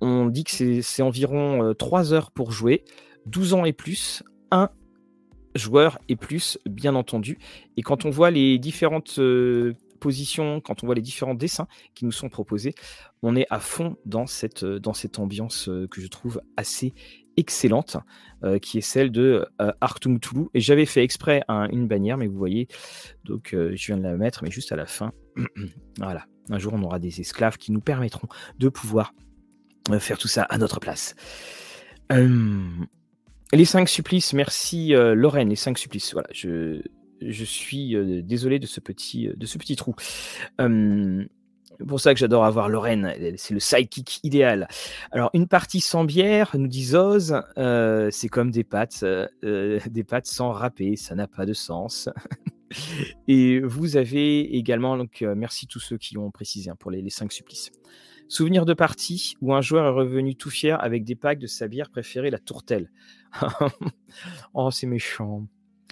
On 0.00 0.26
dit 0.26 0.44
que 0.44 0.80
c'est 0.82 1.02
environ 1.02 1.74
3 1.74 2.12
euh, 2.12 2.16
heures 2.16 2.30
pour 2.32 2.50
jouer, 2.50 2.84
12 3.26 3.54
ans 3.54 3.64
et 3.64 3.72
plus, 3.72 4.22
1 4.50 4.68
joueur 5.54 5.98
et 6.08 6.16
plus, 6.16 6.58
bien 6.66 6.94
entendu. 6.94 7.38
Et 7.76 7.82
quand 7.82 8.04
on 8.04 8.10
voit 8.10 8.30
les 8.30 8.58
différentes 8.58 9.18
euh, 9.18 9.74
quand 10.64 10.82
on 10.82 10.86
voit 10.86 10.94
les 10.94 11.02
différents 11.02 11.34
dessins 11.34 11.66
qui 11.94 12.04
nous 12.04 12.12
sont 12.12 12.28
proposés, 12.28 12.74
on 13.22 13.36
est 13.36 13.46
à 13.50 13.60
fond 13.60 13.96
dans 14.04 14.26
cette, 14.26 14.64
euh, 14.64 14.80
dans 14.80 14.92
cette 14.92 15.18
ambiance 15.18 15.68
euh, 15.68 15.86
que 15.88 16.00
je 16.00 16.06
trouve 16.08 16.40
assez 16.56 16.94
excellente, 17.36 17.96
euh, 18.44 18.58
qui 18.58 18.78
est 18.78 18.82
celle 18.82 19.10
de 19.10 19.46
Artung 19.80 20.18
Toulouse. 20.20 20.48
Et 20.54 20.60
j'avais 20.60 20.84
fait 20.84 21.02
exprès 21.02 21.42
une 21.48 21.88
bannière, 21.88 22.18
mais 22.18 22.26
vous 22.26 22.36
voyez, 22.36 22.68
donc 23.24 23.50
je 23.52 23.86
viens 23.86 23.96
de 23.96 24.02
la 24.02 24.16
mettre, 24.16 24.44
mais 24.44 24.50
juste 24.50 24.70
à 24.72 24.76
la 24.76 24.86
fin. 24.86 25.12
voilà, 25.98 26.26
un 26.50 26.58
jour 26.58 26.74
on 26.74 26.82
aura 26.82 26.98
des 26.98 27.20
esclaves 27.20 27.56
qui 27.56 27.72
nous 27.72 27.80
permettront 27.80 28.28
de 28.58 28.68
pouvoir 28.68 29.14
faire 29.98 30.18
tout 30.18 30.28
ça 30.28 30.42
à 30.42 30.58
notre 30.58 30.78
place. 30.78 31.14
les 32.10 33.64
cinq 33.64 33.88
supplices, 33.88 34.34
merci 34.34 34.92
Lorraine, 34.92 35.48
les 35.48 35.56
cinq 35.56 35.78
supplices. 35.78 36.12
Voilà, 36.12 36.28
je, 36.32 36.82
je 37.28 37.44
suis 37.44 37.96
désolé 38.22 38.58
de 38.58 38.66
ce 38.66 38.80
petit, 38.80 39.30
de 39.34 39.46
ce 39.46 39.58
petit 39.58 39.76
trou. 39.76 39.94
C'est 40.58 41.86
pour 41.86 42.00
ça 42.00 42.14
que 42.14 42.20
j'adore 42.20 42.44
avoir 42.44 42.68
Lorraine, 42.68 43.12
c'est 43.36 43.54
le 43.54 43.60
sidekick 43.60 44.20
idéal. 44.22 44.68
Alors, 45.10 45.30
une 45.34 45.48
partie 45.48 45.80
sans 45.80 46.04
bière, 46.04 46.54
nous 46.54 46.68
dit 46.68 46.84
Zoz, 46.84 47.34
c'est 48.10 48.28
comme 48.28 48.50
des 48.50 48.64
pâtes, 48.64 49.04
des 49.42 50.04
pâtes 50.04 50.26
sans 50.26 50.52
râper, 50.52 50.96
ça 50.96 51.14
n'a 51.14 51.26
pas 51.26 51.46
de 51.46 51.54
sens. 51.54 52.08
Et 53.28 53.60
vous 53.60 53.96
avez 53.96 54.56
également, 54.56 54.96
donc 54.96 55.24
merci 55.36 55.66
tous 55.66 55.80
ceux 55.80 55.98
qui 55.98 56.16
ont 56.18 56.30
précisé 56.30 56.70
hein, 56.70 56.76
pour 56.78 56.90
les, 56.90 57.02
les 57.02 57.10
cinq 57.10 57.32
supplices. 57.32 57.70
Souvenir 58.32 58.64
de 58.64 58.72
partie 58.72 59.34
où 59.42 59.52
un 59.52 59.60
joueur 59.60 59.84
est 59.84 59.90
revenu 59.90 60.36
tout 60.36 60.48
fier 60.48 60.82
avec 60.82 61.04
des 61.04 61.14
packs 61.14 61.38
de 61.38 61.46
sa 61.46 61.68
bière 61.68 61.90
préférée, 61.90 62.30
la 62.30 62.38
tourtelle. 62.38 62.90
oh, 64.54 64.70
c'est 64.70 64.86
méchant. 64.86 65.46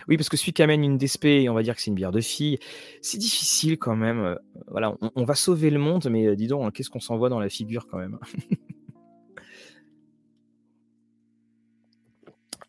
Oui, 0.08 0.16
parce 0.16 0.28
que 0.28 0.36
celui 0.36 0.52
qui 0.52 0.62
amène 0.62 0.82
une 0.82 0.98
DSP, 0.98 1.46
on 1.48 1.54
va 1.54 1.62
dire 1.62 1.74
que 1.74 1.82
c'est 1.82 1.90
une 1.90 1.94
bière 1.94 2.12
de 2.12 2.20
fille, 2.20 2.58
c'est 3.02 3.18
difficile 3.18 3.78
quand 3.78 3.96
même. 3.96 4.20
Euh, 4.20 4.34
voilà, 4.68 4.94
on, 5.14 5.24
va 5.24 5.34
sauver 5.34 5.70
le 5.70 5.78
monde, 5.78 6.08
mais 6.10 6.26
euh, 6.26 6.36
dis 6.36 6.46
donc, 6.46 6.64
hein, 6.64 6.70
qu'est-ce 6.72 6.90
qu'on 6.90 7.00
s'envoie 7.00 7.28
dans 7.28 7.40
la 7.40 7.48
figure 7.48 7.86
quand 7.86 7.98
même? 7.98 8.18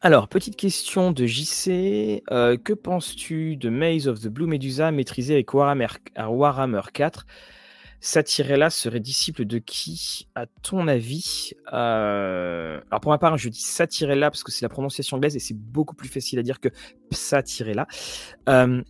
Alors, 0.04 0.28
petite 0.28 0.56
question 0.56 1.12
de 1.12 1.28
JC. 1.28 2.24
Euh, 2.32 2.58
que 2.58 2.74
penses-tu 2.74 3.56
de 3.56 3.70
Maze 3.70 4.08
of 4.08 4.20
the 4.20 4.28
Blue 4.28 4.48
Medusa 4.48 4.92
maîtrisé 4.92 5.36
avec 5.36 5.54
Warhammer, 5.54 5.88
Warhammer 6.18 6.82
4 6.92 7.28
Satirella 8.04 8.72
serait 8.72 9.00
disciple 9.00 9.46
de 9.46 9.60
qui, 9.60 10.28
à 10.34 10.48
ton 10.48 10.88
avis? 10.88 11.52
Euh, 11.72 12.82
Alors 12.90 13.00
pour 13.00 13.12
ma 13.12 13.20
part, 13.20 13.38
je 13.38 13.48
dis 13.48 13.62
Satirella 13.62 14.32
parce 14.32 14.44
que 14.44 14.52
c'est 14.52 14.66
la 14.66 14.70
prononciation 14.70 15.18
anglaise 15.18 15.36
et 15.36 15.40
c'est 15.40 15.58
beaucoup 15.58 15.96
plus 15.96 16.10
facile 16.10 16.40
à 16.40 16.44
dire 16.44 16.60
que 16.60 16.70
Satirella. 17.12 17.88
Euh, 18.50 18.82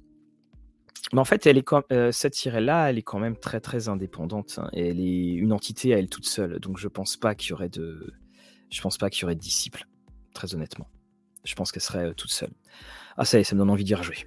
mais 1.12 1.20
en 1.20 1.26
fait, 1.26 1.46
elle 1.46 1.58
est 1.58 1.64
quand, 1.64 1.84
euh, 1.92 2.14
Satirella, 2.14 2.90
elle 2.90 2.98
est 2.98 3.04
quand 3.04 3.20
même 3.20 3.36
très 3.36 3.60
très 3.60 3.90
indépendante. 3.90 4.60
Hein, 4.60 4.70
elle 4.72 5.02
est 5.02 5.34
une 5.34 5.52
entité 5.52 5.94
à 5.94 6.00
elle 6.00 6.08
toute 6.08 6.26
seule. 6.26 6.60
Donc 6.62 6.78
je 6.78 6.88
pense 6.88 7.18
pas 7.18 7.36
qu'il 7.36 7.50
y 7.50 7.54
aurait 7.54 7.70
de, 7.70 8.14
je 8.70 8.82
pense 8.82 8.98
pas 8.98 9.10
qu'il 9.10 9.24
y 9.24 9.26
aurait 9.26 9.36
de 9.36 9.42
disciples, 9.42 9.86
très 10.34 10.56
honnêtement. 10.56 10.88
Je 11.44 11.54
pense 11.56 11.74
qu'elle 11.74 11.82
serait 11.82 12.14
toute 12.14 12.32
seule. 12.32 12.54
Ah 13.18 13.26
ça 13.26 13.38
y 13.38 13.42
est, 13.42 13.44
ça 13.44 13.56
me 13.56 13.60
donne 13.60 13.72
envie 13.72 13.84
d'y 13.84 13.96
rejouer. 13.96 14.26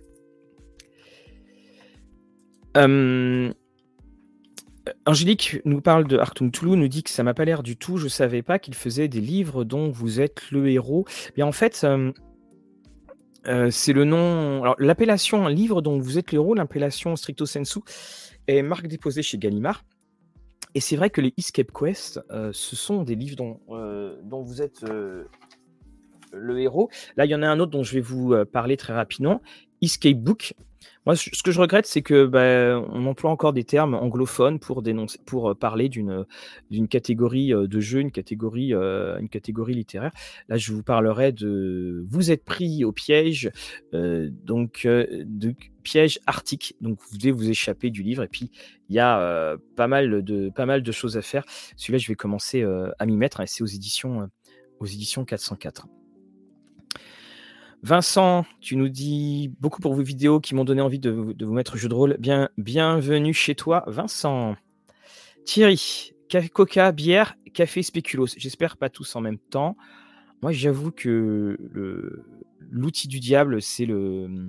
Angélique 5.06 5.60
nous 5.64 5.80
parle 5.80 6.06
de 6.06 6.18
Artung 6.18 6.50
Toulou, 6.50 6.76
nous 6.76 6.88
dit 6.88 7.02
que 7.02 7.10
ça 7.10 7.22
m'a 7.22 7.34
pas 7.34 7.44
l'air 7.44 7.62
du 7.62 7.76
tout, 7.76 7.96
je 7.96 8.08
savais 8.08 8.42
pas 8.42 8.58
qu'il 8.58 8.74
faisait 8.74 9.08
des 9.08 9.20
livres 9.20 9.64
dont 9.64 9.90
vous 9.90 10.20
êtes 10.20 10.50
le 10.50 10.68
héros. 10.68 11.06
Bien 11.36 11.46
en 11.46 11.52
fait, 11.52 11.86
c'est 13.70 13.92
le 13.92 14.04
nom. 14.04 14.74
L'appellation 14.78 15.46
livre 15.48 15.80
dont 15.82 15.98
vous 15.98 16.18
êtes 16.18 16.32
le 16.32 16.36
héros, 16.36 16.54
l'appellation 16.54 17.16
stricto 17.16 17.46
sensu, 17.46 17.80
est 18.46 18.62
marque 18.62 18.86
déposée 18.86 19.22
chez 19.22 19.38
Gallimard. 19.38 19.84
Et 20.74 20.80
c'est 20.80 20.96
vrai 20.96 21.08
que 21.08 21.20
les 21.20 21.32
Escape 21.38 21.70
Quest, 21.72 22.20
ce 22.30 22.76
sont 22.76 23.04
des 23.04 23.14
livres 23.14 23.36
dont, 23.36 23.60
dont 24.22 24.42
vous 24.42 24.60
êtes 24.60 24.84
le 26.32 26.60
héros. 26.60 26.90
Là, 27.16 27.24
il 27.24 27.30
y 27.30 27.34
en 27.34 27.42
a 27.42 27.48
un 27.48 27.58
autre 27.60 27.70
dont 27.70 27.84
je 27.84 27.94
vais 27.94 28.00
vous 28.00 28.34
parler 28.52 28.76
très 28.76 28.92
rapidement. 28.92 29.40
Escape 29.80 30.18
Book, 30.18 30.54
moi, 31.06 31.16
ce 31.16 31.42
que 31.42 31.52
je 31.52 31.60
regrette, 31.60 31.86
c'est 31.86 32.00
que 32.00 32.24
bah, 32.24 32.82
on 32.90 33.06
emploie 33.06 33.30
encore 33.30 33.52
des 33.52 33.64
termes 33.64 33.94
anglophones 33.94 34.58
pour 34.58 34.80
dénoncer, 34.82 35.18
pour 35.26 35.50
euh, 35.50 35.54
parler 35.54 35.88
d'une 35.90 36.24
d'une 36.70 36.88
catégorie 36.88 37.52
euh, 37.52 37.66
de 37.66 37.80
jeu, 37.80 38.00
une 38.00 38.10
catégorie 38.10 38.72
euh, 38.72 39.18
une 39.18 39.28
catégorie 39.28 39.74
littéraire. 39.74 40.12
Là, 40.48 40.56
je 40.56 40.72
vous 40.72 40.82
parlerai 40.82 41.32
de 41.32 42.06
vous 42.08 42.30
êtes 42.30 42.44
pris 42.44 42.84
au 42.84 42.92
piège, 42.92 43.50
donc 43.92 44.86
de 44.86 45.54
piège 45.82 46.18
arctique. 46.26 46.74
Donc, 46.80 46.98
vous 47.10 47.18
devez 47.18 47.32
vous 47.32 47.50
échapper 47.50 47.90
du 47.90 48.02
livre. 48.02 48.22
Et 48.22 48.28
puis, 48.28 48.50
il 48.88 48.96
y 48.96 48.98
a 48.98 49.56
pas 49.76 49.86
mal 49.86 50.22
de 50.22 50.50
pas 50.50 50.66
mal 50.66 50.82
de 50.82 50.92
choses 50.92 51.16
à 51.16 51.22
faire. 51.22 51.44
Celui-là, 51.76 51.98
je 51.98 52.08
vais 52.08 52.14
commencer 52.14 52.64
à 52.98 53.06
m'y 53.06 53.16
mettre. 53.16 53.42
C'est 53.46 53.62
aux 53.62 53.66
éditions 53.66 54.28
aux 54.80 54.86
éditions 54.86 55.24
404. 55.24 55.86
Vincent, 57.84 58.46
tu 58.62 58.76
nous 58.76 58.88
dis 58.88 59.52
beaucoup 59.60 59.82
pour 59.82 59.92
vos 59.92 60.02
vidéos 60.02 60.40
qui 60.40 60.54
m'ont 60.54 60.64
donné 60.64 60.80
envie 60.80 60.98
de, 60.98 61.10
vous 61.10 61.52
mettre 61.52 61.76
jeu 61.76 61.90
de 61.90 61.94
rôle. 61.94 62.16
Bien, 62.18 62.48
bienvenue 62.56 63.34
chez 63.34 63.54
toi, 63.54 63.84
Vincent. 63.86 64.56
Thierry, 65.44 66.14
coca, 66.54 66.92
bière, 66.92 67.36
café, 67.52 67.82
spéculos. 67.82 68.38
J'espère 68.38 68.78
pas 68.78 68.88
tous 68.88 69.14
en 69.16 69.20
même 69.20 69.36
temps. 69.36 69.76
Moi, 70.40 70.50
j'avoue 70.52 70.92
que 70.92 71.58
l'outil 72.70 73.06
du 73.06 73.20
diable, 73.20 73.60
c'est 73.60 73.86
euh, 73.90 74.48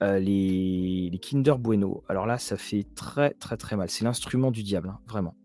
les, 0.00 1.16
Kinder 1.22 1.54
Bueno. 1.56 2.02
Alors 2.08 2.26
là, 2.26 2.38
ça 2.38 2.56
fait 2.56 2.84
très, 2.96 3.30
très, 3.34 3.56
très 3.56 3.76
mal. 3.76 3.88
C'est 3.88 4.04
l'instrument 4.04 4.50
du 4.50 4.64
diable, 4.64 4.88
hein, 4.88 4.98
vraiment. 5.06 5.36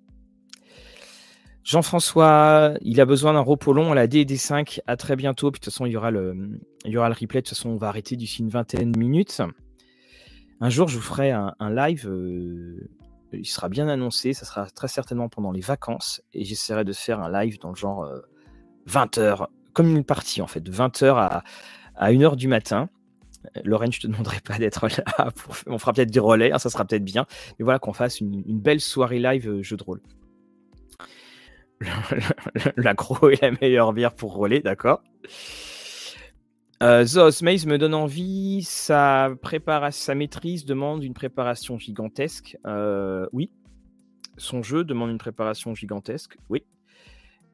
Jean-François, 1.70 2.74
il 2.82 3.00
a 3.00 3.06
besoin 3.06 3.34
d'un 3.34 3.42
repos 3.42 3.74
long 3.74 3.92
à 3.92 3.96
la 3.96 4.08
D&D5. 4.08 4.80
À 4.88 4.98
très 4.98 5.16
bientôt. 5.16 5.52
Puis 5.52 5.60
de 5.60 5.66
toute 5.66 5.72
façon, 5.72 5.86
il 5.86 5.92
y 5.92 5.98
aura 5.98 6.10
le, 6.10 6.60
il 6.84 6.92
y 6.92 6.98
aura 6.98 7.10
replay. 7.10 7.42
De 7.42 7.46
toute 7.46 7.50
façon, 7.50 7.70
on 7.70 7.76
va 7.76 7.90
arrêter 7.90 8.16
d'ici 8.16 8.42
une 8.42 8.50
vingtaine 8.50 8.92
de 8.92 8.98
minutes. 8.98 9.40
Un 10.62 10.70
jour, 10.72 10.88
je 10.88 10.96
vous 10.96 11.04
ferai 11.04 11.30
un, 11.30 11.54
live. 11.62 12.08
Euh, 12.10 12.90
il 13.34 13.46
sera 13.46 13.70
bien 13.70 13.88
annoncé. 13.88 14.34
Ça 14.34 14.48
sera 14.48 14.66
très 14.66 14.88
certainement 14.88 15.30
pendant 15.30 15.52
les 15.52 15.60
vacances. 15.60 16.24
Et 16.34 16.44
j'essaierai 16.44 16.86
de 16.86 16.92
faire 16.92 17.20
un 17.20 17.32
live 17.32 17.60
dans 17.60 17.70
le 17.70 17.76
genre 17.76 18.04
20h. 18.88 19.20
Euh, 19.20 19.46
comme 19.74 19.96
une 19.96 20.04
partie, 20.04 20.42
en 20.42 20.48
fait. 20.48 20.62
De 20.62 20.72
20h 20.72 21.14
à, 21.18 21.44
à 21.94 22.12
1h 22.12 22.36
du 22.36 22.48
matin. 22.48 22.90
Lorraine, 23.64 23.92
je 23.92 24.00
te 24.00 24.08
demanderai 24.08 24.40
pas 24.44 24.58
d'être 24.58 24.88
là. 24.88 25.32
On 25.68 25.78
fera 25.78 25.94
peut-être 25.94 26.10
du 26.10 26.20
relais. 26.20 26.52
Hein, 26.52 26.58
ça 26.58 26.72
sera 26.72 26.84
peut-être 26.84 27.06
bien. 27.06 27.28
Mais 27.60 27.64
voilà, 27.64 27.78
qu'on 27.78 27.94
fasse 27.94 28.22
une, 28.22 28.42
une 28.48 28.60
belle 28.60 28.82
soirée 28.82 29.20
live 29.20 29.48
euh, 29.48 29.62
jeu 29.62 29.78
de 29.78 29.84
rôle. 29.84 30.02
la 32.78 32.94
Croix 32.96 33.32
est 33.32 33.42
la 33.42 33.52
meilleure 33.52 33.94
bière 33.94 34.14
pour 34.14 34.34
rouler, 34.34 34.60
d'accord. 34.60 35.02
Euh, 36.82 37.04
me 37.04 37.78
donne 37.78 37.94
envie. 37.94 38.64
Sa, 38.64 39.30
préparation, 39.42 40.06
sa 40.06 40.16
maîtrise 40.16 40.66
demande 40.66 41.04
une 41.04 41.14
préparation 41.14 41.78
gigantesque. 41.78 42.58
Euh, 42.66 43.28
oui. 43.34 43.52
Son 44.38 44.64
jeu 44.64 44.84
demande 44.84 45.10
une 45.10 45.18
préparation 45.18 45.76
gigantesque. 45.76 46.38
Oui. 46.50 46.64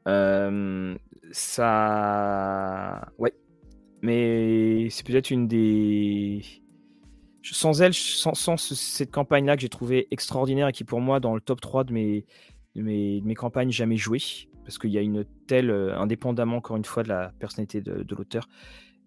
Euh, 0.06 0.94
ça. 1.32 3.08
Ouais. 3.18 3.34
Mais 4.02 4.88
c'est 4.90 5.04
peut-être 5.04 5.30
une 5.30 5.48
des. 5.48 6.42
Sans 7.42 7.80
elle, 7.80 7.94
sans, 7.94 8.34
sans 8.34 8.56
cette 8.56 9.12
campagne-là 9.12 9.54
que 9.54 9.62
j'ai 9.62 9.68
trouvé 9.68 10.08
extraordinaire 10.10 10.68
et 10.68 10.72
qui, 10.72 10.82
pour 10.82 11.00
moi, 11.00 11.20
dans 11.20 11.34
le 11.34 11.40
top 11.40 11.60
3 11.60 11.84
de 11.84 11.92
mes, 11.92 12.26
mes, 12.82 13.34
campagnes 13.34 13.70
jamais 13.70 13.96
jouées, 13.96 14.48
parce 14.64 14.78
qu'il 14.78 14.90
y 14.90 14.98
a 14.98 15.00
une 15.00 15.24
telle, 15.46 15.70
euh, 15.70 15.98
indépendamment 15.98 16.56
encore 16.56 16.76
une 16.76 16.84
fois 16.84 17.02
de 17.02 17.08
la 17.08 17.32
personnalité 17.38 17.80
de, 17.80 18.14
l'auteur, 18.14 18.48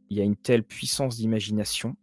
il 0.09 0.17
y 0.17 0.21
a 0.21 0.23
une 0.23 0.35
telle 0.35 0.63
puissance 0.63 1.17
d'imagination. 1.17 1.95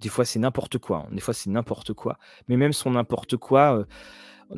Des 0.00 0.08
fois, 0.08 0.24
c'est 0.24 0.38
n'importe 0.38 0.78
quoi. 0.78 1.06
Hein. 1.06 1.14
Des 1.14 1.20
fois, 1.20 1.32
c'est 1.32 1.48
n'importe 1.48 1.94
quoi. 1.94 2.18
Mais 2.48 2.56
même 2.56 2.72
son 2.72 2.90
n'importe 2.90 3.36
quoi, 3.36 3.78
euh, 3.78 3.84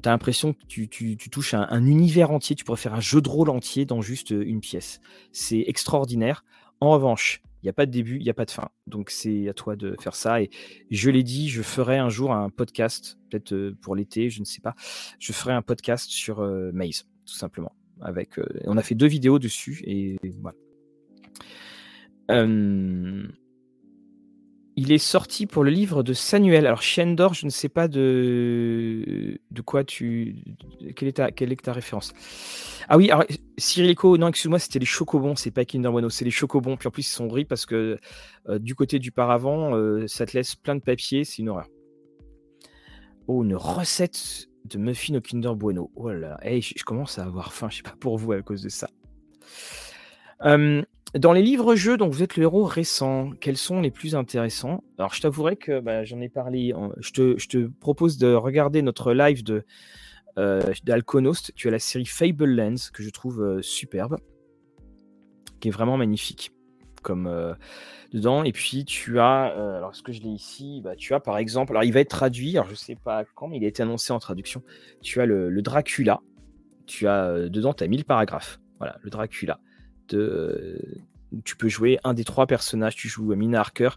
tu 0.02 0.08
as 0.08 0.12
l'impression 0.12 0.52
que 0.52 0.64
tu, 0.66 1.16
touches 1.30 1.54
un, 1.54 1.66
un, 1.70 1.86
univers 1.86 2.32
entier. 2.32 2.56
Tu 2.56 2.64
pourrais 2.64 2.78
faire 2.78 2.94
un 2.94 3.00
jeu 3.00 3.20
de 3.20 3.28
rôle 3.28 3.50
entier 3.50 3.84
dans 3.84 4.00
juste 4.00 4.32
euh, 4.32 4.42
une 4.44 4.60
pièce. 4.60 5.00
C'est 5.30 5.64
extraordinaire. 5.68 6.44
En 6.80 6.90
revanche, 6.90 7.42
il 7.62 7.66
n'y 7.66 7.70
a 7.70 7.72
pas 7.72 7.86
de 7.86 7.90
début, 7.90 8.16
il 8.16 8.22
n'y 8.22 8.30
a 8.30 8.34
pas 8.34 8.44
de 8.44 8.50
fin. 8.50 8.68
Donc 8.86 9.10
c'est 9.10 9.48
à 9.48 9.54
toi 9.54 9.76
de 9.76 9.96
faire 10.00 10.14
ça. 10.14 10.40
Et 10.40 10.50
je 10.90 11.10
l'ai 11.10 11.22
dit, 11.22 11.48
je 11.48 11.62
ferai 11.62 11.98
un 11.98 12.08
jour 12.08 12.32
un 12.32 12.50
podcast, 12.50 13.18
peut-être 13.30 13.52
euh, 13.52 13.76
pour 13.80 13.96
l'été, 13.96 14.30
je 14.30 14.40
ne 14.40 14.44
sais 14.44 14.60
pas. 14.60 14.74
Je 15.18 15.32
ferai 15.32 15.52
un 15.52 15.62
podcast 15.62 16.08
sur 16.10 16.40
euh, 16.40 16.70
Maze, 16.72 17.04
tout 17.26 17.34
simplement. 17.34 17.74
Avec, 18.00 18.38
euh, 18.38 18.46
on 18.64 18.76
a 18.76 18.82
fait 18.82 18.94
deux 18.94 19.08
vidéos 19.08 19.38
dessus 19.40 19.82
et 19.84 20.16
voilà. 20.40 20.56
Il 24.80 24.92
est 24.92 24.98
sorti 24.98 25.46
pour 25.46 25.64
le 25.64 25.72
livre 25.72 26.04
de 26.04 26.12
Samuel. 26.12 26.64
Alors, 26.64 26.82
Chienne 26.82 27.16
d'or, 27.16 27.34
je 27.34 27.46
ne 27.46 27.50
sais 27.50 27.68
pas 27.68 27.88
de, 27.88 29.40
quoi 29.66 29.82
tu. 29.82 30.36
Quelle 30.94 31.08
est, 31.08 31.14
ta... 31.64 31.72
Référence 31.72 32.12
Ah 32.88 32.96
oui, 32.96 33.10
alors, 33.10 33.24
Cyrillico, 33.56 34.16
non, 34.18 34.28
excuse-moi, 34.28 34.60
c'était 34.60 34.78
les 34.78 34.86
chocobons, 34.86 35.34
c'est 35.34 35.50
pas 35.50 35.64
Kinder 35.64 35.90
Bueno, 35.90 36.10
c'est 36.10 36.24
les 36.24 36.30
chocobons. 36.30 36.76
Puis 36.76 36.86
en 36.86 36.92
plus, 36.92 37.02
ils 37.02 37.12
sont 37.12 37.26
gris 37.26 37.44
parce 37.44 37.66
que 37.66 37.98
euh, 38.48 38.60
du 38.60 38.76
côté 38.76 39.00
du 39.00 39.10
paravent, 39.10 39.74
euh, 39.74 40.06
ça 40.06 40.26
te 40.26 40.36
laisse 40.36 40.54
plein 40.54 40.76
de 40.76 40.80
papier, 40.80 41.24
c'est 41.24 41.38
une 41.38 41.48
horreur. 41.48 41.66
Oh, 43.26 43.42
une 43.42 43.56
recette 43.56 44.46
de 44.64 44.78
muffins 44.78 45.16
au 45.16 45.20
Kinder 45.20 45.56
Bueno. 45.56 45.90
Oh 45.96 46.12
là 46.12 46.38
hey, 46.40 46.62
je, 46.62 46.84
commence 46.84 47.18
à 47.18 47.24
avoir 47.24 47.52
faim, 47.52 47.68
je 47.68 47.78
sais 47.78 47.82
pas 47.82 47.96
pour 47.98 48.16
vous 48.16 48.30
à 48.30 48.42
cause 48.42 48.62
de 48.62 48.68
ça. 48.68 48.88
Euh, 50.44 50.84
dans 51.14 51.32
les 51.32 51.42
livres-jeux 51.42 51.96
dont 51.96 52.08
vous 52.08 52.22
êtes 52.22 52.36
le 52.36 52.42
héros 52.42 52.64
récent, 52.64 53.30
quels 53.40 53.56
sont 53.56 53.80
les 53.80 53.90
plus 53.90 54.14
intéressants? 54.14 54.84
Alors, 54.98 55.14
je 55.14 55.22
t'avouerai 55.22 55.56
que 55.56 55.80
bah, 55.80 56.04
j'en 56.04 56.20
ai 56.20 56.28
parlé. 56.28 56.74
Je 56.98 57.12
te, 57.12 57.66
propose 57.80 58.18
de 58.18 58.34
regarder 58.34 58.82
notre 58.82 59.12
live 59.12 59.42
de 59.42 59.64
euh, 60.38 60.60
d'Alconost. 60.84 61.52
Tu 61.54 61.68
as 61.68 61.70
la 61.70 61.78
série 61.78 62.04
Fable 62.04 62.44
Lands 62.44 62.90
que 62.92 63.02
je 63.02 63.10
trouve 63.10 63.42
euh, 63.42 63.62
superbe, 63.62 64.18
qui 65.60 65.68
est 65.68 65.72
vraiment 65.72 65.96
magnifique. 65.96 66.52
Comme 67.02 67.26
euh, 67.26 67.54
dedans. 68.12 68.44
Et 68.44 68.52
puis 68.52 68.84
tu 68.84 69.18
as, 69.20 69.44
alors 69.44 69.92
est-ce 69.92 70.02
que 70.02 70.12
je 70.12 70.20
l'ai 70.20 70.28
ici 70.28 70.80
bah, 70.82 70.96
Tu 70.96 71.14
as 71.14 71.20
par 71.20 71.38
exemple, 71.38 71.72
alors 71.72 71.84
il 71.84 71.92
va 71.92 72.00
être 72.00 72.10
traduit, 72.10 72.58
alors 72.58 72.68
je 72.68 72.74
sais 72.74 72.96
pas 72.96 73.24
quand, 73.36 73.48
mais 73.48 73.58
il 73.58 73.64
a 73.64 73.68
été 73.68 73.82
annoncé 73.82 74.12
en 74.12 74.18
traduction. 74.18 74.62
Tu 75.00 75.20
as 75.20 75.26
le, 75.26 75.48
le 75.48 75.62
Dracula. 75.62 76.20
Tu 76.86 77.06
as 77.06 77.48
dedans, 77.48 77.72
tu 77.72 77.84
as 77.84 77.86
1000 77.86 78.04
paragraphes. 78.04 78.58
Voilà, 78.78 78.98
le 79.02 79.10
Dracula. 79.10 79.60
Euh, 80.14 80.78
tu 81.44 81.56
peux 81.56 81.68
jouer 81.68 81.98
un 82.04 82.14
des 82.14 82.24
trois 82.24 82.46
personnages. 82.46 82.96
Tu 82.96 83.08
joues 83.08 83.34
Mina 83.34 83.60
Harker, 83.60 83.90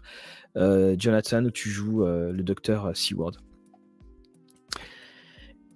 euh, 0.56 0.94
Jonathan, 0.98 1.44
ou 1.44 1.50
tu 1.50 1.70
joues 1.70 2.04
euh, 2.04 2.32
le 2.32 2.42
docteur 2.42 2.96
Seward. 2.96 3.36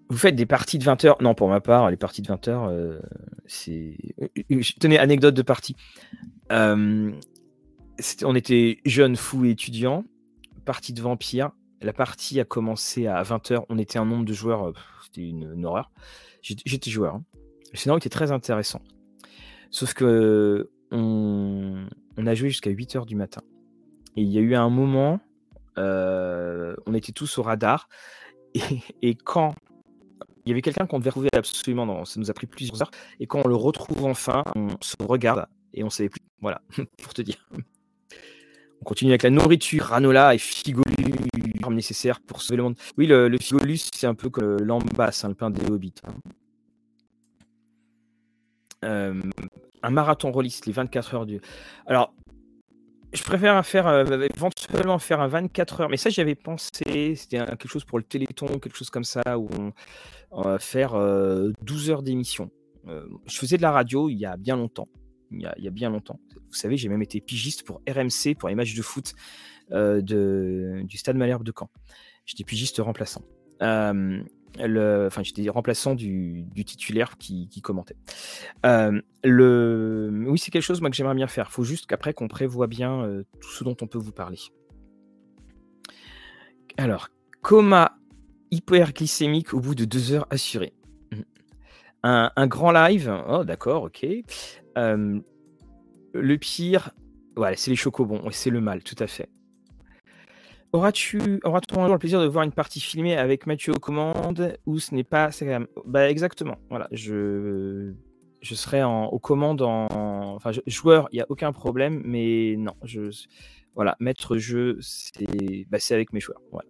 Vous 0.08 0.18
faites 0.18 0.36
des 0.36 0.46
parties 0.46 0.78
de 0.78 0.84
20 0.84 1.04
heures 1.04 1.16
Non, 1.20 1.34
pour 1.34 1.48
ma 1.48 1.60
part, 1.60 1.90
les 1.90 1.96
parties 1.96 2.22
de 2.22 2.28
20 2.28 2.48
heures, 2.48 3.00
c'est. 3.46 3.96
Tenez, 4.78 4.98
anecdote 4.98 5.34
de 5.34 5.42
partie. 5.42 5.74
on 6.50 7.14
était 8.36 8.78
jeunes, 8.84 9.16
fous 9.16 9.44
et 9.46 9.50
étudiants. 9.50 10.04
Partie 10.64 10.92
de 10.92 11.00
vampire. 11.00 11.50
La 11.82 11.92
partie 11.92 12.38
a 12.40 12.44
commencé 12.44 13.08
à 13.08 13.22
20 13.22 13.50
heures. 13.50 13.66
On 13.68 13.78
était 13.78 13.98
un 13.98 14.04
nombre 14.04 14.24
de 14.24 14.32
joueurs. 14.32 14.72
C'était 15.04 15.28
une, 15.28 15.64
horreur. 15.64 15.90
J'étais 16.40 16.90
joueur. 16.90 17.16
Hein. 17.16 17.24
Le 17.72 17.78
scénario 17.78 17.98
était 17.98 18.08
très 18.08 18.30
intéressant. 18.30 18.80
Sauf 19.70 19.94
que 19.94 20.70
on, 20.90 21.86
a 22.24 22.34
joué 22.34 22.48
jusqu'à 22.48 22.70
8 22.70 22.97
heures 22.97 23.06
du 23.06 23.16
matin. 23.16 23.43
Et 24.16 24.22
il 24.22 24.28
y 24.28 24.38
a 24.38 24.40
eu 24.40 24.55
un 24.55 24.70
moment, 24.70 25.20
euh, 25.78 26.74
on 26.86 26.94
était 26.94 27.12
tous 27.12 27.38
au 27.38 27.43
radar. 27.43 27.88
Et, 29.02 29.14
quand 29.14 29.55
il 30.44 30.51
y 30.51 30.52
avait 30.52 30.62
quelqu'un 30.62 30.86
qu'on 30.86 30.98
devait 30.98 31.10
retrouver 31.10 31.28
absolument, 31.34 32.05
ça 32.05 32.18
nous 32.20 32.30
a 32.30 32.34
pris 32.34 32.47
plusieurs 32.47 32.80
heures. 32.80 32.90
Et 33.20 33.26
quand 33.26 33.43
on 33.44 33.48
le 33.48 33.56
retrouve 33.56 34.05
enfin, 34.05 34.44
on 34.55 34.68
se 34.80 34.97
regarde 35.01 35.47
et 35.74 35.84
on 35.84 35.90
savait 35.90 36.09
plus. 36.09 36.22
Voilà, 36.40 36.62
pour 37.02 37.12
te 37.12 37.22
dire. 37.22 37.48
On 38.80 38.84
continue 38.84 39.10
avec 39.10 39.22
la 39.22 39.30
nourriture, 39.30 39.84
granola 39.84 40.34
et 40.34 40.38
figolus 40.38 40.84
nécessaires 41.70 42.20
pour 42.20 42.43
sauver 42.43 42.59
le 42.59 42.62
monde. 42.64 42.76
Oui, 42.97 43.06
le, 43.06 43.36
figolus, 43.38 43.88
c'est 43.93 44.06
un 44.06 44.14
peu 44.14 44.30
comme 44.30 44.56
l'ambasse, 44.59 45.24
hein, 45.24 45.28
le 45.28 45.34
pain 45.34 45.51
des 45.51 45.70
hobbits. 45.70 45.94
Hein. 46.05 46.14
Euh, 48.86 49.20
un 49.82 49.90
marathon 49.90 50.32
rôliste, 50.32 50.66
les 50.66 50.72
24 50.72 51.14
heures 51.14 51.26
du. 51.26 51.40
Alors, 51.86 52.14
Je 53.12 53.22
préfère 53.22 53.64
faire, 53.64 53.86
heu, 53.88 54.28
éventuellement 54.34 54.98
faire 54.98 55.20
un 55.20 55.28
24 55.28 55.80
heures, 55.82 55.88
mais 55.88 55.96
ça 55.96 56.10
j'y 56.10 56.20
avais 56.20 56.34
pensé, 56.34 57.14
c'était 57.14 57.38
quelque 57.38 57.68
chose 57.68 57.84
pour 57.84 57.98
le 57.98 58.04
téléthon, 58.04 58.46
quelque 58.58 58.76
chose 58.76 58.90
comme 58.90 59.04
ça 59.04 59.38
où 59.38 59.48
on 60.32 60.42
va 60.42 60.58
faire, 60.58 60.96
heu, 60.96 61.52
12 61.62 61.90
heures 61.90 62.02
d'émission. 62.02 62.50
Heu, 62.88 63.08
je 63.26 63.38
faisais 63.38 63.56
de 63.56 63.62
la 63.62 63.70
radio 63.70 64.10
il 64.10 64.16
y 64.16 64.26
a 64.26 64.36
bien 64.36 64.56
longtemps, 64.56 64.88
il 65.30 65.48
y 65.56 65.68
a 65.68 65.70
bien 65.70 65.88
longtemps. 65.88 66.20
Vous 66.34 66.54
savez, 66.54 66.76
j'ai 66.76 66.88
même 66.88 67.02
été 67.02 67.20
pigiste 67.20 67.64
pour 67.64 67.80
RMC, 67.88 68.34
pour 68.38 68.48
les 68.48 68.54
matchs 68.54 68.74
de 68.74 68.82
foot, 68.82 69.14
de 69.70 70.82
du 70.84 70.98
Stade 70.98 71.16
Malherbe 71.16 71.44
de 71.44 71.52
Caen. 71.56 71.70
J'étais 72.26 72.44
pigiste 72.44 72.78
remplaçant. 72.80 73.22
Le 74.59 75.06
enfin, 75.06 75.23
j'étais 75.23 75.48
remplaçant 75.48 75.94
du 75.94 76.47
titulaire 76.64 77.18
qui 77.18 77.60
commentait. 77.62 77.97
Hem, 78.62 79.02
le 79.24 80.10
oui, 80.27 80.39
c'est 80.39 80.51
quelque 80.51 80.62
chose, 80.62 80.81
moi, 80.81 80.90
que 80.90 80.97
j'aimerais 80.97 81.14
bien 81.14 81.27
faire. 81.27 81.51
Faut 81.51 81.64
juste 81.64 81.86
qu'après 81.86 82.14
qu'on 82.14 82.28
prévoit 82.28 82.66
bien, 82.66 83.05
heu, 83.05 83.27
tout 83.40 83.51
ce 83.51 83.64
dont 83.64 83.77
on 83.81 83.86
peut 83.86 83.98
vous 83.98 84.12
parler. 84.12 84.39
Alors, 86.77 87.09
coma 87.43 87.98
hyperglycémique 88.51 89.55
au 89.55 89.60
bout 89.60 89.74
de 89.74 89.85
2 89.85 90.12
heures 90.12 90.27
assuré. 90.31 90.73
Mmh. 91.12 91.20
Un 92.02 92.47
grand 92.47 92.70
live, 92.70 93.12
oh 93.28 93.44
d'accord, 93.44 93.85
OK. 93.85 94.06
Hem, 94.77 95.23
le 96.14 96.39
pire, 96.39 96.90
ouais, 97.36 97.56
c'est 97.56 97.70
les 97.70 97.77
chocobons, 97.77 98.31
c'est 98.31 98.51
le 98.51 98.60
mal, 98.60 98.82
tout 98.82 98.97
à 98.98 99.06
fait. 99.06 99.28
Auras-tu 100.77 101.40
auras-t-on 101.43 101.81
un 101.81 101.86
jour 101.86 101.94
le 101.94 101.98
plaisir 101.98 102.20
de 102.20 102.27
voir 102.27 102.44
une 102.44 102.53
partie 102.53 102.81
filmée 102.81 103.16
avec 103.16 103.47
Mathieu 103.47 103.73
aux 103.73 103.81
commandes 103.81 104.59
ou 104.66 104.78
ce 104.78 104.94
n'est 104.94 105.05
pas 105.05 105.31
c'est 105.31 105.48
bah, 105.86 106.11
exactement, 106.11 106.59
voilà, 106.69 106.86
je 106.93 107.94
je 108.43 108.55
serai 108.55 108.85
aux 108.85 109.19
commandes 109.19 109.62
en 109.62 109.86
enfin, 110.35 110.51
joueur, 110.66 111.09
il 111.12 111.16
y 111.16 111.23
a 111.23 111.27
aucun 111.31 111.51
problème, 111.53 112.03
mais 112.05 112.57
non, 112.59 112.74
je 112.85 113.09
voilà, 113.74 113.97
maître 114.01 114.36
jeu, 114.36 114.77
c'est 114.82 115.65
bah, 115.70 115.78
c'est 115.78 115.94
avec 115.94 116.12
mes 116.12 116.20
joueurs, 116.20 116.43
voilà. 116.53 116.69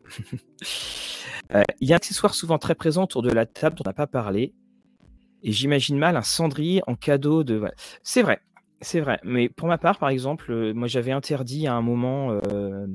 Heu, 1.52 1.64
il 1.80 1.88
y 1.88 1.92
a 1.92 1.96
un 1.96 1.98
accessoire 1.98 2.34
souvent 2.34 2.58
très 2.58 2.76
présent 2.76 3.02
autour 3.02 3.22
de 3.22 3.30
la 3.30 3.44
table 3.44 3.74
dont 3.74 3.82
on 3.86 3.90
n'a 3.90 3.92
pas 3.92 4.06
parlé 4.06 4.54
et 5.42 5.50
j'imagine 5.50 5.98
mal 5.98 6.16
un 6.16 6.22
cendrier 6.22 6.80
en 6.86 6.94
cadeau 6.94 7.42
de. 7.42 7.60
C'est 8.04 8.22
vrai, 8.22 8.40
c'est 8.82 9.00
vrai, 9.00 9.18
mais 9.24 9.48
pour 9.48 9.68
ma 9.68 9.78
part, 9.78 9.98
par 9.98 10.10
exemple, 10.10 10.52
heu, 10.52 10.72
moi 10.74 10.86
j'avais 10.86 11.12
interdit 11.12 11.66
à 11.66 11.74
un 11.74 11.80
moment, 11.82 12.32
heu, 12.32 12.88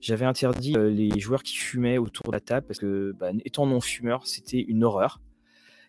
j'avais 0.00 0.24
interdit, 0.24 0.76
heu, 0.76 0.88
les 0.88 1.18
joueurs 1.18 1.42
qui 1.42 1.56
fumaient 1.56 1.98
autour 1.98 2.26
de 2.26 2.32
la 2.32 2.40
table 2.40 2.66
parce 2.66 2.78
que, 2.78 3.12
bah, 3.18 3.30
étant 3.44 3.66
non 3.66 3.80
fumeur, 3.80 4.26
c'était 4.26 4.60
une 4.60 4.84
horreur. 4.84 5.20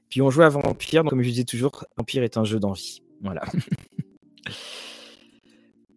Puis 0.10 0.22
on 0.22 0.30
jouait 0.30 0.46
à 0.46 0.50
Vampire, 0.50 1.04
donc 1.04 1.12
comme 1.12 1.22
je 1.22 1.30
disais 1.30 1.44
toujours, 1.46 1.86
Vampire 1.98 2.24
est 2.24 2.38
un 2.38 2.44
jeu 2.44 2.60
d'envie. 2.60 3.04
Voilà. 3.22 3.44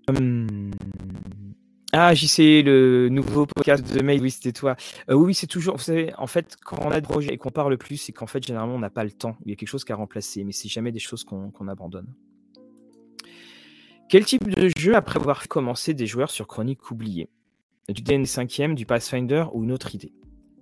Hem, 0.09 0.71
ah 1.93 2.15
JC, 2.15 2.63
le 2.63 3.09
nouveau 3.09 3.47
podcast 3.47 3.95
de 3.95 4.03
Mail, 4.03 4.21
oui, 4.23 4.31
c'était 4.31 4.53
toi. 4.53 4.77
Heu, 5.11 5.15
oui, 5.15 5.35
c'est 5.35 5.47
toujours 5.47 5.77
vous 5.77 5.83
savez, 5.83 6.13
en 6.19 6.27
fait, 6.27 6.57
quand 6.65 6.79
on 6.83 6.91
a 6.91 7.01
des 7.01 7.07
projets 7.07 7.33
et 7.33 7.39
qu'on 7.39 7.51
parle 7.51 7.79
plus, 7.79 7.97
c'est 7.97 8.13
qu'en 8.13 8.27
fait, 8.27 8.45
généralement, 8.47 8.75
on 8.75 8.79
n'a 8.79 8.91
pas 8.91 9.05
le 9.05 9.13
temps. 9.13 9.37
Il 9.47 9.51
y 9.51 9.53
a 9.53 9.57
quelque 9.57 9.69
chose 9.69 9.85
qui 9.85 9.93
a 9.93 9.97
remplacé, 9.97 10.45
mais 10.45 10.53
c'est 10.53 10.69
jamais 10.69 10.93
des 10.93 10.99
choses 10.99 11.25
qu'on 11.25 11.69
abandonne. 11.69 12.07
Quel 14.09 14.25
type 14.25 14.49
de 14.49 14.71
jeu, 14.79 14.97
après 14.97 15.21
avoir 15.21 15.49
commencé 15.49 15.93
des 15.93 16.07
joueurs 16.07 16.31
sur 16.31 16.47
Chronique 16.47 16.91
oubliée? 16.91 17.29
Du 17.91 18.01
DnD 18.01 18.25
5e, 18.25 18.75
du 18.75 18.87
Pathfinder 18.87 19.45
ou 19.53 19.65
une 19.65 19.73
autre 19.73 19.95
idée? 19.95 20.15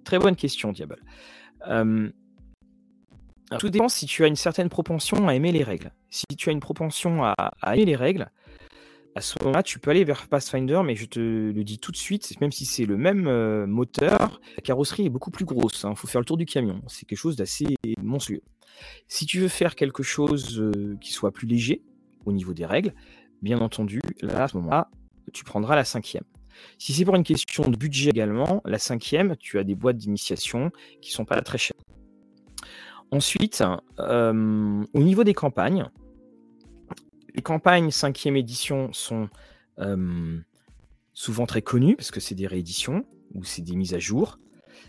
Très 0.04 0.18
bonne 0.18 0.34
question, 0.34 0.72
Diable. 0.72 1.00
Hem, 1.64 2.12
tout 3.60 3.68
dépend 3.68 3.88
si 3.88 4.06
tu 4.06 4.24
as 4.24 4.26
une 4.26 4.34
certaine 4.34 4.68
propension 4.68 5.28
à 5.28 5.34
aimer 5.36 5.52
les 5.52 5.62
règles. 5.62 5.92
Si 6.10 6.24
tu 6.36 6.48
as 6.48 6.52
une 6.52 6.60
propension 6.60 7.22
à 7.22 7.36
aimer 7.74 7.84
les 7.84 7.94
règles, 7.94 8.28
à 9.14 9.20
ce 9.20 9.36
moment-là, 9.40 9.62
tu 9.62 9.78
peux 9.78 9.92
aller 9.92 10.02
vers 10.02 10.26
Pathfinder, 10.26 10.80
mais 10.84 10.96
je 10.96 11.06
te 11.06 11.20
le 11.20 11.62
dis 11.62 11.78
tout 11.78 11.92
de 11.92 11.96
suite, 11.96 12.40
même 12.40 12.50
si 12.50 12.64
c'est 12.64 12.84
le 12.84 12.96
même, 12.96 13.28
heu, 13.28 13.64
moteur, 13.66 14.40
la 14.56 14.62
carrosserie 14.62 15.06
est 15.06 15.10
beaucoup 15.10 15.30
plus 15.30 15.44
grosse, 15.44 15.84
hein. 15.84 15.90
Il 15.92 15.96
faut 15.96 16.08
faire 16.08 16.20
le 16.20 16.26
tour 16.26 16.36
du 16.36 16.46
camion. 16.46 16.82
C'est 16.88 17.06
quelque 17.06 17.18
chose 17.18 17.36
d'assez 17.36 17.76
monstrueux. 18.02 18.42
Si 19.06 19.24
tu 19.24 19.38
veux 19.38 19.48
faire 19.48 19.76
quelque 19.76 20.02
chose, 20.02 20.60
heu, 20.60 20.98
qui 21.00 21.12
soit 21.12 21.30
plus 21.30 21.46
léger, 21.46 21.82
au 22.26 22.32
niveau 22.32 22.52
des 22.52 22.66
règles, 22.66 22.92
bien 23.42 23.60
entendu, 23.60 24.00
là, 24.20 24.44
à 24.44 24.48
ce 24.48 24.56
moment-là, 24.58 24.90
tu 25.32 25.44
prendras 25.44 25.76
la 25.76 25.82
5e. 25.82 26.20
Si 26.78 26.92
c'est 26.92 27.04
pour 27.04 27.16
une 27.16 27.24
question 27.24 27.68
de 27.68 27.76
budget 27.76 28.10
également, 28.10 28.62
la 28.64 28.78
5e, 28.78 29.36
tu 29.36 29.58
as 29.58 29.64
des 29.64 29.74
boîtes 29.74 29.98
d'initiation 29.98 30.70
qui 31.02 31.12
sont 31.12 31.24
pas 31.24 31.40
très 31.42 31.58
chères. 31.58 31.76
Ensuite, 33.10 33.62
hem, 33.98 34.86
au 34.94 35.02
niveau 35.02 35.22
des 35.22 35.34
campagnes 35.34 35.86
les 37.36 37.42
campagnes 37.42 37.88
5e 37.88 38.36
édition 38.36 38.92
sont, 38.92 39.28
hem, 39.78 40.42
souvent 41.12 41.46
très 41.46 41.62
connues 41.62 41.94
parce 41.94 42.10
que 42.10 42.18
c'est 42.18 42.34
des 42.34 42.46
rééditions 42.46 43.04
ou 43.34 43.44
c'est 43.44 43.62
des 43.62 43.76
mises 43.76 43.94
à 43.94 43.98
jour. 43.98 44.38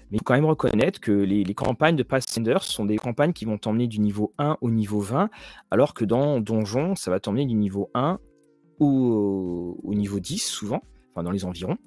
Mais 0.09 0.17
il 0.17 0.19
faut 0.19 0.23
quand 0.23 0.35
même 0.35 0.45
reconnaître 0.45 0.99
que 0.99 1.11
les 1.11 1.43
les 1.43 1.53
campagnes 1.53 1.97
de 1.97 2.03
Pathfinder 2.03 2.57
sont 2.61 2.85
des 2.85 2.97
campagnes 2.97 3.33
qui 3.33 3.45
vont 3.45 3.57
t'emmener 3.57 3.87
du 3.87 3.99
niveau 3.99 4.33
1 4.37 4.57
au 4.61 4.71
niveau 4.71 5.01
20, 5.01 5.29
alors 5.71 5.93
que 5.93 6.05
dans 6.05 6.39
Donjon, 6.39 6.95
ça 6.95 7.11
va 7.11 7.19
t'emmener 7.19 7.45
du 7.45 7.55
niveau 7.55 7.91
1 7.93 8.19
au 8.79 9.79
au 9.83 9.93
niveau 9.93 10.19
10 10.19 10.39
souvent, 10.39 10.81
enfin 11.11 11.23
dans 11.23 11.31
les 11.31 11.45
environs. 11.45 11.77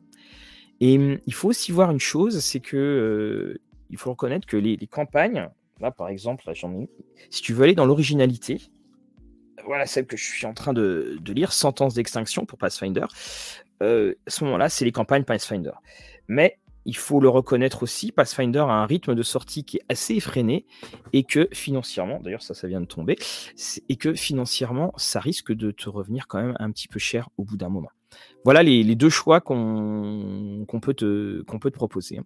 Et 0.81 0.97
mmh, 0.99 1.19
il 1.27 1.35
faut 1.35 1.49
aussi 1.49 1.73
voir 1.73 1.91
une 1.91 2.01
chose, 2.01 2.41
c'est 2.41 2.61
que, 2.61 2.77
heu, 2.77 3.61
il 3.91 3.99
faut 3.99 4.11
reconnaître 4.11 4.47
que 4.47 4.57
les 4.57 4.79
campagnes, 4.87 5.49
là 5.81 5.91
par 5.91 6.09
exemple, 6.09 6.51
si 7.31 7.43
tu 7.43 7.53
veux 7.53 7.65
aller 7.65 7.75
dans 7.75 7.87
l'originalité, 7.87 8.61
voilà 9.67 9.87
celle 9.87 10.07
que 10.07 10.17
je 10.17 10.25
suis 10.25 10.47
en 10.47 10.55
train 10.55 10.73
de 10.73 11.19
de 11.21 11.33
lire, 11.33 11.53
Sentence 11.53 11.95
d'extinction 11.95 12.47
pour 12.47 12.59
Pathfinder, 12.59 13.07
heu, 13.83 14.17
à 14.27 14.31
ce 14.31 14.45
moment-là, 14.45 14.69
c'est 14.69 14.85
les 14.85 14.93
campagnes 14.93 15.25
Pathfinder. 15.25 15.73
Mais 16.29 16.59
il 16.85 16.97
faut 16.97 17.21
le 17.21 17.29
reconnaître 17.29 17.83
aussi, 17.83 18.13
Pathfinder 18.13 18.61
a 18.61 18.73
un 18.73 18.87
rythme 18.87 19.15
de 19.15 19.23
sortie 19.23 19.65
qui 19.65 19.79
est 19.79 19.85
assez 19.89 20.15
effréné 20.15 20.67
et 21.13 21.25
que 21.25 21.49
financièrement, 21.53 22.21
d'ailleurs 22.21 22.43
ça, 22.43 22.55
ça 22.55 22.69
vient 22.69 22.81
de 22.81 22.87
tomber, 22.87 23.17
et 23.89 23.97
que 23.97 24.15
financièrement, 24.15 24.93
ça 24.97 25.21
risque 25.21 25.53
de 25.53 25.71
te 25.71 25.89
revenir 25.89 26.27
quand 26.27 26.41
même 26.41 26.57
un 26.59 26.71
petit 26.71 26.89
peu 26.89 26.99
cher 26.99 27.29
au 27.37 27.45
bout 27.45 27.57
d'un 27.57 27.69
moment. 27.69 27.91
Voilà 28.45 28.63
les 28.63 28.95
2 28.95 29.09
choix 29.09 29.41
qu'on 29.41 30.67
peut 30.81 30.95
te 30.95 31.69
proposer, 31.69 32.19
hein. 32.19 32.25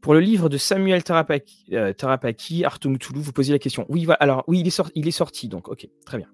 Pour 0.00 0.14
le 0.14 0.20
livre 0.20 0.48
de 0.48 0.56
Samuel 0.56 1.04
Tarapaki, 1.04 2.64
Artung 2.64 2.98
Toulouse, 2.98 3.22
vous 3.22 3.32
posiez 3.32 3.52
la 3.52 3.58
question. 3.58 3.84
Oui, 3.90 4.06
voilà, 4.06 4.16
alors 4.20 4.44
oui, 4.46 4.60
il 4.60 4.66
est 4.66 4.70
sorti 4.70 4.92
il 4.94 5.06
est 5.06 5.10
sorti 5.10 5.46
donc 5.46 5.68
OK, 5.68 5.86
très 6.06 6.16
bien. 6.16 6.28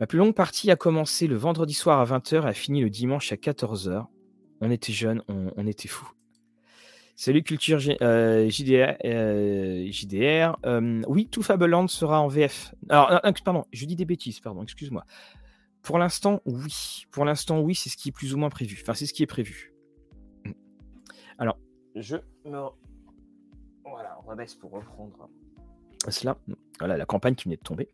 Ma 0.00 0.06
plus 0.06 0.18
longue 0.18 0.34
partie 0.34 0.70
a 0.70 0.76
commencé 0.76 1.26
le 1.26 1.36
vendredi 1.36 1.74
soir 1.74 2.00
à 2.00 2.04
20:00 2.06 2.44
et 2.44 2.48
a 2.48 2.52
fini 2.54 2.80
le 2.80 2.88
dimanche 2.88 3.32
à 3.32 3.36
14:00. 3.36 4.06
On 4.60 4.70
était 4.70 4.92
jeunes, 4.92 5.22
on 5.28 5.52
on 5.56 5.66
était 5.66 5.88
fous. 5.88 6.10
Salut 7.18 7.42
Culture 7.42 7.78
G 7.78 7.96
heu, 8.02 8.48
JDR, 8.50 8.96
heu, 9.04 9.86
JDR, 9.90 10.58
hem, 10.64 11.02
oui, 11.08 11.28
tout 11.28 11.42
Fableland 11.42 11.88
sera 11.88 12.20
en 12.20 12.28
VF. 12.28 12.74
Alors, 12.90 13.20
pardon, 13.42 13.64
je 13.72 13.86
dis 13.86 13.96
des 13.96 14.04
bêtises, 14.04 14.40
pardon, 14.40 14.62
excuse-moi. 14.62 15.04
Pour 15.82 15.98
l'instant, 15.98 16.42
oui. 16.44 17.06
Pour 17.10 17.24
l'instant, 17.24 17.60
oui, 17.60 17.74
c'est 17.74 17.88
ce 17.88 17.96
qui 17.96 18.10
est 18.10 18.12
plus 18.12 18.34
ou 18.34 18.38
moins 18.38 18.50
prévu. 18.50 18.78
Enfin, 18.82 18.92
c'est 18.92 19.06
ce 19.06 19.14
qui 19.14 19.22
est 19.22 19.26
prévu. 19.26 19.72
Alors, 21.38 21.58
je 21.94 22.16
me 22.44 22.58
voilà, 23.88 24.18
on 24.22 24.28
rebaisse 24.28 24.54
pour 24.54 24.72
reprendre 24.72 25.30
cela. 26.08 26.36
Voilà, 26.80 26.98
la 26.98 27.06
campagne 27.06 27.34
qui 27.34 27.44
venait 27.44 27.56
de 27.56 27.62
tomber. 27.62 27.88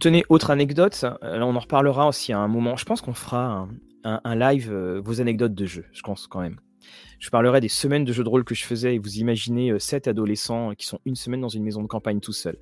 Tenez, 0.00 0.24
autre 0.30 0.50
anecdote, 0.50 1.02
là 1.02 1.44
on 1.46 1.54
en 1.54 1.60
reparlera 1.60 2.08
aussi 2.08 2.32
à 2.32 2.38
un 2.38 2.48
moment. 2.48 2.76
Je 2.76 2.86
pense 2.86 3.02
qu'on 3.02 3.12
fera 3.12 3.44
un 3.44 3.68
un 4.04 4.34
live, 4.34 4.72
heu, 4.72 5.00
vos 5.04 5.20
anecdotes 5.20 5.54
de 5.54 5.66
jeux, 5.66 5.86
je 5.92 6.02
pense 6.02 6.26
quand 6.26 6.40
même. 6.40 6.58
Je 7.18 7.28
parlerai 7.28 7.60
des 7.60 7.68
semaines 7.68 8.04
de 8.04 8.12
jeux 8.12 8.24
de 8.24 8.28
rôle 8.28 8.44
que 8.44 8.54
je 8.54 8.64
faisais 8.64 8.94
et 8.94 8.98
vous 8.98 9.18
imaginez, 9.18 9.70
heu, 9.70 9.78
7 9.78 10.08
adolescents 10.08 10.74
qui 10.74 10.86
sont 10.86 11.00
une 11.04 11.16
semaine 11.16 11.40
dans 11.40 11.48
une 11.48 11.62
maison 11.62 11.82
de 11.82 11.86
campagne 11.86 12.20
tout 12.20 12.32
seuls. 12.32 12.58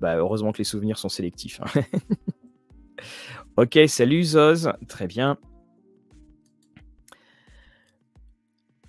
Bah, 0.00 0.16
heureusement 0.16 0.52
que 0.52 0.58
les 0.58 0.64
souvenirs 0.64 0.98
sont 0.98 1.10
sélectifs, 1.10 1.60
hein. 1.60 1.82
OK, 3.56 3.78
salut 3.86 4.24
Zoz, 4.24 4.72
très 4.88 5.06
bien. 5.06 5.36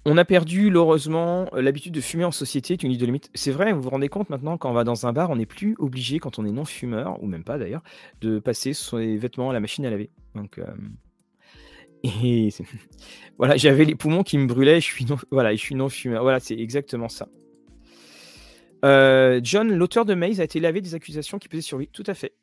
On 0.05 0.17
a 0.17 0.25
perdu 0.25 0.71
heureusement 0.73 1.47
l'habitude 1.53 1.93
de 1.93 2.01
fumer 2.01 2.25
en 2.25 2.31
société, 2.31 2.75
limite. 2.75 3.29
C'est 3.35 3.51
vrai, 3.51 3.71
vous 3.71 3.81
vous 3.81 3.89
rendez 3.89 4.09
compte 4.09 4.29
maintenant 4.31 4.57
quand 4.57 4.71
on 4.71 4.73
va 4.73 4.83
dans 4.83 5.05
un 5.05 5.13
bar, 5.13 5.29
on 5.29 5.35
n'est 5.35 5.45
plus 5.45 5.75
obligé 5.77 6.17
quand 6.17 6.39
on 6.39 6.45
est 6.45 6.51
non 6.51 6.65
fumeur, 6.65 7.21
ou 7.21 7.27
même 7.27 7.43
pas 7.43 7.59
d'ailleurs, 7.59 7.83
de 8.19 8.39
passer 8.39 8.73
ses 8.73 9.17
vêtements 9.17 9.51
à 9.51 9.53
la 9.53 9.59
machine 9.59 9.85
à 9.85 9.91
laver. 9.91 10.09
Donc, 10.33 10.59
et 12.03 12.49
voilà, 13.37 13.57
j'avais 13.57 13.85
les 13.85 13.95
poumons 13.95 14.23
qui 14.23 14.37
me 14.37 14.47
brûlaient, 14.47 14.81
je 14.81 14.85
suis 14.85 15.05
non 15.05 15.17
voilà, 15.31 15.51
je 15.51 15.59
suis 15.59 15.75
non 15.75 15.89
fumeur. 15.89 16.23
Voilà, 16.23 16.39
c'est 16.39 16.57
exactement 16.57 17.09
ça. 17.09 17.27
Heu, 18.83 19.39
John, 19.43 19.71
l'auteur 19.71 20.05
de 20.05 20.13
Maze 20.13 20.41
a 20.41 20.43
été 20.43 20.59
lavé 20.59 20.81
des 20.81 20.95
accusations 20.95 21.37
qui 21.37 21.47
pesaient 21.47 21.61
sur 21.61 21.77
lui. 21.77 21.87
Tout 21.87 22.03
à 22.07 22.13
fait 22.13 22.33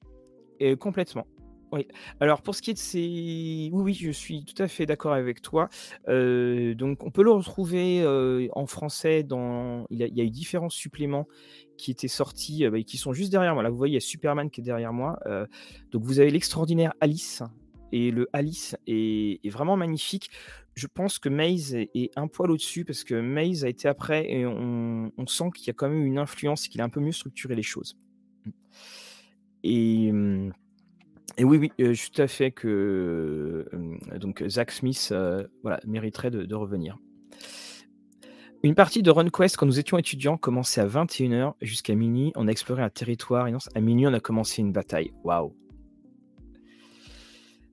et 0.61 0.77
complètement. 0.77 1.27
Oui. 1.71 1.87
Alors 2.19 2.41
pour 2.41 2.55
ce 2.55 2.63
qui 2.63 2.71
est 2.71 2.75
de 2.75 2.79
ces 2.79 3.69
oui, 3.73 3.83
oui, 3.83 3.95
je 3.95 4.11
suis 4.11 4.45
tout 4.47 4.61
à 4.63 4.69
fait 4.69 4.87
d'accord 4.87 5.13
avec 5.13 5.43
toi. 5.43 5.69
Heu, 6.09 6.75
donc 6.75 7.05
on 7.05 7.11
peut 7.11 7.23
le 7.23 7.31
retrouver, 7.31 8.01
heu, 8.01 8.49
en 8.53 8.67
français 8.67 9.23
dans 9.23 9.85
il 9.91 9.99
y 9.99 10.21
a 10.21 10.25
eu 10.25 10.31
différents 10.31 10.71
suppléments 10.71 11.29
qui 11.77 11.91
étaient 11.91 12.09
sortis, 12.09 12.67
bah, 12.69 12.81
qui 12.83 12.97
sont 12.97 13.13
juste 13.13 13.31
derrière 13.31 13.53
moi. 13.53 13.63
Là, 13.63 13.69
vous 13.69 13.77
voyez, 13.77 13.93
il 13.93 13.95
y 13.95 13.99
a 13.99 14.01
Superman 14.01 14.51
qui 14.51 14.63
est 14.63 14.65
derrière 14.65 14.95
moi. 14.95 15.19
Donc 15.93 16.05
vous 16.05 16.21
avez 16.21 16.31
l'extraordinaire 16.31 16.95
Alice, 17.01 17.43
et 17.93 18.11
le 18.11 18.29
Alice 18.33 18.77
est, 18.87 19.49
vraiment 19.51 19.77
magnifique. 19.77 20.31
Je 20.75 20.87
pense 20.87 21.19
que 21.19 21.29
Maze 21.29 21.75
est, 21.75 22.11
un 22.17 22.29
poil 22.29 22.51
au-dessus 22.51 22.85
parce 22.85 23.05
que 23.05 23.15
Maze 23.21 23.65
a 23.65 23.69
été 23.69 23.89
après 23.89 24.31
et 24.31 24.47
on, 24.47 25.11
sent 25.27 25.51
qu'il 25.55 25.67
y 25.67 25.71
a 25.71 25.73
quand 25.73 25.89
même 25.89 26.05
une 26.05 26.19
influence 26.19 26.67
et 26.67 26.69
qu'il 26.69 26.81
a 26.81 26.85
un 26.85 26.89
peu 26.89 27.01
mieux 27.01 27.13
structuré 27.13 27.55
les 27.55 27.63
choses. 27.63 27.97
Et, 29.65 30.13
et 31.37 31.45
oui, 31.45 31.73
oui, 31.79 31.95
suis 31.95 32.11
tout 32.11 32.23
à 32.23 32.29
fait 32.29 32.53
que 32.53 33.69
donc 34.21 34.45
Zach 34.47 34.71
Smith 34.71 35.13
voilà, 35.63 35.81
mériterait 35.87 36.31
de, 36.31 36.55
revenir. 36.55 36.99
Une 38.65 38.75
partie 38.75 39.03
de 39.03 39.11
RunQuest, 39.11 39.57
quand 39.57 39.67
nous 39.67 39.79
étions 39.79 39.99
étudiants, 39.99 40.37
commençait 40.37 40.81
à 40.81 40.87
21h 40.87 41.55
jusqu'à 41.61 41.95
minuit. 41.95 42.33
On 42.35 42.49
a 42.49 42.51
exploré 42.51 42.83
un 42.83 42.91
territoire 42.91 43.47
et 43.47 43.55
à 43.75 43.81
minuit, 43.81 44.07
on 44.07 44.13
a 44.13 44.21
commencé 44.21 44.63
une 44.63 44.73
bataille. 44.73 45.13
Waouh! 45.23 45.55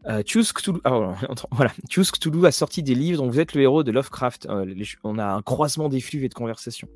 Euh, 0.08 0.22
Choose 0.26 0.54
ah, 0.84 1.16
Cthulhu 1.90 2.46
a 2.46 2.52
sorti 2.52 2.84
des 2.84 2.94
livres 2.94 3.24
dont 3.24 3.30
vous 3.30 3.40
êtes 3.40 3.54
le 3.54 3.62
héros 3.62 3.84
de 3.84 3.92
Lovecraft. 3.92 4.48
Euh, 4.50 4.74
on 5.04 5.18
a 5.18 5.26
un 5.26 5.42
croisement 5.42 5.90
des 5.90 6.00
flux 6.00 6.24
et 6.24 6.30
de 6.30 6.34
conversations. 6.34 6.88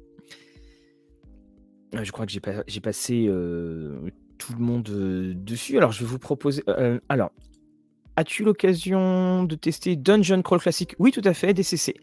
Euh, 1.95 2.03
je 2.03 2.11
crois 2.11 2.26
que 2.26 2.31
j'ai, 2.31 2.40
passé 2.81 3.26
tout 4.38 4.53
le 4.53 4.60
monde 4.60 4.84
dessus. 4.84 5.77
Alors, 5.77 5.91
je 5.91 6.02
vais 6.02 6.10
vous 6.10 6.19
proposer. 6.19 6.64
alors, 7.10 7.31
as-tu 8.15 8.44
l'occasion 8.44 9.44
de 9.44 9.56
tester 9.56 9.95
Dungeon 9.95 10.41
Crawl 10.41 10.60
Classic? 10.60 10.95
Oui, 10.99 11.11
tout 11.11 11.22
à 11.26 11.34
fait, 11.34 11.53
DCC. 11.53 11.95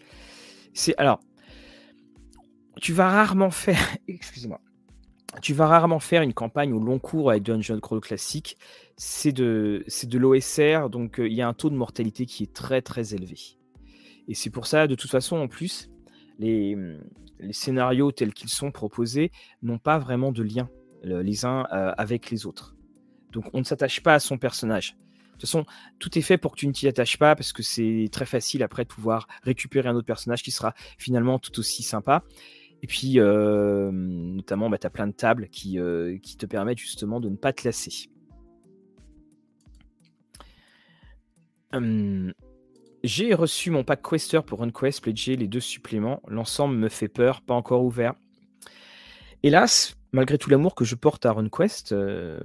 C'est 0.75 0.95
alors, 0.99 1.21
tu 2.81 2.93
vas 2.93 3.09
rarement 3.09 3.51
faire. 3.51 3.79
Excusez-moi. 4.09 4.61
Tu 5.43 5.55
vas 5.55 5.67
rarement 5.67 6.01
faire 6.01 6.23
une 6.23 6.33
campagne 6.33 6.73
au 6.73 6.81
long 6.81 6.99
cours 6.99 7.31
avec 7.31 7.43
Dungeon 7.43 7.81
Crawl 7.81 8.01
Classic 8.01 8.57
c'est 8.97 9.33
de, 9.33 9.85
l'OSR, 10.15 10.89
donc 10.89 11.17
il 11.19 11.33
y 11.33 11.43
a 11.43 11.49
un 11.49 11.53
taux 11.53 11.69
de 11.69 11.75
mortalité 11.75 12.25
qui 12.25 12.45
est 12.45 12.53
très 12.53 12.81
très 12.81 13.15
élevé. 13.15 13.37
Et 14.29 14.35
c'est 14.35 14.51
pour 14.51 14.67
ça, 14.67 14.87
de 14.87 14.95
toute 14.95 15.11
façon, 15.11 15.37
en 15.37 15.49
plus, 15.49 15.91
les, 16.39 16.77
les 17.39 17.53
scénarios 17.53 18.13
tels 18.13 18.33
qu'ils 18.33 18.49
sont 18.49 18.71
proposés 18.71 19.31
n'ont 19.63 19.79
pas 19.79 19.99
vraiment 19.99 20.33
de 20.33 20.43
lien 20.43 20.69
les 21.03 21.45
uns 21.45 21.63
avec 21.71 22.31
les 22.31 22.47
autres. 22.47 22.75
Donc 23.33 23.45
on 23.53 23.59
ne 23.59 23.65
s'attache 23.65 24.03
pas 24.03 24.15
à 24.15 24.19
son 24.19 24.39
personnage. 24.39 24.97
De 25.37 25.41
toute 25.41 25.43
façon, 25.43 25.67
tout 25.99 26.19
est 26.19 26.23
fait 26.23 26.39
pour 26.39 26.53
que 26.53 26.57
tu 26.57 26.67
ne 26.67 26.73
t'y 26.73 26.89
attaches 26.89 27.19
pas 27.19 27.37
parce 27.37 27.53
que 27.53 27.63
c'est 27.63 28.09
très 28.11 28.25
facile 28.25 28.63
après 28.63 28.85
de 28.85 28.89
pouvoir 28.89 29.29
récupérer 29.43 29.89
un 29.89 29.95
autre 29.95 30.07
personnage 30.07 30.43
qui 30.43 30.51
sera 30.51 30.73
finalement 30.97 31.39
tout 31.39 31.59
aussi 31.59 31.83
sympa. 31.83 32.25
Et 32.83 32.87
puis, 32.87 33.17
notamment, 33.17 34.71
bah, 34.71 34.79
tu 34.79 34.87
as 34.87 34.91
plein 34.91 35.07
de 35.07 35.13
tables 35.13 35.49
qui, 35.49 35.79
qui 36.23 36.37
te 36.37 36.47
permettent 36.47 36.79
justement 36.79 37.21
de 37.21 37.29
ne 37.29 37.37
pas 37.37 37.53
te 37.53 37.67
lasser. 37.67 38.09
j'ai 43.03 43.35
reçu 43.35 43.71
mon 43.71 43.85
pack 43.85 44.03
Quester 44.03 44.41
pour 44.45 44.59
RunQuest, 44.59 45.01
pledger 45.01 45.37
les 45.37 45.47
deux 45.47 45.61
suppléments. 45.61 46.23
L'ensemble 46.27 46.77
me 46.77 46.89
fait 46.89 47.09
peur, 47.09 47.41
pas 47.43 47.55
encore 47.55 47.85
ouvert. 47.85 48.15
Hélas, 49.43 49.97
malgré 50.13 50.39
tout 50.39 50.51
l'amour 50.51 50.75
que 50.75 50.85
je 50.85 50.95
porte 50.95 51.27
à 51.27 51.33
RunQuest, 51.33 51.93
euh, 51.93 52.41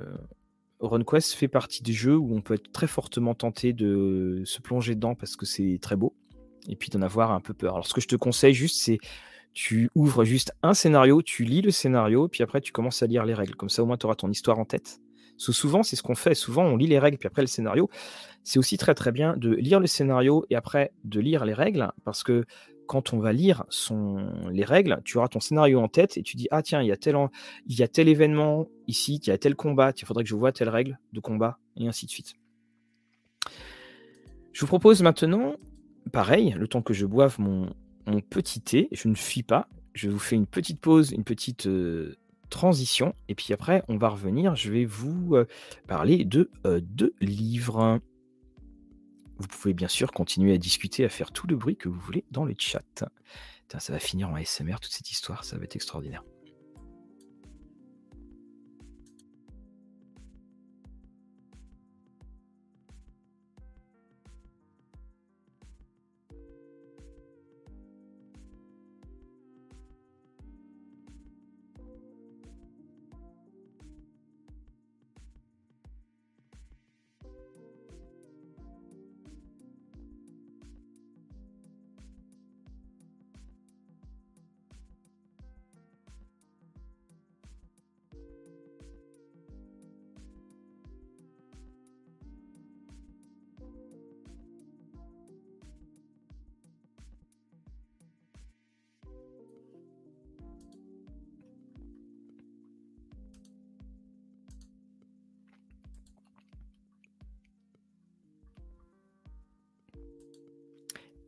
RunQuest 0.80 1.34
fait 1.34 1.48
partie 1.48 1.82
des 1.82 1.94
jeux 1.94 2.18
où 2.18 2.36
on 2.36 2.42
peut 2.42 2.56
être 2.56 2.72
très 2.72 2.88
fortement 2.88 3.34
tenté 3.34 3.74
de 3.74 4.44
se 4.46 4.62
plonger 4.62 4.96
dedans 4.96 5.16
parce 5.16 5.36
que 5.36 5.46
c'est 5.46 5.80
très 5.82 5.96
beau 5.96 6.14
et 6.68 6.76
puis 6.76 6.90
d'en 6.90 7.02
avoir 7.02 7.32
un 7.32 7.42
peu 7.42 7.54
peur. 7.54 7.74
Alors 7.74 7.88
ce 7.88 7.94
que 7.94 8.02
je 8.02 8.08
te 8.08 8.16
conseille 8.16 8.54
juste, 8.54 8.82
c'est 8.82 9.00
tu 9.54 9.90
ouvres 9.96 10.24
juste 10.24 10.54
un 10.64 10.74
scénario, 10.74 11.22
tu 11.22 11.44
lis 11.44 11.62
le 11.62 11.72
scénario, 11.72 12.28
puis 12.28 12.44
après 12.44 12.62
tu 12.62 12.72
commences 12.72 13.04
à 13.04 13.08
lire 13.08 13.26
les 13.26 13.34
règles. 13.34 13.56
Comme 13.56 13.70
ça 13.70 13.84
au 13.84 13.86
moins 13.86 13.98
tu 13.98 14.06
auras 14.06 14.16
ton 14.16 14.30
histoire 14.30 14.60
en 14.60 14.66
tête 14.66 15.00
souvent, 15.52 15.82
c'est 15.82 15.96
ce 15.96 16.04
qu'on 16.04 16.16
fait. 16.16 16.36
Souvent, 16.36 16.64
on 16.64 16.78
lit 16.78 16.88
les 16.88 17.00
règles, 17.00 17.18
puis 17.18 17.28
après 17.28 17.42
le 17.42 17.48
scénario. 17.48 17.90
C'est 18.44 18.60
aussi 18.60 18.78
très 18.78 18.94
très 18.94 19.12
bien 19.12 19.36
de 19.38 19.50
lire 19.50 19.80
le 19.80 19.88
scénario 19.88 20.46
et 20.50 20.56
après 20.56 20.92
de 21.04 21.20
lire 21.20 21.46
les 21.46 21.54
règles, 21.54 21.92
parce 22.04 22.24
que 22.24 22.46
quand 22.88 23.14
on 23.14 23.20
va 23.20 23.32
lire 23.32 23.64
les 24.52 24.66
règles, 24.66 25.02
tu 25.06 25.18
auras 25.18 25.30
ton 25.30 25.40
scénario 25.40 25.80
en 25.80 25.88
tête 25.88 26.18
et 26.18 26.24
tu 26.24 26.36
dis 26.36 26.48
ah 26.52 26.62
tiens 26.62 26.82
il 26.82 26.88
y 26.88 26.92
a 26.92 26.98
tel 26.98 27.16
y 27.68 27.84
a 27.84 27.88
tel 27.88 28.10
événement 28.10 28.68
ici, 28.88 29.22
il 29.24 29.30
y 29.30 29.32
a 29.32 29.38
tel 29.38 29.56
combat, 29.56 29.94
il 29.96 30.06
faudrait 30.06 30.24
que 30.24 30.30
je 30.30 30.36
vois 30.36 30.52
telle 30.52 30.70
règle 30.70 31.00
de 31.14 31.20
combat 31.20 31.58
et 31.78 31.88
ainsi 31.88 32.06
de 32.06 32.12
suite. 32.12 32.34
Je 34.52 34.60
vous 34.60 34.68
propose 34.68 35.02
maintenant, 35.02 35.56
pareil, 36.12 36.54
le 36.58 36.68
temps 36.68 36.82
que 36.82 36.94
je 36.94 37.06
boive 37.06 37.40
mon, 37.40 37.70
petit 38.22 38.62
thé, 38.62 38.88
je 38.92 39.08
ne 39.08 39.16
fuis 39.16 39.44
pas, 39.44 39.68
je 39.94 40.10
vous 40.10 40.20
fais 40.20 40.36
une 40.36 40.48
petite 40.48 40.80
pause, 40.80 41.12
une 41.12 41.24
petite 41.24 41.68
euh, 41.68 42.16
transition. 42.50 43.14
Et 43.28 43.36
puis 43.36 43.54
après, 43.54 43.84
on 43.88 43.98
va 43.98 44.10
revenir. 44.10 44.56
Je 44.56 44.72
vais 44.72 44.86
vous 44.86 45.36
euh, 45.36 45.46
parler 45.88 46.26
de 46.26 46.50
deux 46.82 47.14
livres. 47.20 48.00
Vous 49.38 49.48
pouvez 49.48 49.74
bien 49.74 49.88
sûr 49.88 50.12
continuer 50.12 50.54
à 50.54 50.58
discuter, 50.58 51.04
à 51.04 51.10
faire 51.10 51.32
tout 51.32 51.48
le 51.48 51.56
bruit 51.56 51.76
que 51.76 51.90
vous 51.90 52.00
voulez 52.00 52.26
dans 52.30 52.46
le 52.46 52.54
chat. 52.58 53.04
ça 53.80 53.94
va 53.94 54.00
finir 54.00 54.30
en 54.30 54.36
ASMR 54.36 54.76
toute 54.80 54.92
cette 54.92 55.12
histoire, 55.12 55.44
ça 55.44 55.58
va 55.58 55.64
être 55.64 55.76
extraordinaire. 55.76 56.24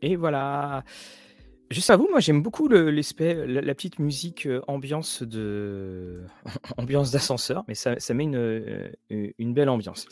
Et 0.03 0.17
voilà. 0.17 0.83
Juste 1.71 1.89
à 1.89 1.95
vous, 1.95 2.07
moi 2.11 2.19
j'aime 2.19 2.43
beaucoup 2.43 2.67
l'aspect, 2.67 3.47
la, 3.47 3.73
petite 3.73 3.97
musique 3.97 4.47
ambiance 4.67 5.23
de 5.23 6.21
ambiance 6.77 7.09
d'ascenseur, 7.09 7.63
mais 7.67 7.73
ça, 7.73 7.95
met 8.13 8.25
une, 8.25 8.91
une 9.09 9.53
belle 9.53 9.69
ambiance. 9.69 10.05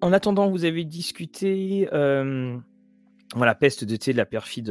En 0.00 0.12
attendant, 0.12 0.48
vous 0.48 0.64
avez 0.64 0.84
discuté 0.84 1.88
voilà, 3.34 3.54
peste 3.54 3.84
de 3.84 3.96
thé 3.96 4.12
de 4.12 4.16
la 4.16 4.24
perfide 4.24 4.70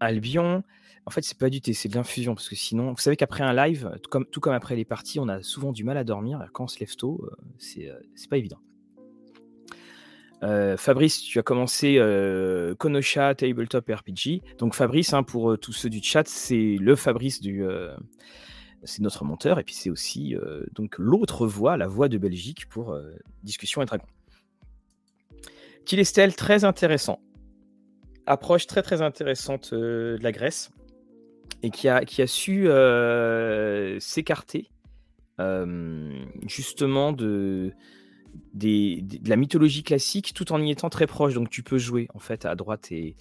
Albion. 0.00 0.64
En 1.06 1.10
fait, 1.10 1.22
c'est 1.22 1.38
pas 1.38 1.48
du 1.48 1.60
thé, 1.60 1.72
c'est 1.72 1.88
de 1.88 1.94
l'infusion, 1.94 2.34
parce 2.34 2.48
que 2.48 2.56
sinon, 2.56 2.90
vous 2.90 2.98
savez 2.98 3.16
qu'après 3.16 3.44
un 3.44 3.54
live, 3.54 3.90
tout 4.02 4.10
comme, 4.10 4.26
tout 4.26 4.40
comme 4.40 4.54
après 4.54 4.74
les 4.74 4.84
parties, 4.84 5.20
on 5.20 5.28
a 5.28 5.42
souvent 5.42 5.72
du 5.72 5.84
mal 5.84 5.96
à 5.96 6.04
dormir. 6.04 6.46
Quand 6.52 6.64
on 6.64 6.68
se 6.68 6.80
lève 6.80 6.94
tôt, 6.96 7.26
c'est 7.58 7.88
pas 8.28 8.36
évident. 8.36 8.58
Euh, 10.44 10.76
Fabrice, 10.76 11.22
tu 11.22 11.38
as 11.38 11.42
commencé 11.42 11.96
euh, 11.98 12.74
Konosha 12.74 13.34
Tabletop 13.34 13.88
RPG. 13.88 14.42
Donc 14.58 14.74
Fabrice, 14.74 15.14
hein, 15.14 15.22
pour 15.22 15.52
euh, 15.52 15.56
tous 15.56 15.72
ceux 15.72 15.88
du 15.88 16.02
chat, 16.02 16.28
c'est 16.28 16.76
le 16.78 16.96
Fabrice 16.96 17.40
du, 17.40 17.64
c'est 18.82 19.00
notre 19.00 19.24
monteur 19.24 19.58
et 19.58 19.64
puis 19.64 19.74
c'est 19.74 19.88
aussi 19.88 20.36
donc 20.74 20.96
l'autre 20.98 21.46
voix, 21.46 21.76
la 21.76 21.86
voix 21.86 22.08
de 22.08 22.18
Belgique 22.18 22.68
pour 22.68 22.98
discussion 23.42 23.80
et 23.80 23.86
dragon. 23.86 24.06
Kilestel, 25.86 26.34
très 26.34 26.64
intéressant. 26.64 27.20
Approche 28.26 28.66
très 28.66 28.82
très 28.82 29.00
intéressante 29.00 29.72
de 29.72 30.18
la 30.20 30.32
Grèce 30.32 30.70
et 31.62 31.70
qui 31.70 31.88
a 31.88 32.26
su 32.26 32.68
s'écarter 34.00 34.68
justement 36.46 37.12
de 37.12 37.72
de 38.54 39.28
la 39.28 39.36
mythologie 39.36 39.82
classique 39.82 40.32
tout 40.34 40.52
en 40.52 40.60
y 40.60 40.70
étant 40.70 40.90
très 40.90 41.06
proche. 41.06 41.34
Donc 41.34 41.50
tu 41.50 41.62
peux 41.62 41.78
jouer 41.78 42.08
en 42.14 42.18
fait 42.18 42.44
à 42.44 42.54
droite 42.54 42.90
et, 42.92 43.16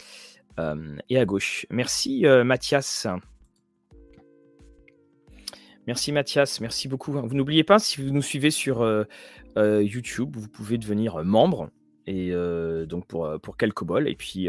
euh, 0.59 0.97
et 1.09 1.17
à 1.17 1.25
gauche. 1.25 1.65
Merci 1.69 2.25
euh, 2.25 2.43
Mathias. 2.43 3.07
Merci 5.87 6.11
Mathias, 6.13 6.61
merci 6.61 6.87
beaucoup. 6.87 7.11
Vous 7.11 7.35
n'oubliez 7.35 7.65
pas, 7.65 7.77
si 7.77 8.01
vous 8.01 8.11
nous 8.11 8.21
suivez 8.21 8.51
sur 8.51 8.81
euh, 8.83 9.03
YouTube, 9.57 10.35
vous 10.37 10.47
pouvez 10.47 10.77
devenir 10.77 11.21
membre 11.25 11.69
et 12.07 12.31
donc 12.87 13.05
pour, 13.07 13.29
pour 13.41 13.57
quelques 13.57 13.83
bols. 13.83 14.07
Et 14.07 14.15
puis 14.15 14.47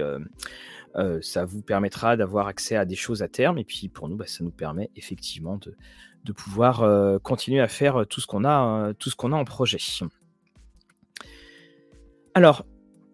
ça 1.23 1.45
vous 1.45 1.63
permettra 1.63 2.17
d'avoir 2.17 2.47
accès 2.47 2.77
à 2.77 2.85
des 2.85 2.95
choses 2.95 3.23
à 3.23 3.29
terme. 3.29 3.59
Et 3.59 3.65
puis 3.65 3.89
pour 3.89 4.09
nous, 4.09 4.17
bah, 4.17 4.29
ça 4.29 4.45
nous 4.45 4.53
permet 4.53 4.91
effectivement 4.95 5.57
de, 5.57 5.77
de 6.23 6.33
pouvoir 6.33 7.21
continuer 7.23 7.61
à 7.61 7.69
faire 7.69 8.07
tout 8.09 8.21
ce 8.21 8.29
qu'on 8.29 8.45
a, 8.45 8.95
tout 8.95 9.11
ce 9.11 9.17
qu'on 9.17 9.33
a 9.33 9.37
en 9.37 9.45
projet. 9.45 9.79
Alors, 12.37 12.67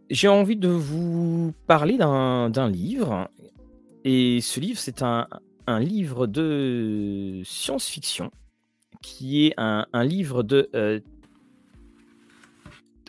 j'ai 0.09 0.29
envie 0.29 0.57
de 0.57 0.69
vous 0.69 1.53
parler 1.67 1.99
d'un 1.99 2.71
livre. 2.71 3.29
Et 4.05 4.41
ce 4.41 4.61
livre, 4.61 4.79
c'est 4.79 5.03
un, 5.03 5.27
livre 5.79 6.27
de 6.27 7.43
science-fiction 7.45 8.31
qui 9.03 9.47
est 9.47 9.55
un, 9.59 9.87
livre 10.05 10.43
de 10.43 10.71
euh, 10.75 11.01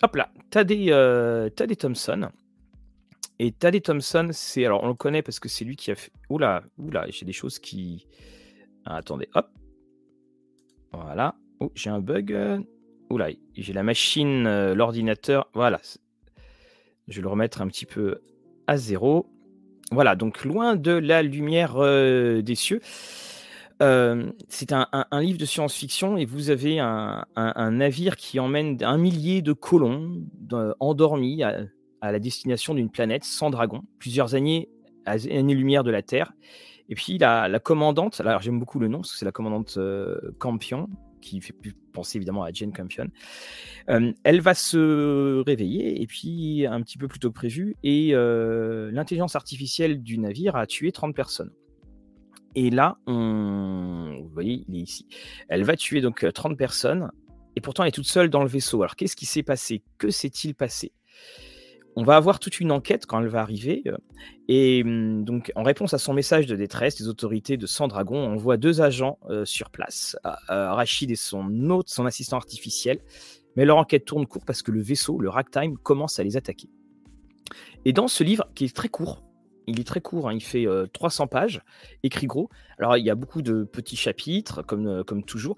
hop 0.03 0.15
là, 0.15 0.31
Tadé, 0.49 0.87
euh, 0.89 1.49
Thompson. 1.49 2.29
Et 3.39 3.53
Tadé 3.53 3.79
Thompson, 3.79 4.29
c'est 4.33 4.65
alors 4.65 4.83
on 4.83 4.89
le 4.89 4.93
connaît 4.93 5.23
parce 5.23 5.39
que 5.39 5.47
c'est 5.47 5.65
lui 5.65 5.77
qui 5.77 5.91
a 5.91 5.95
fait. 5.95 6.11
Oula, 6.29 6.61
oula, 6.77 7.05
j'ai 7.09 7.25
des 7.25 7.33
choses 7.33 7.57
qui. 7.57 8.05
Ah, 8.85 8.97
attendez, 8.97 9.29
hop. 9.33 9.47
Voilà. 10.91 11.35
Oh, 11.61 11.71
j'ai 11.73 11.89
un 11.89 12.01
bug. 12.01 12.63
Oula, 13.11 13.29
j'ai 13.55 13.73
la 13.73 13.83
machine, 13.83 14.47
euh, 14.47 14.73
l'ordinateur. 14.73 15.49
Voilà. 15.53 15.81
Je 17.07 17.17
vais 17.17 17.21
le 17.21 17.27
remettre 17.27 17.61
un 17.61 17.67
petit 17.67 17.85
peu 17.85 18.21
à 18.67 18.77
zéro. 18.77 19.27
Voilà, 19.91 20.15
donc 20.15 20.45
loin 20.45 20.75
de 20.75 20.91
la 20.91 21.21
lumière 21.21 21.75
euh, 21.75 22.41
des 22.41 22.55
cieux. 22.55 22.79
Euh, 23.81 24.31
c'est 24.47 24.71
un, 24.71 24.87
livre 25.19 25.39
de 25.39 25.45
science-fiction 25.45 26.15
et 26.15 26.25
vous 26.25 26.51
avez 26.51 26.79
un, 26.79 27.25
navire 27.71 28.15
qui 28.15 28.39
emmène 28.39 28.77
un 28.83 28.97
millier 28.97 29.41
de 29.41 29.53
colons 29.53 30.23
endormis 30.79 31.41
à, 31.41 31.65
la 32.01 32.19
destination 32.19 32.75
d'une 32.75 32.91
planète 32.91 33.23
sans 33.23 33.49
dragon, 33.49 33.81
plusieurs 33.97 34.35
années, 34.35 34.69
années-lumière 35.05 35.83
de 35.83 35.89
la 35.89 36.03
Terre. 36.03 36.31
Et 36.89 36.95
puis 36.95 37.17
la, 37.17 37.47
la 37.47 37.59
commandante, 37.59 38.21
alors 38.21 38.41
j'aime 38.41 38.59
beaucoup 38.59 38.79
le 38.79 38.87
nom 38.87 38.99
parce 38.99 39.13
que 39.13 39.17
c'est 39.17 39.25
la 39.25 39.31
commandante 39.31 39.79
Campion, 40.37 40.87
qui 41.21 41.39
fait 41.41 41.55
penser 41.93 42.17
évidemment 42.17 42.43
à 42.43 42.51
Jane 42.51 42.73
Campion. 42.73 43.07
Euh, 43.89 44.11
elle 44.23 44.41
va 44.41 44.53
se 44.53 45.41
réveiller 45.45 46.01
et 46.01 46.07
puis 46.07 46.65
un 46.65 46.81
petit 46.81 46.97
peu 46.97 47.07
plus 47.07 47.19
tôt 47.19 47.29
que 47.29 47.35
prévu, 47.35 47.75
et 47.83 48.11
l'intelligence 48.13 49.35
artificielle 49.35 50.01
du 50.01 50.17
navire 50.17 50.55
a 50.55 50.67
tué 50.67 50.91
30 50.91 51.15
personnes. 51.15 51.51
Et 52.55 52.69
là, 52.69 52.97
vous 53.07 54.29
voyez, 54.33 54.65
il 54.67 54.75
est 54.75 54.81
ici. 54.81 55.07
Elle 55.47 55.63
va 55.63 55.75
tuer 55.75 56.01
donc 56.01 56.25
30 56.33 56.53
euh, 56.53 56.55
personnes, 56.55 57.11
et 57.55 57.61
pourtant 57.61 57.83
elle 57.83 57.89
est 57.89 57.93
toute 57.93 58.07
seule 58.07 58.29
dans 58.29 58.41
le 58.41 58.49
vaisseau. 58.49 58.81
Alors 58.81 58.95
qu'est-ce 58.95 59.15
qui 59.15 59.25
s'est 59.25 59.43
passé? 59.43 59.83
Que 59.97 60.09
s'est-il 60.09 60.55
passé? 60.55 60.91
On 61.95 62.03
va 62.03 62.15
avoir 62.15 62.39
toute 62.39 62.59
une 62.59 62.71
enquête 62.71 63.05
quand 63.05 63.19
elle 63.19 63.27
va 63.27 63.41
arriver. 63.41 63.83
Euh, 63.87 63.97
et 64.47 64.83
hum, 64.83 65.23
donc, 65.23 65.51
en 65.55 65.63
réponse 65.63 65.93
à 65.93 65.97
son 65.97 66.13
message 66.13 66.45
de 66.45 66.55
détresse, 66.55 66.99
les 66.99 67.07
autorités 67.07 67.57
de 67.57 67.65
Sandragon 67.65 68.33
envoient 68.33 68.57
deux 68.57 68.81
agents 68.81 69.19
euh, 69.29 69.45
sur 69.45 69.69
place, 69.69 70.17
Rachid 70.47 71.11
et 71.11 71.15
son 71.15 71.69
hôte, 71.69 71.89
son 71.89 72.05
assistant 72.05 72.37
artificiel. 72.37 72.99
Mais 73.55 73.65
leur 73.65 73.77
enquête 73.77 74.05
tourne 74.05 74.25
court 74.25 74.45
parce 74.45 74.61
que 74.61 74.71
le 74.71 74.81
vaisseau, 74.81 75.19
le 75.19 75.29
Ragtime, 75.29 75.77
commence 75.77 76.19
à 76.19 76.23
les 76.23 76.37
attaquer. 76.37 76.69
Et 77.83 77.91
dans 77.91 78.07
ce 78.07 78.23
livre, 78.23 78.47
qui 78.55 78.65
est 78.65 78.75
très 78.75 78.87
court, 78.87 79.23
il 79.67 79.79
est 79.79 79.83
très 79.83 79.99
court, 79.99 80.29
hein, 80.29 80.33
il 80.33 80.41
fait 80.41 80.65
300 80.93 81.27
pages, 81.27 81.61
écrit 82.03 82.27
gros. 82.27 82.49
Alors 82.79 82.95
il 82.95 83.05
y 83.05 83.09
a 83.09 83.15
beaucoup 83.15 83.41
de 83.41 83.65
petits 83.65 83.97
chapitres, 83.97 84.61
comme, 84.61 85.03
comme 85.03 85.23
toujours. 85.23 85.57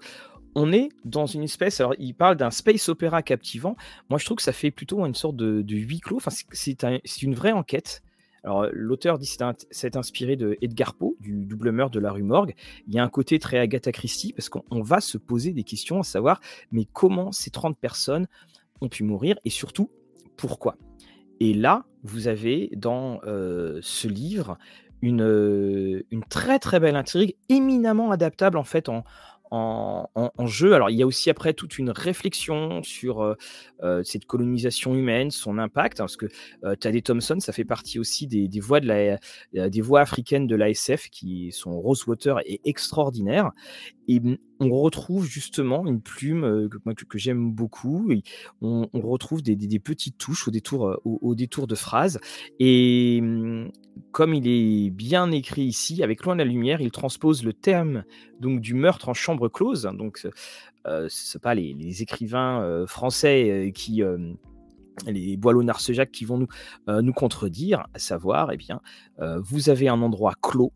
On 0.54 0.72
est 0.72 0.88
dans 1.04 1.26
une 1.26 1.42
espèce, 1.42 1.80
alors 1.80 1.94
il 1.98 2.14
parle 2.14 2.36
d'un 2.36 2.50
space 2.50 2.88
opéra 2.88 3.22
captivant. 3.22 3.76
Moi 4.08 4.18
je 4.18 4.24
trouve 4.24 4.36
que 4.36 4.42
ça 4.42 4.52
fait 4.52 4.70
plutôt 4.70 5.04
une 5.04 5.14
sorte 5.14 5.36
de, 5.36 5.64
huis 5.68 6.00
clos. 6.00 6.16
Enfin, 6.16 6.30
c'est 6.52 7.22
une 7.22 7.34
vraie 7.34 7.52
enquête. 7.52 8.02
Alors 8.44 8.66
l'auteur 8.72 9.18
dit 9.18 9.26
que 9.26 9.44
c'est 9.70 9.96
inspiré 9.96 10.36
de 10.36 10.56
Edgar 10.60 10.94
Poe, 10.94 11.16
du 11.18 11.46
double 11.46 11.72
meurtre 11.72 11.92
de 11.92 12.00
la 12.00 12.12
rue 12.12 12.22
Morgue. 12.22 12.54
Il 12.86 12.94
y 12.94 12.98
a 12.98 13.02
un 13.02 13.08
côté 13.08 13.38
très 13.38 13.58
Agatha 13.58 13.90
Christie 13.90 14.32
parce 14.32 14.48
qu'on 14.48 14.82
va 14.82 15.00
se 15.00 15.18
poser 15.18 15.52
des 15.52 15.64
questions 15.64 15.98
à 16.00 16.04
savoir, 16.04 16.40
mais 16.70 16.84
comment 16.84 17.32
ces 17.32 17.50
30 17.50 17.76
personnes 17.78 18.28
ont 18.80 18.88
pu 18.88 19.02
mourir 19.02 19.36
et 19.44 19.50
surtout 19.50 19.90
pourquoi? 20.36 20.76
Et 21.40 21.54
là, 21.54 21.84
vous 22.02 22.28
avez 22.28 22.70
dans 22.76 23.20
ce 23.24 24.06
livre 24.06 24.58
une, 25.02 26.02
une, 26.10 26.24
très 26.24 26.58
très 26.58 26.80
belle 26.80 26.96
intrigue, 26.96 27.34
éminemment 27.48 28.10
adaptable 28.10 28.56
en 28.56 28.64
fait 28.64 28.88
en, 29.54 30.46
jeu. 30.46 30.74
Alors, 30.74 30.90
il 30.90 30.96
y 30.96 31.02
a 31.02 31.06
aussi 31.06 31.30
après 31.30 31.54
toute 31.54 31.78
une 31.78 31.90
réflexion 31.90 32.82
sur 32.82 33.22
euh, 33.22 33.34
euh, 33.82 34.02
cette 34.02 34.26
colonisation 34.26 34.94
humaine, 34.94 35.30
son 35.30 35.58
impact, 35.58 36.00
hein, 36.00 36.04
parce 36.04 36.16
que 36.16 36.26
euh, 36.64 36.74
Tadé 36.76 37.02
Thompson, 37.02 37.38
ça 37.40 37.52
fait 37.52 37.64
partie 37.64 37.98
aussi 37.98 38.26
des, 38.26 38.48
voix 38.60 38.80
la, 38.80 39.18
des 39.52 39.80
voix 39.80 40.00
africaines 40.00 40.46
de 40.46 40.56
l'ASF, 40.56 41.08
qui 41.10 41.52
sont 41.52 41.80
Rosewater 41.80 42.40
est 42.46 42.60
extraordinaire. 42.64 43.52
Et 44.08 44.20
on 44.60 44.70
retrouve 44.70 45.26
justement 45.26 45.86
une 45.86 46.00
plume 46.00 46.68
que, 46.68 47.04
que, 47.04 47.18
j'aime 47.18 47.52
beaucoup. 47.52 48.10
Et 48.10 48.22
on, 48.60 48.88
retrouve 48.94 49.42
des, 49.42 49.78
petites 49.78 50.18
touches 50.18 50.48
au 50.48 50.50
détour, 50.50 51.00
au, 51.04 51.34
détour 51.34 51.66
de 51.66 51.74
phrases. 51.74 52.20
Et 52.58 53.20
mmh, 53.20 53.70
comme 54.12 54.34
il 54.34 54.46
est 54.46 54.90
bien 54.90 55.30
écrit 55.30 55.64
ici, 55.64 56.02
avec 56.02 56.24
Loin 56.24 56.34
de 56.34 56.42
la 56.42 56.44
lumière, 56.44 56.80
il 56.80 56.90
transpose 56.90 57.44
le 57.44 57.52
terme 57.52 58.04
donc 58.40 58.60
du 58.60 58.74
meurtre 58.74 59.08
en 59.08 59.14
chambre 59.14 59.48
close. 59.48 59.88
Donc, 59.96 60.26
euh, 60.86 61.06
ce 61.08 61.38
pas 61.38 61.54
les, 61.54 62.02
écrivains 62.02 62.84
français 62.86 63.72
qui 63.74 64.02
les 65.06 65.36
boileau 65.36 65.64
narcejac 65.64 66.12
qui 66.12 66.24
vont 66.24 66.38
nous, 66.38 66.48
nous 66.86 67.12
contredire, 67.12 67.86
à 67.94 67.98
savoir, 67.98 68.52
eh 68.52 68.56
bien, 68.56 68.80
vous 69.18 69.70
avez 69.70 69.88
un 69.88 70.02
endroit 70.02 70.34
clos 70.40 70.72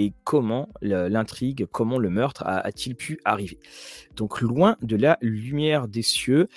et 0.00 0.14
comment 0.24 0.70
l'intrigue, 0.80 1.66
comment 1.70 1.98
le 1.98 2.08
meurtre 2.08 2.42
a-t-il 2.46 2.96
pu 2.96 3.20
arriver. 3.26 3.58
Donc 4.16 4.40
loin 4.40 4.76
de 4.80 4.96
la 4.96 5.18
lumière 5.20 5.88
des 5.88 6.00
cieux, 6.00 6.48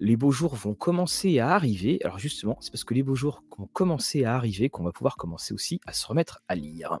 les 0.00 0.16
beaux 0.16 0.30
jours 0.30 0.54
vont 0.54 0.72
commencer 0.72 1.38
à 1.38 1.50
arriver. 1.50 1.98
Alors 2.02 2.18
justement, 2.18 2.56
c'est 2.60 2.70
parce 2.70 2.84
que 2.84 2.94
les 2.94 3.02
beaux 3.02 3.14
jours 3.14 3.42
vont 3.58 3.66
commencer 3.66 4.24
à 4.24 4.34
arriver 4.36 4.70
qu'on 4.70 4.84
va 4.84 4.92
pouvoir 4.92 5.16
commencer 5.16 5.52
aussi 5.52 5.80
à 5.86 5.92
se 5.92 6.06
remettre 6.06 6.40
à 6.48 6.54
lire. 6.54 6.98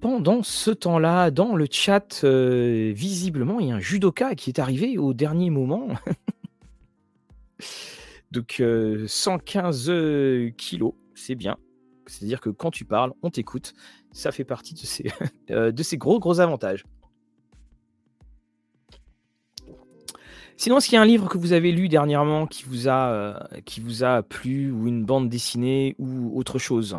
Pendant 0.00 0.42
ce 0.42 0.72
temps-là, 0.72 1.30
dans 1.30 1.54
le 1.54 1.68
chat, 1.70 2.24
euh, 2.24 2.90
visiblement, 2.92 3.60
il 3.60 3.68
y 3.68 3.70
a 3.70 3.76
un 3.76 3.80
judoka 3.80 4.34
qui 4.34 4.50
est 4.50 4.58
arrivé 4.58 4.98
au 4.98 5.14
dernier 5.14 5.50
moment. 5.50 5.86
Donc 8.32 8.60
115 9.06 9.88
euh, 9.88 10.50
kilos, 10.56 10.94
c'est 11.14 11.36
bien. 11.36 11.58
C'est-à-dire 12.10 12.40
que 12.40 12.50
quand 12.50 12.70
tu 12.70 12.84
parles, 12.84 13.12
on 13.22 13.30
t'écoute. 13.30 13.74
Ça 14.12 14.32
fait 14.32 14.44
partie 14.44 14.74
de 14.74 14.80
ces, 14.80 15.10
euh, 15.50 15.72
de 15.72 15.82
ces 15.82 15.96
gros, 15.96 16.18
gros 16.18 16.40
avantages. 16.40 16.84
Sinon, 20.56 20.76
est-ce 20.76 20.88
qu'il 20.88 20.96
y 20.96 20.98
a 20.98 21.02
un 21.02 21.06
livre 21.06 21.26
que 21.28 21.38
vous 21.38 21.54
avez 21.54 21.72
lu 21.72 21.88
dernièrement 21.88 22.46
qui 22.46 22.64
vous 22.64 22.86
a, 22.88 23.10
euh, 23.10 23.38
qui 23.64 23.80
vous 23.80 24.04
a 24.04 24.22
plu, 24.22 24.70
ou 24.70 24.88
une 24.88 25.06
bande 25.06 25.30
dessinée, 25.30 25.94
ou 25.98 26.38
autre 26.38 26.58
chose? 26.58 26.98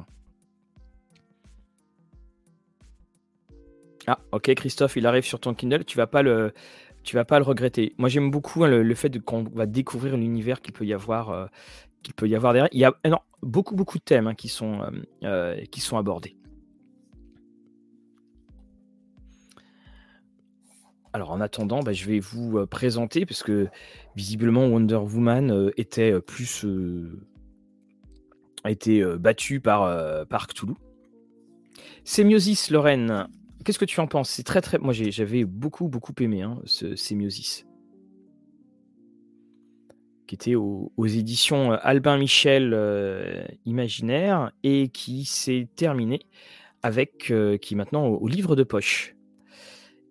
Ah, 4.07 4.17
ok, 4.31 4.53
Christophe, 4.55 4.95
il 4.95 5.05
arrive 5.05 5.25
sur 5.25 5.39
ton 5.39 5.53
Kindle. 5.53 5.85
Tu 5.85 5.95
vas 5.95 6.07
pas 6.07 6.23
le, 6.23 6.53
vas 7.13 7.25
pas 7.25 7.37
le 7.37 7.45
regretter. 7.45 7.93
Moi, 7.97 8.09
j'aime 8.09 8.31
beaucoup 8.31 8.63
hein, 8.63 8.67
le, 8.67 8.95
fait 8.95 9.19
qu'on 9.19 9.43
va 9.43 9.65
découvrir 9.65 10.17
l'univers 10.17 10.61
qu'il 10.61 10.73
peut 10.73 10.85
y 10.85 10.93
avoir, 10.93 11.29
euh, 11.29 11.45
qu'il 12.03 12.13
peut 12.13 12.27
y 12.27 12.35
avoir 12.35 12.53
derrière. 12.53 12.69
Il 12.71 12.79
y 12.79 12.85
a 12.85 12.93
non, 13.05 13.19
beaucoup, 13.41 13.75
beaucoup 13.75 13.97
de 13.97 14.03
thèmes 14.03 14.27
hein, 14.27 14.35
qui 14.35 14.47
sont, 14.47 14.81
euh, 15.23 15.55
qui 15.71 15.81
sont 15.81 15.97
abordés. 15.97 16.35
Alors 21.13 21.31
en 21.31 21.41
attendant, 21.41 21.81
bah, 21.81 21.91
je 21.91 22.05
vais 22.05 22.19
vous 22.19 22.65
présenter, 22.67 23.25
parce 23.25 23.43
que 23.43 23.67
visiblement 24.15 24.65
Wonder 24.67 24.95
Woman 24.95 25.71
était 25.75 26.19
plus 26.21 26.65
a 28.63 28.71
été 28.71 29.03
battu 29.17 29.59
par, 29.59 30.27
par 30.27 30.47
Cthulhu. 30.47 30.73
Sémiosis, 32.03 32.69
Lorraine, 32.69 33.27
qu'est-ce 33.63 33.79
que 33.79 33.85
tu 33.85 33.99
en 33.99 34.07
penses? 34.07 34.29
C'est 34.29 34.43
très 34.43 34.61
très. 34.61 34.77
Moi 34.77 34.93
j'avais 34.93 35.45
beaucoup 35.45 35.87
beaucoup 35.87 36.13
aimé 36.19 36.41
hein, 36.41 36.59
ce 36.65 36.95
Sémiosis. 36.95 37.65
Qui 40.31 40.35
était 40.35 40.55
aux, 40.55 40.91
éditions 40.97 41.73
Albin 41.73 42.17
Michel 42.17 42.73
Imaginaire 43.65 44.53
et 44.63 44.87
qui 44.87 45.25
s'est 45.25 45.67
terminé 45.75 46.21
avec 46.83 47.33
qui 47.61 47.73
est 47.73 47.75
maintenant 47.75 48.07
au 48.07 48.29
livre 48.29 48.55
de 48.55 48.63
poche. 48.63 49.13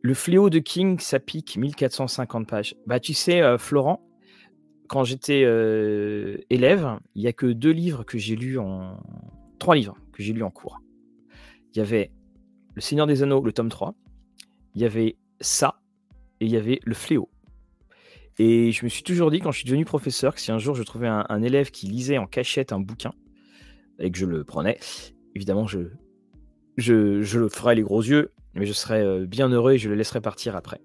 Le 0.02 0.14
fléau 0.14 0.48
de 0.48 0.58
King, 0.58 0.98
ça 0.98 1.20
pique 1.20 1.56
1450 1.56 2.46
pages. 2.46 2.74
Bah, 2.86 3.00
tu 3.00 3.12
sais, 3.12 3.42
euh, 3.42 3.58
Florent, 3.58 4.02
quand 4.88 5.04
j'étais 5.04 5.42
euh, 5.44 6.38
élève, 6.48 6.98
il 7.14 7.22
n'y 7.22 7.28
a 7.28 7.32
que 7.32 7.46
deux 7.46 7.70
livres 7.70 8.04
que 8.04 8.18
j'ai 8.18 8.36
lus 8.36 8.58
en. 8.58 8.98
Trois 9.58 9.74
livres 9.74 9.96
que 10.12 10.22
j'ai 10.22 10.32
lus 10.32 10.42
en 10.42 10.50
cours. 10.50 10.80
Il 11.74 11.78
y 11.78 11.80
avait 11.82 12.10
Le 12.74 12.80
Seigneur 12.80 13.06
des 13.06 13.22
Anneaux, 13.22 13.42
le 13.42 13.52
tome 13.52 13.68
3. 13.68 13.94
Il 14.74 14.80
y 14.80 14.84
avait 14.86 15.16
ça. 15.40 15.80
Et 16.40 16.46
il 16.46 16.50
y 16.50 16.56
avait 16.56 16.80
Le 16.84 16.94
Fléau. 16.94 17.28
Et 18.42 18.72
je 18.72 18.84
me 18.84 18.88
suis 18.88 19.02
toujours 19.02 19.30
dit, 19.30 19.40
quand 19.40 19.52
je 19.52 19.58
suis 19.58 19.66
devenu 19.66 19.84
professeur, 19.84 20.34
que 20.34 20.40
si 20.40 20.50
un 20.50 20.58
jour 20.58 20.74
je 20.74 20.82
trouvais 20.82 21.08
un, 21.08 21.42
élève 21.42 21.70
qui 21.70 21.86
lisait 21.86 22.16
en 22.16 22.26
cachette 22.26 22.72
un 22.72 22.80
bouquin, 22.80 23.12
et 23.98 24.10
que 24.10 24.16
je 24.16 24.24
le 24.24 24.44
prenais, 24.44 24.78
évidemment, 25.34 25.66
je, 25.66 25.90
je, 26.78 27.38
le 27.38 27.48
ferais 27.50 27.74
les 27.74 27.82
gros 27.82 28.02
yeux 28.02 28.32
mais 28.54 28.66
je 28.66 28.72
serais 28.72 29.26
bien 29.26 29.48
heureux 29.48 29.74
et 29.74 29.78
je 29.78 29.88
le 29.88 29.94
laisserai 29.94 30.20
partir 30.20 30.56
après. 30.56 30.80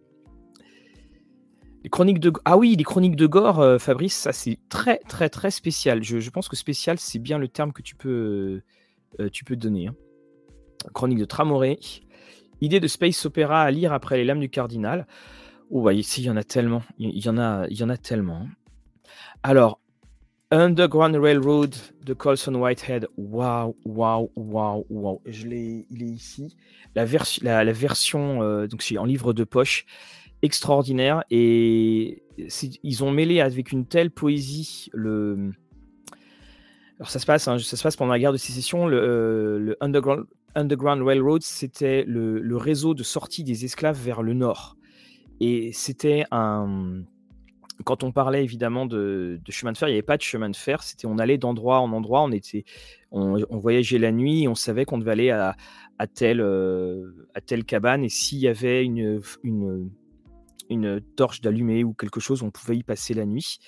Les 1.83 1.89
chroniques 1.89 2.19
de 2.19 2.33
ah 2.45 2.57
oui, 2.57 2.75
les 2.75 2.83
chroniques 2.83 3.15
de 3.15 3.27
Gore, 3.27 3.59
euh, 3.59 3.77
Fabrice, 3.77 4.15
ça 4.15 4.33
c'est 4.33 4.57
très 4.69 4.97
très 5.07 5.29
très 5.29 5.51
spécial. 5.51 6.03
Je, 6.03 6.29
pense 6.31 6.49
que 6.49 6.55
spécial 6.55 6.97
c'est 6.99 7.19
bien 7.19 7.37
le 7.37 7.47
terme 7.47 7.73
que 7.73 7.81
tu 7.81 7.95
peux 7.95 8.61
euh, 9.19 9.29
donner. 9.51 9.87
Hein. 9.87 9.95
Chronique 10.93 11.19
de 11.19 11.25
Tramoré, 11.25 11.79
idée 12.61 12.79
de 12.79 12.87
space 12.87 13.25
opéra 13.25 13.61
à 13.61 13.71
lire 13.71 13.93
après 13.93 14.17
les 14.17 14.25
lames 14.25 14.39
du 14.39 14.49
cardinal. 14.49 15.07
Oh 15.71 15.81
bah 15.81 15.93
ici 15.93 16.21
il 16.21 16.25
y 16.25 16.29
en 16.29 16.37
a 16.37 16.43
tellement, 16.43 16.83
il 16.97 17.17
y 17.17 17.29
en 17.29 17.37
a 17.37 17.67
y 17.69 17.83
en 17.83 17.89
a 17.89 17.97
tellement. 17.97 18.47
Alors 19.43 19.79
Underground 20.51 21.15
Railroad 21.15 21.75
de 22.05 22.13
Colson 22.13 22.55
Whitehead. 22.55 23.07
Waouh, 23.17 23.75
waouh, 23.83 24.31
waouh, 24.35 24.85
waouh. 24.89 25.21
Je 25.25 25.47
l'ai, 25.47 25.85
il 25.89 26.03
est 26.03 26.07
ici. 26.07 26.55
La, 26.93 27.05
la, 27.63 27.71
version, 27.73 28.41
euh, 28.43 28.67
donc 28.67 28.83
c'est 28.83 28.97
en 28.97 29.05
livre 29.05 29.33
de 29.33 29.43
poche 29.43 29.85
extraordinaire 30.41 31.23
et 31.31 32.23
ils 32.83 33.03
ont 33.03 33.11
mêlé 33.11 33.41
avec 33.41 33.71
une 33.71 33.85
telle 33.85 34.11
poésie 34.11 34.89
le. 34.93 35.51
Alors 36.99 37.09
ça 37.09 37.19
se 37.19 37.25
passe, 37.25 37.47
hein, 37.47 37.57
ça 37.59 37.75
se 37.75 37.83
passe 37.83 37.97
pendant 37.97 38.13
la 38.13 38.19
guerre 38.19 38.31
de 38.31 38.37
sécession. 38.37 38.87
Le, 38.87 38.97
euh, 38.97 39.75
Underground, 39.81 40.25
Underground, 40.53 41.01
Railroad, 41.01 41.41
c'était 41.41 42.05
le, 42.07 42.55
réseau 42.55 42.93
de 42.93 43.03
sortie 43.03 43.43
des 43.43 43.65
esclaves 43.65 43.99
vers 44.01 44.21
le 44.21 44.33
nord. 44.33 44.77
Et 45.39 45.71
c'était 45.73 46.25
un. 46.31 47.03
Quand 47.83 48.03
on 48.03 48.11
parlait 48.13 48.43
évidemment 48.43 48.85
de, 48.85 49.39
chemin 49.49 49.73
de 49.73 49.77
fer, 49.77 49.89
il 49.89 49.91
n'y 49.91 49.97
avait 49.97 50.01
pas 50.01 50.17
de 50.17 50.21
chemin 50.21 50.49
de 50.49 50.55
fer. 50.55 50.81
C'était 50.81 51.07
on 51.07 51.17
allait 51.17 51.37
d'endroit 51.37 51.79
en 51.79 51.91
endroit. 51.91 52.21
On 52.23 52.31
était, 52.31 52.63
on, 53.11 53.37
voyageait 53.57 53.97
la 53.97 54.13
nuit. 54.13 54.47
on 54.47 54.55
savait 54.55 54.85
qu'on 54.85 54.97
devait 54.97 55.11
aller 55.11 55.29
à, 55.29 55.55
telle, 56.07 56.39
euh, 56.39 57.27
à 57.33 57.41
telle 57.41 57.65
cabane. 57.65 58.03
Et 58.05 58.09
s'il 58.09 58.39
y 58.39 58.47
avait 58.47 58.83
une, 58.83 59.19
une 59.43 59.91
une 60.69 61.01
torche 61.15 61.41
d'allumé 61.41 61.83
ou 61.83 61.93
quelque 61.93 62.19
chose, 62.19 62.43
on 62.43 62.51
pouvait 62.51 62.77
y 62.77 62.83
passer 62.83 63.13
la 63.13 63.25
nuit. 63.25 63.59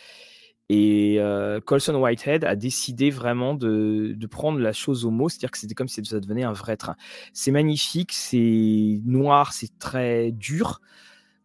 Et 0.69 1.15
euh, 1.19 1.61
Colson 1.61 1.95
Whitehead 1.95 2.43
a 2.43 2.55
décidé 2.55 3.09
vraiment 3.09 3.53
de, 3.53 4.17
prendre 4.29 4.59
la 4.59 4.73
chose 4.73 5.05
au 5.05 5.11
mot, 5.11 5.29
c'est-à-dire 5.29 5.51
que 5.51 5.57
c'était 5.57 5.75
comme 5.75 5.87
si 5.87 6.03
ça 6.03 6.19
devenait 6.19 6.43
un 6.43 6.51
vrai 6.51 6.75
train. 6.75 6.97
C'est 7.31 7.51
magnifique, 7.51 8.11
c'est 8.11 8.99
noir, 9.05 9.53
c'est 9.53 9.79
très 9.79 10.31
dur. 10.31 10.81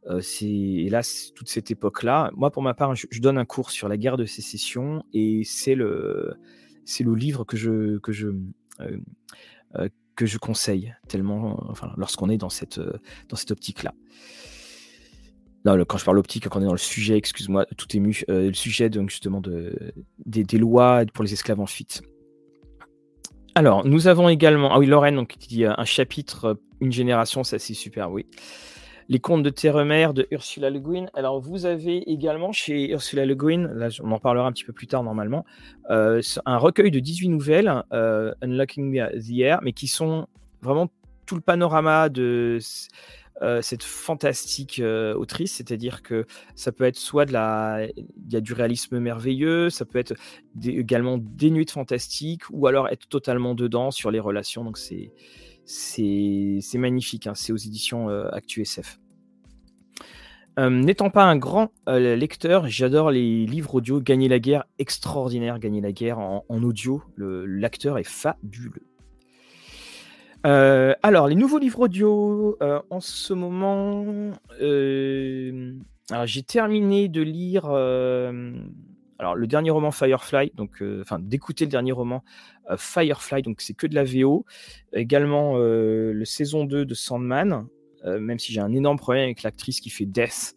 Euh, 0.09 0.21
c'est 0.21 0.47
hélas 0.47 1.33
toute 1.35 1.49
cette 1.49 1.71
époque-là. 1.71 2.31
Moi, 2.35 2.51
pour 2.51 2.63
ma 2.63 2.75
part, 2.75 2.95
je, 2.95 3.07
donne 3.21 3.39
un 3.39 3.45
cours 3.45 3.71
sur 3.71 3.89
la 3.89 3.97
guerre 3.97 4.17
de 4.17 4.25
sécession 4.25 5.05
et 5.13 5.43
c'est 5.45 5.75
le 5.75 6.35
le 7.01 7.15
livre 7.15 7.45
que 7.45 7.57
je 7.57 7.99
que 7.99 8.13
je 8.13 8.29
que 10.15 10.27
je 10.27 10.39
conseille 10.39 10.95
tellement, 11.09 11.71
enfin, 11.71 11.93
lorsqu'on 11.97 12.29
est 12.29 12.37
dans 12.37 12.51
cette 12.51 12.81
dans 13.29 13.37
cette 13.37 13.53
optique-là. 13.53 13.95
Non, 15.65 15.79
quand 15.85 15.97
je 15.97 16.05
parle 16.05 16.19
optique, 16.19 16.49
quand 16.49 16.59
on 16.59 16.63
est 16.63 16.67
dans 16.67 16.73
le 16.73 16.79
sujet, 16.79 17.17
excuse-moi, 17.17 17.67
tout 17.77 17.87
ému, 17.97 18.25
le 18.27 18.53
sujet 18.53 18.91
donc 18.91 19.11
justement 19.11 19.41
de, 19.41 19.95
des, 20.27 20.59
lois 20.59 21.05
pour 21.15 21.23
les 21.23 21.33
esclaves 21.33 21.61
en 21.61 21.67
fuite. 21.67 22.03
Alors, 23.55 23.87
nous 23.87 24.09
avons 24.09 24.29
également, 24.29 24.75
ah 24.75 24.79
oui, 24.81 24.87
Lorraine, 24.87 25.15
donc, 25.15 25.37
qui 25.39 25.49
dit 25.49 25.65
un 25.65 25.85
chapitre, 25.85 26.59
une 26.81 26.91
génération, 26.91 27.45
ça 27.45 27.61
c'est 27.61 27.75
super, 27.75 28.11
oui. 28.11 28.27
Les 29.13 29.21
contes 29.21 29.43
de 29.43 29.51
Terre-Mère 29.51 30.15
de 30.15 30.27
Ursula 30.31 30.71
Le 30.71 30.81
Guin. 30.81 31.05
Alors, 31.13 31.39
vous 31.39 31.67
avez 31.67 31.99
également 32.11 32.51
chez 32.51 32.93
Ursula 32.93 33.27
Le 33.27 33.35
Guin, 33.35 33.69
là 33.75 33.89
on 34.03 34.11
en 34.11 34.19
parlera 34.19 34.47
un 34.47 34.53
petit 34.53 34.65
peu 34.65 34.73
plus 34.73 34.87
tard 34.87 35.03
normalement, 35.03 35.45
un 35.91 36.57
recueil 36.57 36.91
de 36.91 36.99
18 36.99 37.29
nouvelles, 37.29 37.71
Unlocking 37.91 38.99
the 39.11 39.39
Air, 39.39 39.59
mais 39.63 39.75
qui 39.75 39.87
sont 39.87 40.29
vraiment 40.63 40.89
tout 41.27 41.35
le 41.35 41.43
panorama 41.43 42.09
de 42.09 42.59
euh, 43.43 43.61
cette 43.61 43.83
fantastique 43.83 44.79
euh, 44.79 45.13
autrice, 45.13 45.57
c'est-à-dire 45.57 46.03
que 46.03 46.25
ça 46.55 46.73
peut 46.73 46.85
être 46.85 46.97
soit 46.97 47.27
de 47.27 47.35
la, 47.35 47.87
il 47.95 48.33
y 48.33 48.37
a 48.37 48.41
du 48.41 48.55
réalisme 48.55 48.99
merveilleux, 48.99 49.69
ça 49.69 49.85
peut 49.85 49.99
être 49.99 50.15
également 50.65 51.19
dénué 51.19 51.67
de 51.67 51.71
fantastique, 51.71 52.45
ou 52.51 52.67
alors 52.67 52.89
être 52.89 53.07
totalement 53.09 53.55
dedans 53.55 53.91
sur 53.91 54.11
les 54.11 54.21
relations. 54.21 54.65
Donc 54.65 54.79
c'est 54.79 55.13
c'est 55.65 56.79
magnifique, 56.79 57.27
hein. 57.27 57.35
c'est 57.35 57.53
aux 57.53 57.57
éditions 57.57 58.09
euh, 58.11 58.29
ActuSF. 58.33 58.99
N'étant 60.59 61.09
pas 61.09 61.25
un 61.25 61.37
grand 61.37 61.71
lecteur, 61.87 62.69
j'adore 62.69 63.11
les 63.11 63.47
livres 63.47 63.77
audio. 63.77 64.01
Gagner 64.01 64.29
la 64.29 64.39
guerre, 64.39 64.65
extraordinaire. 64.79 65.59
Gagner 65.59 65.81
la 65.81 65.93
guerre 65.93 66.19
en, 66.19 66.45
audio, 66.63 67.03
l'acteur 67.17 67.99
est 67.99 68.09
fabuleux. 68.09 68.87
Euh, 70.47 70.95
alors, 71.03 71.29
les 71.29 71.35
nouveaux 71.35 71.59
livres 71.59 71.81
audio, 71.81 72.57
euh, 72.63 72.81
en 72.91 73.01
ce 73.01 73.33
moment, 73.33 74.05
euh, 74.61 75.75
j'ai 76.25 76.43
terminé 76.43 77.09
de 77.09 77.23
lire 77.23 77.69
le 77.71 79.47
dernier 79.47 79.71
roman 79.71 79.93
Firefly, 79.93 80.53
donc, 80.57 80.83
enfin, 81.01 81.19
d'écouter 81.21 81.65
le 81.65 81.71
dernier 81.71 81.93
roman 81.93 82.25
Firefly, 82.77 83.43
donc 83.43 83.61
c'est 83.61 83.75
que 83.75 83.87
de 83.87 83.95
la 83.95 84.05
VO. 84.05 84.45
Également, 84.93 85.57
le 85.57 86.25
saison 86.25 86.65
2 86.65 86.85
de 86.85 86.95
Sandman, 86.95 87.67
même 88.05 88.39
si 88.39 88.53
j'ai 88.53 88.61
un 88.61 88.73
énorme 88.73 88.99
problème 88.99 89.25
avec 89.25 89.43
l'actrice 89.43 89.81
qui 89.81 89.91
fait 89.91 90.07
Death. 90.07 90.57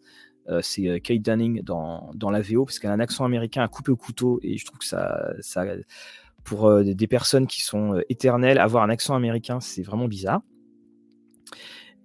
c'est 0.62 1.00
Kate 1.00 1.22
Dunning 1.22 1.62
dans, 1.62 2.10
dans, 2.14 2.30
la 2.30 2.40
VO 2.40 2.64
parce 2.64 2.78
qu'elle 2.78 2.90
a 2.90 2.94
un 2.94 3.00
accent 3.00 3.24
américain 3.24 3.62
à 3.62 3.68
couper 3.68 3.92
au 3.92 3.96
couteau 3.96 4.40
et 4.42 4.58
je 4.58 4.64
trouve 4.64 4.78
que 4.78 4.84
ça, 4.84 5.32
ça 5.40 5.64
pour 6.46 6.68
euh, 6.68 6.82
des 6.82 7.06
personnes 7.06 7.46
qui 7.46 7.60
sont 7.60 7.96
euh, 7.96 8.02
éternelles, 8.08 8.58
avoir 8.58 8.82
un 8.84 8.88
accent 8.88 9.14
américain, 9.14 9.60
c'est 9.60 9.82
vraiment 9.82 10.08
bizarre. 10.08 10.40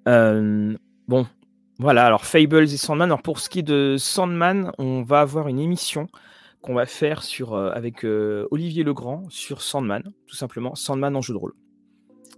Euh, 0.08 0.76
bon, 1.08 1.28
voilà, 1.78 2.06
alors 2.06 2.26
Fables 2.26 2.64
et 2.64 2.78
Sandman. 2.78 3.10
Alors 3.10 3.22
pour 3.22 3.40
ce 3.40 3.50
qui 3.50 3.60
est 3.60 3.64
de 3.64 3.96
Sandman, 3.98 4.72
on 4.80 5.04
va 5.04 5.22
avoir 5.22 5.48
une 5.48 5.60
émission 5.60 6.08
qu'on 6.62 6.74
va 6.74 6.86
faire 6.86 7.24
sur, 7.24 7.56
avec 7.56 8.04
Olivier 8.04 8.84
Legrand 8.84 9.24
sur 9.30 9.64
Sandman, 9.64 10.04
tout 10.28 10.36
simplement. 10.36 10.76
Sandman 10.76 11.16
en 11.16 11.22
jeu 11.22 11.34
de 11.34 11.40
rôle. 11.40 11.54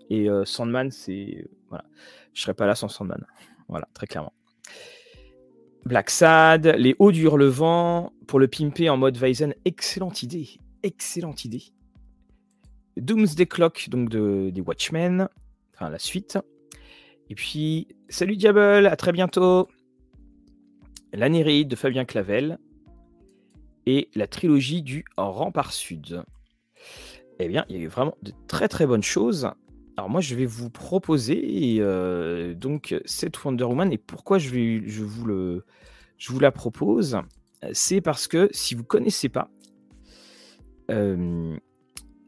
Et 0.10 0.30
Sandman, 0.46 0.92
c'est. 0.92 1.46
Voilà. 1.68 1.84
Je 2.34 2.42
serais 2.42 2.54
pas 2.54 2.66
là 2.66 2.76
sans 2.76 2.88
Sandman. 2.88 3.26
Voilà, 3.68 3.88
très 3.94 4.08
clairement. 4.08 4.34
Black 5.86 6.10
Sad, 6.10 6.68
les 6.78 6.96
hauts 7.00 7.12
du 7.12 7.24
Hurlevent, 7.24 8.12
pour 8.28 8.40
le 8.40 8.48
pimper 8.48 8.90
en 8.90 8.98
mode 8.98 9.18
Weizen, 9.18 9.54
excellente 9.66 10.24
idée. 10.24 10.50
Excellente 10.82 11.46
idée. 11.46 11.64
Doomsday 12.98 13.46
Clock, 13.46 13.90
donc 13.90 14.10
de, 14.10 14.50
des 14.52 14.62
Watchmen, 14.62 15.28
enfin 15.74 15.90
la 15.90 16.00
suite. 16.00 16.38
Et 17.30 17.36
puis, 17.36 17.88
salut 18.10 18.38
Diable, 18.38 18.86
à 18.86 18.96
très 18.96 19.12
bientôt. 19.12 19.68
La 21.12 21.30
de 21.30 21.76
Fabien 21.76 22.06
Clavel 22.06 22.58
et 23.86 24.10
la 24.16 24.28
trilogie 24.28 24.82
du 24.82 25.06
Rempart 25.18 25.74
Sud. 25.74 26.24
Eh 27.40 27.48
bien, 27.48 27.66
il 27.70 27.76
y 27.76 27.80
a 27.80 27.82
eu 27.82 27.88
vraiment 27.88 28.16
de 28.22 28.32
très 28.48 28.68
très 28.68 28.86
bonnes 28.86 29.04
choses. 29.04 29.50
Alors 29.96 30.10
moi, 30.10 30.22
je 30.22 30.34
vais 30.36 30.46
vous 30.46 30.70
proposer 30.70 31.80
donc 32.56 32.96
cette 33.06 33.44
Wonder 33.44 33.66
Woman 33.66 33.92
et 33.92 33.98
pourquoi 33.98 34.40
je, 34.40 34.50
vais, 34.50 34.80
vous, 34.80 36.40
la 36.40 36.52
propose, 36.52 37.20
c'est 37.74 38.02
parce 38.02 38.28
que 38.28 38.50
si 38.52 38.74
vous 38.74 38.84
connaissez 38.84 39.30
pas, 39.30 39.50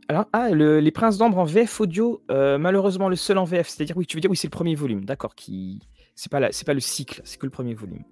alors, 0.07 0.25
ah, 0.33 0.49
les 0.51 0.91
Princes 0.91 1.17
d'Ambre 1.17 1.39
en 1.39 1.45
VF 1.45 1.81
audio, 1.81 2.21
malheureusement 2.29 3.09
le 3.09 3.15
seul 3.15 3.39
en 3.39 3.45
VF. 3.45 3.67
C'est-à-dire, 3.67 3.97
oui, 3.97 4.05
tu 4.05 4.15
veux 4.17 4.21
dire, 4.21 4.29
oui, 4.29 4.37
c'est 4.37 4.47
le 4.47 4.51
premier 4.51 4.75
volume, 4.75 5.03
d'accord, 5.03 5.33
qui... 5.33 5.79
c'est 6.15 6.31
pas, 6.31 6.51
c'est 6.51 6.65
pas 6.65 6.75
le 6.75 6.79
cycle, 6.79 7.21
c'est 7.23 7.39
que 7.39 7.47
le 7.47 7.51
premier 7.51 7.73
volume. 7.73 8.03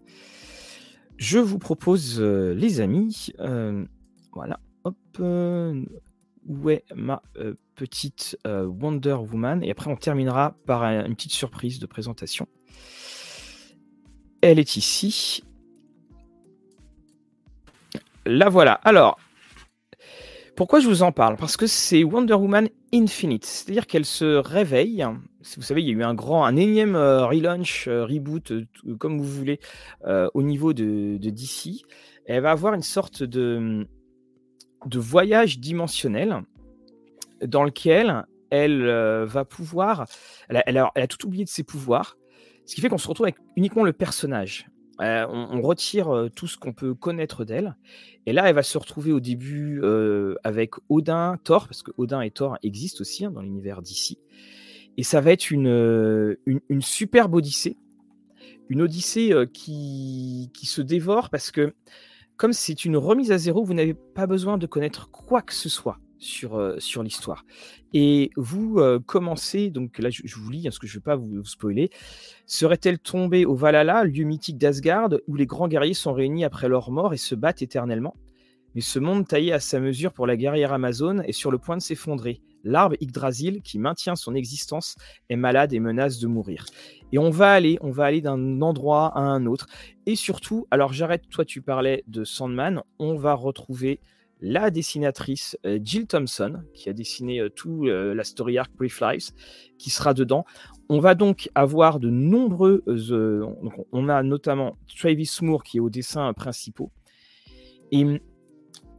Je 1.17 1.37
vous 1.37 1.59
propose, 1.59 2.19
les 2.19 2.81
amis, 2.81 3.31
voilà, 4.33 4.59
hop, 4.83 4.95
où 6.47 6.69
est 6.69 6.83
ma 6.95 7.21
petite 7.75 8.37
Wonder 8.45 9.13
Woman? 9.13 9.63
Et 9.63 9.71
après, 9.71 9.89
on 9.89 9.95
terminera 9.95 10.55
par 10.65 10.83
une 10.83 11.15
petite 11.15 11.31
surprise 11.31 11.79
de 11.79 11.85
présentation. 11.85 12.47
Elle 14.41 14.59
est 14.59 14.75
ici. 14.75 15.43
La 18.25 18.49
voilà. 18.49 18.73
Alors, 18.83 19.17
pourquoi 20.55 20.79
je 20.79 20.87
vous 20.87 21.01
en 21.01 21.11
parle? 21.11 21.35
Parce 21.35 21.57
que 21.57 21.65
c'est 21.65 22.03
Wonder 22.03 22.35
Woman 22.35 22.69
Infinite, 22.93 23.45
c'est-à-dire 23.45 23.87
qu'elle 23.87 24.05
se 24.05 24.35
réveille. 24.35 25.03
Vous 25.57 25.63
savez, 25.63 25.81
il 25.81 25.87
y 25.87 25.91
a 25.91 25.93
eu 25.93 26.03
un 26.03 26.13
grand, 26.13 26.45
un 26.45 26.55
énième 26.55 26.95
euh, 26.95 27.25
relaunch, 27.25 27.87
euh, 27.87 28.05
reboot, 28.05 28.51
euh, 28.51 28.65
comme 28.99 29.17
vous 29.17 29.27
voulez, 29.27 29.59
au 30.05 30.43
niveau 30.43 30.73
de, 30.73 31.17
DC. 31.17 31.85
elle 32.25 32.43
va 32.43 32.51
avoir 32.51 32.75
une 32.75 32.83
sorte 32.83 33.23
de, 33.23 33.87
de 34.85 34.99
voyage 34.99 35.59
dimensionnel 35.59 36.41
dans 37.45 37.63
lequel 37.63 38.25
elle 38.49 38.85
va 39.25 39.45
pouvoir. 39.45 40.05
Elle 40.49 40.57
a, 40.57 40.91
elle 40.95 41.03
a, 41.03 41.07
tout 41.07 41.25
oublié 41.25 41.43
de 41.43 41.49
ses 41.49 41.63
pouvoirs, 41.63 42.17
ce 42.65 42.75
qui 42.75 42.81
fait 42.81 42.89
qu'on 42.89 42.97
se 42.97 43.07
retrouve 43.07 43.25
avec 43.25 43.37
uniquement 43.55 43.83
le 43.83 43.93
personnage. 43.93 44.67
on, 44.99 45.61
retire 45.61 46.27
tout 46.35 46.47
ce 46.47 46.57
qu'on 46.57 46.73
peut 46.73 46.93
connaître 46.93 47.45
d'elle 47.45 47.75
et 48.25 48.33
là, 48.33 48.47
elle 48.47 48.55
va 48.55 48.63
se 48.63 48.77
retrouver 48.77 49.11
au 49.11 49.19
début 49.19 49.81
euh, 49.83 50.35
avec 50.43 50.71
Odin, 50.89 51.37
Thor, 51.43 51.67
parce 51.67 51.83
que 51.83 51.91
Odin 51.97 52.21
et 52.21 52.31
Thor 52.31 52.57
existent 52.63 53.01
aussi 53.01 53.25
hein, 53.25 53.31
dans 53.31 53.41
l'univers 53.41 53.81
d'ici. 53.81 54.17
Et 54.97 55.03
ça 55.03 55.19
va 55.19 55.31
être 55.31 55.51
une, 55.51 55.67
euh, 55.67 56.39
une, 56.45 56.81
superbe 56.81 57.35
odyssée, 57.35 57.77
une 58.69 58.81
odyssée 58.81 59.33
qui, 59.53 60.51
qui 60.53 60.65
se 60.65 60.81
dévore 60.81 61.29
parce 61.29 61.51
que 61.51 61.73
comme 62.37 62.53
c'est 62.53 62.85
une 62.85 62.97
remise 62.97 63.31
à 63.31 63.37
zéro, 63.37 63.63
vous 63.63 63.73
n'avez 63.73 63.93
pas 63.93 64.27
besoin 64.27 64.57
de 64.57 64.65
connaître 64.65 65.09
quoi 65.11 65.41
que 65.41 65.53
ce 65.53 65.69
soit 65.69 65.99
sur, 66.17 66.75
sur 66.79 67.03
l'histoire. 67.03 67.45
Et 67.93 68.31
vous 68.37 68.79
commencez, 69.05 69.69
donc 69.69 69.99
là 69.99 70.09
je, 70.09 70.21
vous 70.35 70.49
lis, 70.49 70.63
parce 70.63 70.79
que 70.79 70.87
je 70.87 70.93
ne 70.93 70.99
vais 70.99 71.03
pas 71.03 71.15
vous, 71.15 71.43
spoiler, 71.43 71.89
serait-elle 72.45 72.99
tombée 72.99 73.45
au 73.45 73.55
Valhalla, 73.55 74.03
lieu 74.03 74.23
mythique 74.23 74.57
d'Asgard, 74.57 75.09
où 75.27 75.35
les 75.35 75.45
grands 75.45 75.67
guerriers 75.67 75.93
sont 75.93 76.13
réunis 76.13 76.45
après 76.45 76.69
leur 76.69 76.91
mort 76.91 77.13
et 77.13 77.17
se 77.17 77.35
battent 77.35 77.61
éternellement? 77.61 78.15
Mais 78.75 78.81
ce 78.81 78.99
monde 78.99 79.27
taillé 79.27 79.53
à 79.53 79.59
sa 79.59 79.79
mesure 79.79 80.13
pour 80.13 80.25
la 80.25 80.35
guerrière 80.35 80.73
amazone 80.73 81.23
est 81.27 81.33
sur 81.33 81.51
le 81.51 81.59
point 81.59 81.77
de 81.77 81.81
s'effondrer. 81.81 82.41
L'arbre 82.63 82.95
Yggdrasil, 83.01 83.61
qui 83.61 83.79
maintient 83.79 84.15
son 84.15 84.35
existence, 84.35 84.95
est 85.29 85.35
malade 85.35 85.73
et 85.73 85.79
menace 85.79 86.19
de 86.19 86.27
mourir. 86.27 86.65
Et 87.11 87.17
on 87.17 87.29
va 87.29 87.51
aller, 87.51 87.77
on 87.81 87.91
va 87.91 88.05
aller 88.05 88.21
d'un 88.21 88.61
endroit 88.61 89.11
à 89.17 89.21
un 89.21 89.45
autre. 89.45 89.67
Et 90.05 90.15
surtout, 90.15 90.67
alors 90.71 90.93
j'arrête, 90.93 91.29
toi 91.29 91.45
tu 91.45 91.61
parlais 91.61 92.03
de 92.07 92.23
Sandman, 92.23 92.81
on 92.99 93.15
va 93.15 93.33
retrouver 93.33 93.99
la 94.43 94.69
dessinatrice 94.69 95.57
euh, 95.65 95.79
Jill 95.81 96.05
Thompson, 96.05 96.63
qui 96.73 96.89
a 96.89 96.93
dessiné 96.93 97.39
euh, 97.39 97.49
tout 97.49 97.85
euh, 97.85 98.13
la 98.13 98.25
story 98.25 98.57
arc 98.57 98.73
Brief 98.75 98.99
Lives, 98.99 99.31
qui 99.79 99.89
sera 99.89 100.13
dedans. 100.13 100.45
On 100.89 100.99
va 100.99 101.15
donc 101.15 101.49
avoir 101.55 101.99
de 101.99 102.09
nombreux. 102.09 102.83
on 103.93 104.09
a 104.09 104.21
notamment 104.21 104.75
Travis 104.99 105.31
Moore 105.41 105.63
qui 105.63 105.77
est 105.77 105.79
au 105.79 105.89
dessin 105.89 106.33
principaux. 106.33 106.91
Et 107.91 108.03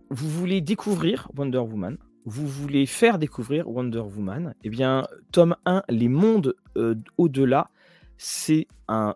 vous 0.09 0.29
voulez 0.31 0.63
découvrir 0.63 1.29
Wonder 1.37 1.59
Woman, 1.59 1.99
vous 2.25 2.47
voulez 2.47 2.87
faire 2.87 3.19
découvrir 3.19 3.69
Wonder 3.69 4.01
Woman, 4.01 4.55
eh 4.65 4.71
bien, 4.71 5.07
tome 5.33 5.57
1, 5.67 5.83
Les 5.89 6.09
mondes 6.09 6.55
au-delà, 7.19 7.71
c'est 8.17 8.67
un 8.89 9.15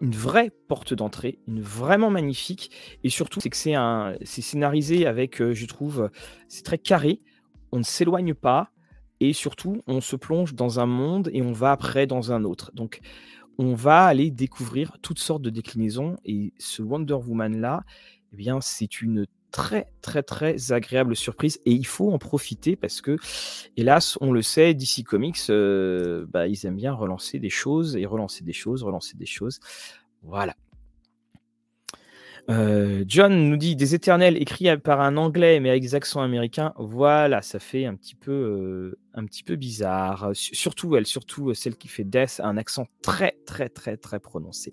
une 0.00 0.12
vraie 0.12 0.50
porte 0.68 0.94
d'entrée, 0.94 1.38
une 1.46 1.60
vraiment 1.60 2.10
magnifique. 2.10 2.70
Et 3.04 3.10
surtout, 3.10 3.40
c'est 3.40 3.50
que 3.50 3.56
c'est 3.56 3.74
un, 3.74 4.14
c'est 4.22 4.42
scénarisé 4.42 5.06
avec, 5.06 5.40
euh, 5.40 5.52
je 5.52 5.66
trouve, 5.66 6.10
c'est 6.48 6.64
très 6.64 6.78
carré. 6.78 7.20
On 7.72 7.78
ne 7.78 7.82
s'éloigne 7.82 8.34
pas 8.34 8.70
et 9.20 9.32
surtout, 9.32 9.82
on 9.86 10.00
se 10.00 10.16
plonge 10.16 10.54
dans 10.54 10.80
un 10.80 10.86
monde 10.86 11.30
et 11.32 11.42
on 11.42 11.52
va 11.52 11.72
après 11.72 12.06
dans 12.06 12.32
un 12.32 12.44
autre. 12.44 12.70
Donc, 12.74 13.00
on 13.58 13.74
va 13.74 14.04
aller 14.04 14.30
découvrir 14.30 14.96
toutes 15.02 15.18
sortes 15.18 15.42
de 15.42 15.50
déclinaisons. 15.50 16.16
Et 16.24 16.52
ce 16.58 16.82
Wonder 16.82 17.14
Woman 17.14 17.60
là, 17.60 17.84
eh 18.32 18.36
bien, 18.36 18.60
c'est 18.60 19.00
une 19.00 19.26
très 19.52 19.86
très 20.00 20.22
très 20.22 20.72
agréable 20.72 21.14
surprise 21.14 21.60
et 21.66 21.72
il 21.72 21.86
faut 21.86 22.10
en 22.10 22.18
profiter 22.18 22.74
parce 22.74 23.00
que 23.00 23.16
hélas 23.76 24.18
on 24.20 24.32
le 24.32 24.42
sait 24.42 24.74
DC 24.74 25.04
Comics 25.06 25.38
euh, 25.50 26.26
bah, 26.28 26.48
ils 26.48 26.66
aiment 26.66 26.76
bien 26.76 26.92
relancer 26.92 27.38
des 27.38 27.50
choses 27.50 27.94
et 27.96 28.06
relancer 28.06 28.42
des 28.42 28.54
choses 28.54 28.82
relancer 28.82 29.16
des 29.16 29.26
choses. 29.26 29.60
Voilà. 30.22 30.56
Euh, 32.50 33.04
John 33.06 33.48
nous 33.48 33.56
dit 33.56 33.76
des 33.76 33.94
éternels 33.94 34.36
écrits 34.36 34.76
par 34.78 35.00
un 35.00 35.16
anglais 35.16 35.60
mais 35.60 35.70
avec 35.70 35.82
des 35.82 35.94
accents 35.94 36.22
américains. 36.22 36.72
Voilà 36.78 37.42
ça 37.42 37.60
fait 37.60 37.84
un 37.84 37.94
petit 37.94 38.14
peu 38.14 38.32
euh, 38.32 38.98
un 39.14 39.26
petit 39.26 39.44
peu 39.44 39.56
bizarre. 39.56 40.30
Surtout 40.32 40.96
elle 40.96 41.06
surtout 41.06 41.52
celle 41.54 41.76
qui 41.76 41.88
fait 41.88 42.04
Death 42.04 42.40
a 42.40 42.48
un 42.48 42.56
accent 42.56 42.86
très 43.02 43.36
très 43.46 43.68
très 43.68 43.98
très 43.98 44.18
prononcé 44.18 44.72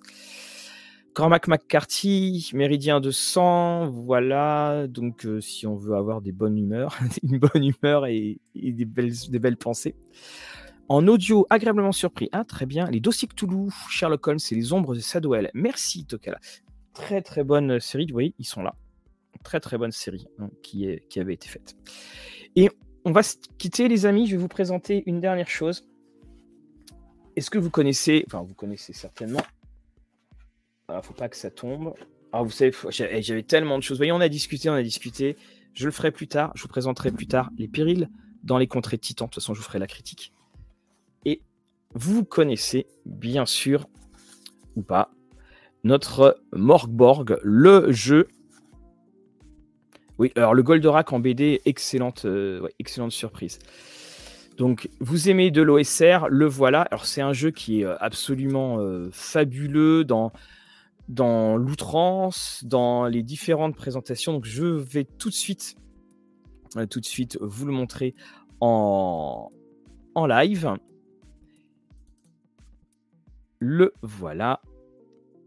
Cormac 1.14 1.48
McCarthy, 1.48 2.50
Méridien 2.54 3.00
de 3.00 3.12
sang, 3.12 3.88
voilà. 3.90 4.88
Donc, 4.88 5.26
euh, 5.26 5.42
si 5.42 5.68
on 5.68 5.76
veut 5.76 5.96
avoir 5.96 6.22
des 6.22 6.32
bonnes 6.32 6.58
humeurs, 6.58 6.98
une 7.24 7.40
bonne 7.40 7.64
humeur 7.64 8.06
et, 8.06 8.40
des, 8.56 8.86
belles, 8.86 9.14
des, 9.30 9.40
belles, 9.40 9.58
pensées. 9.58 9.96
En 10.88 11.08
audio, 11.08 11.46
agréablement 11.50 11.92
surpris. 11.92 12.30
Ah, 12.32 12.44
très 12.44 12.66
bien. 12.66 12.90
Les 12.90 13.00
dossiers 13.00 13.28
Cthulhu, 13.28 13.70
Sherlock 13.90 14.28
Holmes 14.28 14.40
et 14.52 14.56
les 14.56 14.74
ombres 14.74 14.96
de 14.96 15.00
Sadwell. 15.00 15.52
Merci, 15.54 16.06
Tokala. 16.06 16.40
Très, 16.94 17.22
très 17.22 17.44
bonne 17.44 17.80
série. 17.80 18.06
Vous 18.08 18.14
voyez, 18.14 18.34
ils 18.40 18.46
sont 18.46 18.62
là. 18.62 18.76
Très, 19.44 19.60
très 19.60 19.78
bonne 19.78 19.92
série 19.92 20.26
hein, 20.40 20.50
qui, 20.64 20.86
est, 20.86 21.08
qui 21.10 21.20
avait 21.20 21.34
été 21.34 21.48
faite. 21.48 21.76
Et 22.56 22.70
on 23.06 23.12
va 23.12 23.24
se 23.24 23.36
quitter, 23.58 23.88
les 23.88 24.06
amis. 24.06 24.28
Je 24.28 24.32
vais 24.32 24.42
vous 24.42 24.48
présenter 24.48 25.04
une 25.06 25.20
dernière 25.20 25.50
chose. 25.50 25.88
Est-ce 27.36 27.50
que 27.50 27.58
vous 27.58 27.70
connaissez, 27.70 28.24
enfin, 28.28 28.42
vous 28.42 28.56
connaissez 28.56 28.94
certainement 28.94 29.42
ne 30.98 31.02
faut 31.02 31.14
pas 31.14 31.30
que 31.30 31.38
ça 31.38 31.52
tombe. 31.52 31.94
Alors, 32.32 32.46
vous 32.46 32.52
savez, 32.52 32.72
j'avais 32.90 33.44
tellement 33.44 33.78
de 33.78 33.84
choses. 33.84 33.98
Voyez, 33.98 34.12
on 34.12 34.22
a 34.22 34.30
discuté, 34.30 34.70
on 34.70 34.74
a 34.74 34.84
discuté. 34.84 35.38
Je 35.74 35.86
le 35.86 35.92
ferai 35.92 36.12
plus 36.12 36.28
tard. 36.28 36.52
Je 36.56 36.62
vous 36.62 36.68
présenterai 36.68 37.12
plus 37.12 37.28
tard 37.28 37.50
les 37.58 37.68
périls 37.68 38.10
dans 38.44 38.58
les 38.58 38.68
contrées 38.68 38.98
de 38.98 39.02
Titan. 39.02 39.26
De 39.26 39.30
toute 39.30 39.42
façon, 39.42 39.54
je 39.54 39.60
vous 39.60 39.66
ferai 39.66 39.80
la 39.80 39.88
critique. 39.88 40.34
Et 41.26 41.42
vous 41.94 42.24
connaissez, 42.24 42.88
bien 43.06 43.46
sûr, 43.46 43.88
ou 44.76 44.82
pas, 44.82 45.12
notre 45.84 46.42
Morgborg, 46.54 47.40
le 47.44 47.92
jeu. 47.92 48.28
Oui, 50.18 50.32
alors 50.36 50.54
le 50.54 50.64
Goldorak 50.64 51.14
en 51.14 51.20
BD, 51.20 51.62
excellente, 51.66 52.26
euh, 52.26 52.68
excellente 52.80 53.12
surprise. 53.12 53.60
Donc, 54.58 54.90
vous 55.00 55.30
aimez 55.30 55.52
de 55.52 55.62
l'OSR, 55.62 56.28
le 56.30 56.46
voilà. 56.46 56.82
Alors, 56.82 57.06
c'est 57.06 57.22
un 57.22 57.32
jeu 57.32 57.50
qui 57.50 57.82
est 57.82 57.86
euh, 57.86 57.96
absolument 58.02 58.80
euh, 58.80 59.08
fabuleux 59.14 60.04
dans 60.04 60.34
dans 61.10 61.58
l'outrance, 61.58 62.64
dans 62.64 63.06
les 63.06 63.24
différentes 63.24 63.76
présentations. 63.76 64.32
Donc 64.32 64.46
je 64.46 64.66
vais 64.66 65.04
tout 65.04 65.30
de 65.30 65.34
suite, 65.34 65.76
euh, 66.78 66.86
tout 66.86 67.00
de 67.00 67.06
suite 67.06 67.38
vous 67.42 67.66
le 67.66 67.74
montrer 67.74 68.16
en, 68.62 69.52
en 70.16 70.26
live. 70.28 70.76
Le 73.60 73.94
voilà, 74.02 74.62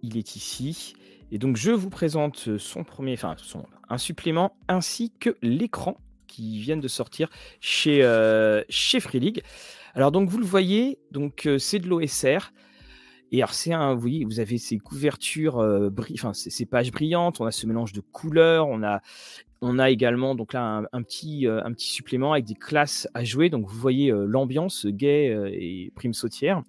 il 0.02 0.18
est 0.18 0.36
ici. 0.36 0.94
Et 1.30 1.38
donc 1.38 1.56
je 1.56 1.70
vous 1.70 1.88
présente 1.88 2.58
son 2.58 2.84
premier, 2.84 3.14
enfin 3.14 3.36
son, 3.38 3.64
un 3.88 3.98
supplément 3.98 4.54
ainsi 4.68 5.12
que 5.18 5.36
l'écran 5.40 5.96
qui 6.26 6.58
viennent 6.58 6.80
de 6.80 6.88
sortir 6.88 7.28
chez, 7.60 8.02
euh, 8.02 8.62
chez 8.68 9.00
Free 9.00 9.20
League. 9.20 9.42
Alors 9.94 10.10
donc 10.12 10.28
vous 10.28 10.38
le 10.38 10.44
voyez, 10.44 10.98
donc 11.10 11.46
euh, 11.46 11.58
c'est 11.58 11.78
de 11.78 11.88
l'OSR. 11.88 12.52
Et 13.32 13.38
alors, 13.38 13.54
c'est 13.54 13.72
un, 13.72 13.94
vous 13.94 14.40
avez 14.40 14.58
ces 14.58 14.78
couvertures, 14.78 15.58
euh, 15.58 15.88
enfin, 16.12 16.34
ces, 16.34 16.66
pages 16.66 16.92
brillantes, 16.92 17.40
on 17.40 17.46
a 17.46 17.50
ce 17.50 17.66
mélange 17.66 17.94
de 17.94 18.00
couleurs, 18.00 18.68
on 18.68 18.82
a, 18.82 19.00
on 19.62 19.78
a 19.78 19.88
également 19.88 20.34
donc 20.34 20.52
là 20.52 20.82
un, 20.92 21.02
petit, 21.02 21.46
euh, 21.46 21.64
un 21.64 21.72
petit 21.72 21.88
supplément 21.88 22.32
avec 22.32 22.44
des 22.44 22.54
classes 22.54 23.08
à 23.14 23.24
jouer. 23.24 23.48
Donc, 23.48 23.66
vous 23.66 23.78
voyez 23.78 24.12
euh, 24.12 24.26
l'ambiance 24.26 24.84
gay 24.84 25.34
et 25.50 25.90
prime 25.94 26.12
sautière. 26.12 26.62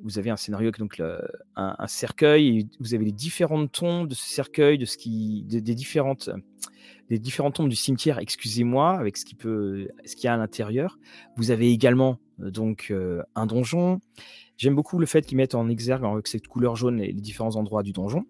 Vous 0.00 0.16
avez 0.18 0.30
un 0.30 0.36
scénario 0.36 0.68
avec 0.68 0.78
donc 0.78 1.02
un, 1.56 1.86
cercueil, 1.88 2.58
et 2.58 2.66
vous 2.78 2.94
avez 2.94 3.04
les 3.04 3.12
différents 3.12 3.66
tons 3.66 4.04
de 4.04 4.14
ce 4.14 4.28
cercueil, 4.28 4.78
de 4.78 4.84
ce 4.84 4.96
qui, 4.96 5.44
des 5.44 5.60
différentes, 5.74 6.30
des 7.08 7.18
différentes 7.18 7.54
tombes 7.54 7.68
du 7.68 7.76
cimetière, 7.76 8.18
excusez-moi, 8.18 8.92
avec 8.98 9.16
ce 9.16 9.24
qui 9.24 9.34
peut, 9.34 9.88
ce 10.04 10.14
qu'il 10.14 10.24
y 10.24 10.28
a 10.28 10.34
à 10.34 10.36
l'intérieur. 10.36 10.98
Vous 11.36 11.52
avez 11.52 11.70
également 11.70 12.18
donc 12.38 12.92
un 13.34 13.46
donjon. 13.46 14.00
J'aime 14.56 14.74
beaucoup 14.74 14.98
le 14.98 15.06
fait 15.06 15.26
qu'ils 15.26 15.36
mettent 15.36 15.54
en 15.54 15.68
exergue 15.68 16.04
avec 16.04 16.28
cette 16.28 16.46
couleur 16.46 16.76
jaune 16.76 16.98
les, 16.98 17.12
différents 17.12 17.56
endroits 17.56 17.82
du 17.82 17.92
donjon. 17.92 18.24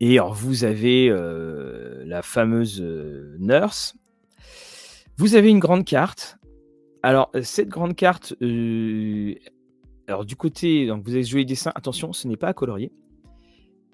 Et 0.00 0.18
alors, 0.18 0.34
vous 0.34 0.64
avez 0.64 1.08
euh, 1.08 2.04
la 2.04 2.22
fameuse 2.22 2.80
euh, 2.82 3.36
nurse. 3.38 3.96
Vous 5.16 5.36
avez 5.36 5.48
une 5.48 5.60
grande 5.60 5.84
carte. 5.84 6.36
Alors, 7.02 7.30
cette 7.42 7.68
grande 7.68 7.94
carte, 7.94 8.34
euh, 8.42 9.34
alors 10.08 10.24
du 10.24 10.36
côté, 10.36 10.86
donc 10.86 11.04
vous 11.04 11.14
avez 11.14 11.22
joué 11.22 11.40
les 11.40 11.44
dessins, 11.44 11.72
attention, 11.74 12.12
ce 12.12 12.26
n'est 12.28 12.36
pas 12.36 12.48
à 12.48 12.54
colorier. 12.54 12.92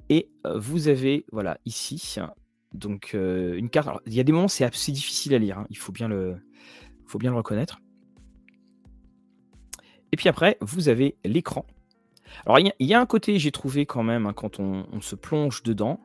Et 0.09 0.29
vous 0.57 0.89
avez, 0.89 1.25
voilà, 1.31 1.59
ici, 1.67 2.17
donc 2.73 3.13
une 3.15 3.69
carte. 3.71 4.01
il 4.07 4.15
y 4.15 4.19
a 4.19 4.25
des 4.25 4.33
moments, 4.33 4.49
c'est 4.49 4.69
difficile 4.91 5.35
à 5.35 5.39
lire, 5.39 5.59
hein. 5.59 5.67
il 5.71 5.79
faut 5.79 5.93
bien 5.93 6.09
le, 6.09 6.37
faut 7.07 7.19
bien 7.19 7.31
le 7.31 7.37
reconnaître. 7.37 7.81
Et 10.13 10.17
puis 10.17 10.29
après, 10.29 10.57
vous 10.61 10.89
avez 10.89 11.17
l'écran. 11.25 11.65
Alors, 12.47 12.59
il 12.59 12.87
y, 12.87 12.95
a 12.95 13.01
un 13.01 13.07
côté, 13.07 13.39
j'ai 13.39 13.51
trouvé 13.51 13.87
quand 13.87 14.03
même, 14.03 14.27
hein, 14.27 14.33
quand 14.33 14.61
on, 14.61 15.01
se 15.01 15.17
plonge 15.17 15.63
dedans, 15.63 16.01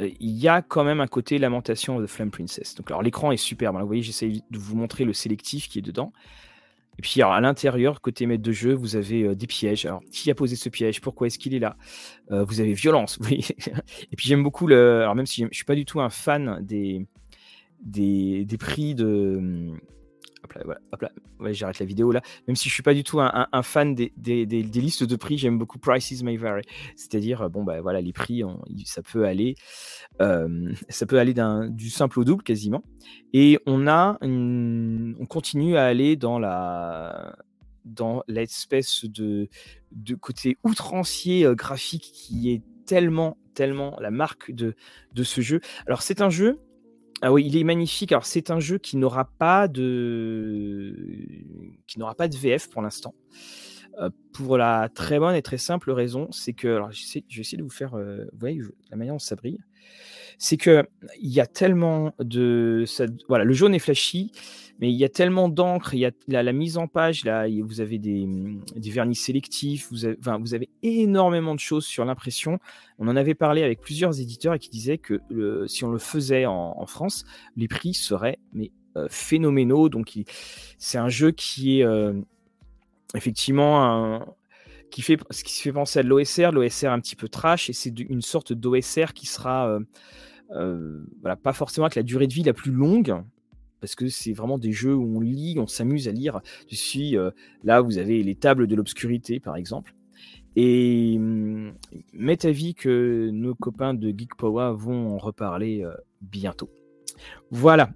euh, 0.00 0.10
il 0.20 0.36
y 0.36 0.48
a 0.48 0.62
quand 0.62 0.84
même 0.84 1.00
un 1.00 1.06
côté 1.06 1.38
lamentation 1.38 2.00
de 2.00 2.06
Flame 2.06 2.30
Princess. 2.30 2.74
Donc, 2.74 2.90
alors, 2.90 3.02
l'écran 3.02 3.32
est 3.32 3.36
superbe. 3.36 3.76
Hein. 3.76 3.80
vous 3.80 3.86
voyez, 3.86 4.02
j'essaie 4.02 4.28
de 4.50 4.58
vous 4.58 4.76
montrer 4.76 5.04
le 5.04 5.12
sélectif 5.12 5.68
qui 5.68 5.78
est 5.78 5.82
dedans. 5.82 6.12
Et 6.98 7.02
puis, 7.02 7.22
à 7.22 7.40
l'intérieur, 7.40 8.00
côté 8.00 8.26
maître 8.26 8.42
de 8.42 8.52
jeu, 8.52 8.74
vous 8.74 8.96
avez 8.96 9.22
euh, 9.22 9.34
des 9.36 9.46
pièges. 9.46 9.86
Alors, 9.86 10.02
qui 10.10 10.30
a 10.30 10.34
posé 10.34 10.56
ce 10.56 10.68
piège? 10.68 11.00
Pourquoi 11.00 11.28
est-ce 11.28 11.38
qu'il 11.38 11.54
est 11.54 11.60
là? 11.60 11.76
Euh, 12.32 12.44
Vous 12.44 12.60
avez 12.60 12.72
violence. 12.72 13.18
Et 13.30 14.16
puis, 14.16 14.28
j'aime 14.28 14.42
beaucoup 14.42 14.66
le. 14.66 15.02
Alors, 15.02 15.14
même 15.14 15.26
si 15.26 15.42
je 15.42 15.46
ne 15.46 15.52
suis 15.52 15.64
pas 15.64 15.76
du 15.76 15.84
tout 15.84 16.00
un 16.00 16.10
fan 16.10 16.58
des 16.60 17.06
prix 18.58 18.96
de 18.96 19.72
hop 20.42 21.02
là, 21.02 21.10
j'arrête 21.52 21.78
la 21.78 21.86
vidéo 21.86 22.12
là. 22.12 22.20
Même 22.46 22.56
si 22.56 22.68
je 22.68 22.74
suis 22.74 22.82
pas 22.82 22.94
du 22.94 23.04
tout 23.04 23.20
un, 23.20 23.62
fan 23.62 23.94
des, 23.94 24.12
listes 24.74 25.04
de 25.04 25.16
prix, 25.16 25.38
j'aime 25.38 25.58
beaucoup 25.58 25.78
Prices 25.78 26.22
May 26.22 26.36
Vary. 26.36 26.62
C'est-à-dire, 26.96 27.42
euh, 27.42 27.48
bon, 27.48 27.64
bah 27.64 27.80
voilà, 27.80 28.00
les 28.00 28.12
prix, 28.12 28.42
ça 28.84 29.02
peut 29.02 29.26
aller, 29.26 29.56
euh, 30.20 30.72
ça 30.88 31.06
peut 31.06 31.18
aller 31.18 31.34
du 31.70 31.90
simple 31.90 32.20
au 32.20 32.24
double 32.24 32.42
quasiment. 32.42 32.82
Et 33.32 33.58
on 33.66 33.86
a, 33.86 34.18
on 34.22 35.26
continue 35.28 35.76
à 35.76 35.84
aller 35.84 36.16
dans 36.16 36.38
la, 36.38 37.36
dans 37.84 38.22
l'espèce 38.28 39.04
de, 39.04 39.48
côté 40.20 40.56
outrancier 40.64 41.44
euh, 41.44 41.54
graphique 41.54 42.10
qui 42.12 42.50
est 42.50 42.62
tellement, 42.86 43.36
tellement 43.54 43.96
la 44.00 44.10
marque 44.10 44.52
de 44.52 44.74
ce 45.22 45.40
jeu. 45.40 45.60
Alors, 45.86 46.02
c'est 46.02 46.20
un 46.22 46.30
jeu. 46.30 46.58
Ah 47.20 47.32
oui, 47.32 47.44
il 47.46 47.56
est 47.56 47.64
magnifique. 47.64 48.12
Alors, 48.12 48.26
c'est 48.26 48.50
un 48.50 48.60
jeu 48.60 48.78
qui 48.78 48.96
n'aura 48.96 49.24
pas 49.24 49.66
de 49.66 50.94
qui 51.86 51.98
n'aura 51.98 52.14
pas 52.14 52.28
de 52.28 52.36
VF 52.36 52.68
pour 52.70 52.82
l'instant. 52.82 53.14
Euh, 54.00 54.10
pour 54.32 54.56
la 54.56 54.88
très 54.88 55.18
bonne 55.18 55.34
et 55.34 55.42
très 55.42 55.58
simple 55.58 55.90
raison, 55.90 56.28
c'est 56.30 56.52
que, 56.52 56.68
alors 56.68 56.92
je 56.92 57.14
vais 57.14 57.40
essayer 57.40 57.58
de 57.58 57.64
vous 57.64 57.70
faire, 57.70 57.94
euh, 57.94 58.26
vous 58.32 58.38
voyez 58.38 58.60
la 58.90 58.96
manière 58.96 59.14
dont 59.14 59.18
ça 59.18 59.34
brille, 59.34 59.58
c'est 60.38 60.56
que 60.56 60.86
il 61.20 61.30
y 61.30 61.40
a 61.40 61.46
tellement 61.46 62.14
de, 62.20 62.84
ça, 62.86 63.06
voilà, 63.28 63.42
le 63.44 63.52
jaune 63.52 63.74
est 63.74 63.80
flashy, 63.80 64.30
mais 64.78 64.90
il 64.90 64.96
y 64.96 65.04
a 65.04 65.08
tellement 65.08 65.48
d'encre, 65.48 65.94
il 65.94 66.00
y 66.00 66.06
a 66.06 66.12
la, 66.28 66.52
mise 66.52 66.78
en 66.78 66.86
page, 66.86 67.24
là, 67.24 67.46
vous 67.62 67.80
avez 67.80 67.98
des, 67.98 68.26
mmh, 68.26 68.62
vernis 68.76 69.16
sélectifs, 69.16 69.88
vous 69.90 70.04
avez, 70.04 70.68
énormément 70.82 71.54
de 71.54 71.60
choses 71.60 71.84
sur 71.84 72.04
l'impression. 72.04 72.58
On 72.98 73.08
en 73.08 73.16
avait 73.16 73.34
parlé 73.34 73.62
avec 73.62 73.80
plusieurs 73.80 74.20
éditeurs 74.20 74.54
et 74.54 74.58
qui 74.58 74.70
disaient 74.70 74.98
que 74.98 75.20
si 75.66 75.84
on 75.84 75.90
le 75.90 75.98
faisait 75.98 76.46
en, 76.46 76.86
France, 76.86 77.24
les 77.56 77.68
prix 77.68 77.94
seraient 77.94 78.38
mais 78.52 78.70
euh, 78.96 79.06
phénoménaux. 79.10 79.88
Donc 79.88 80.12
c'est 80.78 80.98
un 80.98 81.08
jeu 81.08 81.32
qui 81.32 81.80
est 81.80 81.86
effectivement 83.14 83.84
un, 83.84 84.26
qui 84.90 85.02
fait 85.02 85.18
ce 85.30 85.44
qui 85.44 85.52
se 85.54 85.62
fait 85.62 85.72
penser 85.72 86.00
à 86.00 86.02
l'OSR, 86.02 86.52
l'OSR 86.52 86.88
un 86.88 87.00
petit 87.00 87.16
peu 87.16 87.28
trash, 87.28 87.70
et 87.70 87.72
c'est 87.72 87.98
une 88.00 88.22
sorte 88.22 88.52
d'OSR 88.52 89.12
qui 89.14 89.26
sera 89.26 89.68
euh, 89.68 89.80
euh, 90.52 91.04
pas 91.42 91.52
forcément 91.52 91.86
avec 91.86 91.96
la 91.96 92.02
durée 92.02 92.26
de 92.26 92.32
vie 92.32 92.42
la 92.42 92.52
plus 92.52 92.72
longue, 92.72 93.14
parce 93.80 93.94
que 93.94 94.08
c'est 94.08 94.32
vraiment 94.32 94.58
des 94.58 94.72
jeux 94.72 94.94
où 94.94 95.16
on 95.16 95.20
lit, 95.20 95.56
on 95.58 95.66
s'amuse 95.66 96.08
à 96.08 96.12
lire. 96.12 96.40
Dessus, 96.70 97.16
euh, 97.16 97.30
là, 97.64 97.80
vous 97.80 97.98
avez 97.98 98.22
les 98.22 98.34
tables 98.34 98.66
de 98.66 98.74
l'obscurité, 98.74 99.40
par 99.40 99.56
exemple. 99.56 99.94
Et 100.56 101.16
hum, 101.18 101.72
à 102.18 102.46
avis 102.46 102.74
que 102.74 103.30
nos 103.32 103.54
copains 103.54 103.94
de 103.94 104.08
Geek 104.10 104.34
Power 104.36 104.74
vont 104.76 105.14
en 105.14 105.18
reparler 105.18 105.84
bientôt. 106.20 106.70
Voilà, 107.50 107.90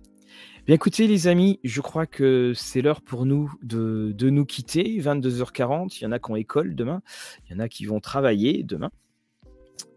Bien 0.65 0.77
écoutez 0.77 1.09
les 1.09 1.27
amis, 1.27 1.59
je 1.65 1.81
crois 1.81 2.07
que 2.07 2.53
c'est 2.55 2.83
l'heure 2.83 3.03
pour 3.03 3.27
nous 3.27 3.53
de, 3.65 4.15
nous 4.31 4.45
quitter. 4.45 4.97
22h40, 5.01 5.99
il 5.99 6.05
y 6.05 6.07
en 6.07 6.13
a 6.13 6.21
qui 6.21 6.31
ont 6.31 6.37
école 6.37 6.77
demain, 6.77 7.03
il 7.45 7.53
y 7.53 7.57
en 7.57 7.59
a 7.59 7.69
qui 7.69 7.85
vont 7.85 7.99
travailler 7.99 8.63
demain. 8.63 8.93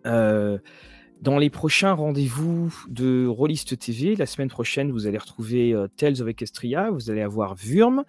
Euh, 0.07 0.57
dans 1.21 1.37
les 1.37 1.49
prochains 1.49 1.93
rendez-vous 1.93 2.73
de 2.87 3.25
Rollist 3.27 3.77
TV, 3.77 4.15
la 4.15 4.25
semaine 4.25 4.49
prochaine, 4.49 4.91
vous 4.91 5.07
allez 5.07 5.17
retrouver 5.17 5.73
euh, 5.73 5.87
Tales 5.97 6.21
of 6.21 6.27
Equestria, 6.27 6.91
vous 6.91 7.09
allez 7.09 7.21
avoir 7.21 7.55
Vurm, 7.55 8.03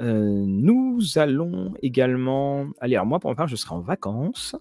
euh, 0.00 0.44
nous 0.46 1.00
allons 1.16 1.74
également, 1.82 2.66
allez, 2.80 2.94
alors 2.94 3.06
moi 3.06 3.20
pour 3.20 3.30
ma 3.30 3.36
part, 3.36 3.48
je 3.48 3.56
serai 3.56 3.74
en 3.74 3.80
vacances. 3.80 4.56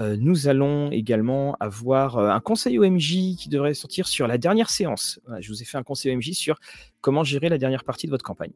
Euh, 0.00 0.16
nous 0.18 0.48
allons 0.48 0.90
également 0.90 1.56
avoir 1.60 2.16
euh, 2.16 2.30
un 2.30 2.40
conseil 2.40 2.78
OMJ 2.78 3.36
qui 3.36 3.48
devrait 3.50 3.74
sortir 3.74 4.08
sur 4.08 4.26
la 4.26 4.38
dernière 4.38 4.70
séance. 4.70 5.20
je 5.40 5.48
vous 5.48 5.62
ai 5.62 5.64
fait 5.64 5.78
un 5.78 5.82
conseil 5.82 6.14
OMJ 6.14 6.32
sur 6.32 6.58
comment 7.00 7.24
gérer 7.24 7.48
la 7.48 7.58
dernière 7.58 7.84
partie 7.84 8.06
de 8.06 8.10
votre 8.10 8.24
campagne. 8.24 8.52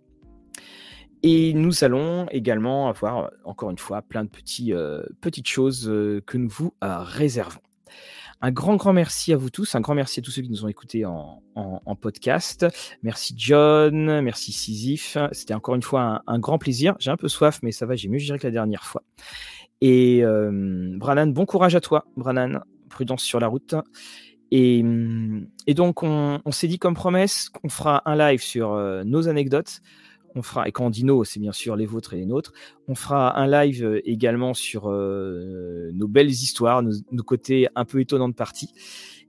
Et 1.22 1.54
nous 1.54 1.84
allons 1.84 2.26
également 2.30 2.88
avoir, 2.88 3.30
encore 3.44 3.70
une 3.70 3.78
fois, 3.78 4.02
plein 4.02 4.24
de 4.24 4.28
petits, 4.28 4.74
petites 5.22 5.48
choses 5.48 5.86
que 6.26 6.36
nous 6.36 6.50
vous 6.50 6.74
réservons. 6.82 7.62
Un 8.44 8.50
grand, 8.50 8.76
grand 8.76 8.92
merci 8.92 9.32
à 9.32 9.38
vous 9.38 9.48
tous. 9.48 9.74
Un 9.74 9.80
grand 9.80 9.94
merci 9.94 10.20
à 10.20 10.22
tous 10.22 10.30
ceux 10.30 10.42
qui 10.42 10.50
nous 10.50 10.66
ont 10.66 10.68
écoutés 10.68 11.06
en, 11.06 11.40
podcast. 11.98 12.66
Merci 13.02 13.32
John, 13.38 14.20
merci 14.20 14.52
Sisyphe. 14.52 15.16
C'était 15.32 15.54
encore 15.54 15.76
une 15.76 15.82
fois 15.82 16.20
un, 16.26 16.38
grand 16.38 16.58
plaisir. 16.58 16.94
J'ai 16.98 17.10
un 17.10 17.16
peu 17.16 17.28
soif, 17.28 17.60
mais 17.62 17.72
ça 17.72 17.86
va, 17.86 17.96
j'ai 17.96 18.10
mieux 18.10 18.18
géré 18.18 18.38
que 18.38 18.46
la 18.46 18.50
dernière 18.50 18.84
fois. 18.84 19.02
Et 19.80 20.22
euh, 20.22 20.94
Branan, 20.98 21.28
bon 21.28 21.46
courage 21.46 21.74
à 21.74 21.80
toi, 21.80 22.04
Branan. 22.18 22.60
Prudence 22.90 23.22
sur 23.22 23.40
la 23.40 23.46
route. 23.46 23.76
Et, 24.50 24.84
donc, 25.68 26.02
on, 26.02 26.42
s'est 26.50 26.68
dit 26.68 26.78
comme 26.78 26.94
promesse 26.94 27.48
qu'on 27.48 27.70
fera 27.70 28.02
un 28.04 28.14
live 28.14 28.42
sur 28.42 28.74
euh, 28.74 29.04
nos 29.04 29.26
anecdotes 29.26 29.80
on 30.34 30.42
fera, 30.42 30.68
et 30.68 30.72
quand 30.72 30.86
on 30.86 30.90
dit 30.90 31.04
nos, 31.04 31.24
c'est 31.24 31.40
bien 31.40 31.52
sûr 31.52 31.76
les 31.76 31.86
vôtres 31.86 32.14
et 32.14 32.16
les 32.16 32.26
nôtres, 32.26 32.52
on 32.88 32.94
fera 32.94 33.38
un 33.38 33.46
live 33.46 33.84
euh, 33.84 34.00
également 34.08 34.54
sur 34.54 34.90
euh, 34.90 35.90
nos 35.92 36.08
belles 36.08 36.30
histoires, 36.30 36.82
nos, 36.82 37.22
côtés 37.22 37.68
un 37.74 37.84
peu 37.84 38.00
étonnants 38.00 38.28
de 38.28 38.34
partie. 38.34 38.72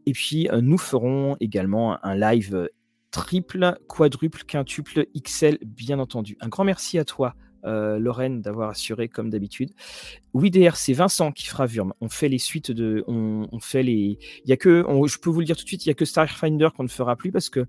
Et 0.06 0.14
puis, 0.14 0.49
euh, 0.49 0.61
nous 0.61 0.77
ferons 0.77 1.38
également 1.40 2.03
un 2.03 2.15
live 2.15 2.69
triple, 3.11 3.77
quadruple, 3.88 4.44
quintuple, 4.45 5.06
XL, 5.15 5.60
bien 5.65 5.99
entendu. 5.99 6.38
Un 6.41 6.49
grand 6.49 6.64
merci 6.64 6.98
à 6.99 7.06
toi, 7.06 7.36
Lorraine, 7.64 8.41
d'avoir 8.41 8.69
assuré 8.69 9.07
comme 9.07 9.32
d'habitude. 9.32 9.72
Oui, 10.34 10.52
DR, 10.52 10.76
c'est 10.76 10.94
Vincent 10.94 11.32
qui 11.32 11.48
fera 11.48 11.65
Vurm. 11.65 11.94
On 11.99 12.10
fait 12.10 12.30
les 12.30 12.38
suites 12.38 12.69
de. 12.69 13.03
On, 13.07 13.60
fait 13.60 13.82
les. 13.82 14.19
Il 14.44 14.49
y 14.49 14.53
a 14.53 14.57
que. 14.57 14.86
je 15.07 15.18
peux 15.18 15.32
vous 15.32 15.40
le 15.40 15.48
dire 15.48 15.56
tout 15.56 15.64
de 15.64 15.68
suite, 15.68 15.84
il 15.84 15.90
n'y 15.90 15.91
a 15.91 15.95
que 15.95 16.06
Starfinder 16.06 16.69
qu'on 16.77 16.84
ne 16.84 16.90
fera 16.90 17.15
plus 17.15 17.32
parce 17.32 17.49
que 17.49 17.65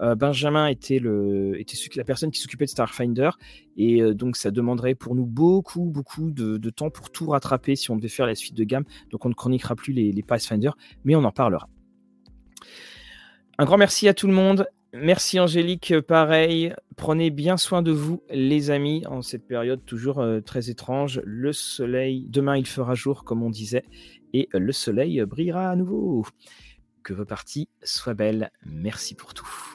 euh, 0.00 0.14
Benjamin 0.14 0.66
était, 0.66 1.00
la 1.00 2.04
personne 2.04 2.30
qui 2.30 2.40
s'occupait 2.40 2.64
de 2.64 2.70
Starfinder 2.70 3.30
et 3.76 4.02
euh, 4.02 4.14
donc 4.14 4.36
ça 4.36 4.50
demanderait 4.50 4.94
pour 4.94 5.14
nous 5.14 5.26
beaucoup 5.26 5.84
beaucoup 5.84 6.30
de, 6.30 6.70
temps 6.70 6.90
pour 6.90 7.10
tout 7.10 7.28
rattraper 7.28 7.76
si 7.76 7.90
on 7.90 7.96
devait 7.96 8.08
faire 8.08 8.26
la 8.26 8.34
suite 8.34 8.54
de 8.54 8.64
gamme. 8.64 8.84
Donc 9.10 9.24
on 9.26 9.28
ne 9.28 9.34
chroniquera 9.34 9.76
plus 9.76 9.92
les, 9.92 10.12
les 10.12 10.22
Pathfinder, 10.22 10.70
mais 11.04 11.14
on 11.14 11.24
en 11.24 11.32
parlera. 11.32 11.68
Un 13.58 13.64
grand 13.64 13.78
merci 13.78 14.08
à 14.08 14.14
tout 14.14 14.26
le 14.26 14.32
monde. 14.32 14.66
Merci 14.96 15.40
Angélique, 15.40 16.00
pareil. 16.02 16.72
Prenez 16.96 17.30
bien 17.30 17.56
soin 17.56 17.82
de 17.82 17.90
vous, 17.90 18.22
les 18.30 18.70
amis, 18.70 19.04
en 19.08 19.22
cette 19.22 19.44
période 19.44 19.84
toujours 19.84 20.20
euh, 20.20 20.40
très 20.40 20.70
étrange. 20.70 21.20
Le 21.24 21.52
soleil, 21.52 22.26
demain 22.28 22.56
il 22.56 22.66
fera 22.66 22.94
jour, 22.94 23.24
comme 23.24 23.42
on 23.42 23.50
disait, 23.50 23.84
et 24.32 24.48
le 24.52 24.72
soleil 24.72 25.20
brillera 25.24 25.70
à 25.70 25.76
nouveau. 25.76 26.24
Que 27.02 27.12
vos 27.12 27.24
parties 27.24 27.68
soient 27.82 28.14
belles. 28.14 28.50
Merci 28.64 29.16
pour 29.16 29.34
tout. 29.34 29.74